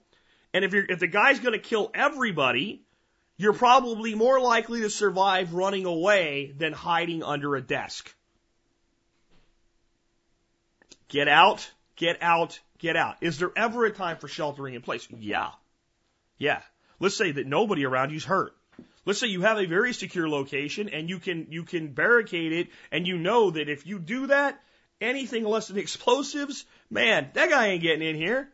And 0.55 0.64
if 0.64 0.72
you're, 0.72 0.84
if 0.89 1.01
the 1.01 1.07
guy's 1.07 1.41
going 1.41 1.53
to 1.53 1.59
kill 1.59 1.91
everybody, 1.95 2.84
you're 3.39 3.53
probably 3.53 4.14
more 4.16 4.41
likely 4.41 4.80
to 4.80 4.91
survive 4.91 5.55
running 5.55 5.86
away 5.86 6.53
than 6.59 6.72
hiding 6.72 7.22
under 7.22 7.55
a 7.55 7.62
desk. 7.62 8.12
Get 11.09 11.28
out, 11.28 11.70
get 11.97 12.20
out, 12.20 12.59
get 12.78 12.97
out. 12.97 13.16
Is 13.20 13.39
there 13.39 13.53
ever 13.57 13.86
a 13.86 13.93
time 13.93 14.18
for 14.18 14.26
sheltering 14.26 14.74
in 14.74 14.82
place? 14.82 15.07
Yeah. 15.16 15.51
Yeah. 16.36 16.61
Let's 16.99 17.16
say 17.16 17.30
that 17.30 17.47
nobody 17.47 17.86
around 17.86 18.11
you's 18.11 18.24
hurt. 18.24 18.55
Let's 19.07 19.20
say 19.20 19.28
you 19.28 19.43
have 19.43 19.59
a 19.59 19.66
very 19.66 19.95
secure 19.95 20.28
location 20.28 20.89
and 20.89 21.09
you 21.09 21.20
can, 21.20 21.47
you 21.51 21.62
can 21.62 21.93
barricade 21.93 22.53
it 22.53 22.68
and 22.91 23.07
you 23.07 23.16
know 23.16 23.53
that 23.53 23.68
if 23.68 23.86
you 23.86 24.01
do 24.01 24.26
that, 24.26 24.61
anything 25.01 25.45
less 25.45 25.68
than 25.68 25.78
explosives, 25.78 26.66
man, 26.91 27.30
that 27.34 27.51
guy 27.51 27.68
ain't 27.68 27.82
getting 27.82 28.07
in 28.07 28.16
here. 28.16 28.51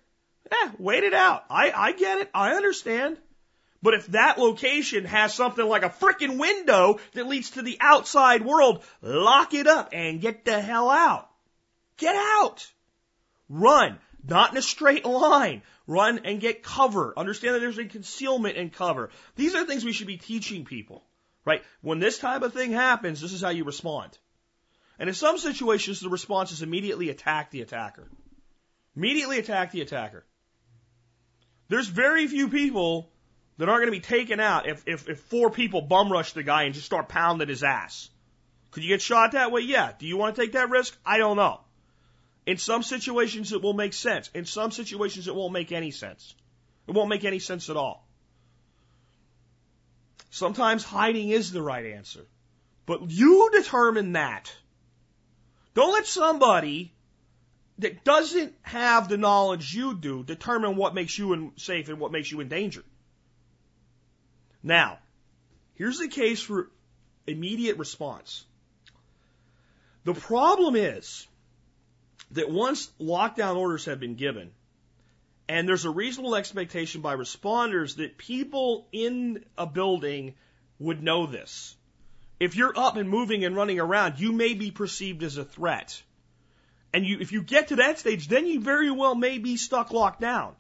Eh, 0.53 0.71
wait 0.79 1.05
it 1.05 1.15
out. 1.15 1.45
I, 1.49 1.73
I 1.73 1.93
get 1.93 2.19
it. 2.19 2.31
I 2.35 2.53
understand. 2.53 3.17
But 3.85 3.93
if 3.93 4.07
that 4.07 4.39
location 4.39 5.05
has 5.05 5.35
something 5.35 5.69
like 5.69 5.83
a 5.83 5.91
freaking 5.91 6.39
window 6.39 7.01
that 7.13 7.27
leads 7.27 7.51
to 7.51 7.61
the 7.61 7.77
outside 7.83 8.43
world, 8.43 8.83
lock 9.03 9.53
it 9.53 9.67
up 9.67 9.91
and 9.93 10.23
get 10.23 10.47
the 10.47 10.59
hell 10.59 10.89
out. 10.89 11.29
Get 11.99 12.17
out. 12.17 12.67
Run. 13.51 13.99
Not 14.27 14.53
in 14.53 14.57
a 14.57 14.63
straight 14.63 15.05
line. 15.05 15.61
Run 15.87 16.21
and 16.25 16.41
get 16.41 16.63
cover. 16.63 17.13
Understand 17.15 17.57
that 17.57 17.61
there's 17.61 17.77
a 17.77 17.85
concealment 17.85 18.57
and 18.57 18.73
cover. 18.73 19.11
These 19.37 19.55
are 19.55 19.67
things 19.67 19.85
we 19.85 19.93
should 19.93 20.07
be 20.07 20.17
teaching 20.17 20.65
people, 20.65 21.05
right? 21.45 21.63
When 21.83 21.99
this 21.99 22.19
type 22.19 22.41
of 22.41 22.55
thing 22.55 22.73
happens, 22.73 23.21
this 23.21 23.35
is 23.35 23.43
how 23.43 23.51
you 23.51 23.65
respond. 23.65 24.17
And 24.99 25.11
in 25.11 25.15
some 25.15 25.37
situations, 25.37 26.01
the 26.01 26.09
response 26.09 26.53
is 26.53 26.63
immediately 26.63 27.11
attack 27.11 27.51
the 27.51 27.61
attacker. 27.61 28.09
Immediately 28.97 29.41
attack 29.41 29.73
the 29.73 29.83
attacker. 29.83 30.25
There's 31.69 31.89
very 31.89 32.27
few 32.27 32.49
people 32.49 33.11
that 33.59 33.69
aren't 33.69 33.83
going 33.83 33.93
to 33.93 34.09
be 34.09 34.17
taken 34.17 34.41
out 34.41 34.67
if, 34.69 34.83
if, 34.87 35.09
if 35.09 35.21
four 35.21 35.51
people 35.51 35.83
bum 35.83 36.11
rush 36.11 36.33
the 36.33 36.43
guy 36.43 36.65
and 36.65 36.75
just 36.75 36.87
start 36.87 37.09
pounding 37.09 37.49
his 37.49 37.63
ass. 37.63 38.11
Could 38.71 38.83
you 38.83 38.89
get 38.89 39.03
shot 39.03 39.33
that 39.33 39.53
way? 39.53 39.61
Yeah. 39.63 39.93
Do 39.97 40.07
you 40.07 40.17
want 40.17 40.35
to 40.35 40.43
take 40.43 40.53
that 40.53 40.71
risk? 40.71 40.97
I 41.07 41.19
don't 41.19 41.37
know. 41.37 41.61
In 42.47 42.59
some 42.59 42.83
situations, 42.83 43.53
it 43.53 43.63
will 43.63 43.73
make 43.73 43.93
sense. 43.93 44.29
In 44.35 44.45
some 44.45 44.71
situations, 44.71 45.29
it 45.29 45.35
won't 45.35 45.53
make 45.53 45.73
any 45.73 45.93
sense. 45.93 46.35
It 46.89 46.93
won't 46.93 47.09
make 47.09 47.25
any 47.25 47.39
sense 47.39 47.71
at 47.71 47.77
all. 47.77 48.07
Sometimes 50.31 50.83
hiding 50.83 51.31
is 51.31 51.53
the 51.53 51.63
right 51.63 51.87
answer. 51.87 52.27
But 52.87 53.11
you 53.11 53.51
determine 53.53 54.13
that. 54.13 54.53
Don't 55.75 55.93
let 55.93 56.07
somebody 56.07 56.93
that 57.79 58.05
doesn't 58.05 58.53
have 58.63 59.09
the 59.09 59.17
knowledge 59.17 59.73
you 59.73 59.95
do 59.95 60.23
determine 60.23 60.77
what 60.77 60.95
makes 60.95 61.17
you 61.19 61.53
safe 61.57 61.89
and 61.89 61.99
what 61.99 62.13
makes 62.13 62.31
you 62.31 62.41
in 62.41 62.49
danger. 62.49 62.85
Now, 64.65 64.99
here's 65.75 65.99
the 65.99 66.09
case 66.09 66.41
for 66.41 66.71
immediate 67.27 67.77
response. 67.77 68.45
The 70.05 70.15
problem 70.15 70.75
is 70.75 71.27
that 72.31 72.51
once 72.51 72.91
lockdown 72.99 73.57
orders 73.57 73.85
have 73.85 74.01
been 74.01 74.15
given, 74.15 74.51
and 75.49 75.69
there's 75.69 75.85
a 75.85 75.91
reasonable 75.91 76.35
expectation 76.35 77.03
by 77.03 77.15
responders 77.15 77.97
that 77.97 78.17
people 78.17 78.89
in 78.91 79.45
a 79.59 79.67
building 79.67 80.35
would 80.79 81.03
know 81.03 81.27
this. 81.27 81.77
If 82.41 82.57
you're 82.57 82.77
up 82.77 82.97
and 82.97 83.09
moving 83.09 83.45
and 83.45 83.55
running 83.55 83.79
around, 83.79 84.19
you 84.19 84.33
may 84.33 84.55
be 84.55 84.71
perceived 84.71 85.23
as 85.23 85.37
a 85.37 85.45
threat. 85.45 86.03
And 86.95 87.05
you, 87.05 87.19
if 87.21 87.33
you 87.33 87.43
get 87.43 87.69
to 87.69 87.77
that 87.77 87.99
stage, 87.99 88.29
then 88.29 88.47
you 88.47 88.61
very 88.61 88.91
well 88.91 89.15
may 89.15 89.37
be 89.39 89.59
stuck 89.59 89.93
locked 89.93 90.21
down. 90.21 90.55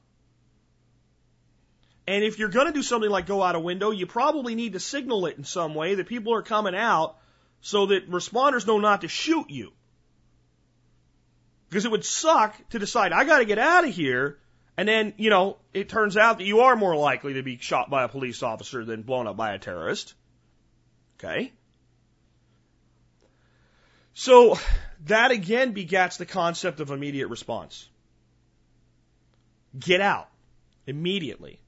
And 2.07 2.23
if 2.23 2.39
you're 2.39 2.49
going 2.49 2.67
to 2.67 2.73
do 2.73 2.83
something 2.83 3.11
like 3.11 3.27
go 3.27 3.43
out 3.43 3.55
a 3.55 3.61
window, 3.61 3.91
you 3.91 4.07
probably 4.07 4.55
need 4.55 4.75
to 4.75 4.81
signal 4.81 5.27
it 5.27 5.39
in 5.39 5.45
some 5.45 5.75
way 5.75 5.95
that 5.95 6.07
people 6.07 6.35
are 6.35 6.43
coming 6.43 6.75
out 6.75 7.17
so 7.61 7.87
that 7.87 8.11
responders 8.11 8.67
know 8.67 8.79
not 8.79 9.01
to 9.01 9.09
shoot 9.09 9.49
you. 9.49 9.73
Because 11.69 11.87
it 11.87 11.91
would 11.91 12.05
suck 12.05 12.57
to 12.71 12.79
decide, 12.79 13.13
I 13.13 13.25
got 13.25 13.39
to 13.39 13.47
get 13.47 13.59
out 13.59 13.85
of 13.85 13.95
here. 13.95 14.39
And 14.77 14.87
then, 14.87 15.15
you 15.17 15.31
know, 15.31 15.57
it 15.73 15.89
turns 15.89 16.17
out 16.17 16.39
that 16.39 16.45
you 16.45 16.61
are 16.61 16.77
more 16.77 16.95
likely 16.95 17.35
to 17.35 17.43
be 17.43 17.57
shot 17.57 17.89
by 17.89 18.05
a 18.05 18.09
police 18.09 18.43
officer 18.43 18.85
than 18.85 19.03
blown 19.03 19.27
up 19.27 19.37
by 19.37 19.55
a 19.55 19.59
terrorist. 19.59 20.15
Okay? 21.19 21.53
So, 24.13 24.59
that 25.07 25.31
again 25.31 25.75
begats 25.75 26.19
the 26.19 26.27
concept 26.27 26.81
of 26.81 26.91
immediate 26.91 27.29
response. 27.29 27.89
Get 29.79 30.01
out 30.01 30.29
immediately. 30.87 31.61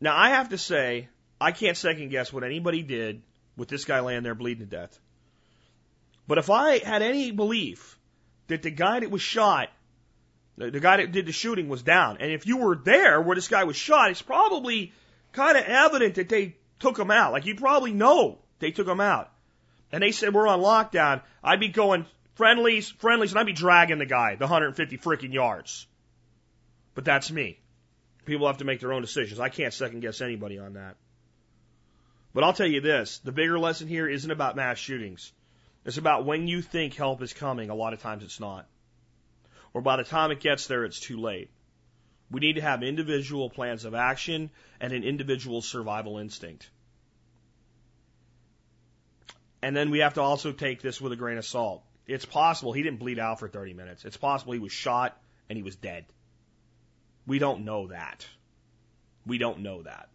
Now, 0.00 0.16
I 0.16 0.30
have 0.30 0.50
to 0.50 0.58
say, 0.58 1.08
I 1.40 1.52
can't 1.52 1.76
second 1.76 2.08
guess 2.08 2.32
what 2.32 2.44
anybody 2.44 2.82
did 2.82 3.22
with 3.56 3.68
this 3.68 3.84
guy 3.84 4.00
laying 4.00 4.22
there 4.22 4.34
bleeding 4.34 4.66
to 4.66 4.70
death. 4.70 4.98
But 6.26 6.38
if 6.38 6.48
I 6.48 6.78
had 6.78 7.02
any 7.02 7.32
belief 7.32 7.98
that 8.46 8.62
the 8.62 8.70
guy 8.70 9.00
that 9.00 9.10
was 9.10 9.22
shot, 9.22 9.68
the 10.56 10.80
guy 10.80 10.98
that 10.98 11.12
did 11.12 11.26
the 11.26 11.32
shooting 11.32 11.68
was 11.68 11.82
down, 11.82 12.18
and 12.20 12.30
if 12.30 12.46
you 12.46 12.58
were 12.58 12.76
there 12.76 13.20
where 13.20 13.34
this 13.34 13.48
guy 13.48 13.64
was 13.64 13.76
shot, 13.76 14.10
it's 14.10 14.22
probably 14.22 14.92
kind 15.32 15.56
of 15.56 15.64
evident 15.64 16.16
that 16.16 16.28
they 16.28 16.56
took 16.78 16.98
him 16.98 17.10
out. 17.10 17.32
Like 17.32 17.46
you 17.46 17.54
probably 17.54 17.92
know 17.92 18.38
they 18.58 18.70
took 18.70 18.88
him 18.88 19.00
out. 19.00 19.30
And 19.92 20.02
they 20.02 20.12
said 20.12 20.32
we're 20.32 20.46
on 20.46 20.60
lockdown. 20.60 21.22
I'd 21.42 21.60
be 21.60 21.68
going 21.68 22.06
friendlies, 22.34 22.88
friendlies, 22.88 23.32
and 23.32 23.40
I'd 23.40 23.46
be 23.46 23.52
dragging 23.52 23.98
the 23.98 24.06
guy 24.06 24.36
the 24.36 24.44
150 24.44 24.98
freaking 24.98 25.32
yards. 25.32 25.86
But 26.94 27.04
that's 27.04 27.30
me. 27.30 27.58
People 28.24 28.46
have 28.46 28.58
to 28.58 28.64
make 28.64 28.80
their 28.80 28.92
own 28.92 29.02
decisions. 29.02 29.40
I 29.40 29.48
can't 29.48 29.72
second 29.72 30.00
guess 30.00 30.20
anybody 30.20 30.58
on 30.58 30.74
that. 30.74 30.96
But 32.32 32.44
I'll 32.44 32.52
tell 32.52 32.66
you 32.66 32.80
this 32.80 33.18
the 33.18 33.32
bigger 33.32 33.58
lesson 33.58 33.88
here 33.88 34.08
isn't 34.08 34.30
about 34.30 34.56
mass 34.56 34.78
shootings. 34.78 35.32
It's 35.84 35.96
about 35.96 36.26
when 36.26 36.46
you 36.46 36.60
think 36.60 36.94
help 36.94 37.22
is 37.22 37.32
coming, 37.32 37.70
a 37.70 37.74
lot 37.74 37.94
of 37.94 38.02
times 38.02 38.22
it's 38.22 38.40
not. 38.40 38.66
Or 39.72 39.80
by 39.80 39.96
the 39.96 40.04
time 40.04 40.30
it 40.30 40.40
gets 40.40 40.66
there, 40.66 40.84
it's 40.84 41.00
too 41.00 41.18
late. 41.18 41.50
We 42.30 42.40
need 42.40 42.54
to 42.54 42.60
have 42.60 42.82
individual 42.82 43.50
plans 43.50 43.84
of 43.84 43.94
action 43.94 44.50
and 44.80 44.92
an 44.92 45.02
individual 45.02 45.62
survival 45.62 46.18
instinct. 46.18 46.68
And 49.62 49.76
then 49.76 49.90
we 49.90 49.98
have 50.00 50.14
to 50.14 50.22
also 50.22 50.52
take 50.52 50.80
this 50.80 51.00
with 51.00 51.12
a 51.12 51.16
grain 51.16 51.38
of 51.38 51.44
salt. 51.44 51.82
It's 52.06 52.24
possible 52.24 52.72
he 52.72 52.82
didn't 52.82 52.98
bleed 52.98 53.18
out 53.18 53.40
for 53.40 53.48
30 53.48 53.74
minutes. 53.74 54.04
It's 54.04 54.16
possible 54.16 54.52
he 54.52 54.58
was 54.58 54.72
shot 54.72 55.20
and 55.48 55.56
he 55.56 55.62
was 55.62 55.76
dead. 55.76 56.06
We 57.26 57.38
don't 57.38 57.64
know 57.64 57.88
that. 57.88 58.26
We 59.26 59.38
don't 59.38 59.60
know 59.60 59.82
that. 59.82 60.08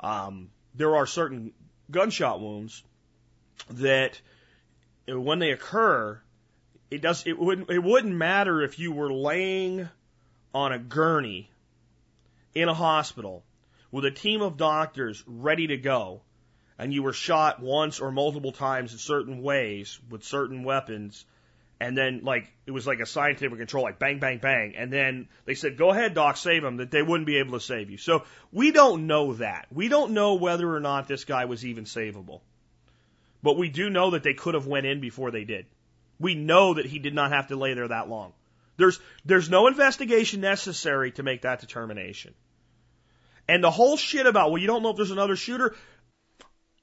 Um, 0.00 0.50
there 0.74 0.96
are 0.96 1.06
certain 1.06 1.52
gunshot 1.90 2.40
wounds 2.40 2.82
that 3.70 4.20
when 5.06 5.38
they 5.38 5.50
occur, 5.50 6.20
it 6.90 7.02
does 7.02 7.26
it 7.26 7.38
wouldn't 7.38 7.70
it 7.70 7.82
wouldn't 7.82 8.14
matter 8.14 8.62
if 8.62 8.78
you 8.78 8.92
were 8.92 9.12
laying 9.12 9.88
on 10.54 10.72
a 10.72 10.78
gurney 10.78 11.50
in 12.54 12.68
a 12.68 12.74
hospital 12.74 13.44
with 13.90 14.04
a 14.04 14.10
team 14.10 14.42
of 14.42 14.56
doctors 14.56 15.22
ready 15.26 15.66
to 15.68 15.76
go, 15.76 16.22
and 16.78 16.92
you 16.92 17.02
were 17.02 17.12
shot 17.12 17.60
once 17.60 18.00
or 18.00 18.10
multiple 18.10 18.52
times 18.52 18.92
in 18.92 18.98
certain 18.98 19.42
ways 19.42 19.98
with 20.10 20.24
certain 20.24 20.64
weapons, 20.64 21.24
and 21.82 21.98
then 21.98 22.20
like 22.22 22.48
it 22.64 22.70
was 22.70 22.86
like 22.86 23.00
a 23.00 23.06
scientific 23.06 23.58
control, 23.58 23.82
like 23.82 23.98
bang, 23.98 24.20
bang, 24.20 24.38
bang, 24.38 24.74
and 24.76 24.92
then 24.92 25.28
they 25.46 25.56
said, 25.56 25.76
"Go 25.76 25.90
ahead, 25.90 26.14
doc, 26.14 26.36
save 26.36 26.62
him," 26.62 26.76
that 26.76 26.92
they 26.92 27.02
wouldn't 27.02 27.26
be 27.26 27.38
able 27.38 27.58
to 27.58 27.64
save 27.64 27.90
you. 27.90 27.98
So 27.98 28.22
we 28.52 28.70
don't 28.70 29.08
know 29.08 29.34
that. 29.34 29.66
We 29.72 29.88
don't 29.88 30.12
know 30.12 30.34
whether 30.34 30.72
or 30.72 30.78
not 30.78 31.08
this 31.08 31.24
guy 31.24 31.46
was 31.46 31.66
even 31.66 31.82
savable, 31.82 32.42
but 33.42 33.58
we 33.58 33.68
do 33.68 33.90
know 33.90 34.10
that 34.10 34.22
they 34.22 34.32
could 34.32 34.54
have 34.54 34.68
went 34.68 34.86
in 34.86 35.00
before 35.00 35.32
they 35.32 35.42
did. 35.42 35.66
We 36.20 36.36
know 36.36 36.74
that 36.74 36.86
he 36.86 37.00
did 37.00 37.14
not 37.14 37.32
have 37.32 37.48
to 37.48 37.56
lay 37.56 37.74
there 37.74 37.88
that 37.88 38.08
long. 38.08 38.32
There's 38.76 39.00
there's 39.24 39.50
no 39.50 39.66
investigation 39.66 40.40
necessary 40.40 41.10
to 41.12 41.24
make 41.24 41.42
that 41.42 41.58
determination. 41.58 42.32
And 43.48 43.64
the 43.64 43.72
whole 43.72 43.96
shit 43.96 44.26
about 44.26 44.52
well, 44.52 44.62
you 44.62 44.68
don't 44.68 44.84
know 44.84 44.90
if 44.90 44.96
there's 44.96 45.10
another 45.10 45.34
shooter. 45.34 45.74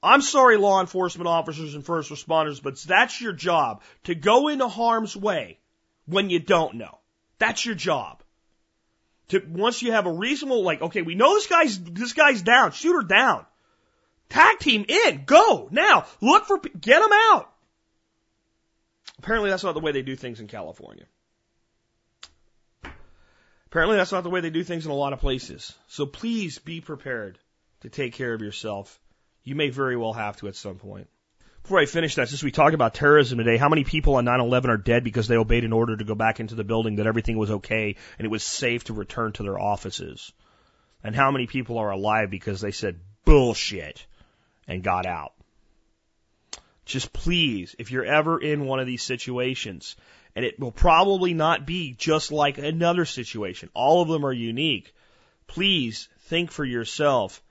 I'm 0.02 0.22
sorry, 0.22 0.56
law 0.56 0.80
enforcement 0.80 1.28
officers 1.28 1.74
and 1.74 1.84
first 1.84 2.10
responders, 2.10 2.62
but 2.62 2.80
that's 2.80 3.20
your 3.20 3.32
job 3.32 3.82
to 4.04 4.14
go 4.14 4.48
into 4.48 4.66
harm's 4.66 5.14
way 5.14 5.58
when 6.06 6.30
you 6.30 6.38
don't 6.38 6.76
know. 6.76 6.98
That's 7.38 7.64
your 7.64 7.74
job. 7.74 8.22
To 9.28 9.42
once 9.46 9.82
you 9.82 9.92
have 9.92 10.06
a 10.06 10.12
reasonable, 10.12 10.62
like, 10.62 10.80
okay, 10.82 11.02
we 11.02 11.14
know 11.14 11.34
this 11.34 11.46
guy's 11.46 11.78
this 11.78 12.14
guy's 12.14 12.42
down, 12.42 12.72
shoot 12.72 12.94
her 12.94 13.02
down. 13.02 13.44
Tag 14.30 14.58
team 14.58 14.86
in, 14.88 15.24
go 15.26 15.68
now. 15.70 16.06
Look 16.20 16.46
for 16.46 16.58
get 16.58 17.02
him 17.02 17.12
out. 17.12 17.52
Apparently, 19.18 19.50
that's 19.50 19.64
not 19.64 19.74
the 19.74 19.80
way 19.80 19.92
they 19.92 20.02
do 20.02 20.16
things 20.16 20.40
in 20.40 20.46
California. 20.46 21.04
Apparently, 23.66 23.98
that's 23.98 24.12
not 24.12 24.24
the 24.24 24.30
way 24.30 24.40
they 24.40 24.50
do 24.50 24.64
things 24.64 24.86
in 24.86 24.90
a 24.90 24.96
lot 24.96 25.12
of 25.12 25.20
places. 25.20 25.74
So 25.88 26.06
please 26.06 26.58
be 26.58 26.80
prepared 26.80 27.38
to 27.82 27.88
take 27.88 28.14
care 28.14 28.32
of 28.32 28.40
yourself 28.40 28.98
you 29.44 29.54
may 29.54 29.70
very 29.70 29.96
well 29.96 30.12
have 30.12 30.36
to 30.38 30.48
at 30.48 30.56
some 30.56 30.76
point. 30.76 31.08
Before 31.62 31.78
I 31.78 31.86
finish 31.86 32.14
that, 32.14 32.28
since 32.28 32.42
we 32.42 32.50
talk 32.50 32.72
about 32.72 32.94
terrorism 32.94 33.38
today, 33.38 33.56
how 33.56 33.68
many 33.68 33.84
people 33.84 34.16
on 34.16 34.24
9-11 34.24 34.68
are 34.68 34.76
dead 34.76 35.04
because 35.04 35.28
they 35.28 35.36
obeyed 35.36 35.64
an 35.64 35.72
order 35.72 35.96
to 35.96 36.04
go 36.04 36.14
back 36.14 36.40
into 36.40 36.54
the 36.54 36.64
building 36.64 36.96
that 36.96 37.06
everything 37.06 37.36
was 37.36 37.50
okay 37.50 37.96
and 38.18 38.24
it 38.24 38.30
was 38.30 38.42
safe 38.42 38.84
to 38.84 38.94
return 38.94 39.32
to 39.32 39.42
their 39.42 39.58
offices? 39.58 40.32
And 41.04 41.14
how 41.14 41.30
many 41.30 41.46
people 41.46 41.78
are 41.78 41.90
alive 41.90 42.30
because 42.30 42.60
they 42.60 42.72
said 42.72 43.00
bullshit 43.24 44.06
and 44.66 44.82
got 44.82 45.06
out? 45.06 45.32
Just 46.84 47.12
please, 47.12 47.76
if 47.78 47.90
you're 47.90 48.04
ever 48.04 48.40
in 48.40 48.64
one 48.64 48.80
of 48.80 48.86
these 48.86 49.02
situations, 49.02 49.96
and 50.34 50.44
it 50.44 50.58
will 50.58 50.72
probably 50.72 51.34
not 51.34 51.66
be 51.66 51.92
just 51.92 52.32
like 52.32 52.58
another 52.58 53.04
situation, 53.04 53.68
all 53.74 54.02
of 54.02 54.08
them 54.08 54.24
are 54.24 54.32
unique, 54.32 54.92
please 55.46 56.08
think 56.22 56.50
for 56.50 56.64
yourself 56.64 57.42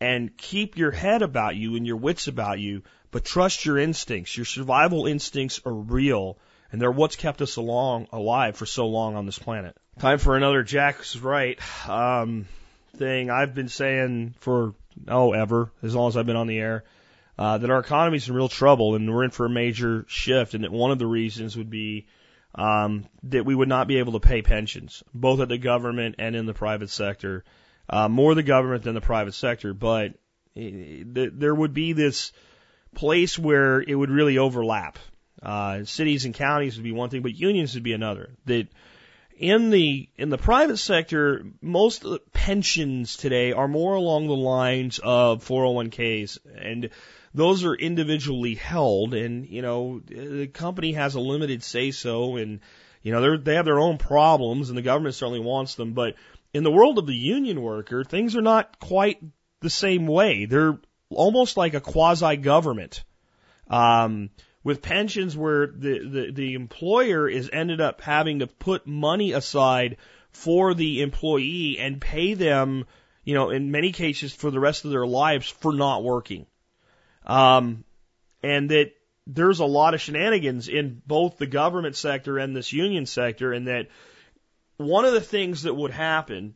and 0.00 0.36
keep 0.36 0.76
your 0.76 0.90
head 0.90 1.22
about 1.22 1.56
you 1.56 1.76
and 1.76 1.86
your 1.86 1.96
wits 1.96 2.28
about 2.28 2.58
you, 2.58 2.82
but 3.10 3.24
trust 3.24 3.64
your 3.64 3.78
instincts. 3.78 4.36
Your 4.36 4.46
survival 4.46 5.06
instincts 5.06 5.60
are 5.64 5.72
real, 5.72 6.38
and 6.70 6.80
they're 6.80 6.90
what's 6.90 7.16
kept 7.16 7.42
us 7.42 7.56
along 7.56 8.08
alive 8.12 8.56
for 8.56 8.66
so 8.66 8.86
long 8.86 9.16
on 9.16 9.26
this 9.26 9.38
planet. 9.38 9.76
Time 9.98 10.18
for 10.18 10.36
another 10.36 10.62
Jack's 10.62 11.16
right 11.16 11.58
um, 11.88 12.46
thing. 12.96 13.30
I've 13.30 13.54
been 13.54 13.68
saying 13.68 14.34
for 14.38 14.74
oh 15.08 15.32
ever 15.32 15.70
as 15.82 15.94
long 15.94 16.08
as 16.08 16.16
I've 16.16 16.26
been 16.26 16.36
on 16.36 16.46
the 16.46 16.58
air 16.58 16.84
uh, 17.38 17.58
that 17.58 17.70
our 17.70 17.78
economy's 17.80 18.28
in 18.28 18.34
real 18.34 18.48
trouble 18.48 18.94
and 18.94 19.12
we're 19.12 19.24
in 19.24 19.30
for 19.30 19.46
a 19.46 19.50
major 19.50 20.04
shift, 20.08 20.54
and 20.54 20.64
that 20.64 20.72
one 20.72 20.90
of 20.90 20.98
the 20.98 21.06
reasons 21.06 21.56
would 21.56 21.70
be 21.70 22.06
um, 22.54 23.06
that 23.24 23.44
we 23.44 23.54
would 23.54 23.68
not 23.68 23.86
be 23.88 23.98
able 23.98 24.12
to 24.12 24.20
pay 24.20 24.42
pensions, 24.42 25.02
both 25.14 25.40
at 25.40 25.48
the 25.48 25.58
government 25.58 26.16
and 26.18 26.34
in 26.34 26.46
the 26.46 26.54
private 26.54 26.90
sector 26.90 27.44
uh, 27.88 28.08
more 28.08 28.34
the 28.34 28.42
government 28.42 28.84
than 28.84 28.94
the 28.94 29.00
private 29.00 29.34
sector, 29.34 29.74
but 29.74 30.14
there 30.54 31.54
would 31.54 31.72
be 31.72 31.92
this 31.92 32.32
place 32.94 33.38
where 33.38 33.80
it 33.80 33.94
would 33.94 34.10
really 34.10 34.38
overlap. 34.38 34.98
Uh, 35.40 35.84
cities 35.84 36.24
and 36.24 36.34
counties 36.34 36.76
would 36.76 36.84
be 36.84 36.92
one 36.92 37.10
thing, 37.10 37.22
but 37.22 37.34
unions 37.34 37.74
would 37.74 37.84
be 37.84 37.92
another. 37.92 38.30
That 38.46 38.68
in 39.38 39.70
the 39.70 40.08
in 40.16 40.30
the 40.30 40.38
private 40.38 40.78
sector, 40.78 41.46
most 41.62 42.04
pensions 42.32 43.16
today 43.16 43.52
are 43.52 43.68
more 43.68 43.94
along 43.94 44.26
the 44.26 44.34
lines 44.34 44.98
of 44.98 45.44
401ks, 45.46 46.38
and 46.56 46.90
those 47.34 47.64
are 47.64 47.74
individually 47.74 48.56
held, 48.56 49.14
and 49.14 49.46
you 49.46 49.62
know 49.62 50.00
the 50.00 50.48
company 50.48 50.92
has 50.92 51.14
a 51.14 51.20
limited 51.20 51.62
say 51.62 51.92
so, 51.92 52.36
and 52.36 52.58
you 53.02 53.12
know 53.12 53.36
they 53.36 53.42
they 53.44 53.54
have 53.54 53.64
their 53.64 53.78
own 53.78 53.98
problems, 53.98 54.70
and 54.70 54.76
the 54.78 54.82
government 54.82 55.14
certainly 55.14 55.40
wants 55.40 55.76
them, 55.76 55.92
but 55.92 56.16
in 56.52 56.62
the 56.62 56.70
world 56.70 56.98
of 56.98 57.06
the 57.06 57.14
union 57.14 57.60
worker, 57.60 58.04
things 58.04 58.36
are 58.36 58.42
not 58.42 58.78
quite 58.78 59.22
the 59.60 59.70
same 59.70 60.06
way. 60.06 60.46
They're 60.46 60.78
almost 61.10 61.56
like 61.56 61.74
a 61.74 61.80
quasi 61.80 62.36
government. 62.36 63.04
Um, 63.68 64.30
with 64.64 64.82
pensions 64.82 65.36
where 65.36 65.66
the, 65.66 65.98
the, 65.98 66.32
the 66.32 66.54
employer 66.54 67.28
is 67.28 67.50
ended 67.52 67.80
up 67.80 68.00
having 68.00 68.40
to 68.40 68.46
put 68.46 68.86
money 68.86 69.32
aside 69.32 69.96
for 70.30 70.74
the 70.74 71.02
employee 71.02 71.78
and 71.78 72.00
pay 72.00 72.34
them, 72.34 72.86
you 73.24 73.34
know, 73.34 73.50
in 73.50 73.70
many 73.70 73.92
cases 73.92 74.32
for 74.32 74.50
the 74.50 74.60
rest 74.60 74.84
of 74.84 74.90
their 74.90 75.06
lives 75.06 75.48
for 75.48 75.72
not 75.72 76.02
working. 76.02 76.46
Um, 77.26 77.84
and 78.42 78.70
that 78.70 78.92
there's 79.26 79.60
a 79.60 79.66
lot 79.66 79.94
of 79.94 80.00
shenanigans 80.00 80.68
in 80.68 81.02
both 81.06 81.36
the 81.36 81.46
government 81.46 81.96
sector 81.96 82.38
and 82.38 82.56
this 82.56 82.72
union 82.72 83.06
sector 83.06 83.52
and 83.52 83.68
that 83.68 83.88
one 84.78 85.04
of 85.04 85.12
the 85.12 85.20
things 85.20 85.64
that 85.64 85.74
would 85.74 85.90
happen 85.90 86.54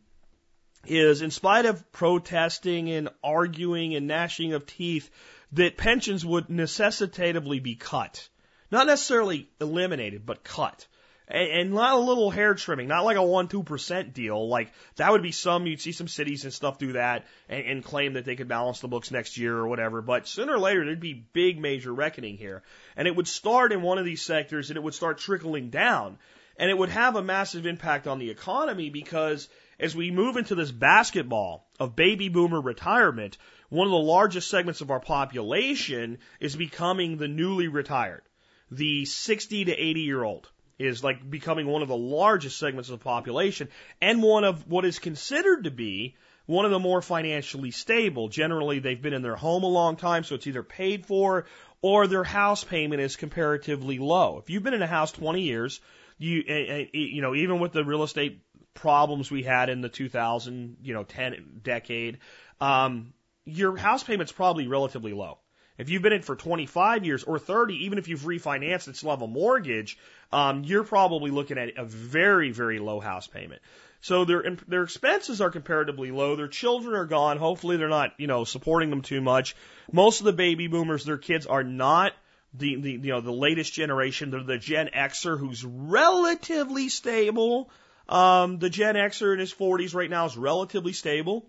is, 0.87 1.23
in 1.23 1.31
spite 1.31 1.67
of 1.67 1.93
protesting 1.93 2.91
and 2.91 3.09
arguing 3.23 3.95
and 3.95 4.07
gnashing 4.07 4.53
of 4.53 4.67
teeth, 4.67 5.11
that 5.53 5.77
pensions 5.77 6.25
would 6.25 6.49
necessitatively 6.49 7.61
be 7.61 7.75
cut. 7.75 8.29
Not 8.71 8.87
necessarily 8.87 9.49
eliminated, 9.61 10.25
but 10.25 10.45
cut. 10.45 10.87
And, 11.29 11.49
and 11.49 11.73
not 11.73 11.95
a 11.95 12.01
little 12.01 12.31
hair 12.31 12.55
trimming, 12.55 12.89
not 12.89 13.05
like 13.05 13.17
a 13.17 13.23
1 13.23 13.49
2% 13.49 14.13
deal. 14.13 14.49
Like, 14.49 14.73
that 14.97 15.11
would 15.11 15.23
be 15.23 15.33
some, 15.33 15.67
you'd 15.67 15.81
see 15.81 15.93
some 15.93 16.09
cities 16.09 16.45
and 16.45 16.53
stuff 16.53 16.79
do 16.79 16.93
that 16.93 17.27
and, 17.49 17.67
and 17.67 17.85
claim 17.85 18.15
that 18.15 18.25
they 18.25 18.37
could 18.37 18.49
balance 18.49 18.81
the 18.81 18.89
books 18.89 19.11
next 19.11 19.37
year 19.37 19.57
or 19.57 19.69
whatever. 19.69 20.01
But 20.01 20.29
sooner 20.29 20.55
or 20.55 20.59
later, 20.59 20.85
there'd 20.85 21.01
be 21.01 21.27
big 21.33 21.61
major 21.61 21.93
reckoning 21.93 22.37
here. 22.37 22.63
And 22.97 23.07
it 23.07 23.17
would 23.17 23.29
start 23.29 23.73
in 23.73 23.83
one 23.83 23.99
of 23.99 24.05
these 24.05 24.23
sectors 24.23 24.71
and 24.71 24.77
it 24.77 24.83
would 24.83 24.95
start 24.95 25.19
trickling 25.19 25.71
down. 25.71 26.19
And 26.57 26.71
it 26.71 26.77
would 26.77 26.91
have 26.91 27.17
a 27.17 27.23
massive 27.23 27.67
impact 27.67 28.07
on 28.07 28.19
the 28.19 28.31
economy 28.31 28.91
because 28.91 29.49
as 29.79 29.97
we 29.97 30.11
move 30.11 30.37
into 30.37 30.55
this 30.55 30.71
basketball 30.71 31.67
of 31.81 31.97
baby 31.97 32.29
boomer 32.29 32.61
retirement, 32.61 33.39
one 33.69 33.87
of 33.87 33.91
the 33.91 33.97
largest 33.97 34.51
segments 34.51 34.81
of 34.81 34.91
our 34.91 35.01
population 35.01 36.19
is 36.41 36.55
becoming 36.55 37.17
the 37.17 37.29
newly 37.29 37.69
retired. 37.69 38.23
The 38.71 39.05
60 39.05 39.67
to 39.67 39.73
80 39.73 40.01
year 40.01 40.23
old 40.23 40.51
is 40.79 41.03
like 41.03 41.29
becoming 41.29 41.67
one 41.67 41.83
of 41.83 41.89
the 41.89 41.97
largest 41.97 42.59
segments 42.59 42.91
of 42.91 42.99
the 42.99 43.05
population 43.05 43.69
and 44.01 44.23
one 44.23 44.45
of 44.45 44.69
what 44.69 44.85
is 44.85 44.99
considered 44.99 45.65
to 45.65 45.71
be 45.71 46.17
one 46.47 46.65
of 46.65 46.71
the 46.71 46.79
more 46.79 47.01
financially 47.01 47.71
stable. 47.71 48.29
Generally, 48.29 48.81
they've 48.81 49.01
been 49.01 49.13
in 49.15 49.23
their 49.23 49.37
home 49.37 49.63
a 49.63 49.69
long 49.69 49.97
time, 49.97 50.25
so 50.25 50.35
it's 50.35 50.47
either 50.47 50.63
paid 50.63 51.07
for 51.07 51.47
or 51.81 52.07
their 52.07 52.25
house 52.25 52.65
payment 52.65 53.01
is 53.01 53.17
comparatively 53.17 53.99
low. 53.99 54.39
If 54.39 54.51
you've 54.51 54.63
been 54.63 54.75
in 54.75 54.83
a 54.83 54.87
house 54.87 55.13
20 55.13 55.43
years, 55.43 55.81
you 56.23 56.89
you 56.93 57.23
know 57.23 57.35
even 57.35 57.59
with 57.59 57.73
the 57.73 57.85
real 57.85 58.03
estate 58.03 58.43
problems 58.75 59.31
we 59.31 59.43
had 59.43 59.69
in 59.69 59.81
the 59.81 59.89
2000 59.89 60.77
you 60.83 60.95
know 60.95 61.05
10 61.05 61.61
decade, 61.63 62.19
um, 62.61 63.13
your 63.45 63.77
house 63.77 64.03
payment's 64.03 64.33
probably 64.33 64.67
relatively 64.67 65.13
low. 65.13 65.39
If 65.79 65.91
you've 65.91 66.03
been 66.03 66.13
in 66.13 66.23
for 66.23 66.37
25 66.37 67.05
years 67.05 67.25
or 67.25 67.39
30, 67.39 67.87
even 67.87 67.99
if 67.99 68.07
you've 68.07 68.21
refinanced 68.21 68.87
and 68.87 68.95
still 68.95 69.11
have 69.11 69.23
a 69.23 69.27
mortgage, 69.27 69.99
um, 70.31 70.65
you're 70.65 70.85
probably 70.85 71.31
looking 71.31 71.59
at 71.59 71.77
a 71.77 71.85
very, 71.85 72.53
very 72.53 72.79
low 72.79 73.01
house 73.01 73.27
payment. 73.27 73.63
So 74.01 74.25
their 74.25 74.57
their 74.69 74.83
expenses 74.83 75.41
are 75.41 75.51
comparatively 75.51 76.11
low. 76.11 76.37
Their 76.37 76.49
children 76.49 76.95
are 76.95 77.07
gone. 77.07 77.39
Hopefully, 77.39 77.77
they're 77.77 77.89
not 77.89 78.13
you 78.19 78.27
know 78.27 78.45
supporting 78.45 78.91
them 78.91 79.03
too 79.03 79.21
much. 79.21 79.57
Most 79.91 80.21
of 80.21 80.27
the 80.27 80.33
baby 80.33 80.67
boomers, 80.67 81.05
their 81.05 81.19
kids 81.19 81.47
are 81.47 81.65
not 81.65 82.13
the, 82.55 82.77
the 82.77 82.91
you 82.93 83.13
know 83.13 83.21
the 83.21 83.33
latest 83.33 83.73
generation. 83.73 84.31
They're 84.31 84.43
the 84.43 84.59
Gen 84.59 84.91
Xer 84.95 85.39
who's 85.39 85.65
relatively 85.65 86.89
stable. 86.89 87.71
Um, 88.09 88.59
the 88.59 88.71
Gen 88.71 88.95
Xer 88.95 89.33
in 89.33 89.39
his 89.39 89.55
40s 89.55 89.95
right 89.95 90.11
now 90.11 90.27
is 90.27 90.37
relatively 90.37 90.93
stable. 90.93 91.47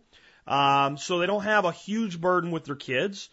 Um, 0.48 0.98
so 0.98 1.20
they 1.20 1.26
don't 1.26 1.44
have 1.44 1.66
a 1.66 1.72
huge 1.72 2.20
burden 2.20 2.52
with 2.52 2.66
their 2.66 2.76
kids. 2.76 3.30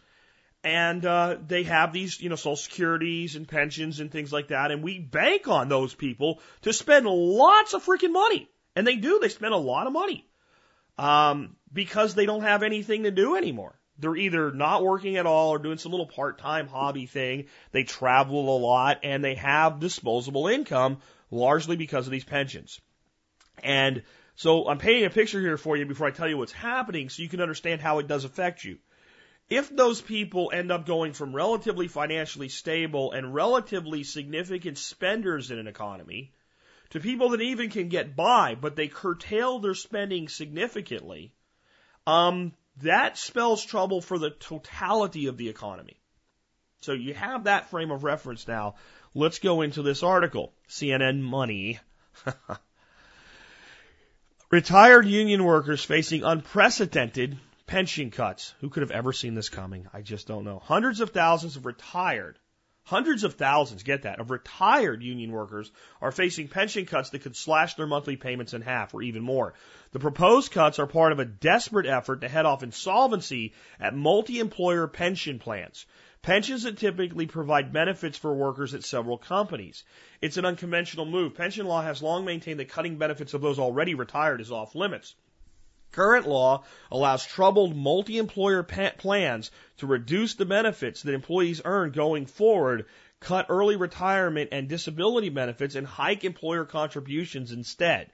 And 0.62 1.04
uh, 1.06 1.38
they 1.46 1.62
have 1.62 1.92
these, 1.92 2.20
you 2.20 2.28
know, 2.28 2.36
social 2.36 2.56
securities 2.56 3.34
and 3.34 3.48
pensions 3.48 4.00
and 4.00 4.10
things 4.10 4.32
like 4.32 4.48
that. 4.48 4.70
And 4.70 4.82
we 4.82 4.98
bank 4.98 5.48
on 5.48 5.68
those 5.68 5.94
people 5.94 6.40
to 6.62 6.72
spend 6.72 7.06
lots 7.06 7.72
of 7.72 7.84
freaking 7.84 8.12
money. 8.12 8.48
And 8.76 8.86
they 8.86 8.96
do. 8.96 9.18
They 9.20 9.30
spend 9.30 9.54
a 9.54 9.58
lot 9.58 9.86
of 9.86 9.92
money 9.92 10.28
um, 10.98 11.56
because 11.72 12.14
they 12.14 12.26
don't 12.26 12.42
have 12.42 12.62
anything 12.62 13.04
to 13.04 13.10
do 13.10 13.36
anymore. 13.36 13.80
They're 14.01 14.16
either 14.16 14.51
not 14.51 14.82
working 14.82 15.16
at 15.16 15.26
all 15.26 15.51
or 15.51 15.59
doing 15.59 15.78
some 15.78 15.92
little 15.92 16.07
part-time 16.07 16.68
hobby 16.68 17.07
thing. 17.07 17.46
They 17.72 17.84
travel 17.84 18.57
a 18.57 18.59
lot 18.59 19.01
and 19.03 19.22
they 19.22 19.34
have 19.34 19.78
disposable 19.78 20.48
income 20.48 20.98
largely 21.30 21.76
because 21.76 22.07
of 22.07 22.11
these 22.11 22.24
pensions. 22.24 22.80
And 23.62 24.03
So 24.40 24.68
I'm 24.68 24.78
painting 24.78 25.05
a 25.05 25.11
picture 25.11 25.38
here 25.38 25.59
for 25.59 25.76
you 25.76 25.84
before 25.84 26.07
I 26.07 26.12
tell 26.12 26.26
you 26.26 26.38
what's 26.38 26.51
happening 26.51 27.11
so 27.11 27.22
you 27.22 27.28
can 27.28 27.42
understand 27.42 27.82
how 27.82 27.98
it 27.98 28.09
does 28.09 28.24
affect 28.24 28.64
you. 28.64 28.78
If 29.51 29.68
those 29.68 30.01
people 30.01 30.51
end 30.55 30.72
up 30.72 30.86
going 30.86 31.12
from 31.12 31.36
relatively 31.36 31.88
financially 31.88 32.48
stable 32.48 33.12
and 33.12 33.34
relatively 33.34 34.03
significant 34.03 34.78
spenders 34.78 35.51
in 35.51 35.59
an 35.59 35.66
economy 35.66 36.32
to 36.90 37.01
people 37.01 37.30
that 37.30 37.42
even 37.42 37.68
can 37.68 37.90
get 37.90 38.16
by, 38.16 38.55
but 38.55 38.76
they 38.76 38.88
curtail 38.88 39.59
their 39.59 39.74
spending 39.74 40.28
significantly, 40.28 41.34
um, 42.07 42.55
that 42.78 43.18
spells 43.18 43.64
trouble 43.64 44.00
for 44.00 44.18
the 44.18 44.30
totality 44.30 45.26
of 45.26 45.36
the 45.36 45.48
economy. 45.48 46.00
So 46.80 46.92
you 46.92 47.14
have 47.14 47.44
that 47.44 47.70
frame 47.70 47.90
of 47.90 48.04
reference 48.04 48.48
now. 48.48 48.76
Let's 49.14 49.38
go 49.38 49.60
into 49.60 49.82
this 49.82 50.02
article. 50.02 50.52
CNN 50.68 51.20
Money. 51.20 51.78
Retired 54.50 55.06
union 55.06 55.44
workers 55.44 55.84
facing 55.84 56.24
unprecedented 56.24 57.38
pension 57.66 58.10
cuts. 58.10 58.52
Who 58.60 58.68
could 58.68 58.80
have 58.82 58.90
ever 58.90 59.12
seen 59.12 59.34
this 59.34 59.48
coming? 59.48 59.86
I 59.92 60.02
just 60.02 60.26
don't 60.26 60.44
know. 60.44 60.58
Hundreds 60.58 61.00
of 61.00 61.10
thousands 61.10 61.56
of 61.56 61.66
retired, 61.66 62.38
hundreds 62.85 63.24
of 63.24 63.35
thousands, 63.35 63.83
get 63.83 64.03
that, 64.03 64.20
of 64.20 64.31
retired 64.31 65.03
union 65.03 65.31
workers 65.33 65.70
are 66.01 66.12
facing 66.12 66.49
pension 66.49 66.87
cuts 66.87 67.11
that 67.11 67.20
could 67.20 67.37
slash 67.37 67.74
their 67.74 67.87
monthly 67.87 68.16
payments 68.16 68.55
in 68.55 68.62
half 68.62 68.95
or 68.95 69.03
even 69.03 69.22
more. 69.22 69.55
The 69.93 69.99
proposed 69.99 70.53
cuts 70.53 70.78
are 70.78 70.87
part 70.87 71.12
of 71.12 71.18
a 71.18 71.24
desperate 71.24 71.87
effort 71.87 72.22
to 72.22 72.28
head 72.28 72.47
off 72.47 72.62
insolvency 72.62 73.55
at 73.78 73.95
multi-employer 73.95 74.89
pension 74.89 75.39
plans. 75.39 75.87
Pensions 76.22 76.64
that 76.64 76.76
typically 76.76 77.26
provide 77.26 77.72
benefits 77.72 78.18
for 78.18 78.35
workers 78.35 78.74
at 78.74 78.85
several 78.85 79.16
companies. 79.16 79.85
It's 80.20 80.37
an 80.37 80.45
unconventional 80.45 81.07
move. 81.07 81.35
Pension 81.35 81.66
law 81.66 81.83
has 81.83 82.03
long 82.03 82.26
maintained 82.26 82.61
that 82.61 82.68
cutting 82.68 82.99
benefits 82.99 83.33
of 83.33 83.41
those 83.41 83.59
already 83.59 83.95
retired 83.95 84.41
is 84.41 84.53
off 84.53 84.74
limits. 84.74 85.14
Current 85.93 86.28
law 86.28 86.64
allows 86.91 87.26
troubled 87.26 87.74
multi-employer 87.74 88.62
plans 88.62 89.51
to 89.78 89.86
reduce 89.86 90.34
the 90.34 90.47
benefits 90.47 91.03
that 91.03 91.14
employees 91.14 91.62
earn 91.64 91.91
going 91.91 92.26
forward, 92.26 92.86
cut 93.18 93.47
early 93.49 93.74
retirement 93.74 94.51
and 94.53 94.68
disability 94.68 95.30
benefits, 95.30 95.74
and 95.74 95.86
hike 95.86 96.24
employer 96.24 96.64
contributions 96.64 97.51
instead. 97.51 98.12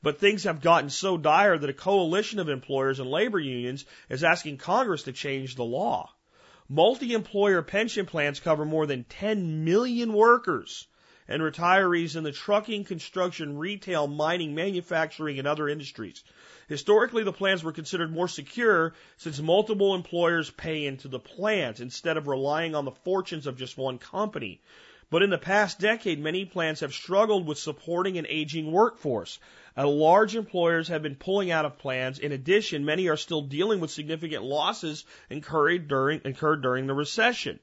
But 0.00 0.20
things 0.20 0.44
have 0.44 0.60
gotten 0.60 0.90
so 0.90 1.18
dire 1.18 1.58
that 1.58 1.70
a 1.70 1.74
coalition 1.74 2.38
of 2.38 2.48
employers 2.48 3.00
and 3.00 3.10
labor 3.10 3.40
unions 3.40 3.84
is 4.08 4.22
asking 4.22 4.58
Congress 4.58 5.02
to 5.04 5.12
change 5.12 5.56
the 5.56 5.64
law. 5.64 6.12
Multi-employer 6.68 7.62
pension 7.62 8.06
plans 8.06 8.38
cover 8.38 8.64
more 8.64 8.86
than 8.86 9.02
10 9.02 9.64
million 9.64 10.12
workers 10.12 10.86
and 11.28 11.42
retirees 11.42 12.16
in 12.16 12.24
the 12.24 12.32
trucking, 12.32 12.84
construction, 12.84 13.58
retail, 13.58 14.06
mining, 14.06 14.54
manufacturing, 14.54 15.38
and 15.38 15.46
other 15.46 15.68
industries. 15.68 16.24
Historically, 16.68 17.22
the 17.22 17.32
plans 17.32 17.62
were 17.62 17.72
considered 17.72 18.12
more 18.12 18.28
secure 18.28 18.94
since 19.16 19.38
multiple 19.40 19.94
employers 19.94 20.50
pay 20.50 20.86
into 20.86 21.08
the 21.08 21.18
plans 21.18 21.80
instead 21.80 22.16
of 22.16 22.26
relying 22.26 22.74
on 22.74 22.84
the 22.84 22.90
fortunes 22.90 23.46
of 23.46 23.56
just 23.56 23.76
one 23.76 23.98
company. 23.98 24.60
But 25.10 25.22
in 25.22 25.30
the 25.30 25.38
past 25.38 25.80
decade, 25.80 26.18
many 26.18 26.44
plans 26.44 26.80
have 26.80 26.92
struggled 26.92 27.46
with 27.46 27.58
supporting 27.58 28.18
an 28.18 28.26
aging 28.28 28.70
workforce. 28.70 29.38
Uh, 29.74 29.88
large 29.88 30.36
employers 30.36 30.88
have 30.88 31.02
been 31.02 31.14
pulling 31.14 31.50
out 31.50 31.64
of 31.64 31.78
plans. 31.78 32.18
In 32.18 32.32
addition, 32.32 32.84
many 32.84 33.08
are 33.08 33.16
still 33.16 33.40
dealing 33.40 33.80
with 33.80 33.90
significant 33.90 34.44
losses 34.44 35.06
incurred 35.30 35.88
during, 35.88 36.20
incurred 36.26 36.60
during 36.60 36.86
the 36.86 36.94
recession. 36.94 37.58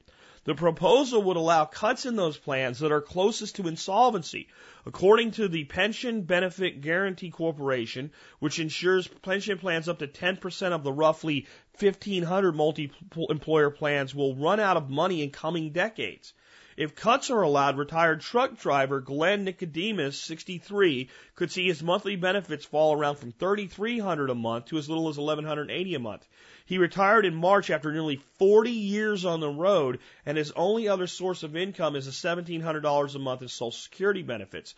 The 0.46 0.54
proposal 0.54 1.22
would 1.24 1.36
allow 1.36 1.64
cuts 1.64 2.06
in 2.06 2.14
those 2.14 2.38
plans 2.38 2.78
that 2.78 2.92
are 2.92 3.00
closest 3.00 3.56
to 3.56 3.66
insolvency. 3.66 4.46
According 4.86 5.32
to 5.32 5.48
the 5.48 5.64
Pension 5.64 6.22
Benefit 6.22 6.80
Guaranty 6.80 7.30
Corporation, 7.30 8.12
which 8.38 8.60
insures 8.60 9.08
pension 9.08 9.58
plans 9.58 9.88
up 9.88 9.98
to 9.98 10.06
10% 10.06 10.70
of 10.70 10.84
the 10.84 10.92
roughly 10.92 11.48
1,500 11.80 12.54
multi-employer 12.54 13.70
plans 13.70 14.14
will 14.14 14.36
run 14.36 14.60
out 14.60 14.76
of 14.76 14.88
money 14.88 15.20
in 15.20 15.30
coming 15.30 15.72
decades. 15.72 16.32
If 16.76 16.94
cuts 16.94 17.30
are 17.30 17.40
allowed, 17.40 17.78
retired 17.78 18.20
truck 18.20 18.58
driver 18.58 19.00
Glenn 19.00 19.44
Nicodemus, 19.44 20.20
63, 20.20 21.08
could 21.34 21.50
see 21.50 21.66
his 21.66 21.82
monthly 21.82 22.16
benefits 22.16 22.66
fall 22.66 22.92
around 22.92 23.16
from 23.16 23.32
3,300 23.32 24.28
a 24.28 24.34
month 24.34 24.66
to 24.66 24.76
as 24.76 24.86
little 24.86 25.08
as 25.08 25.16
1,180 25.16 25.94
a 25.94 25.98
month. 25.98 26.28
He 26.66 26.76
retired 26.76 27.24
in 27.24 27.34
March 27.34 27.70
after 27.70 27.90
nearly 27.90 28.16
40 28.38 28.70
years 28.72 29.24
on 29.24 29.40
the 29.40 29.48
road, 29.48 30.00
and 30.26 30.36
his 30.36 30.52
only 30.52 30.86
other 30.86 31.06
source 31.06 31.42
of 31.42 31.56
income 31.56 31.96
is 31.96 32.08
a 32.08 32.10
$1,700 32.10 33.14
a 33.14 33.18
month 33.18 33.40
in 33.40 33.48
Social 33.48 33.70
Security 33.70 34.22
benefits. 34.22 34.74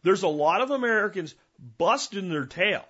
There's 0.03 0.23
a 0.23 0.27
lot 0.27 0.61
of 0.61 0.71
Americans 0.71 1.35
busting 1.77 2.29
their 2.29 2.45
tail 2.45 2.85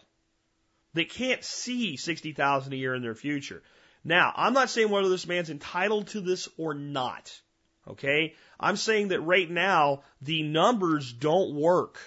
they 0.94 1.06
can't 1.06 1.44
see 1.44 1.98
60,000 1.98 2.74
a 2.74 2.76
year 2.76 2.96
in 2.96 3.02
their 3.02 3.16
future. 3.16 3.64
Now, 4.04 4.34
I'm 4.36 4.54
not 4.54 4.70
saying 4.70 4.90
whether 4.90 5.10
this 5.10 5.28
man's 5.28 5.50
entitled 5.50 6.08
to 6.08 6.22
this 6.22 6.50
or 6.58 6.74
not. 6.74 7.40
Okay? 7.88 8.36
I'm 8.60 8.76
saying 8.76 9.10
that 9.10 9.22
right 9.22 9.50
now, 9.50 10.04
the 10.22 10.44
numbers 10.44 11.12
don't 11.12 11.56
work. 11.56 12.00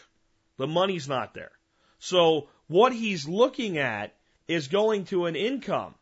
The 0.57 0.67
money's 0.67 1.09
not 1.09 1.35
there. 1.35 1.53
So, 1.99 2.49
what 2.67 2.93
he's 2.93 3.27
looking 3.29 3.79
at 3.79 4.15
is 4.49 4.69
going 4.69 5.05
to 5.07 5.27
an 5.27 5.37
income 5.37 5.95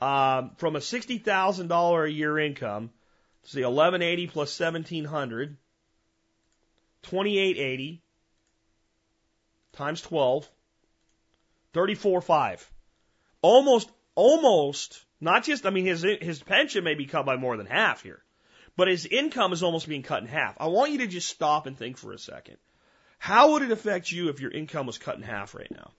um, 0.00 0.52
from 0.56 0.76
a 0.76 0.80
$60,000 0.80 2.04
a 2.04 2.12
year 2.12 2.38
income, 2.38 2.90
see, 3.44 3.60
1180 3.60 4.26
plus 4.28 4.58
1700, 4.58 5.56
2880 7.02 8.02
times 9.72 10.00
12, 10.02 10.48
34.5. 11.74 12.64
Almost, 13.42 13.90
almost, 14.14 15.04
not 15.20 15.44
just, 15.44 15.66
I 15.66 15.70
mean, 15.70 15.84
his, 15.84 16.02
his 16.02 16.42
pension 16.42 16.84
may 16.84 16.94
be 16.94 17.06
cut 17.06 17.26
by 17.26 17.36
more 17.36 17.56
than 17.56 17.66
half 17.66 18.02
here, 18.02 18.22
but 18.76 18.88
his 18.88 19.04
income 19.04 19.52
is 19.52 19.62
almost 19.62 19.88
being 19.88 20.02
cut 20.02 20.22
in 20.22 20.28
half. 20.28 20.56
I 20.58 20.68
want 20.68 20.92
you 20.92 20.98
to 20.98 21.06
just 21.06 21.28
stop 21.28 21.66
and 21.66 21.76
think 21.76 21.98
for 21.98 22.12
a 22.12 22.18
second. 22.18 22.56
How 23.18 23.52
would 23.52 23.62
it 23.62 23.70
affect 23.70 24.10
you 24.10 24.28
if 24.28 24.40
your 24.40 24.50
income 24.50 24.86
was 24.86 24.98
cut 24.98 25.16
in 25.16 25.22
half 25.22 25.54
right 25.54 25.70
now? 25.70 25.92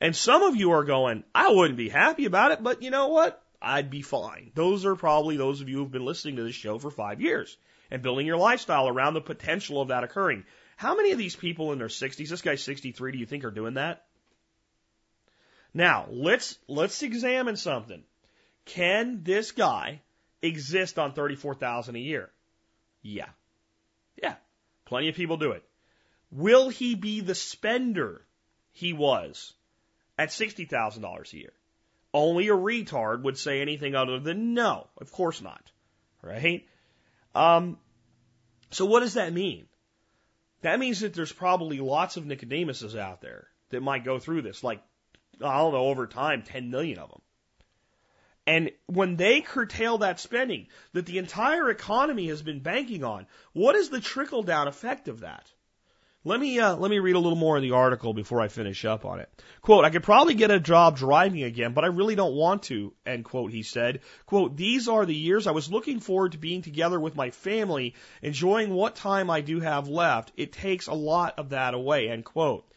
And 0.00 0.16
some 0.16 0.42
of 0.42 0.56
you 0.56 0.72
are 0.72 0.84
going, 0.84 1.22
I 1.34 1.52
wouldn't 1.52 1.76
be 1.76 1.88
happy 1.88 2.24
about 2.24 2.50
it, 2.50 2.62
but 2.62 2.82
you 2.82 2.90
know 2.90 3.08
what? 3.08 3.40
I'd 3.60 3.90
be 3.90 4.02
fine. 4.02 4.50
Those 4.54 4.84
are 4.84 4.96
probably 4.96 5.36
those 5.36 5.60
of 5.60 5.68
you 5.68 5.76
who've 5.76 5.90
been 5.90 6.04
listening 6.04 6.36
to 6.36 6.42
this 6.42 6.56
show 6.56 6.78
for 6.78 6.90
five 6.90 7.20
years 7.20 7.56
and 7.92 8.02
building 8.02 8.26
your 8.26 8.36
lifestyle 8.36 8.88
around 8.88 9.14
the 9.14 9.20
potential 9.20 9.80
of 9.80 9.88
that 9.88 10.02
occurring. 10.02 10.44
How 10.82 10.96
many 10.96 11.12
of 11.12 11.18
these 11.18 11.36
people 11.36 11.70
in 11.70 11.78
their 11.78 11.86
60s, 11.86 12.28
this 12.28 12.42
guy's 12.42 12.60
63, 12.64 13.12
do 13.12 13.18
you 13.18 13.24
think 13.24 13.44
are 13.44 13.52
doing 13.52 13.74
that? 13.74 14.04
Now, 15.72 16.06
let's, 16.10 16.58
let's 16.66 17.04
examine 17.04 17.54
something. 17.54 18.02
Can 18.64 19.22
this 19.22 19.52
guy 19.52 20.00
exist 20.42 20.98
on 20.98 21.12
34,000 21.12 21.94
a 21.94 22.00
year? 22.00 22.30
Yeah. 23.00 23.28
Yeah. 24.20 24.34
Plenty 24.84 25.08
of 25.08 25.14
people 25.14 25.36
do 25.36 25.52
it. 25.52 25.62
Will 26.32 26.68
he 26.68 26.96
be 26.96 27.20
the 27.20 27.36
spender 27.36 28.26
he 28.72 28.92
was 28.92 29.52
at 30.18 30.30
$60,000 30.30 31.32
a 31.32 31.36
year? 31.36 31.52
Only 32.12 32.48
a 32.48 32.56
retard 32.56 33.22
would 33.22 33.38
say 33.38 33.60
anything 33.60 33.94
other 33.94 34.18
than 34.18 34.52
no. 34.54 34.88
Of 35.00 35.12
course 35.12 35.40
not. 35.40 35.62
Right? 36.24 36.66
Um, 37.36 37.78
so 38.72 38.84
what 38.84 38.98
does 39.00 39.14
that 39.14 39.32
mean? 39.32 39.68
That 40.62 40.78
means 40.78 41.00
that 41.00 41.14
there's 41.14 41.32
probably 41.32 41.80
lots 41.80 42.16
of 42.16 42.24
Nicodemuses 42.24 42.96
out 42.96 43.20
there 43.20 43.48
that 43.70 43.82
might 43.82 44.04
go 44.04 44.18
through 44.18 44.42
this, 44.42 44.64
like, 44.64 44.82
I 45.40 45.58
don't 45.58 45.72
know, 45.72 45.86
over 45.86 46.06
time, 46.06 46.42
10 46.42 46.70
million 46.70 46.98
of 46.98 47.10
them. 47.10 47.20
And 48.46 48.70
when 48.86 49.16
they 49.16 49.40
curtail 49.40 49.98
that 49.98 50.18
spending 50.18 50.66
that 50.92 51.06
the 51.06 51.18
entire 51.18 51.70
economy 51.70 52.28
has 52.28 52.42
been 52.42 52.60
banking 52.60 53.04
on, 53.04 53.26
what 53.52 53.76
is 53.76 53.90
the 53.90 54.00
trickle 54.00 54.42
down 54.42 54.66
effect 54.66 55.08
of 55.08 55.20
that? 55.20 55.52
Let 56.24 56.38
me 56.38 56.60
uh, 56.60 56.76
let 56.76 56.88
me 56.88 57.00
read 57.00 57.16
a 57.16 57.18
little 57.18 57.36
more 57.36 57.56
of 57.56 57.62
the 57.62 57.72
article 57.72 58.14
before 58.14 58.40
I 58.40 58.46
finish 58.46 58.84
up 58.84 59.04
on 59.04 59.18
it. 59.18 59.28
Quote, 59.60 59.84
I 59.84 59.90
could 59.90 60.04
probably 60.04 60.34
get 60.34 60.52
a 60.52 60.60
job 60.60 60.96
driving 60.96 61.42
again, 61.42 61.72
but 61.72 61.82
I 61.82 61.88
really 61.88 62.14
don't 62.14 62.36
want 62.36 62.62
to, 62.64 62.92
end 63.04 63.24
quote, 63.24 63.50
he 63.50 63.64
said. 63.64 64.02
Quote, 64.26 64.56
these 64.56 64.86
are 64.86 65.04
the 65.04 65.16
years 65.16 65.48
I 65.48 65.50
was 65.50 65.72
looking 65.72 65.98
forward 65.98 66.32
to 66.32 66.38
being 66.38 66.62
together 66.62 67.00
with 67.00 67.16
my 67.16 67.30
family, 67.30 67.96
enjoying 68.22 68.70
what 68.72 68.94
time 68.94 69.30
I 69.30 69.40
do 69.40 69.58
have 69.58 69.88
left. 69.88 70.30
It 70.36 70.52
takes 70.52 70.86
a 70.86 70.94
lot 70.94 71.40
of 71.40 71.48
that 71.48 71.74
away, 71.74 72.08
end 72.08 72.24
quote. 72.24 72.72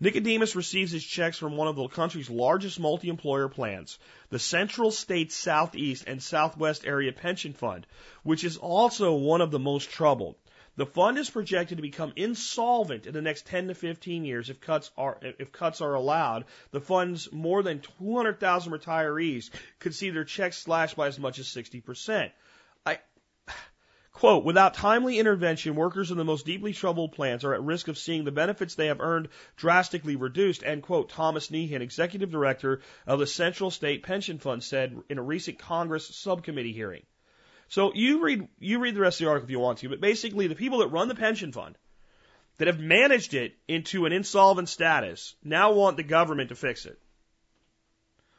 Nicodemus 0.00 0.56
receives 0.56 0.92
his 0.92 1.04
checks 1.04 1.36
from 1.36 1.58
one 1.58 1.68
of 1.68 1.76
the 1.76 1.88
country's 1.88 2.30
largest 2.30 2.80
multi-employer 2.80 3.50
plans, 3.50 3.98
the 4.30 4.38
Central 4.38 4.90
States 4.90 5.34
Southeast 5.34 6.04
and 6.06 6.22
Southwest 6.22 6.86
Area 6.86 7.12
Pension 7.12 7.52
Fund, 7.52 7.86
which 8.22 8.42
is 8.42 8.56
also 8.56 9.12
one 9.12 9.42
of 9.42 9.50
the 9.50 9.58
most 9.58 9.90
troubled. 9.90 10.36
The 10.76 10.84
fund 10.84 11.16
is 11.16 11.30
projected 11.30 11.78
to 11.78 11.82
become 11.82 12.12
insolvent 12.16 13.06
in 13.06 13.14
the 13.14 13.22
next 13.22 13.46
10 13.46 13.68
to 13.68 13.74
15 13.74 14.26
years 14.26 14.50
if 14.50 14.60
cuts 14.60 14.90
are 14.98 15.18
if 15.22 15.50
cuts 15.50 15.80
are 15.80 15.94
allowed. 15.94 16.44
The 16.70 16.82
fund's 16.82 17.32
more 17.32 17.62
than 17.62 17.80
200,000 17.80 18.72
retirees 18.72 19.48
could 19.78 19.94
see 19.94 20.10
their 20.10 20.24
checks 20.24 20.58
slashed 20.58 20.96
by 20.96 21.06
as 21.06 21.18
much 21.18 21.38
as 21.38 21.46
60%. 21.46 22.30
I 22.84 22.98
quote, 24.12 24.44
without 24.44 24.74
timely 24.74 25.18
intervention, 25.18 25.76
workers 25.76 26.10
in 26.10 26.18
the 26.18 26.24
most 26.24 26.44
deeply 26.44 26.74
troubled 26.74 27.12
plants 27.12 27.44
are 27.44 27.54
at 27.54 27.62
risk 27.62 27.88
of 27.88 27.96
seeing 27.96 28.24
the 28.24 28.30
benefits 28.30 28.74
they 28.74 28.88
have 28.88 29.00
earned 29.00 29.28
drastically 29.56 30.16
reduced, 30.16 30.62
end 30.62 30.82
quote. 30.82 31.08
Thomas 31.08 31.48
Nyhan, 31.48 31.80
executive 31.80 32.30
director 32.30 32.82
of 33.06 33.18
the 33.18 33.26
Central 33.26 33.70
State 33.70 34.02
Pension 34.02 34.38
Fund 34.38 34.62
said 34.62 34.94
in 35.08 35.16
a 35.16 35.22
recent 35.22 35.58
Congress 35.58 36.06
subcommittee 36.06 36.72
hearing. 36.72 37.06
So 37.68 37.92
you 37.94 38.22
read 38.22 38.48
you 38.58 38.78
read 38.78 38.94
the 38.94 39.00
rest 39.00 39.20
of 39.20 39.24
the 39.24 39.30
article 39.30 39.46
if 39.46 39.50
you 39.50 39.58
want 39.58 39.78
to, 39.78 39.88
but 39.88 40.00
basically 40.00 40.46
the 40.46 40.54
people 40.54 40.78
that 40.78 40.88
run 40.88 41.08
the 41.08 41.14
pension 41.14 41.52
fund 41.52 41.76
that 42.58 42.68
have 42.68 42.80
managed 42.80 43.34
it 43.34 43.54
into 43.68 44.06
an 44.06 44.12
insolvent 44.12 44.68
status 44.68 45.34
now 45.42 45.72
want 45.72 45.96
the 45.96 46.02
government 46.02 46.50
to 46.50 46.54
fix 46.54 46.86
it. 46.86 46.98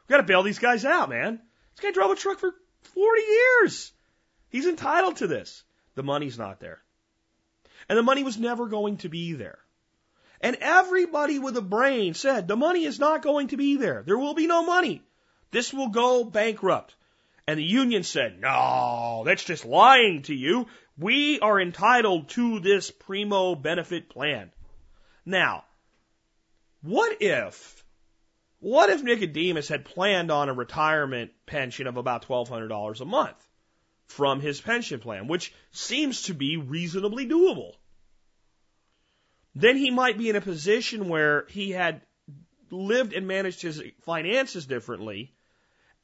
We 0.06 0.12
got 0.12 0.18
to 0.18 0.22
bail 0.26 0.42
these 0.42 0.58
guys 0.58 0.84
out, 0.84 1.10
man. 1.10 1.40
This 1.76 1.84
guy 1.84 1.92
drove 1.92 2.10
a 2.10 2.16
truck 2.16 2.38
for 2.38 2.54
40 2.94 3.22
years. 3.22 3.92
He's 4.48 4.66
entitled 4.66 5.16
to 5.16 5.26
this. 5.26 5.62
The 5.94 6.02
money's 6.02 6.38
not 6.38 6.60
there. 6.60 6.80
And 7.88 7.98
the 7.98 8.02
money 8.02 8.22
was 8.22 8.38
never 8.38 8.66
going 8.66 8.98
to 8.98 9.08
be 9.08 9.34
there. 9.34 9.58
And 10.40 10.56
everybody 10.60 11.38
with 11.38 11.56
a 11.56 11.62
brain 11.62 12.14
said 12.14 12.48
the 12.48 12.56
money 12.56 12.84
is 12.84 12.98
not 12.98 13.22
going 13.22 13.48
to 13.48 13.56
be 13.56 13.76
there. 13.76 14.02
There 14.06 14.18
will 14.18 14.34
be 14.34 14.46
no 14.46 14.64
money. 14.64 15.02
This 15.50 15.72
will 15.72 15.88
go 15.88 16.24
bankrupt. 16.24 16.94
And 17.48 17.58
the 17.58 17.64
union 17.64 18.02
said, 18.02 18.38
no, 18.42 19.22
that's 19.24 19.42
just 19.42 19.64
lying 19.64 20.20
to 20.24 20.34
you. 20.34 20.66
We 20.98 21.40
are 21.40 21.58
entitled 21.58 22.28
to 22.30 22.60
this 22.60 22.90
primo 22.90 23.54
benefit 23.54 24.10
plan. 24.10 24.52
Now, 25.24 25.64
what 26.82 27.22
if, 27.22 27.82
what 28.58 28.90
if 28.90 29.02
Nicodemus 29.02 29.66
had 29.66 29.86
planned 29.86 30.30
on 30.30 30.50
a 30.50 30.52
retirement 30.52 31.30
pension 31.46 31.86
of 31.86 31.96
about 31.96 32.28
$1,200 32.28 33.00
a 33.00 33.04
month 33.06 33.48
from 34.08 34.42
his 34.42 34.60
pension 34.60 35.00
plan, 35.00 35.26
which 35.26 35.54
seems 35.70 36.24
to 36.24 36.34
be 36.34 36.58
reasonably 36.58 37.26
doable? 37.26 37.76
Then 39.54 39.78
he 39.78 39.90
might 39.90 40.18
be 40.18 40.28
in 40.28 40.36
a 40.36 40.42
position 40.42 41.08
where 41.08 41.46
he 41.48 41.70
had 41.70 42.02
lived 42.70 43.14
and 43.14 43.26
managed 43.26 43.62
his 43.62 43.82
finances 44.04 44.66
differently 44.66 45.32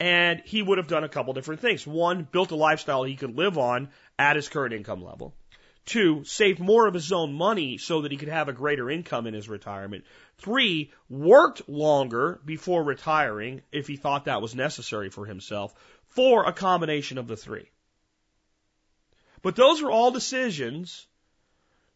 and 0.01 0.43
he 0.45 0.63
would 0.63 0.79
have 0.79 0.89
done 0.89 1.05
a 1.05 1.09
couple 1.09 1.33
different 1.33 1.61
things. 1.61 1.87
One, 1.87 2.27
built 2.31 2.51
a 2.51 2.57
lifestyle 2.57 3.05
he 3.05 3.17
could 3.17 3.37
live 3.37 3.59
on 3.59 3.91
at 4.19 4.37
his 4.37 4.49
current 4.49 4.75
income 4.75 5.03
level. 5.05 5.35
Two, 5.87 6.25
saved 6.25 6.61
more 6.61 6.87
of 6.87 6.95
his 6.95 7.13
own 7.13 7.35
money 7.35 7.77
so 7.77 8.03
that 8.03 8.11
he 8.11 8.17
could 8.17 8.29
have 8.29 8.49
a 8.49 8.55
greater 8.55 8.91
income 8.91 9.27
in 9.27 9.35
his 9.35 9.49
retirement. 9.49 10.05
Three, 10.39 10.93
worked 11.11 11.69
longer 11.69 12.41
before 12.45 12.83
retiring 12.83 13.63
if 13.71 13.87
he 13.87 13.97
thought 13.97 14.25
that 14.25 14.41
was 14.41 14.55
necessary 14.55 15.11
for 15.11 15.27
himself. 15.27 15.75
Four, 16.09 16.45
a 16.45 16.53
combination 16.53 17.19
of 17.19 17.27
the 17.27 17.37
three. 17.37 17.69
But 19.43 19.57
those 19.57 19.83
were 19.83 19.91
all 19.91 20.11
decisions 20.11 21.07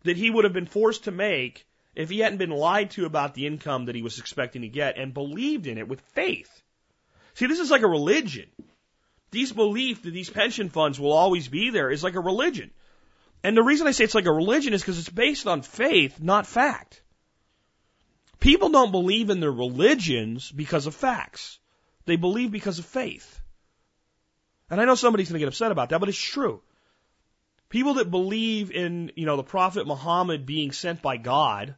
that 0.02 0.18
he 0.18 0.28
would 0.28 0.44
have 0.44 0.52
been 0.52 0.66
forced 0.66 1.04
to 1.04 1.10
make 1.10 1.66
if 1.94 2.10
he 2.10 2.20
hadn't 2.20 2.38
been 2.38 2.50
lied 2.50 2.90
to 2.92 3.06
about 3.06 3.34
the 3.34 3.46
income 3.46 3.86
that 3.86 3.94
he 3.94 4.02
was 4.02 4.18
expecting 4.18 4.62
to 4.62 4.68
get 4.68 4.98
and 4.98 5.14
believed 5.14 5.66
in 5.66 5.78
it 5.78 5.88
with 5.88 6.00
faith. 6.00 6.62
See, 7.38 7.46
this 7.46 7.60
is 7.60 7.70
like 7.70 7.82
a 7.82 7.88
religion. 7.88 8.48
These 9.30 9.52
belief 9.52 10.02
that 10.02 10.10
these 10.10 10.28
pension 10.28 10.70
funds 10.70 10.98
will 10.98 11.12
always 11.12 11.46
be 11.46 11.70
there 11.70 11.88
is 11.88 12.02
like 12.02 12.16
a 12.16 12.20
religion. 12.20 12.72
And 13.44 13.56
the 13.56 13.62
reason 13.62 13.86
I 13.86 13.92
say 13.92 14.02
it's 14.02 14.16
like 14.16 14.26
a 14.26 14.32
religion 14.32 14.72
is 14.72 14.82
because 14.82 14.98
it's 14.98 15.08
based 15.08 15.46
on 15.46 15.62
faith, 15.62 16.20
not 16.20 16.48
fact. 16.48 17.00
People 18.40 18.70
don't 18.70 18.90
believe 18.90 19.30
in 19.30 19.38
their 19.38 19.52
religions 19.52 20.50
because 20.50 20.86
of 20.88 20.96
facts. 20.96 21.60
They 22.06 22.16
believe 22.16 22.50
because 22.50 22.80
of 22.80 22.86
faith. 22.86 23.40
And 24.68 24.80
I 24.80 24.84
know 24.84 24.96
somebody's 24.96 25.28
going 25.28 25.38
to 25.38 25.44
get 25.44 25.48
upset 25.48 25.70
about 25.70 25.90
that, 25.90 26.00
but 26.00 26.08
it's 26.08 26.18
true. 26.18 26.60
People 27.68 27.94
that 27.94 28.10
believe 28.10 28.72
in, 28.72 29.12
you 29.14 29.26
know, 29.26 29.36
the 29.36 29.44
Prophet 29.44 29.86
Muhammad 29.86 30.44
being 30.44 30.72
sent 30.72 31.02
by 31.02 31.18
God 31.18 31.76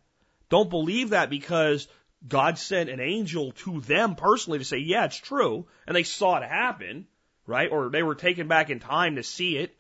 don't 0.49 0.71
believe 0.71 1.11
that 1.11 1.29
because 1.29 1.87
God 2.27 2.59
sent 2.59 2.91
an 2.91 3.01
angel 3.01 3.53
to 3.65 3.81
them 3.81 4.15
personally 4.15 4.59
to 4.59 4.65
say, 4.65 4.79
yeah, 4.79 5.07
it's 5.07 5.17
true. 5.17 5.67
And 5.87 5.97
they 5.97 6.03
saw 6.03 6.37
it 6.37 6.45
happen, 6.45 7.07
right? 7.47 7.71
Or 7.71 7.89
they 7.89 8.03
were 8.03 8.15
taken 8.15 8.47
back 8.47 8.71
in 8.71 8.79
time 8.79 9.17
to 9.17 9.23
see 9.23 9.57
it. 9.57 9.75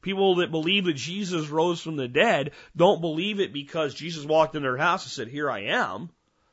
People 0.00 0.36
that 0.36 0.50
believe 0.50 0.86
that 0.86 0.94
Jesus 0.94 1.48
rose 1.48 1.80
from 1.80 1.96
the 1.96 2.08
dead 2.08 2.52
don't 2.74 3.00
believe 3.00 3.40
it 3.40 3.52
because 3.52 3.94
Jesus 3.94 4.24
walked 4.24 4.56
in 4.56 4.62
their 4.62 4.76
house 4.76 5.04
and 5.04 5.12
said, 5.12 5.28
here 5.28 5.50
I 5.50 5.64
am. 5.64 6.10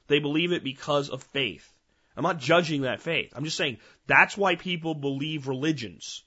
They 0.08 0.20
believe 0.20 0.52
it 0.52 0.64
because 0.64 1.10
of 1.10 1.24
faith. 1.24 1.74
I'm 2.16 2.24
not 2.24 2.40
judging 2.40 2.82
that 2.82 3.02
faith. 3.02 3.32
I'm 3.34 3.46
just 3.46 3.58
saying 3.58 3.78
that's 4.06 4.38
why 4.38 4.56
people 4.56 4.94
believe 4.94 5.48
religions. 5.48 6.24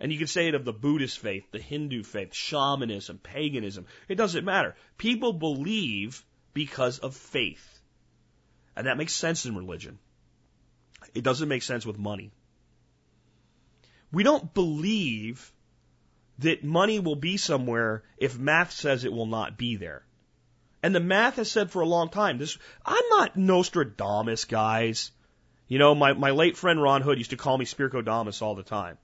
And 0.00 0.10
you 0.10 0.18
can 0.18 0.26
say 0.26 0.48
it 0.48 0.54
of 0.54 0.64
the 0.64 0.72
Buddhist 0.72 1.18
faith, 1.18 1.44
the 1.52 1.60
Hindu 1.60 2.02
faith, 2.02 2.34
shamanism, 2.34 3.18
paganism. 3.18 3.86
It 4.08 4.16
doesn't 4.16 4.44
matter. 4.44 4.74
People 4.98 5.34
believe 5.34 6.24
because 6.54 6.98
of 6.98 7.14
faith. 7.14 7.71
And 8.76 8.86
that 8.86 8.96
makes 8.96 9.12
sense 9.12 9.44
in 9.46 9.56
religion. 9.56 9.98
It 11.14 11.24
doesn't 11.24 11.48
make 11.48 11.62
sense 11.62 11.84
with 11.84 11.98
money. 11.98 12.30
We 14.12 14.22
don't 14.22 14.52
believe 14.54 15.52
that 16.38 16.64
money 16.64 16.98
will 16.98 17.16
be 17.16 17.36
somewhere 17.36 18.02
if 18.16 18.38
math 18.38 18.72
says 18.72 19.04
it 19.04 19.12
will 19.12 19.26
not 19.26 19.56
be 19.56 19.76
there. 19.76 20.04
And 20.82 20.94
the 20.94 21.00
math 21.00 21.36
has 21.36 21.50
said 21.50 21.70
for 21.70 21.80
a 21.80 21.86
long 21.86 22.08
time, 22.08 22.38
this, 22.38 22.58
I'm 22.84 23.08
not 23.10 23.36
Nostradamus, 23.36 24.46
guys. 24.46 25.12
You 25.68 25.78
know, 25.78 25.94
my, 25.94 26.12
my 26.12 26.30
late 26.30 26.56
friend 26.56 26.82
Ron 26.82 27.02
Hood 27.02 27.18
used 27.18 27.30
to 27.30 27.36
call 27.36 27.56
me 27.56 27.64
Spirkodamus 27.64 28.42
all 28.42 28.54
the 28.54 28.62
time. 28.62 28.98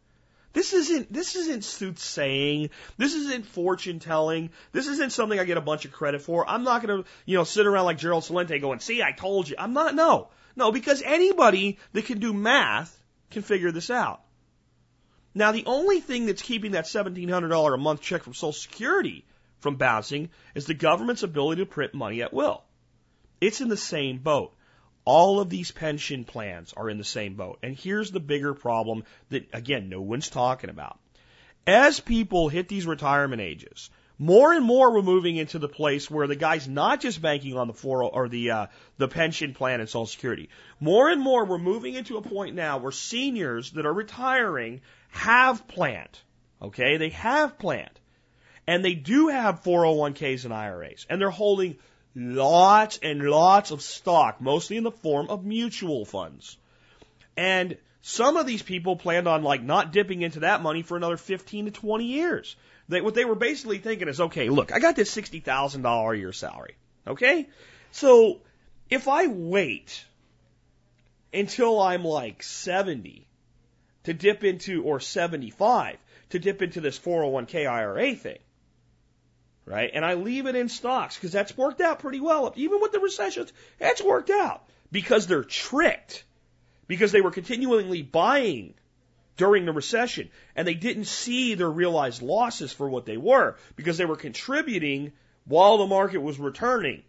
This 0.53 0.73
isn't 0.73 1.13
this 1.13 1.37
isn't 1.37 1.63
soothsaying. 1.63 2.71
This 2.97 3.15
isn't 3.15 3.47
fortune 3.47 3.99
telling. 3.99 4.51
This 4.73 4.87
isn't 4.87 5.13
something 5.13 5.39
I 5.39 5.45
get 5.45 5.59
a 5.59 5.63
bunch 5.63 5.85
of 5.85 5.93
credit 5.93 6.23
for. 6.23 6.49
I'm 6.49 6.65
not 6.65 6.85
going 6.85 7.03
to 7.03 7.09
you 7.27 7.37
know 7.37 7.45
sit 7.45 7.67
around 7.67 7.85
like 7.85 7.99
Gerald 7.99 8.25
Celente 8.25 8.61
going, 8.61 8.81
"See, 8.81 9.03
I 9.03 9.13
told 9.13 9.49
you." 9.49 9.57
I'm 9.59 9.73
not. 9.73 9.95
No, 9.95 10.29
no, 10.57 10.73
because 10.73 11.03
anybody 11.03 11.79
that 11.93 12.07
can 12.07 12.19
do 12.19 12.33
math 12.33 12.99
can 13.31 13.43
figure 13.43 13.71
this 13.71 13.91
out. 13.91 14.23
Now, 15.35 15.53
the 15.53 15.67
only 15.67 16.01
thing 16.01 16.27
that's 16.27 16.43
keeping 16.43 16.73
that 16.73 16.87
$1,700 16.87 17.75
a 17.75 17.77
month 17.77 18.01
check 18.01 18.25
from 18.25 18.35
Social 18.35 18.53
Security 18.53 19.25
from 19.61 19.77
bouncing 19.77 20.31
is 20.55 20.67
the 20.67 20.75
government's 20.75 21.23
ability 21.23 21.63
to 21.63 21.67
print 21.67 21.95
money 21.95 22.23
at 22.23 22.33
will. 22.33 22.65
It's 23.41 23.61
in 23.61 23.69
the 23.69 23.77
same 23.77 24.19
boat. 24.19 24.53
All 25.09 25.41
of 25.41 25.49
these 25.49 25.71
pension 25.71 26.25
plans 26.25 26.75
are 26.77 26.91
in 26.91 26.99
the 26.99 27.03
same 27.03 27.33
boat. 27.33 27.61
And 27.63 27.75
here's 27.75 28.11
the 28.11 28.21
bigger 28.21 28.53
problem 28.53 29.05
that, 29.31 29.49
again, 29.55 29.89
no 29.89 30.03
one's 30.03 30.29
talking 30.29 30.69
about. 30.69 30.99
As 31.67 31.99
people 31.99 32.51
hit 32.51 32.69
these 32.69 32.87
retirement 32.87 33.41
ages, 33.41 33.89
more 34.19 34.53
and 34.53 34.63
more 34.63 34.93
we're 34.93 35.01
moving 35.01 35.37
into 35.37 35.59
the 35.59 35.67
place 35.67 36.11
where 36.11 36.27
the 36.27 36.37
guy's 36.37 36.69
not 36.69 37.01
just 37.01 37.23
banking 37.23 37.57
on 37.57 37.69
the 37.69 37.73
four 37.73 38.03
or 38.03 38.29
the 38.29 38.51
uh, 38.51 38.67
the 38.99 39.09
pension 39.09 39.55
plan 39.55 39.81
and 39.81 39.89
Social 39.89 40.05
Security. 40.05 40.51
More 40.79 41.09
and 41.09 41.23
more 41.23 41.47
we're 41.47 41.57
moving 41.57 41.95
into 41.95 42.19
a 42.19 42.23
point 42.23 42.55
now 42.55 42.77
where 42.77 42.93
seniors 42.93 43.71
that 43.71 43.87
are 43.87 43.95
retiring 43.95 44.83
have 45.09 45.67
planned. 45.69 46.19
Okay, 46.61 46.99
they 46.99 47.09
have 47.11 47.59
planned, 47.59 47.99
and 48.67 48.85
they 48.85 48.95
do 48.95 49.29
have 49.29 49.63
401ks 49.63 50.45
and 50.45 50.53
IRAs, 50.53 51.07
and 51.09 51.19
they're 51.19 51.31
holding 51.31 51.79
lots 52.15 52.99
and 53.03 53.23
lots 53.23 53.71
of 53.71 53.83
stock, 53.83 54.41
mostly 54.41 54.77
in 54.77 54.85
the 54.85 54.91
form 54.91 55.29
of 55.29 55.45
mutual 55.45 56.05
funds. 56.05 56.57
And 57.37 57.77
some 58.03 58.37
of 58.37 58.47
these 58.47 58.63
people 58.63 58.97
planned 58.97 59.29
on 59.29 59.43
like 59.43 59.63
not 59.63 59.93
dipping 59.93 60.23
into 60.23 60.41
that 60.41 60.63
money 60.63 60.83
for 60.83 60.97
another 60.97 61.17
15 61.17 61.67
to 61.67 61.71
20 61.71 62.05
years. 62.05 62.57
They, 62.89 63.01
what 63.01 63.15
they 63.15 63.25
were 63.25 63.35
basically 63.35 63.79
thinking 63.79 64.09
is, 64.09 64.21
okay, 64.21 64.49
look, 64.49 64.73
I 64.73 64.79
got 64.79 64.97
this 64.97 65.15
$60,000 65.15 66.15
a 66.15 66.19
year 66.19 66.33
salary. 66.33 66.77
Okay? 67.07 67.49
So 67.93 68.41
if 68.91 69.09
I 69.09 69.27
wait 69.27 70.05
until 71.33 71.81
I'm 71.81 72.05
like 72.05 72.43
70 72.43 73.27
to 74.05 74.15
dip 74.15 74.43
into, 74.43 74.83
or 74.85 75.01
75 75.01 75.99
to 76.31 76.39
dip 76.39 76.63
into 76.63 76.81
this 76.81 76.99
401k 76.99 77.69
IRA 77.69 78.15
thing, 78.15 78.39
right? 79.69 79.91
And 79.93 80.05
I 80.05 80.15
leave 80.15 80.47
it 80.47 80.57
in 80.57 80.69
stocks 80.69 81.17
because 81.17 81.33
that's 81.33 81.57
worked 81.57 81.81
out 81.81 81.99
pretty 81.99 82.21
well. 82.21 82.53
Even 82.57 82.81
with 82.81 82.93
the 82.93 83.01
recessions, 83.01 83.53
it's 83.79 84.03
worked 84.03 84.31
out 84.31 84.65
because 84.91 85.27
they're 85.27 85.45
tricked 85.45 86.25
because 86.87 87.13
they 87.13 87.21
were 87.21 87.31
continually 87.31 88.03
buying 88.03 88.75
during 89.37 89.67
the 89.67 89.73
recession 89.73 90.31
and 90.57 90.67
they 90.67 90.75
didn't 90.75 91.05
see 91.05 91.55
their 91.55 91.71
realized 91.71 92.23
losses 92.23 92.73
for 92.73 92.89
what 92.89 93.05
they 93.05 93.19
were 93.19 93.57
because 93.77 93.99
they 93.99 94.07
were 94.07 94.17
contributing 94.17 95.13
while 95.45 95.79
the 95.79 95.87
market 95.87 96.19
was 96.19 96.39
returning. 96.39 97.03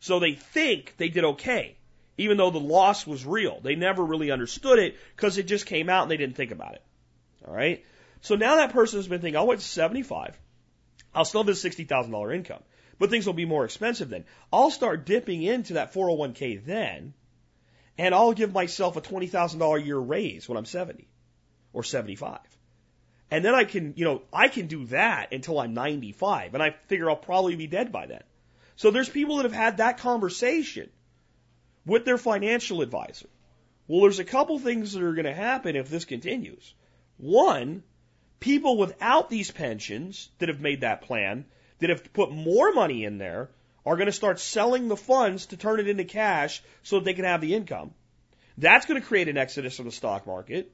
So 0.00 0.20
they 0.20 0.34
think 0.34 0.94
they 0.98 1.08
did 1.08 1.24
okay, 1.24 1.76
even 2.18 2.36
though 2.36 2.50
the 2.50 2.60
loss 2.60 3.06
was 3.06 3.24
real. 3.24 3.60
They 3.60 3.74
never 3.74 4.04
really 4.04 4.30
understood 4.30 4.78
it 4.78 4.96
because 5.16 5.38
it 5.38 5.46
just 5.46 5.64
came 5.64 5.88
out 5.88 6.02
and 6.02 6.10
they 6.10 6.18
didn't 6.18 6.36
think 6.36 6.52
about 6.52 6.74
it. 6.74 6.82
All 7.46 7.54
right. 7.54 7.84
So 8.20 8.36
now 8.36 8.56
that 8.56 8.72
person 8.72 8.98
has 8.98 9.08
been 9.08 9.20
thinking, 9.20 9.38
I'll 9.38 9.46
wait 9.46 9.60
to 9.60 9.64
75. 9.64 10.38
I'll 11.14 11.24
still 11.24 11.42
have 11.42 11.46
this 11.46 11.64
$60,000 11.64 12.34
income, 12.34 12.62
but 12.98 13.10
things 13.10 13.26
will 13.26 13.34
be 13.34 13.44
more 13.44 13.64
expensive 13.64 14.08
then. 14.08 14.24
I'll 14.52 14.70
start 14.70 15.06
dipping 15.06 15.42
into 15.42 15.74
that 15.74 15.92
401k 15.92 16.64
then, 16.64 17.14
and 17.96 18.14
I'll 18.14 18.32
give 18.32 18.52
myself 18.52 18.96
a 18.96 19.00
$20,000 19.00 19.76
a 19.76 19.82
year 19.82 19.98
raise 19.98 20.48
when 20.48 20.58
I'm 20.58 20.64
70 20.64 21.08
or 21.72 21.82
75. 21.82 22.40
And 23.30 23.44
then 23.44 23.54
I 23.54 23.64
can, 23.64 23.94
you 23.96 24.04
know, 24.04 24.22
I 24.32 24.48
can 24.48 24.68
do 24.68 24.86
that 24.86 25.32
until 25.32 25.58
I'm 25.58 25.74
95, 25.74 26.54
and 26.54 26.62
I 26.62 26.70
figure 26.86 27.10
I'll 27.10 27.16
probably 27.16 27.56
be 27.56 27.66
dead 27.66 27.92
by 27.92 28.06
then. 28.06 28.22
So 28.76 28.90
there's 28.90 29.08
people 29.08 29.36
that 29.36 29.42
have 29.42 29.52
had 29.52 29.78
that 29.78 29.98
conversation 29.98 30.88
with 31.84 32.04
their 32.04 32.18
financial 32.18 32.80
advisor. 32.80 33.28
Well, 33.86 34.02
there's 34.02 34.18
a 34.18 34.24
couple 34.24 34.58
things 34.58 34.92
that 34.92 35.02
are 35.02 35.14
going 35.14 35.24
to 35.24 35.34
happen 35.34 35.76
if 35.76 35.88
this 35.88 36.04
continues. 36.04 36.74
One, 37.16 37.82
people 38.40 38.76
without 38.76 39.30
these 39.30 39.50
pensions 39.50 40.30
that 40.38 40.48
have 40.48 40.60
made 40.60 40.82
that 40.82 41.02
plan, 41.02 41.44
that 41.78 41.90
have 41.90 42.12
put 42.12 42.30
more 42.30 42.72
money 42.72 43.04
in 43.04 43.18
there, 43.18 43.50
are 43.84 43.96
going 43.96 44.06
to 44.06 44.12
start 44.12 44.38
selling 44.38 44.88
the 44.88 44.96
funds 44.96 45.46
to 45.46 45.56
turn 45.56 45.80
it 45.80 45.88
into 45.88 46.04
cash 46.04 46.62
so 46.82 46.98
that 46.98 47.04
they 47.04 47.14
can 47.14 47.24
have 47.24 47.40
the 47.40 47.54
income. 47.54 47.92
That's 48.58 48.86
going 48.86 49.00
to 49.00 49.06
create 49.06 49.28
an 49.28 49.38
exodus 49.38 49.76
from 49.76 49.86
the 49.86 49.92
stock 49.92 50.26
market. 50.26 50.72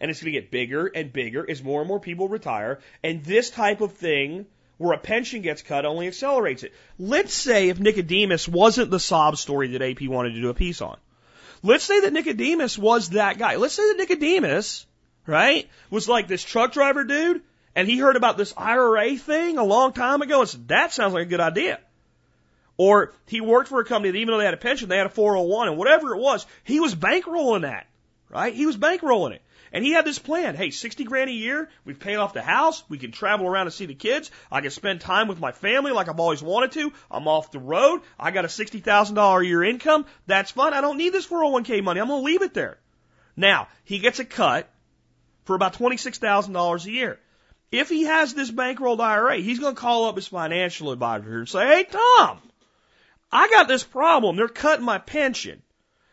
And 0.00 0.10
it's 0.10 0.22
going 0.22 0.32
to 0.32 0.40
get 0.40 0.50
bigger 0.50 0.86
and 0.86 1.12
bigger 1.12 1.44
as 1.48 1.62
more 1.62 1.80
and 1.80 1.88
more 1.88 2.00
people 2.00 2.28
retire. 2.28 2.80
And 3.02 3.22
this 3.22 3.50
type 3.50 3.82
of 3.82 3.92
thing, 3.92 4.46
where 4.78 4.94
a 4.94 4.98
pension 4.98 5.42
gets 5.42 5.60
cut, 5.60 5.84
only 5.84 6.06
accelerates 6.06 6.62
it. 6.62 6.72
Let's 6.98 7.34
say 7.34 7.68
if 7.68 7.78
Nicodemus 7.78 8.48
wasn't 8.48 8.90
the 8.90 9.00
sob 9.00 9.36
story 9.36 9.68
that 9.72 9.82
AP 9.82 10.08
wanted 10.08 10.34
to 10.34 10.40
do 10.40 10.48
a 10.48 10.54
piece 10.54 10.80
on. 10.80 10.96
Let's 11.62 11.84
say 11.84 12.00
that 12.00 12.14
Nicodemus 12.14 12.78
was 12.78 13.10
that 13.10 13.36
guy. 13.36 13.56
Let's 13.56 13.74
say 13.74 13.86
that 13.88 13.98
Nicodemus 13.98 14.86
right? 15.30 15.68
Was 15.90 16.08
like 16.08 16.28
this 16.28 16.42
truck 16.42 16.72
driver 16.72 17.04
dude, 17.04 17.42
and 17.74 17.88
he 17.88 17.98
heard 17.98 18.16
about 18.16 18.36
this 18.36 18.52
IRA 18.56 19.16
thing 19.16 19.56
a 19.56 19.64
long 19.64 19.92
time 19.92 20.22
ago 20.22 20.40
and 20.40 20.48
said, 20.48 20.68
that 20.68 20.92
sounds 20.92 21.14
like 21.14 21.26
a 21.26 21.30
good 21.30 21.40
idea. 21.40 21.78
Or 22.76 23.12
he 23.26 23.40
worked 23.40 23.68
for 23.68 23.80
a 23.80 23.84
company 23.84 24.10
that 24.10 24.18
even 24.18 24.32
though 24.32 24.38
they 24.38 24.44
had 24.44 24.54
a 24.54 24.58
pension, 24.58 24.88
they 24.88 24.96
had 24.96 25.06
a 25.06 25.10
401 25.10 25.68
and 25.68 25.78
whatever 25.78 26.14
it 26.14 26.20
was, 26.20 26.46
he 26.64 26.80
was 26.80 26.94
bankrolling 26.94 27.62
that, 27.62 27.86
right? 28.28 28.52
He 28.52 28.66
was 28.66 28.76
bankrolling 28.76 29.32
it. 29.32 29.42
And 29.72 29.84
he 29.84 29.92
had 29.92 30.04
this 30.04 30.18
plan. 30.18 30.56
Hey, 30.56 30.70
60 30.70 31.04
grand 31.04 31.30
a 31.30 31.32
year. 31.32 31.68
We've 31.84 32.00
paid 32.00 32.16
off 32.16 32.32
the 32.32 32.42
house. 32.42 32.82
We 32.88 32.98
can 32.98 33.12
travel 33.12 33.46
around 33.46 33.68
and 33.68 33.72
see 33.72 33.86
the 33.86 33.94
kids. 33.94 34.32
I 34.50 34.62
can 34.62 34.72
spend 34.72 35.00
time 35.00 35.28
with 35.28 35.38
my 35.38 35.52
family 35.52 35.92
like 35.92 36.08
I've 36.08 36.18
always 36.18 36.42
wanted 36.42 36.72
to. 36.72 36.92
I'm 37.08 37.28
off 37.28 37.52
the 37.52 37.60
road. 37.60 38.00
I 38.18 38.32
got 38.32 38.44
a 38.44 38.48
$60,000 38.48 39.40
a 39.40 39.46
year 39.46 39.62
income. 39.62 40.06
That's 40.26 40.50
fun. 40.50 40.74
I 40.74 40.80
don't 40.80 40.98
need 40.98 41.12
this 41.12 41.26
401k 41.26 41.84
money. 41.84 42.00
I'm 42.00 42.08
going 42.08 42.20
to 42.20 42.24
leave 42.24 42.42
it 42.42 42.52
there. 42.52 42.78
Now, 43.36 43.68
he 43.84 44.00
gets 44.00 44.18
a 44.18 44.24
cut 44.24 44.68
for 45.50 45.56
about 45.56 45.74
$26,000 45.74 46.84
a 46.84 46.90
year. 46.92 47.18
If 47.72 47.88
he 47.88 48.04
has 48.04 48.34
this 48.34 48.52
bankrolled 48.52 49.00
IRA, 49.00 49.38
he's 49.38 49.58
going 49.58 49.74
to 49.74 49.80
call 49.80 50.04
up 50.04 50.14
his 50.14 50.28
financial 50.28 50.92
advisor 50.92 51.38
and 51.40 51.48
say, 51.48 51.66
Hey, 51.66 51.84
Tom, 51.90 52.38
I 53.32 53.50
got 53.50 53.66
this 53.66 53.82
problem. 53.82 54.36
They're 54.36 54.46
cutting 54.46 54.84
my 54.84 54.98
pension 54.98 55.60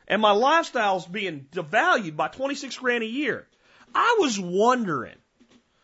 and 0.07 0.23
my 0.23 0.31
lifestyle's 0.31 1.05
being 1.05 1.45
devalued 1.51 2.15
by 2.15 2.30
26 2.30 2.77
grand 2.77 3.03
a 3.03 3.05
year. 3.07 3.47
I 3.93 4.18
was 4.19 4.39
wondering, 4.39 5.18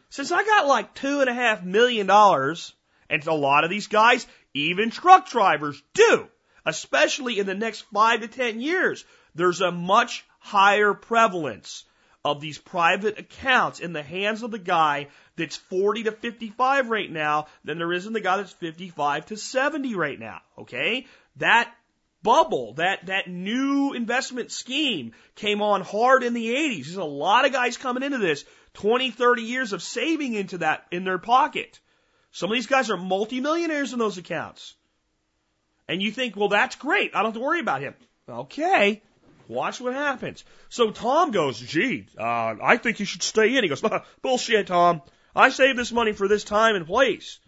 since 0.10 0.32
I 0.32 0.44
got 0.44 0.66
like 0.66 0.96
two 0.96 1.22
and 1.22 1.30
a 1.30 1.34
half 1.36 1.62
million 1.62 2.08
dollars, 2.08 2.74
and 3.08 3.24
a 3.28 3.36
lot 3.36 3.64
of 3.64 3.70
these 3.70 3.86
guys, 3.86 4.26
even 4.56 4.90
truck 4.90 5.30
drivers 5.30 5.80
do, 5.94 6.28
especially 6.66 7.38
in 7.38 7.46
the 7.46 7.54
next 7.54 7.82
five 7.94 8.22
to 8.22 8.28
ten 8.28 8.60
years, 8.60 9.06
there's 9.36 9.62
a 9.62 9.72
much 9.72 10.26
higher 10.40 10.96
prevalence 10.96 11.86
of 12.26 12.40
these 12.40 12.58
private 12.58 13.20
accounts 13.20 13.80
in 13.80 13.94
the 13.94 14.04
hands 14.04 14.44
of 14.44 14.52
the 14.52 14.60
guy 14.60 15.08
that's 15.36 15.58
40 15.58 16.04
to 16.04 16.12
55 16.12 16.90
right 16.90 17.12
now 17.12 17.48
than 17.66 17.78
there 17.78 17.92
is 17.92 18.06
in 18.06 18.14
the 18.14 18.22
guy 18.22 18.38
that's 18.38 18.54
55 18.54 19.26
to 19.28 19.38
70 19.38 19.96
right 19.96 20.20
now. 20.20 20.40
Okay? 20.58 21.06
That 21.38 21.74
bubble, 22.22 22.76
that, 22.76 23.08
that 23.08 23.28
new 23.28 23.94
investment 23.94 24.52
scheme 24.52 25.12
came 25.36 25.62
on 25.62 25.82
hard 25.82 26.24
in 26.24 26.34
the 26.34 26.54
80s. 26.54 26.86
There's 26.86 26.96
a 26.96 27.04
lot 27.04 27.46
of 27.46 27.52
guys 27.52 27.76
coming 27.76 28.04
into 28.04 28.20
this, 28.20 28.46
20, 28.76 29.12
30 29.12 29.42
years 29.42 29.74
of 29.74 29.84
saving 29.84 30.34
into 30.34 30.60
that 30.60 30.86
in 30.92 31.04
their 31.04 31.18
pocket. 31.18 31.80
Some 32.32 32.50
of 32.50 32.56
these 32.56 32.68
guys 32.68 32.90
are 32.90 32.98
multimillionaires 32.98 33.94
in 33.94 34.00
those 34.00 34.18
accounts. 34.18 34.76
And 35.88 36.02
you 36.02 36.12
think, 36.12 36.38
well, 36.38 36.50
that's 36.50 36.78
great. 36.78 37.12
I 37.14 37.18
don't 37.18 37.34
have 37.34 37.34
to 37.34 37.46
worry 37.46 37.60
about 37.60 37.82
him. 37.82 37.94
Okay. 38.28 39.04
Watch 39.48 39.82
what 39.82 39.94
happens. 39.94 40.44
So 40.70 40.92
Tom 40.92 41.32
goes, 41.32 41.60
gee, 41.60 42.08
uh, 42.18 42.56
I 42.64 42.78
think 42.78 43.00
you 43.00 43.06
should 43.06 43.24
stay 43.24 43.56
in. 43.58 43.64
He 43.64 43.70
goes, 43.70 43.84
bullshit, 44.22 44.68
Tom. 44.68 45.02
I 45.36 45.50
saved 45.50 45.78
this 45.78 45.92
money 45.92 46.14
for 46.14 46.28
this 46.28 46.44
time 46.44 46.76
and 46.76 46.86
place. 46.86 47.40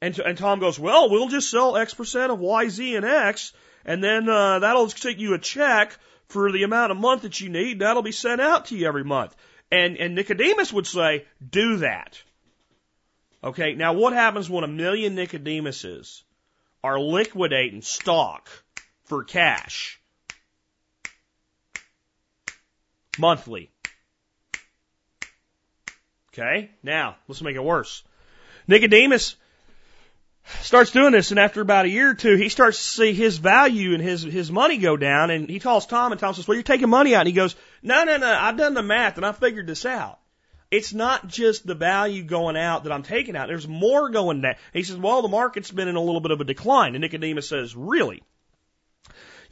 And, 0.00 0.18
and 0.18 0.38
Tom 0.38 0.58
goes, 0.58 0.78
well, 0.78 1.10
we'll 1.10 1.28
just 1.28 1.50
sell 1.50 1.76
X 1.76 1.94
percent 1.94 2.32
of 2.32 2.38
Y, 2.38 2.68
Z, 2.68 2.96
and 2.96 3.04
X, 3.04 3.52
and 3.84 4.02
then 4.02 4.28
uh, 4.28 4.60
that'll 4.60 4.88
take 4.88 5.18
you 5.18 5.34
a 5.34 5.38
check 5.38 5.96
for 6.26 6.50
the 6.50 6.62
amount 6.62 6.92
of 6.92 6.98
month 6.98 7.22
that 7.22 7.40
you 7.40 7.50
need. 7.50 7.80
That'll 7.80 8.02
be 8.02 8.12
sent 8.12 8.40
out 8.40 8.66
to 8.66 8.76
you 8.76 8.88
every 8.88 9.04
month. 9.04 9.36
And, 9.70 9.96
and 9.96 10.14
Nicodemus 10.14 10.72
would 10.72 10.86
say, 10.86 11.24
do 11.46 11.78
that. 11.78 12.20
Okay, 13.44 13.74
now 13.74 13.92
what 13.92 14.12
happens 14.12 14.48
when 14.48 14.64
a 14.64 14.68
million 14.68 15.16
Nicodemuses 15.16 16.22
are 16.84 16.98
liquidating 16.98 17.82
stock 17.82 18.48
for 19.04 19.24
cash? 19.24 20.00
Monthly. 23.18 23.70
Okay? 26.32 26.70
Now, 26.82 27.16
let's 27.28 27.42
make 27.42 27.56
it 27.56 27.64
worse. 27.64 28.02
Nicodemus 28.66 29.36
starts 30.60 30.90
doing 30.90 31.12
this, 31.12 31.30
and 31.30 31.38
after 31.38 31.60
about 31.60 31.84
a 31.84 31.90
year 31.90 32.10
or 32.10 32.14
two, 32.14 32.36
he 32.36 32.48
starts 32.48 32.78
to 32.78 32.84
see 32.84 33.12
his 33.12 33.38
value 33.38 33.94
and 33.94 34.02
his, 34.02 34.22
his 34.22 34.50
money 34.50 34.78
go 34.78 34.96
down, 34.96 35.30
and 35.30 35.48
he 35.48 35.60
calls 35.60 35.86
Tom, 35.86 36.12
and 36.12 36.20
Tom 36.20 36.34
says, 36.34 36.48
well, 36.48 36.54
you're 36.54 36.62
taking 36.62 36.88
money 36.88 37.14
out. 37.14 37.20
And 37.20 37.28
he 37.28 37.34
goes, 37.34 37.54
no, 37.82 38.04
no, 38.04 38.16
no, 38.16 38.32
I've 38.32 38.56
done 38.56 38.74
the 38.74 38.82
math, 38.82 39.16
and 39.16 39.26
I 39.26 39.32
figured 39.32 39.66
this 39.66 39.84
out. 39.84 40.18
It's 40.70 40.94
not 40.94 41.28
just 41.28 41.66
the 41.66 41.74
value 41.74 42.22
going 42.22 42.56
out 42.56 42.84
that 42.84 42.92
I'm 42.92 43.02
taking 43.02 43.36
out. 43.36 43.48
There's 43.48 43.68
more 43.68 44.08
going 44.08 44.40
down. 44.40 44.54
He 44.72 44.84
says, 44.84 44.96
well, 44.96 45.20
the 45.20 45.28
market's 45.28 45.70
been 45.70 45.86
in 45.86 45.96
a 45.96 46.02
little 46.02 46.22
bit 46.22 46.30
of 46.30 46.40
a 46.40 46.44
decline. 46.44 46.94
And 46.94 47.02
Nicodemus 47.02 47.46
says, 47.46 47.76
really? 47.76 48.22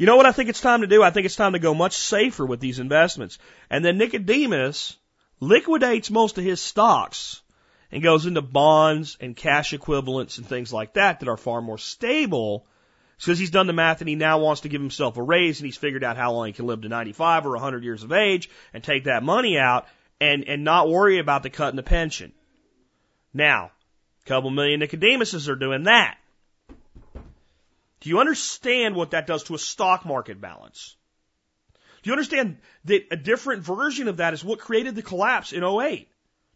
You 0.01 0.07
know 0.07 0.17
what 0.17 0.25
I 0.25 0.33
think 0.33 0.49
it's 0.49 0.63
time 0.63 0.81
to 0.81 0.87
do? 0.87 1.03
I 1.03 1.11
think 1.11 1.27
it's 1.27 1.37
time 1.37 1.53
to 1.53 1.59
go 1.59 1.75
much 1.75 1.93
safer 1.93 2.47
with 2.47 2.59
these 2.59 2.79
investments. 2.79 3.39
And 3.69 3.85
then 3.85 3.99
Nicodemus 3.99 4.97
liquidates 5.41 6.11
most 6.11 6.39
of 6.39 6.45
his 6.45 6.59
stocks 6.59 7.43
and 7.93 8.03
goes 8.03 8.25
into 8.25 8.41
bonds 8.41 9.19
and 9.21 9.37
cash 9.37 9.75
equivalents 9.75 10.39
and 10.39 10.47
things 10.47 10.73
like 10.73 10.95
that 10.95 11.21
that 11.21 11.29
are 11.29 11.37
far 11.37 11.61
more 11.61 11.77
stable 11.77 12.67
because 13.19 13.39
he's 13.39 13.51
done 13.51 13.67
the 13.67 13.75
math 13.75 14.01
and 14.01 14.09
he 14.09 14.15
now 14.15 14.39
wants 14.39 14.63
to 14.63 14.71
give 14.71 14.81
himself 14.81 15.19
a 15.19 15.23
raise 15.23 15.61
and 15.61 15.67
he's 15.67 15.77
figured 15.77 16.03
out 16.03 16.17
how 16.17 16.33
long 16.33 16.47
he 16.47 16.55
can 16.55 16.67
live 16.67 16.81
to 16.81 16.89
95 16.89 17.45
or 17.45 17.51
100 17.51 17.85
years 17.85 18.03
of 18.03 18.11
age 18.11 18.49
and 18.73 18.83
take 18.83 19.05
that 19.05 19.23
money 19.23 19.59
out 19.59 19.87
and, 20.19 20.45
and 20.49 20.65
not 20.65 20.89
worry 20.89 21.19
about 21.19 21.43
the 21.43 21.51
cut 21.51 21.75
in 21.75 21.77
the 21.77 21.83
pension. 21.83 22.33
Now, 23.35 23.71
a 24.25 24.29
couple 24.31 24.49
million 24.49 24.81
Nicodemuses 24.81 25.51
are 25.51 25.57
doing 25.57 25.83
that. 25.83 26.17
Do 28.01 28.09
you 28.09 28.19
understand 28.19 28.95
what 28.95 29.11
that 29.11 29.27
does 29.27 29.45
to 29.45 29.55
a 29.55 29.59
stock 29.59 30.05
market 30.05 30.41
balance? 30.41 30.97
Do 32.03 32.09
you 32.09 32.13
understand 32.13 32.59
that 32.87 33.09
a 33.11 33.17
different 33.17 33.63
version 33.63 34.09
of 34.09 34.19
that 34.19 34.33
is 34.33 34.43
what 34.43 34.59
created 34.59 34.95
the 34.95 35.03
collapse 35.03 35.53
in 35.53 35.63
08? 35.63 36.09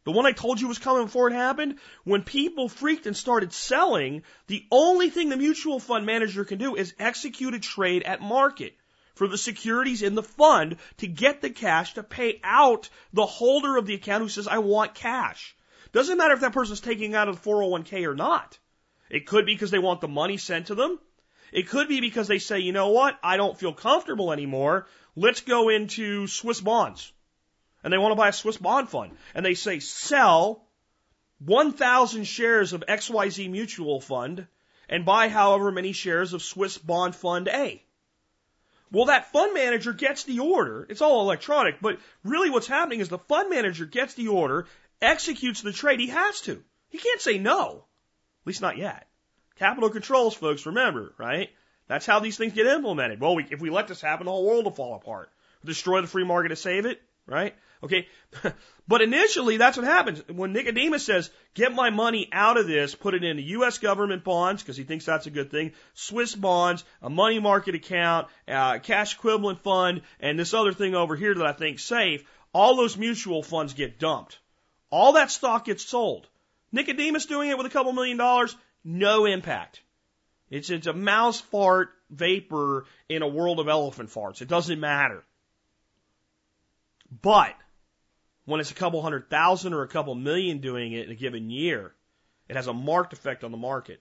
The 0.04 0.12
one 0.12 0.26
I 0.26 0.32
told 0.32 0.60
you 0.60 0.68
was 0.68 0.78
coming 0.78 1.04
before 1.04 1.28
it 1.28 1.34
happened? 1.34 1.78
When 2.04 2.22
people 2.22 2.68
freaked 2.68 3.06
and 3.06 3.16
started 3.16 3.52
selling, 3.52 4.22
the 4.46 4.66
only 4.70 5.10
thing 5.10 5.28
the 5.28 5.36
mutual 5.36 5.80
fund 5.80 6.06
manager 6.06 6.44
can 6.44 6.58
do 6.58 6.76
is 6.76 6.94
execute 6.98 7.54
a 7.54 7.58
trade 7.58 8.02
at 8.02 8.20
market 8.20 8.76
for 9.14 9.28
the 9.28 9.38
securities 9.38 10.02
in 10.02 10.14
the 10.14 10.22
fund 10.22 10.76
to 10.98 11.06
get 11.06 11.40
the 11.40 11.50
cash 11.50 11.94
to 11.94 12.02
pay 12.02 12.40
out 12.42 12.88
the 13.12 13.26
holder 13.26 13.76
of 13.76 13.86
the 13.86 13.94
account 13.94 14.22
who 14.22 14.28
says, 14.28 14.48
I 14.48 14.58
want 14.58 14.94
cash. 14.94 15.54
Doesn't 15.92 16.18
matter 16.18 16.34
if 16.34 16.40
that 16.40 16.52
person's 16.52 16.80
taking 16.80 17.14
out 17.14 17.28
of 17.28 17.42
the 17.42 17.50
401k 17.50 18.06
or 18.06 18.14
not. 18.14 18.58
It 19.08 19.26
could 19.26 19.46
be 19.46 19.54
because 19.54 19.70
they 19.70 19.78
want 19.78 20.00
the 20.00 20.08
money 20.08 20.36
sent 20.36 20.66
to 20.66 20.74
them. 20.74 20.98
It 21.54 21.68
could 21.68 21.86
be 21.86 22.00
because 22.00 22.26
they 22.26 22.40
say, 22.40 22.58
you 22.58 22.72
know 22.72 22.88
what, 22.88 23.16
I 23.22 23.36
don't 23.36 23.56
feel 23.56 23.72
comfortable 23.72 24.32
anymore. 24.32 24.88
Let's 25.14 25.40
go 25.40 25.68
into 25.68 26.26
Swiss 26.26 26.60
bonds. 26.60 27.12
And 27.84 27.92
they 27.92 27.98
want 27.98 28.10
to 28.10 28.16
buy 28.16 28.30
a 28.30 28.32
Swiss 28.32 28.56
bond 28.56 28.88
fund. 28.88 29.16
And 29.36 29.46
they 29.46 29.54
say, 29.54 29.78
sell 29.78 30.66
1,000 31.38 32.24
shares 32.24 32.72
of 32.72 32.82
XYZ 32.88 33.48
mutual 33.48 34.00
fund 34.00 34.48
and 34.88 35.06
buy 35.06 35.28
however 35.28 35.70
many 35.70 35.92
shares 35.92 36.32
of 36.32 36.42
Swiss 36.42 36.76
bond 36.76 37.14
fund 37.14 37.46
A. 37.46 37.80
Well, 38.90 39.04
that 39.04 39.30
fund 39.30 39.54
manager 39.54 39.92
gets 39.92 40.24
the 40.24 40.40
order. 40.40 40.84
It's 40.90 41.02
all 41.02 41.20
electronic, 41.20 41.80
but 41.80 42.00
really 42.24 42.50
what's 42.50 42.66
happening 42.66 42.98
is 42.98 43.08
the 43.08 43.18
fund 43.18 43.48
manager 43.48 43.86
gets 43.86 44.14
the 44.14 44.26
order, 44.26 44.66
executes 45.00 45.62
the 45.62 45.72
trade. 45.72 46.00
He 46.00 46.08
has 46.08 46.40
to. 46.42 46.64
He 46.88 46.98
can't 46.98 47.20
say 47.20 47.38
no. 47.38 47.84
At 48.42 48.46
least 48.46 48.60
not 48.60 48.76
yet. 48.76 49.08
Capital 49.58 49.90
controls, 49.90 50.34
folks, 50.34 50.66
remember, 50.66 51.14
right? 51.18 51.50
That's 51.86 52.06
how 52.06 52.20
these 52.20 52.36
things 52.36 52.54
get 52.54 52.66
implemented. 52.66 53.20
Well, 53.20 53.36
we, 53.36 53.46
if 53.50 53.60
we 53.60 53.70
let 53.70 53.88
this 53.88 54.00
happen, 54.00 54.26
the 54.26 54.32
whole 54.32 54.46
world 54.46 54.64
will 54.64 54.72
fall 54.72 54.94
apart. 54.94 55.30
Destroy 55.64 56.00
the 56.00 56.06
free 56.06 56.24
market 56.24 56.48
to 56.48 56.56
save 56.56 56.86
it, 56.86 57.00
right? 57.26 57.54
Okay. 57.82 58.08
but 58.88 59.02
initially, 59.02 59.58
that's 59.58 59.76
what 59.76 59.86
happens. 59.86 60.22
When 60.28 60.52
Nicodemus 60.52 61.04
says, 61.04 61.30
get 61.52 61.74
my 61.74 61.90
money 61.90 62.28
out 62.32 62.56
of 62.56 62.66
this, 62.66 62.94
put 62.94 63.14
it 63.14 63.22
into 63.22 63.42
U.S. 63.42 63.78
government 63.78 64.24
bonds, 64.24 64.62
because 64.62 64.76
he 64.76 64.84
thinks 64.84 65.04
that's 65.04 65.26
a 65.26 65.30
good 65.30 65.50
thing, 65.50 65.72
Swiss 65.92 66.34
bonds, 66.34 66.84
a 67.02 67.10
money 67.10 67.38
market 67.38 67.74
account, 67.74 68.28
a 68.48 68.80
cash 68.82 69.14
equivalent 69.14 69.62
fund, 69.62 70.02
and 70.18 70.38
this 70.38 70.54
other 70.54 70.72
thing 70.72 70.94
over 70.94 71.14
here 71.14 71.34
that 71.34 71.46
I 71.46 71.52
think 71.52 71.78
safe, 71.78 72.24
all 72.52 72.76
those 72.76 72.96
mutual 72.96 73.42
funds 73.42 73.74
get 73.74 73.98
dumped. 73.98 74.38
All 74.90 75.14
that 75.14 75.30
stock 75.30 75.66
gets 75.66 75.84
sold. 75.84 76.26
Nicodemus 76.72 77.26
doing 77.26 77.50
it 77.50 77.58
with 77.58 77.66
a 77.66 77.70
couple 77.70 77.92
million 77.92 78.16
dollars, 78.16 78.56
no 78.84 79.24
impact. 79.24 79.80
It's, 80.50 80.70
it's 80.70 80.86
a 80.86 80.92
mouse 80.92 81.40
fart 81.40 81.90
vapor 82.10 82.84
in 83.08 83.22
a 83.22 83.28
world 83.28 83.58
of 83.58 83.68
elephant 83.68 84.10
farts. 84.10 84.42
It 84.42 84.48
doesn't 84.48 84.78
matter. 84.78 85.24
But 87.22 87.54
when 88.44 88.60
it's 88.60 88.70
a 88.70 88.74
couple 88.74 89.02
hundred 89.02 89.30
thousand 89.30 89.72
or 89.72 89.82
a 89.82 89.88
couple 89.88 90.14
million 90.14 90.58
doing 90.58 90.92
it 90.92 91.06
in 91.06 91.12
a 91.12 91.16
given 91.16 91.50
year, 91.50 91.94
it 92.48 92.56
has 92.56 92.66
a 92.66 92.74
marked 92.74 93.12
effect 93.12 93.42
on 93.42 93.50
the 93.50 93.56
market. 93.56 94.00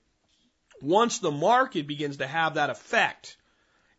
Once 0.81 1.19
the 1.19 1.31
market 1.31 1.87
begins 1.87 2.17
to 2.17 2.27
have 2.27 2.55
that 2.55 2.69
effect, 2.69 3.37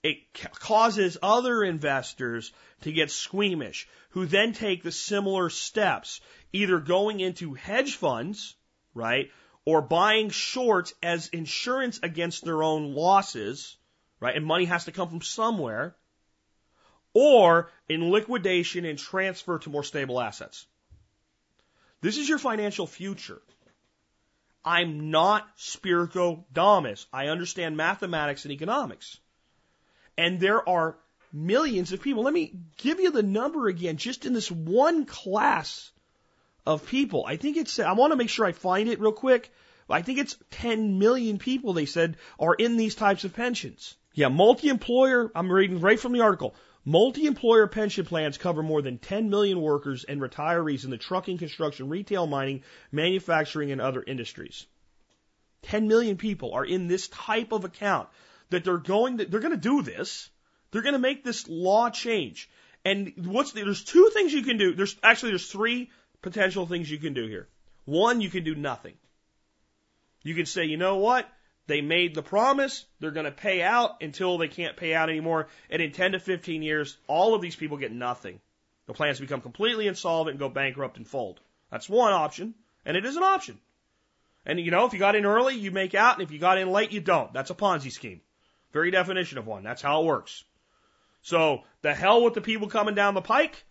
it 0.02 0.18
causes 0.34 1.16
other 1.22 1.64
investors 1.64 2.52
to 2.82 2.92
get 2.92 3.10
squeamish, 3.10 3.88
who 4.10 4.26
then 4.26 4.52
take 4.52 4.82
the 4.82 4.92
similar 4.92 5.48
steps, 5.48 6.20
either 6.52 6.78
going 6.78 7.20
into 7.20 7.54
hedge 7.54 7.96
funds, 7.96 8.54
right, 8.92 9.30
or 9.66 9.80
buying 9.80 10.30
shorts 10.30 10.92
as 11.02 11.28
insurance 11.28 12.00
against 12.02 12.44
their 12.44 12.62
own 12.62 12.94
losses, 12.94 13.76
right, 14.20 14.36
and 14.36 14.44
money 14.44 14.66
has 14.66 14.84
to 14.84 14.92
come 14.92 15.08
from 15.08 15.22
somewhere, 15.22 15.94
or 17.14 17.70
in 17.88 18.10
liquidation 18.10 18.84
and 18.84 18.98
transfer 18.98 19.58
to 19.58 19.70
more 19.70 19.84
stable 19.84 20.20
assets. 20.20 20.66
This 22.00 22.18
is 22.18 22.28
your 22.28 22.38
financial 22.38 22.86
future. 22.86 23.40
I'm 24.64 25.10
not 25.10 25.46
Spirko 25.56 26.44
Damus. 26.52 27.06
I 27.12 27.28
understand 27.28 27.76
mathematics 27.76 28.44
and 28.44 28.52
economics. 28.52 29.18
And 30.16 30.40
there 30.40 30.66
are 30.68 30.96
millions 31.32 31.92
of 31.92 32.02
people. 32.02 32.22
Let 32.22 32.34
me 32.34 32.52
give 32.76 33.00
you 33.00 33.10
the 33.10 33.22
number 33.22 33.68
again, 33.68 33.96
just 33.96 34.24
in 34.26 34.32
this 34.32 34.50
one 34.50 35.04
class 35.06 35.90
of 36.66 36.86
people. 36.86 37.24
I 37.26 37.36
think 37.36 37.56
it's, 37.56 37.78
I 37.78 37.92
want 37.92 38.12
to 38.12 38.16
make 38.16 38.30
sure 38.30 38.46
I 38.46 38.52
find 38.52 38.88
it 38.88 39.00
real 39.00 39.12
quick. 39.12 39.52
I 39.88 40.02
think 40.02 40.18
it's 40.18 40.36
10 40.50 40.98
million 40.98 41.38
people, 41.38 41.74
they 41.74 41.86
said, 41.86 42.16
are 42.38 42.54
in 42.54 42.76
these 42.76 42.94
types 42.94 43.24
of 43.24 43.34
pensions. 43.34 43.96
Yeah, 44.14 44.28
multi-employer, 44.28 45.30
I'm 45.34 45.50
reading 45.50 45.80
right 45.80 46.00
from 46.00 46.12
the 46.12 46.20
article. 46.20 46.54
Multi-employer 46.86 47.66
pension 47.66 48.04
plans 48.04 48.38
cover 48.38 48.62
more 48.62 48.82
than 48.82 48.98
10 48.98 49.30
million 49.30 49.60
workers 49.60 50.04
and 50.04 50.20
retirees 50.20 50.84
in 50.84 50.90
the 50.90 50.98
trucking, 50.98 51.38
construction, 51.38 51.88
retail, 51.88 52.26
mining, 52.26 52.62
manufacturing, 52.92 53.72
and 53.72 53.80
other 53.80 54.02
industries. 54.02 54.66
10 55.62 55.88
million 55.88 56.16
people 56.16 56.52
are 56.52 56.64
in 56.64 56.86
this 56.86 57.08
type 57.08 57.52
of 57.52 57.64
account 57.64 58.08
that 58.50 58.64
they're 58.64 58.78
going 58.78 59.18
to, 59.18 59.24
they're 59.24 59.40
going 59.40 59.50
to 59.52 59.56
do 59.56 59.82
this. 59.82 60.30
They're 60.70 60.82
going 60.82 60.94
to 60.94 60.98
make 60.98 61.24
this 61.24 61.48
law 61.48 61.90
change. 61.90 62.50
And 62.84 63.12
what's 63.16 63.52
the, 63.52 63.64
there's 63.64 63.84
two 63.84 64.10
things 64.12 64.32
you 64.32 64.42
can 64.42 64.58
do. 64.58 64.74
There's 64.74 64.96
actually 65.02 65.30
there's 65.30 65.50
three 65.50 65.90
potential 66.24 66.66
things 66.66 66.90
you 66.90 66.98
can 66.98 67.14
do 67.14 67.28
here. 67.28 67.46
One, 67.84 68.20
you 68.20 68.30
can 68.30 68.42
do 68.42 68.54
nothing. 68.54 68.94
You 70.22 70.34
can 70.34 70.46
say, 70.46 70.64
you 70.64 70.78
know 70.78 70.96
what? 70.96 71.28
They 71.66 71.82
made 71.82 72.14
the 72.14 72.22
promise. 72.22 72.86
They're 72.98 73.10
going 73.10 73.26
to 73.26 73.30
pay 73.30 73.62
out 73.62 74.02
until 74.02 74.38
they 74.38 74.48
can't 74.48 74.76
pay 74.76 74.94
out 74.94 75.10
anymore. 75.10 75.48
And 75.70 75.80
in 75.80 75.92
10 75.92 76.12
to 76.12 76.18
15 76.18 76.62
years, 76.62 76.96
all 77.06 77.34
of 77.34 77.42
these 77.42 77.54
people 77.54 77.76
get 77.76 77.92
nothing. 77.92 78.40
The 78.86 78.94
plans 78.94 79.20
become 79.20 79.42
completely 79.42 79.86
insolvent 79.86 80.32
and 80.32 80.38
go 80.38 80.48
bankrupt 80.48 80.96
and 80.96 81.06
fold. 81.06 81.40
That's 81.70 81.88
one 81.88 82.12
option. 82.12 82.54
And 82.84 82.96
it 82.96 83.04
is 83.04 83.16
an 83.16 83.22
option. 83.22 83.58
And 84.46 84.58
you 84.58 84.70
know, 84.70 84.86
if 84.86 84.92
you 84.92 84.98
got 84.98 85.16
in 85.16 85.26
early, 85.26 85.54
you 85.54 85.70
make 85.70 85.94
out. 85.94 86.14
And 86.14 86.22
if 86.22 86.30
you 86.30 86.38
got 86.38 86.58
in 86.58 86.70
late, 86.70 86.92
you 86.92 87.00
don't. 87.00 87.32
That's 87.32 87.50
a 87.50 87.54
Ponzi 87.54 87.90
scheme. 87.90 88.20
Very 88.72 88.90
definition 88.90 89.38
of 89.38 89.46
one. 89.46 89.62
That's 89.62 89.82
how 89.82 90.02
it 90.02 90.06
works. 90.06 90.44
So 91.22 91.62
the 91.82 91.94
hell 91.94 92.22
with 92.22 92.34
the 92.34 92.40
people 92.40 92.68
coming 92.68 92.94
down 92.94 93.14
the 93.14 93.22
pike. 93.22 93.64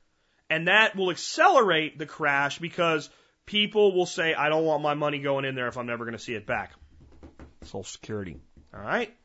And 0.50 0.68
that 0.68 0.96
will 0.96 1.10
accelerate 1.10 1.98
the 1.98 2.06
crash 2.06 2.60
because 2.60 3.10
people 3.46 3.96
will 3.96 4.06
say, 4.06 4.34
I 4.34 4.50
don't 4.50 4.66
want 4.66 4.84
my 4.84 4.94
money 4.94 5.20
going 5.20 5.46
in 5.46 5.56
there 5.56 5.68
if 5.68 5.78
I'm 5.78 5.86
never 5.86 6.06
going 6.06 6.18
to 6.18 6.24
see 6.24 6.36
it 6.36 6.46
back. 6.46 6.74
Social 7.64 7.84
Security. 7.84 8.40
All 8.74 8.82
right? 8.82 9.16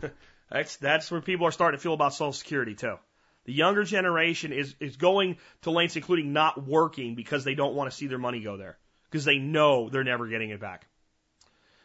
that's, 0.50 0.76
that's 0.76 1.10
where 1.10 1.20
people 1.20 1.46
are 1.46 1.52
starting 1.52 1.78
to 1.78 1.82
feel 1.82 1.94
about 1.94 2.14
Social 2.14 2.32
Security 2.32 2.74
too. 2.74 2.96
The 3.44 3.52
younger 3.52 3.84
generation 3.84 4.52
is, 4.52 4.74
is 4.80 4.96
going 4.96 5.38
to 5.62 5.70
lengths 5.70 5.96
including 5.96 6.32
not 6.32 6.66
working 6.66 7.14
because 7.14 7.42
they 7.42 7.54
don't 7.54 7.74
want 7.74 7.90
to 7.90 7.96
see 7.96 8.06
their 8.06 8.18
money 8.18 8.40
go 8.40 8.56
there. 8.56 8.78
Because 9.10 9.24
they 9.24 9.38
know 9.38 9.88
they're 9.88 10.04
never 10.04 10.28
getting 10.28 10.50
it 10.50 10.60
back. 10.60 10.86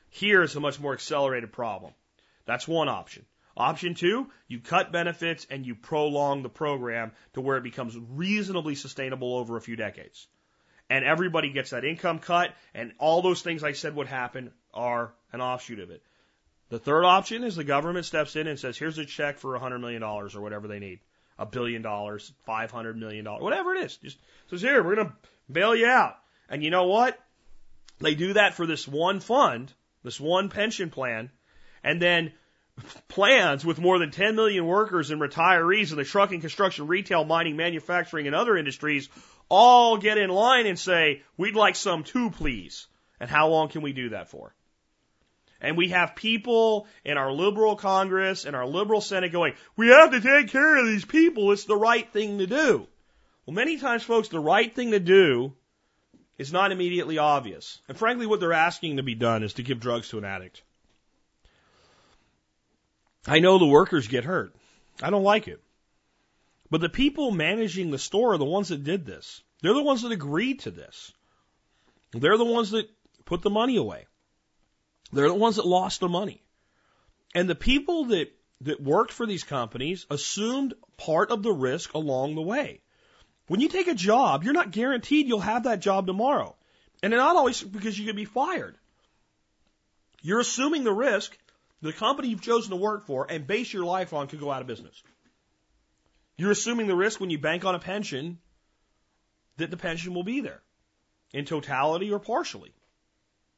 Here 0.09 0.43
is 0.43 0.55
a 0.55 0.59
much 0.59 0.79
more 0.79 0.93
accelerated 0.93 1.51
problem. 1.51 1.93
That's 2.45 2.67
one 2.67 2.87
option. 2.87 3.25
Option 3.57 3.95
two, 3.95 4.29
you 4.47 4.59
cut 4.59 4.91
benefits 4.91 5.47
and 5.49 5.65
you 5.65 5.75
prolong 5.75 6.43
the 6.43 6.49
program 6.49 7.13
to 7.33 7.41
where 7.41 7.57
it 7.57 7.63
becomes 7.63 7.97
reasonably 7.97 8.75
sustainable 8.75 9.35
over 9.35 9.55
a 9.55 9.61
few 9.61 9.75
decades. 9.75 10.27
And 10.89 11.05
everybody 11.05 11.51
gets 11.51 11.69
that 11.69 11.85
income 11.85 12.19
cut 12.19 12.53
and 12.73 12.93
all 12.99 13.21
those 13.21 13.41
things 13.41 13.63
I 13.63 13.71
said 13.71 13.95
would 13.95 14.07
happen 14.07 14.51
are 14.73 15.13
an 15.31 15.41
offshoot 15.41 15.79
of 15.79 15.89
it. 15.89 16.03
The 16.69 16.79
third 16.79 17.05
option 17.05 17.43
is 17.43 17.55
the 17.55 17.63
government 17.63 18.05
steps 18.05 18.35
in 18.35 18.47
and 18.47 18.59
says, 18.59 18.77
here's 18.77 18.97
a 18.97 19.05
check 19.05 19.37
for 19.37 19.57
$100 19.57 19.79
million 19.79 20.03
or 20.03 20.27
whatever 20.41 20.67
they 20.67 20.79
need. 20.79 20.99
A 21.37 21.45
billion 21.45 21.81
dollars, 21.81 22.31
$500 22.47 22.95
million, 22.95 23.25
whatever 23.25 23.73
it 23.75 23.85
is. 23.85 23.97
Just 23.97 24.17
says, 24.49 24.61
here, 24.61 24.83
we're 24.83 24.95
going 24.95 25.07
to 25.07 25.13
bail 25.51 25.75
you 25.75 25.85
out. 25.85 26.15
And 26.49 26.63
you 26.63 26.69
know 26.69 26.87
what? 26.87 27.19
They 27.99 28.15
do 28.15 28.33
that 28.33 28.55
for 28.55 28.65
this 28.65 28.87
one 28.87 29.19
fund, 29.19 29.71
this 30.03 30.19
one 30.19 30.49
pension 30.49 30.89
plan, 30.89 31.29
and 31.83 32.01
then 32.01 32.33
plans 33.07 33.65
with 33.65 33.79
more 33.79 33.99
than 33.99 34.11
10 34.11 34.35
million 34.35 34.65
workers 34.65 35.11
and 35.11 35.21
retirees 35.21 35.91
in 35.91 35.97
the 35.97 36.03
trucking, 36.03 36.41
construction, 36.41 36.87
retail, 36.87 37.23
mining, 37.23 37.55
manufacturing, 37.55 38.27
and 38.27 38.35
other 38.35 38.57
industries 38.57 39.09
all 39.49 39.97
get 39.97 40.17
in 40.17 40.29
line 40.29 40.65
and 40.65 40.77
say, 40.77 41.23
we'd 41.37 41.55
like 41.55 41.75
some 41.75 42.03
too, 42.03 42.31
please. 42.31 42.87
And 43.19 43.29
how 43.29 43.47
long 43.47 43.69
can 43.69 43.81
we 43.81 43.93
do 43.93 44.09
that 44.09 44.29
for? 44.29 44.53
And 45.61 45.77
we 45.77 45.89
have 45.89 46.15
people 46.15 46.87
in 47.03 47.17
our 47.17 47.31
liberal 47.31 47.75
Congress 47.75 48.45
and 48.45 48.55
our 48.55 48.67
liberal 48.67 49.01
Senate 49.01 49.31
going, 49.31 49.53
we 49.75 49.87
have 49.87 50.11
to 50.11 50.21
take 50.21 50.49
care 50.49 50.77
of 50.77 50.85
these 50.85 51.05
people. 51.05 51.51
It's 51.51 51.65
the 51.65 51.77
right 51.77 52.11
thing 52.11 52.39
to 52.39 52.47
do. 52.47 52.87
Well, 53.45 53.53
many 53.53 53.77
times, 53.77 54.03
folks, 54.03 54.27
the 54.27 54.39
right 54.39 54.73
thing 54.73 54.91
to 54.91 54.99
do 54.99 55.53
is 56.37 56.51
not 56.51 56.71
immediately 56.71 57.17
obvious. 57.17 57.79
And 57.87 57.97
frankly, 57.97 58.25
what 58.25 58.39
they're 58.39 58.53
asking 58.53 58.97
to 58.97 59.03
be 59.03 59.15
done 59.15 59.43
is 59.43 59.53
to 59.53 59.63
give 59.63 59.79
drugs 59.79 60.09
to 60.09 60.17
an 60.17 60.25
addict. 60.25 60.61
I 63.27 63.39
know 63.39 63.57
the 63.57 63.65
workers 63.65 64.07
get 64.07 64.23
hurt. 64.23 64.55
I 65.01 65.09
don't 65.09 65.23
like 65.23 65.47
it. 65.47 65.61
But 66.69 66.81
the 66.81 66.89
people 66.89 67.31
managing 67.31 67.91
the 67.91 67.99
store 67.99 68.33
are 68.33 68.37
the 68.37 68.45
ones 68.45 68.69
that 68.69 68.83
did 68.83 69.05
this. 69.05 69.41
They're 69.61 69.73
the 69.73 69.83
ones 69.83 70.01
that 70.01 70.11
agreed 70.11 70.61
to 70.61 70.71
this. 70.71 71.11
They're 72.11 72.37
the 72.37 72.45
ones 72.45 72.71
that 72.71 72.89
put 73.25 73.41
the 73.41 73.49
money 73.49 73.77
away. 73.77 74.05
They're 75.11 75.27
the 75.27 75.33
ones 75.33 75.57
that 75.57 75.65
lost 75.65 75.99
the 75.99 76.09
money. 76.09 76.43
And 77.33 77.49
the 77.49 77.55
people 77.55 78.05
that, 78.05 78.31
that 78.61 78.81
worked 78.81 79.11
for 79.11 79.25
these 79.25 79.43
companies 79.43 80.05
assumed 80.09 80.73
part 80.97 81.31
of 81.31 81.43
the 81.43 81.51
risk 81.51 81.93
along 81.93 82.35
the 82.35 82.41
way. 82.41 82.81
When 83.47 83.59
you 83.59 83.69
take 83.69 83.87
a 83.87 83.93
job, 83.93 84.43
you're 84.43 84.53
not 84.53 84.71
guaranteed 84.71 85.27
you'll 85.27 85.39
have 85.39 85.63
that 85.63 85.81
job 85.81 86.07
tomorrow. 86.07 86.55
And 87.03 87.11
not 87.11 87.35
always 87.35 87.61
because 87.61 87.97
you 87.99 88.05
could 88.05 88.15
be 88.15 88.25
fired. 88.25 88.77
You're 90.21 90.39
assuming 90.39 90.83
the 90.83 90.93
risk 90.93 91.37
the 91.85 91.93
company 91.93 92.29
you've 92.29 92.41
chosen 92.41 92.71
to 92.71 92.75
work 92.75 93.05
for 93.05 93.27
and 93.29 93.47
base 93.47 93.71
your 93.71 93.85
life 93.85 94.13
on 94.13 94.27
could 94.27 94.39
go 94.39 94.51
out 94.51 94.61
of 94.61 94.67
business. 94.67 95.01
You're 96.37 96.51
assuming 96.51 96.87
the 96.87 96.95
risk 96.95 97.19
when 97.19 97.29
you 97.29 97.37
bank 97.37 97.63
on 97.63 97.75
a 97.75 97.79
pension 97.79 98.39
that 99.57 99.71
the 99.71 99.77
pension 99.77 100.13
will 100.13 100.23
be 100.23 100.41
there 100.41 100.61
in 101.31 101.45
totality 101.45 102.11
or 102.11 102.19
partially. 102.19 102.73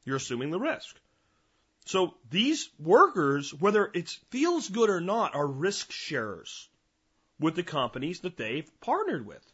You're 0.04 0.16
assuming 0.16 0.50
the 0.50 0.60
risk. 0.60 0.96
So 1.86 2.14
these 2.30 2.68
workers, 2.78 3.52
whether 3.52 3.90
it 3.92 4.10
feels 4.30 4.68
good 4.68 4.90
or 4.90 5.00
not, 5.00 5.34
are 5.34 5.46
risk 5.46 5.90
sharers 5.90 6.68
with 7.40 7.56
the 7.56 7.62
companies 7.62 8.20
that 8.20 8.36
they've 8.36 8.70
partnered 8.80 9.26
with. 9.26 9.44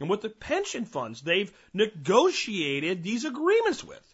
and 0.00 0.10
with 0.10 0.20
the 0.20 0.28
pension 0.28 0.84
funds 0.84 1.20
they've 1.22 1.52
negotiated 1.72 3.04
these 3.04 3.24
agreements 3.24 3.84
with. 3.84 4.11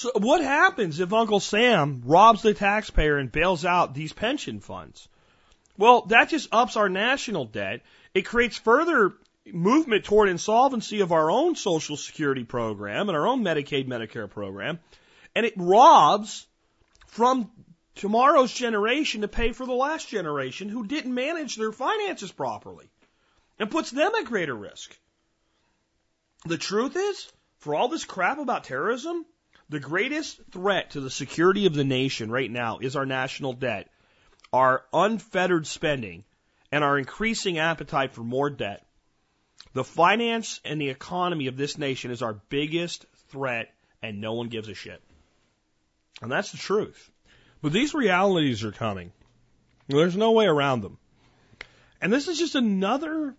So 0.00 0.10
what 0.14 0.40
happens 0.40 0.98
if 0.98 1.12
Uncle 1.12 1.40
Sam 1.40 2.00
robs 2.06 2.40
the 2.40 2.54
taxpayer 2.54 3.18
and 3.18 3.30
bails 3.30 3.66
out 3.66 3.92
these 3.92 4.14
pension 4.14 4.60
funds? 4.60 5.06
Well, 5.76 6.06
that 6.06 6.30
just 6.30 6.48
ups 6.52 6.78
our 6.78 6.88
national 6.88 7.44
debt. 7.44 7.82
It 8.14 8.22
creates 8.22 8.56
further 8.56 9.12
movement 9.44 10.06
toward 10.06 10.30
insolvency 10.30 11.00
of 11.00 11.12
our 11.12 11.30
own 11.30 11.54
Social 11.54 11.98
Security 11.98 12.44
program 12.44 13.10
and 13.10 13.18
our 13.18 13.26
own 13.26 13.42
Medicaid, 13.42 13.88
Medicare 13.88 14.30
program. 14.30 14.78
And 15.34 15.44
it 15.44 15.52
robs 15.58 16.46
from 17.08 17.50
tomorrow's 17.94 18.54
generation 18.54 19.20
to 19.20 19.28
pay 19.28 19.52
for 19.52 19.66
the 19.66 19.74
last 19.74 20.08
generation 20.08 20.70
who 20.70 20.86
didn't 20.86 21.12
manage 21.12 21.56
their 21.56 21.72
finances 21.72 22.32
properly 22.32 22.88
and 23.58 23.70
puts 23.70 23.90
them 23.90 24.12
at 24.18 24.24
greater 24.24 24.54
risk. 24.54 24.98
The 26.46 26.56
truth 26.56 26.96
is, 26.96 27.30
for 27.58 27.74
all 27.74 27.88
this 27.88 28.06
crap 28.06 28.38
about 28.38 28.64
terrorism, 28.64 29.26
the 29.70 29.80
greatest 29.80 30.40
threat 30.50 30.90
to 30.90 31.00
the 31.00 31.10
security 31.10 31.66
of 31.66 31.74
the 31.74 31.84
nation 31.84 32.30
right 32.30 32.50
now 32.50 32.78
is 32.80 32.96
our 32.96 33.06
national 33.06 33.52
debt, 33.52 33.88
our 34.52 34.84
unfettered 34.92 35.64
spending, 35.64 36.24
and 36.72 36.82
our 36.82 36.98
increasing 36.98 37.58
appetite 37.58 38.12
for 38.12 38.22
more 38.22 38.50
debt. 38.50 38.84
The 39.72 39.84
finance 39.84 40.60
and 40.64 40.80
the 40.80 40.88
economy 40.88 41.46
of 41.46 41.56
this 41.56 41.78
nation 41.78 42.10
is 42.10 42.20
our 42.20 42.34
biggest 42.48 43.06
threat, 43.28 43.72
and 44.02 44.20
no 44.20 44.32
one 44.32 44.48
gives 44.48 44.68
a 44.68 44.74
shit. 44.74 45.00
And 46.20 46.32
that's 46.32 46.50
the 46.50 46.58
truth. 46.58 47.08
But 47.62 47.72
these 47.72 47.94
realities 47.94 48.64
are 48.64 48.72
coming. 48.72 49.12
There's 49.86 50.16
no 50.16 50.32
way 50.32 50.46
around 50.46 50.80
them. 50.80 50.98
And 52.00 52.12
this 52.12 52.26
is 52.26 52.38
just 52.38 52.56
another, 52.56 53.36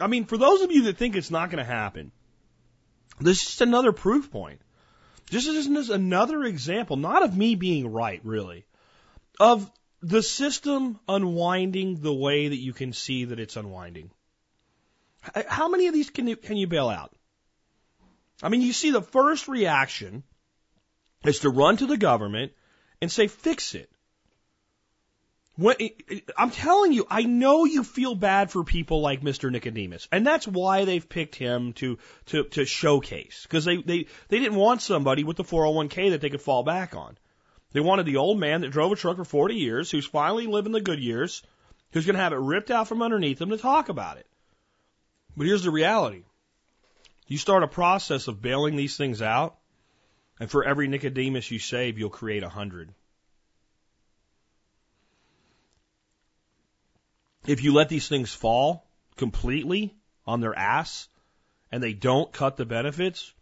I 0.00 0.06
mean, 0.06 0.24
for 0.24 0.38
those 0.38 0.62
of 0.62 0.72
you 0.72 0.84
that 0.84 0.96
think 0.96 1.16
it's 1.16 1.30
not 1.30 1.50
going 1.50 1.62
to 1.62 1.70
happen, 1.70 2.12
this 3.20 3.42
is 3.42 3.46
just 3.46 3.60
another 3.60 3.92
proof 3.92 4.30
point. 4.30 4.60
This 5.30 5.46
is 5.46 5.66
just 5.66 5.90
another 5.90 6.44
example, 6.44 6.96
not 6.96 7.22
of 7.22 7.36
me 7.36 7.54
being 7.56 7.92
right, 7.92 8.20
really, 8.24 8.64
of 9.40 9.70
the 10.00 10.22
system 10.22 11.00
unwinding 11.08 12.00
the 12.00 12.14
way 12.14 12.48
that 12.48 12.56
you 12.56 12.72
can 12.72 12.92
see 12.92 13.24
that 13.24 13.40
it's 13.40 13.56
unwinding. 13.56 14.10
How 15.48 15.68
many 15.68 15.88
of 15.88 15.94
these 15.94 16.10
can 16.10 16.28
you, 16.28 16.36
can 16.36 16.56
you 16.56 16.68
bail 16.68 16.88
out? 16.88 17.12
I 18.42 18.48
mean, 18.48 18.60
you 18.60 18.72
see 18.72 18.90
the 18.92 19.02
first 19.02 19.48
reaction 19.48 20.22
is 21.24 21.40
to 21.40 21.50
run 21.50 21.78
to 21.78 21.86
the 21.86 21.96
government 21.96 22.52
and 23.02 23.10
say, 23.10 23.26
fix 23.26 23.74
it. 23.74 23.90
When, 25.56 25.76
I'm 26.36 26.50
telling 26.50 26.92
you, 26.92 27.06
I 27.08 27.22
know 27.22 27.64
you 27.64 27.82
feel 27.82 28.14
bad 28.14 28.50
for 28.50 28.62
people 28.62 29.00
like 29.00 29.22
Mr. 29.22 29.50
Nicodemus, 29.50 30.06
and 30.12 30.26
that's 30.26 30.46
why 30.46 30.84
they've 30.84 31.08
picked 31.08 31.34
him 31.34 31.72
to 31.74 31.98
to 32.26 32.44
to 32.44 32.66
showcase 32.66 33.42
because 33.44 33.64
they 33.64 33.78
they 33.78 34.06
they 34.28 34.38
didn't 34.38 34.56
want 34.58 34.82
somebody 34.82 35.24
with 35.24 35.38
the 35.38 35.44
401k 35.44 36.10
that 36.10 36.20
they 36.20 36.28
could 36.28 36.42
fall 36.42 36.62
back 36.62 36.94
on. 36.94 37.16
They 37.72 37.80
wanted 37.80 38.04
the 38.04 38.18
old 38.18 38.38
man 38.38 38.60
that 38.60 38.70
drove 38.70 38.92
a 38.92 38.96
truck 38.96 39.16
for 39.16 39.24
40 39.24 39.54
years, 39.54 39.90
who's 39.90 40.06
finally 40.06 40.46
living 40.46 40.72
the 40.72 40.80
good 40.80 41.00
years, 41.00 41.42
who's 41.92 42.04
going 42.04 42.16
to 42.16 42.22
have 42.22 42.34
it 42.34 42.36
ripped 42.36 42.70
out 42.70 42.88
from 42.88 43.00
underneath 43.00 43.40
him 43.40 43.50
to 43.50 43.56
talk 43.56 43.88
about 43.88 44.18
it. 44.18 44.26
But 45.38 45.46
here's 45.46 45.64
the 45.64 45.70
reality: 45.70 46.24
you 47.28 47.38
start 47.38 47.62
a 47.62 47.68
process 47.68 48.28
of 48.28 48.42
bailing 48.42 48.76
these 48.76 48.98
things 48.98 49.22
out, 49.22 49.56
and 50.38 50.50
for 50.50 50.64
every 50.64 50.86
Nicodemus 50.86 51.50
you 51.50 51.58
save, 51.58 51.98
you'll 51.98 52.10
create 52.10 52.42
a 52.42 52.50
hundred. 52.50 52.92
If 57.46 57.62
you 57.62 57.72
let 57.72 57.88
these 57.88 58.08
things 58.08 58.34
fall 58.34 58.84
completely 59.16 59.94
on 60.26 60.40
their 60.40 60.56
ass 60.56 61.08
and 61.70 61.82
they 61.82 61.92
don't 61.92 62.32
cut 62.32 62.56
the 62.56 62.66
benefits, 62.66 63.32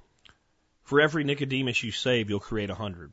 for 0.83 1.01
every 1.01 1.25
Nicodemus 1.25 1.83
you 1.83 1.91
save, 1.91 2.29
you'll 2.29 2.41
create 2.41 2.71
a 2.71 2.75
hundred. 2.75 3.13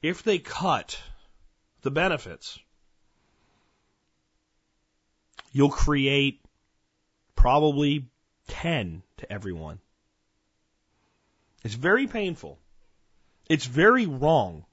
If 0.00 0.22
they 0.22 0.38
cut 0.38 0.98
the 1.82 1.90
benefits, 1.90 2.58
you'll 5.52 5.70
create 5.70 6.40
probably 7.34 8.06
10 8.48 9.02
to 9.18 9.32
everyone. 9.32 9.78
It's 11.62 11.74
very 11.74 12.06
painful. 12.06 12.58
It's 13.48 13.66
very 13.66 14.06
wrong. 14.06 14.64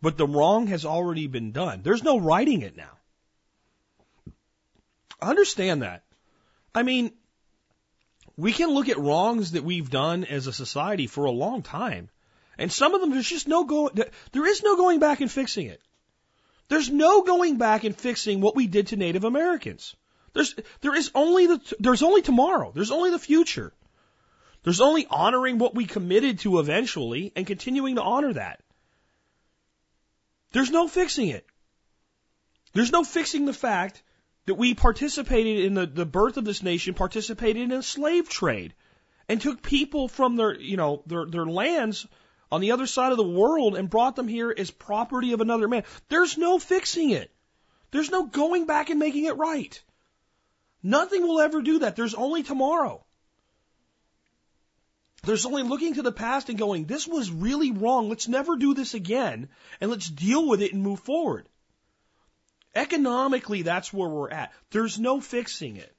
But 0.00 0.16
the 0.16 0.28
wrong 0.28 0.68
has 0.68 0.84
already 0.84 1.26
been 1.26 1.50
done. 1.50 1.82
There's 1.82 2.04
no 2.04 2.18
righting 2.18 2.62
it 2.62 2.76
now. 2.76 2.97
Understand 5.20 5.82
that. 5.82 6.04
I 6.74 6.82
mean, 6.82 7.12
we 8.36 8.52
can 8.52 8.70
look 8.70 8.88
at 8.88 8.98
wrongs 8.98 9.52
that 9.52 9.64
we've 9.64 9.90
done 9.90 10.24
as 10.24 10.46
a 10.46 10.52
society 10.52 11.06
for 11.06 11.24
a 11.24 11.30
long 11.30 11.62
time. 11.62 12.08
And 12.56 12.72
some 12.72 12.94
of 12.94 13.00
them, 13.00 13.10
there's 13.10 13.28
just 13.28 13.48
no 13.48 13.64
go, 13.64 13.90
there 14.32 14.46
is 14.46 14.62
no 14.62 14.76
going 14.76 15.00
back 15.00 15.20
and 15.20 15.30
fixing 15.30 15.66
it. 15.66 15.80
There's 16.68 16.90
no 16.90 17.22
going 17.22 17.56
back 17.56 17.84
and 17.84 17.96
fixing 17.96 18.40
what 18.40 18.54
we 18.54 18.66
did 18.66 18.88
to 18.88 18.96
Native 18.96 19.24
Americans. 19.24 19.96
There's, 20.34 20.54
there 20.82 20.94
is 20.94 21.10
only 21.14 21.46
the, 21.46 21.74
there's 21.80 22.02
only 22.02 22.22
tomorrow. 22.22 22.72
There's 22.74 22.90
only 22.90 23.10
the 23.10 23.18
future. 23.18 23.72
There's 24.62 24.80
only 24.80 25.06
honoring 25.08 25.58
what 25.58 25.74
we 25.74 25.86
committed 25.86 26.40
to 26.40 26.58
eventually 26.58 27.32
and 27.34 27.46
continuing 27.46 27.94
to 27.94 28.02
honor 28.02 28.32
that. 28.34 28.60
There's 30.52 30.70
no 30.70 30.88
fixing 30.88 31.28
it. 31.28 31.46
There's 32.72 32.92
no 32.92 33.02
fixing 33.02 33.46
the 33.46 33.52
fact 33.52 34.02
that 34.48 34.54
we 34.54 34.72
participated 34.72 35.66
in 35.66 35.74
the, 35.74 35.84
the 35.84 36.06
birth 36.06 36.38
of 36.38 36.44
this 36.44 36.62
nation, 36.62 36.94
participated 36.94 37.62
in 37.62 37.72
a 37.72 37.82
slave 37.82 38.30
trade, 38.30 38.72
and 39.28 39.42
took 39.42 39.60
people 39.60 40.08
from 40.08 40.36
their, 40.36 40.58
you 40.58 40.78
know, 40.78 41.02
their, 41.04 41.26
their 41.26 41.44
lands 41.44 42.06
on 42.50 42.62
the 42.62 42.72
other 42.72 42.86
side 42.86 43.12
of 43.12 43.18
the 43.18 43.28
world 43.28 43.76
and 43.76 43.90
brought 43.90 44.16
them 44.16 44.26
here 44.26 44.54
as 44.56 44.70
property 44.70 45.34
of 45.34 45.42
another 45.42 45.68
man. 45.68 45.84
There's 46.08 46.38
no 46.38 46.58
fixing 46.58 47.10
it. 47.10 47.30
There's 47.90 48.10
no 48.10 48.24
going 48.24 48.64
back 48.64 48.88
and 48.88 48.98
making 48.98 49.26
it 49.26 49.36
right. 49.36 49.78
Nothing 50.82 51.28
will 51.28 51.40
ever 51.40 51.60
do 51.60 51.80
that. 51.80 51.94
There's 51.94 52.14
only 52.14 52.42
tomorrow. 52.42 53.04
There's 55.24 55.44
only 55.44 55.62
looking 55.62 55.94
to 55.94 56.02
the 56.02 56.12
past 56.12 56.48
and 56.48 56.58
going, 56.58 56.86
this 56.86 57.06
was 57.06 57.30
really 57.30 57.70
wrong. 57.70 58.08
Let's 58.08 58.28
never 58.28 58.56
do 58.56 58.72
this 58.72 58.94
again. 58.94 59.50
And 59.78 59.90
let's 59.90 60.08
deal 60.08 60.48
with 60.48 60.62
it 60.62 60.72
and 60.72 60.82
move 60.82 61.00
forward. 61.00 61.46
Economically, 62.74 63.62
that's 63.62 63.92
where 63.92 64.08
we're 64.08 64.30
at. 64.30 64.52
There's 64.70 64.98
no 64.98 65.20
fixing 65.20 65.76
it. 65.76 65.94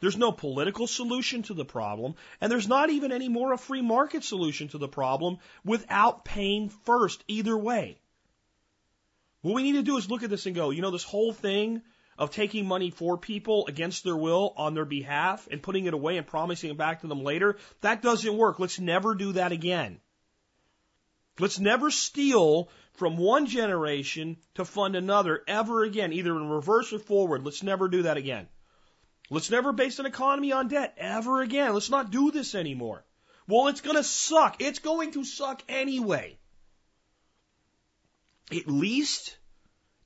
There's 0.00 0.16
no 0.16 0.32
political 0.32 0.88
solution 0.88 1.44
to 1.44 1.54
the 1.54 1.64
problem, 1.64 2.16
and 2.40 2.50
there's 2.50 2.66
not 2.66 2.90
even 2.90 3.12
any 3.12 3.28
more 3.28 3.52
a 3.52 3.56
free 3.56 3.82
market 3.82 4.24
solution 4.24 4.66
to 4.68 4.78
the 4.78 4.88
problem 4.88 5.38
without 5.64 6.24
paying 6.24 6.70
first, 6.70 7.22
either 7.28 7.56
way. 7.56 8.00
What 9.42 9.54
we 9.54 9.62
need 9.62 9.72
to 9.72 9.82
do 9.82 9.96
is 9.96 10.10
look 10.10 10.24
at 10.24 10.30
this 10.30 10.46
and 10.46 10.56
go, 10.56 10.70
you 10.70 10.82
know, 10.82 10.90
this 10.90 11.04
whole 11.04 11.32
thing 11.32 11.82
of 12.18 12.30
taking 12.30 12.66
money 12.66 12.90
for 12.90 13.16
people 13.16 13.66
against 13.68 14.04
their 14.04 14.16
will 14.16 14.52
on 14.56 14.74
their 14.74 14.84
behalf 14.84 15.48
and 15.50 15.62
putting 15.62 15.86
it 15.86 15.94
away 15.94 16.16
and 16.16 16.26
promising 16.26 16.70
it 16.70 16.76
back 16.76 17.00
to 17.00 17.06
them 17.06 17.22
later, 17.22 17.56
that 17.80 18.02
doesn't 18.02 18.36
work. 18.36 18.58
Let's 18.58 18.80
never 18.80 19.14
do 19.14 19.32
that 19.32 19.52
again. 19.52 20.00
Let's 21.38 21.58
never 21.58 21.90
steal 21.90 22.68
from 22.94 23.16
one 23.16 23.46
generation 23.46 24.36
to 24.54 24.64
fund 24.64 24.96
another 24.96 25.42
ever 25.48 25.82
again, 25.82 26.12
either 26.12 26.36
in 26.36 26.48
reverse 26.48 26.92
or 26.92 26.98
forward. 26.98 27.44
Let's 27.44 27.62
never 27.62 27.88
do 27.88 28.02
that 28.02 28.16
again. 28.16 28.48
Let's 29.30 29.50
never 29.50 29.72
base 29.72 29.98
an 29.98 30.06
economy 30.06 30.52
on 30.52 30.68
debt 30.68 30.94
ever 30.98 31.40
again. 31.40 31.72
Let's 31.72 31.90
not 31.90 32.10
do 32.10 32.30
this 32.30 32.54
anymore. 32.54 33.04
Well, 33.48 33.68
it's 33.68 33.80
going 33.80 33.96
to 33.96 34.04
suck. 34.04 34.60
It's 34.60 34.78
going 34.78 35.12
to 35.12 35.24
suck 35.24 35.62
anyway. 35.68 36.38
At 38.50 38.68
least 38.68 39.38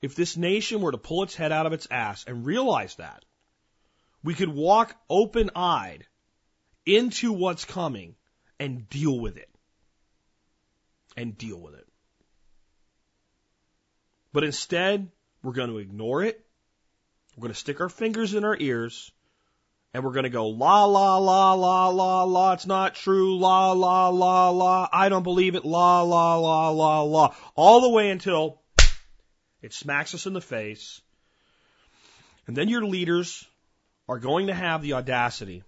if 0.00 0.14
this 0.14 0.36
nation 0.36 0.80
were 0.80 0.92
to 0.92 0.98
pull 0.98 1.24
its 1.24 1.34
head 1.34 1.50
out 1.50 1.66
of 1.66 1.72
its 1.72 1.88
ass 1.90 2.24
and 2.24 2.46
realize 2.46 2.94
that, 2.96 3.24
we 4.22 4.34
could 4.34 4.48
walk 4.48 4.94
open 5.10 5.50
eyed 5.56 6.06
into 6.84 7.32
what's 7.32 7.64
coming 7.64 8.14
and 8.60 8.88
deal 8.88 9.18
with 9.18 9.36
it. 9.36 9.50
And 11.16 11.36
deal 11.36 11.60
with 11.60 11.74
it. 11.74 11.86
But 14.32 14.44
instead, 14.44 15.10
we're 15.42 15.52
going 15.52 15.70
to 15.70 15.78
ignore 15.78 16.22
it. 16.22 16.44
We're 17.36 17.42
going 17.42 17.54
to 17.54 17.58
stick 17.58 17.80
our 17.80 17.88
fingers 17.88 18.34
in 18.34 18.44
our 18.44 18.56
ears 18.58 19.10
and 19.96 20.04
we're 20.04 20.12
going 20.12 20.24
to 20.24 20.28
go 20.28 20.48
la 20.48 20.84
la 20.84 21.16
la 21.16 21.54
la 21.54 21.88
la 21.88 22.24
la. 22.24 22.52
It's 22.52 22.66
not 22.66 22.94
true. 22.94 23.38
La 23.38 23.72
la 23.72 24.10
la 24.10 24.50
la. 24.50 24.88
I 24.92 25.08
don't 25.08 25.22
believe 25.22 25.54
it. 25.54 25.64
La 25.64 26.02
la 26.02 26.36
la 26.36 26.68
la 26.68 27.00
la. 27.00 27.34
All 27.54 27.80
the 27.80 27.88
way 27.88 28.10
until 28.10 28.60
it 29.62 29.72
smacks 29.72 30.14
us 30.14 30.26
in 30.26 30.34
the 30.34 30.42
face. 30.42 31.00
And 32.46 32.54
then 32.54 32.68
your 32.68 32.84
leaders 32.84 33.46
are 34.06 34.18
going 34.18 34.48
to 34.48 34.54
have 34.54 34.82
the 34.82 34.92
audacity 34.92 35.64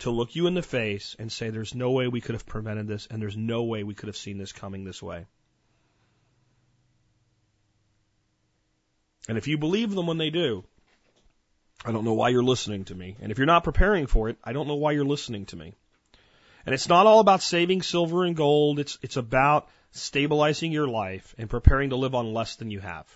to 0.00 0.10
look 0.10 0.34
you 0.34 0.46
in 0.46 0.54
the 0.54 0.62
face 0.62 1.16
and 1.18 1.30
say, 1.30 1.50
there's 1.50 1.74
no 1.74 1.90
way 1.90 2.08
we 2.08 2.20
could 2.20 2.34
have 2.34 2.46
prevented 2.46 2.86
this, 2.86 3.06
and 3.10 3.20
there's 3.20 3.36
no 3.36 3.64
way 3.64 3.82
we 3.82 3.94
could 3.94 4.08
have 4.08 4.16
seen 4.16 4.38
this 4.38 4.52
coming 4.52 4.84
this 4.84 5.02
way. 5.02 5.26
And 9.28 9.38
if 9.38 9.46
you 9.46 9.58
believe 9.58 9.94
them 9.94 10.06
when 10.06 10.18
they 10.18 10.30
do, 10.30 10.64
I 11.84 11.92
don't 11.92 12.04
know 12.04 12.14
why 12.14 12.30
you're 12.30 12.42
listening 12.42 12.84
to 12.86 12.94
me. 12.94 13.16
And 13.20 13.30
if 13.30 13.38
you're 13.38 13.46
not 13.46 13.64
preparing 13.64 14.06
for 14.06 14.28
it, 14.28 14.36
I 14.42 14.52
don't 14.52 14.68
know 14.68 14.74
why 14.74 14.92
you're 14.92 15.04
listening 15.04 15.46
to 15.46 15.56
me. 15.56 15.74
And 16.66 16.74
it's 16.74 16.88
not 16.88 17.06
all 17.06 17.20
about 17.20 17.42
saving 17.42 17.82
silver 17.82 18.24
and 18.24 18.36
gold. 18.36 18.78
It's, 18.78 18.98
it's 19.02 19.16
about 19.16 19.68
stabilizing 19.92 20.72
your 20.72 20.88
life 20.88 21.34
and 21.38 21.48
preparing 21.48 21.90
to 21.90 21.96
live 21.96 22.14
on 22.14 22.34
less 22.34 22.56
than 22.56 22.70
you 22.70 22.80
have. 22.80 23.06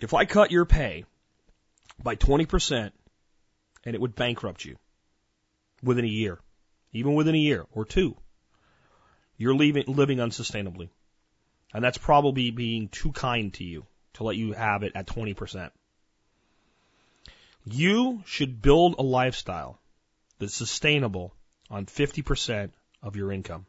If 0.00 0.14
I 0.14 0.24
cut 0.24 0.50
your 0.50 0.64
pay 0.64 1.04
by 2.02 2.16
20% 2.16 2.90
and 3.84 3.94
it 3.94 4.00
would 4.00 4.14
bankrupt 4.14 4.64
you 4.64 4.76
within 5.82 6.04
a 6.04 6.08
year, 6.08 6.38
even 6.92 7.14
within 7.14 7.34
a 7.34 7.38
year 7.38 7.66
or 7.72 7.84
two, 7.84 8.16
you're 9.36 9.54
leaving, 9.54 9.84
living 9.86 10.18
unsustainably. 10.18 10.88
And 11.74 11.82
that's 11.82 11.98
probably 11.98 12.50
being 12.50 12.88
too 12.88 13.12
kind 13.12 13.52
to 13.54 13.64
you 13.64 13.86
to 14.14 14.24
let 14.24 14.36
you 14.36 14.52
have 14.52 14.82
it 14.82 14.92
at 14.94 15.06
20%. 15.06 15.70
You 17.64 18.22
should 18.26 18.60
build 18.60 18.96
a 18.98 19.02
lifestyle 19.02 19.80
that's 20.38 20.54
sustainable 20.54 21.34
on 21.70 21.86
50% 21.86 22.70
of 23.02 23.16
your 23.16 23.32
income. 23.32 23.66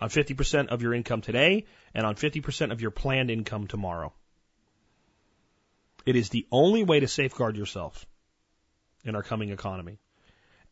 On 0.00 0.08
50% 0.08 0.68
of 0.68 0.80
your 0.80 0.94
income 0.94 1.22
today 1.22 1.66
and 1.92 2.06
on 2.06 2.14
50% 2.14 2.70
of 2.70 2.80
your 2.80 2.92
planned 2.92 3.30
income 3.30 3.66
tomorrow. 3.66 4.12
It 6.06 6.14
is 6.14 6.28
the 6.28 6.46
only 6.52 6.84
way 6.84 7.00
to 7.00 7.08
safeguard 7.08 7.56
yourself 7.56 8.06
in 9.04 9.14
our 9.14 9.22
coming 9.22 9.50
economy. 9.50 9.98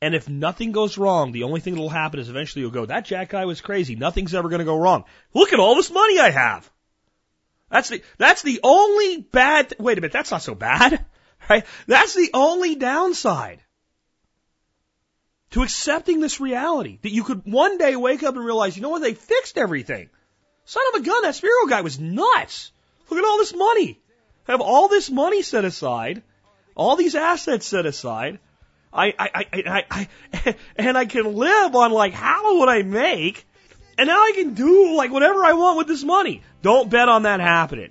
And 0.00 0.14
if 0.14 0.28
nothing 0.28 0.72
goes 0.72 0.98
wrong, 0.98 1.32
the 1.32 1.44
only 1.44 1.60
thing 1.60 1.74
that'll 1.74 1.88
happen 1.88 2.20
is 2.20 2.28
eventually 2.28 2.62
you'll 2.62 2.70
go, 2.70 2.86
that 2.86 3.06
Jack 3.06 3.30
guy 3.30 3.46
was 3.46 3.60
crazy. 3.60 3.96
Nothing's 3.96 4.34
ever 4.34 4.48
going 4.48 4.58
to 4.58 4.64
go 4.64 4.76
wrong. 4.76 5.04
Look 5.32 5.52
at 5.52 5.60
all 5.60 5.74
this 5.74 5.90
money 5.90 6.18
I 6.18 6.30
have. 6.30 6.70
That's 7.70 7.88
the, 7.88 8.02
that's 8.18 8.42
the 8.42 8.60
only 8.62 9.22
bad, 9.22 9.70
th- 9.70 9.78
wait 9.80 9.98
a 9.98 10.00
minute, 10.00 10.12
that's 10.12 10.30
not 10.30 10.42
so 10.42 10.54
bad, 10.54 11.04
right? 11.50 11.64
That's 11.86 12.14
the 12.14 12.30
only 12.34 12.74
downside 12.74 13.62
to 15.50 15.62
accepting 15.62 16.20
this 16.20 16.40
reality 16.40 16.98
that 17.02 17.12
you 17.12 17.24
could 17.24 17.42
one 17.44 17.78
day 17.78 17.96
wake 17.96 18.22
up 18.22 18.36
and 18.36 18.44
realize, 18.44 18.76
you 18.76 18.82
know 18.82 18.90
what, 18.90 19.02
they 19.02 19.14
fixed 19.14 19.56
everything. 19.56 20.10
Son 20.64 20.82
of 20.92 21.00
a 21.00 21.04
gun, 21.04 21.22
that 21.22 21.34
Spirko 21.34 21.70
guy 21.70 21.80
was 21.80 21.98
nuts. 21.98 22.72
Look 23.08 23.18
at 23.18 23.24
all 23.24 23.38
this 23.38 23.54
money. 23.54 24.00
I 24.46 24.52
have 24.52 24.60
all 24.60 24.88
this 24.88 25.10
money 25.10 25.42
set 25.42 25.64
aside, 25.64 26.22
all 26.76 26.96
these 26.96 27.14
assets 27.14 27.66
set 27.66 27.86
aside. 27.86 28.38
I, 28.92 29.14
I, 29.18 29.30
I, 29.34 29.46
I, 29.52 30.08
I 30.44 30.56
and 30.76 30.96
I 30.96 31.06
can 31.06 31.34
live 31.34 31.74
on 31.74 31.90
like 31.90 32.14
of 32.14 32.56
what 32.56 32.68
I 32.68 32.82
make, 32.82 33.44
and 33.98 34.06
now 34.06 34.18
I 34.18 34.32
can 34.34 34.54
do 34.54 34.94
like 34.96 35.10
whatever 35.10 35.44
I 35.44 35.54
want 35.54 35.78
with 35.78 35.88
this 35.88 36.04
money. 36.04 36.42
Don't 36.62 36.88
bet 36.88 37.08
on 37.08 37.24
that 37.24 37.40
happening. 37.40 37.90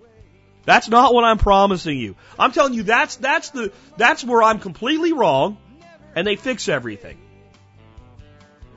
That's 0.64 0.90
not 0.90 1.14
what 1.14 1.24
I'm 1.24 1.38
promising 1.38 1.98
you. 1.98 2.16
I'm 2.40 2.52
telling 2.52 2.74
you 2.74 2.84
that's 2.84 3.18
that's 3.18 3.50
the 3.50 3.72
that's 3.98 4.24
where 4.24 4.42
I'm 4.42 4.60
completely 4.60 5.14
wrong, 5.14 5.58
and 6.16 6.26
they 6.26 6.36
fix 6.36 6.70
everything. 6.70 7.18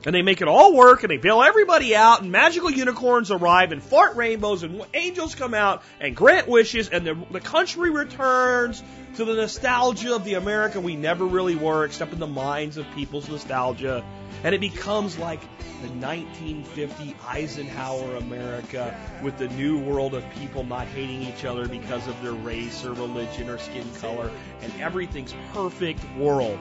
And 0.05 0.15
they 0.15 0.21
make 0.21 0.41
it 0.41 0.47
all 0.47 0.73
work 0.73 1.03
and 1.03 1.11
they 1.11 1.17
bail 1.17 1.43
everybody 1.43 1.93
out 1.93 2.21
and 2.21 2.31
magical 2.31 2.71
unicorns 2.71 3.31
arrive 3.31 3.73
and 3.73 3.83
fart 3.83 4.15
rainbows 4.15 4.63
and 4.63 4.81
angels 4.93 5.35
come 5.35 5.53
out 5.53 5.83
and 5.99 6.15
grant 6.15 6.47
wishes 6.47 6.87
and 6.87 7.05
the, 7.05 7.17
the 7.31 7.41
country 7.41 7.89
returns 7.89 8.81
to 9.15 9.25
the 9.25 9.33
nostalgia 9.33 10.15
of 10.15 10.23
the 10.23 10.35
America 10.35 10.79
we 10.79 10.95
never 10.95 11.25
really 11.25 11.55
were 11.55 11.85
except 11.85 12.13
in 12.13 12.19
the 12.19 12.27
minds 12.27 12.77
of 12.77 12.85
people's 12.95 13.27
nostalgia. 13.29 14.03
And 14.43 14.55
it 14.55 14.61
becomes 14.61 15.17
like 15.17 15.41
the 15.81 15.89
1950 15.89 17.15
Eisenhower 17.27 18.15
America 18.15 18.95
with 19.23 19.37
the 19.37 19.47
new 19.49 19.79
world 19.79 20.13
of 20.13 20.29
people 20.31 20.63
not 20.63 20.87
hating 20.87 21.23
each 21.23 21.45
other 21.45 21.67
because 21.67 22.07
of 22.07 22.21
their 22.21 22.33
race 22.33 22.85
or 22.85 22.93
religion 22.93 23.49
or 23.49 23.57
skin 23.57 23.89
color 23.95 24.31
and 24.61 24.73
everything's 24.81 25.33
perfect 25.53 26.03
world 26.17 26.59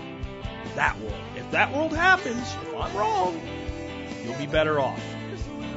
that 0.75 0.99
world. 1.01 1.15
If 1.37 1.51
that 1.51 1.73
world 1.75 1.95
happens, 1.95 2.39
if 2.39 2.75
I'm 2.77 2.97
wrong, 2.97 3.41
you'll 4.25 4.39
be 4.39 4.47
better 4.47 4.79
off. 4.79 5.03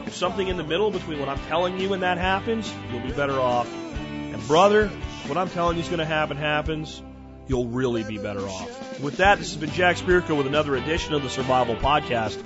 If 0.06 0.16
something 0.16 0.48
in 0.48 0.58
the 0.58 0.64
middle 0.64 0.92
between 0.92 1.20
what 1.20 1.30
I'm 1.30 1.40
telling 1.48 1.80
you 1.80 1.94
and 1.94 2.04
that 2.04 2.18
happens, 2.18 2.72
you'll 2.92 3.02
be 3.02 3.12
better 3.12 3.40
off. 3.40 3.72
And 3.74 4.48
brother, 4.48 4.92
what 5.32 5.38
I'm 5.38 5.50
telling 5.50 5.78
you 5.78 5.82
is 5.82 5.88
going 5.88 6.00
to 6.00 6.06
happen 6.06 6.36
happens, 6.36 7.02
you'll 7.48 7.68
really 7.68 8.04
be 8.04 8.18
better 8.18 8.42
off. 8.42 9.00
With 9.00 9.16
that, 9.18 9.38
this 9.38 9.54
has 9.54 9.56
been 9.56 9.70
Jack 9.70 9.96
Spirko 9.96 10.36
with 10.36 10.46
another 10.46 10.76
edition 10.76 11.14
of 11.14 11.24
the 11.24 11.30
Survival 11.30 11.78
Podcast, 11.78 12.38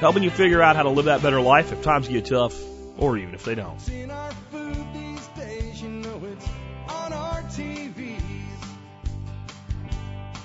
helping 0.00 0.22
you 0.22 0.28
figure 0.28 0.60
out 0.60 0.76
how 0.76 0.82
to 0.82 0.90
live 0.90 1.06
that 1.06 1.22
better 1.22 1.40
life 1.40 1.72
if 1.72 1.82
times 1.82 2.06
get 2.06 2.26
tough, 2.26 2.54
or 2.98 3.16
even 3.16 3.32
if 3.32 3.44
they 3.44 3.54
don't. 3.54 3.80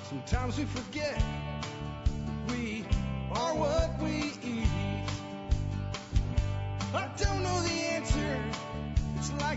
Sometimes 0.07 0.57
we 0.57 0.63
forget 0.63 1.21
we 2.47 2.85
are 3.33 3.55
what 3.55 4.01
we 4.01 4.22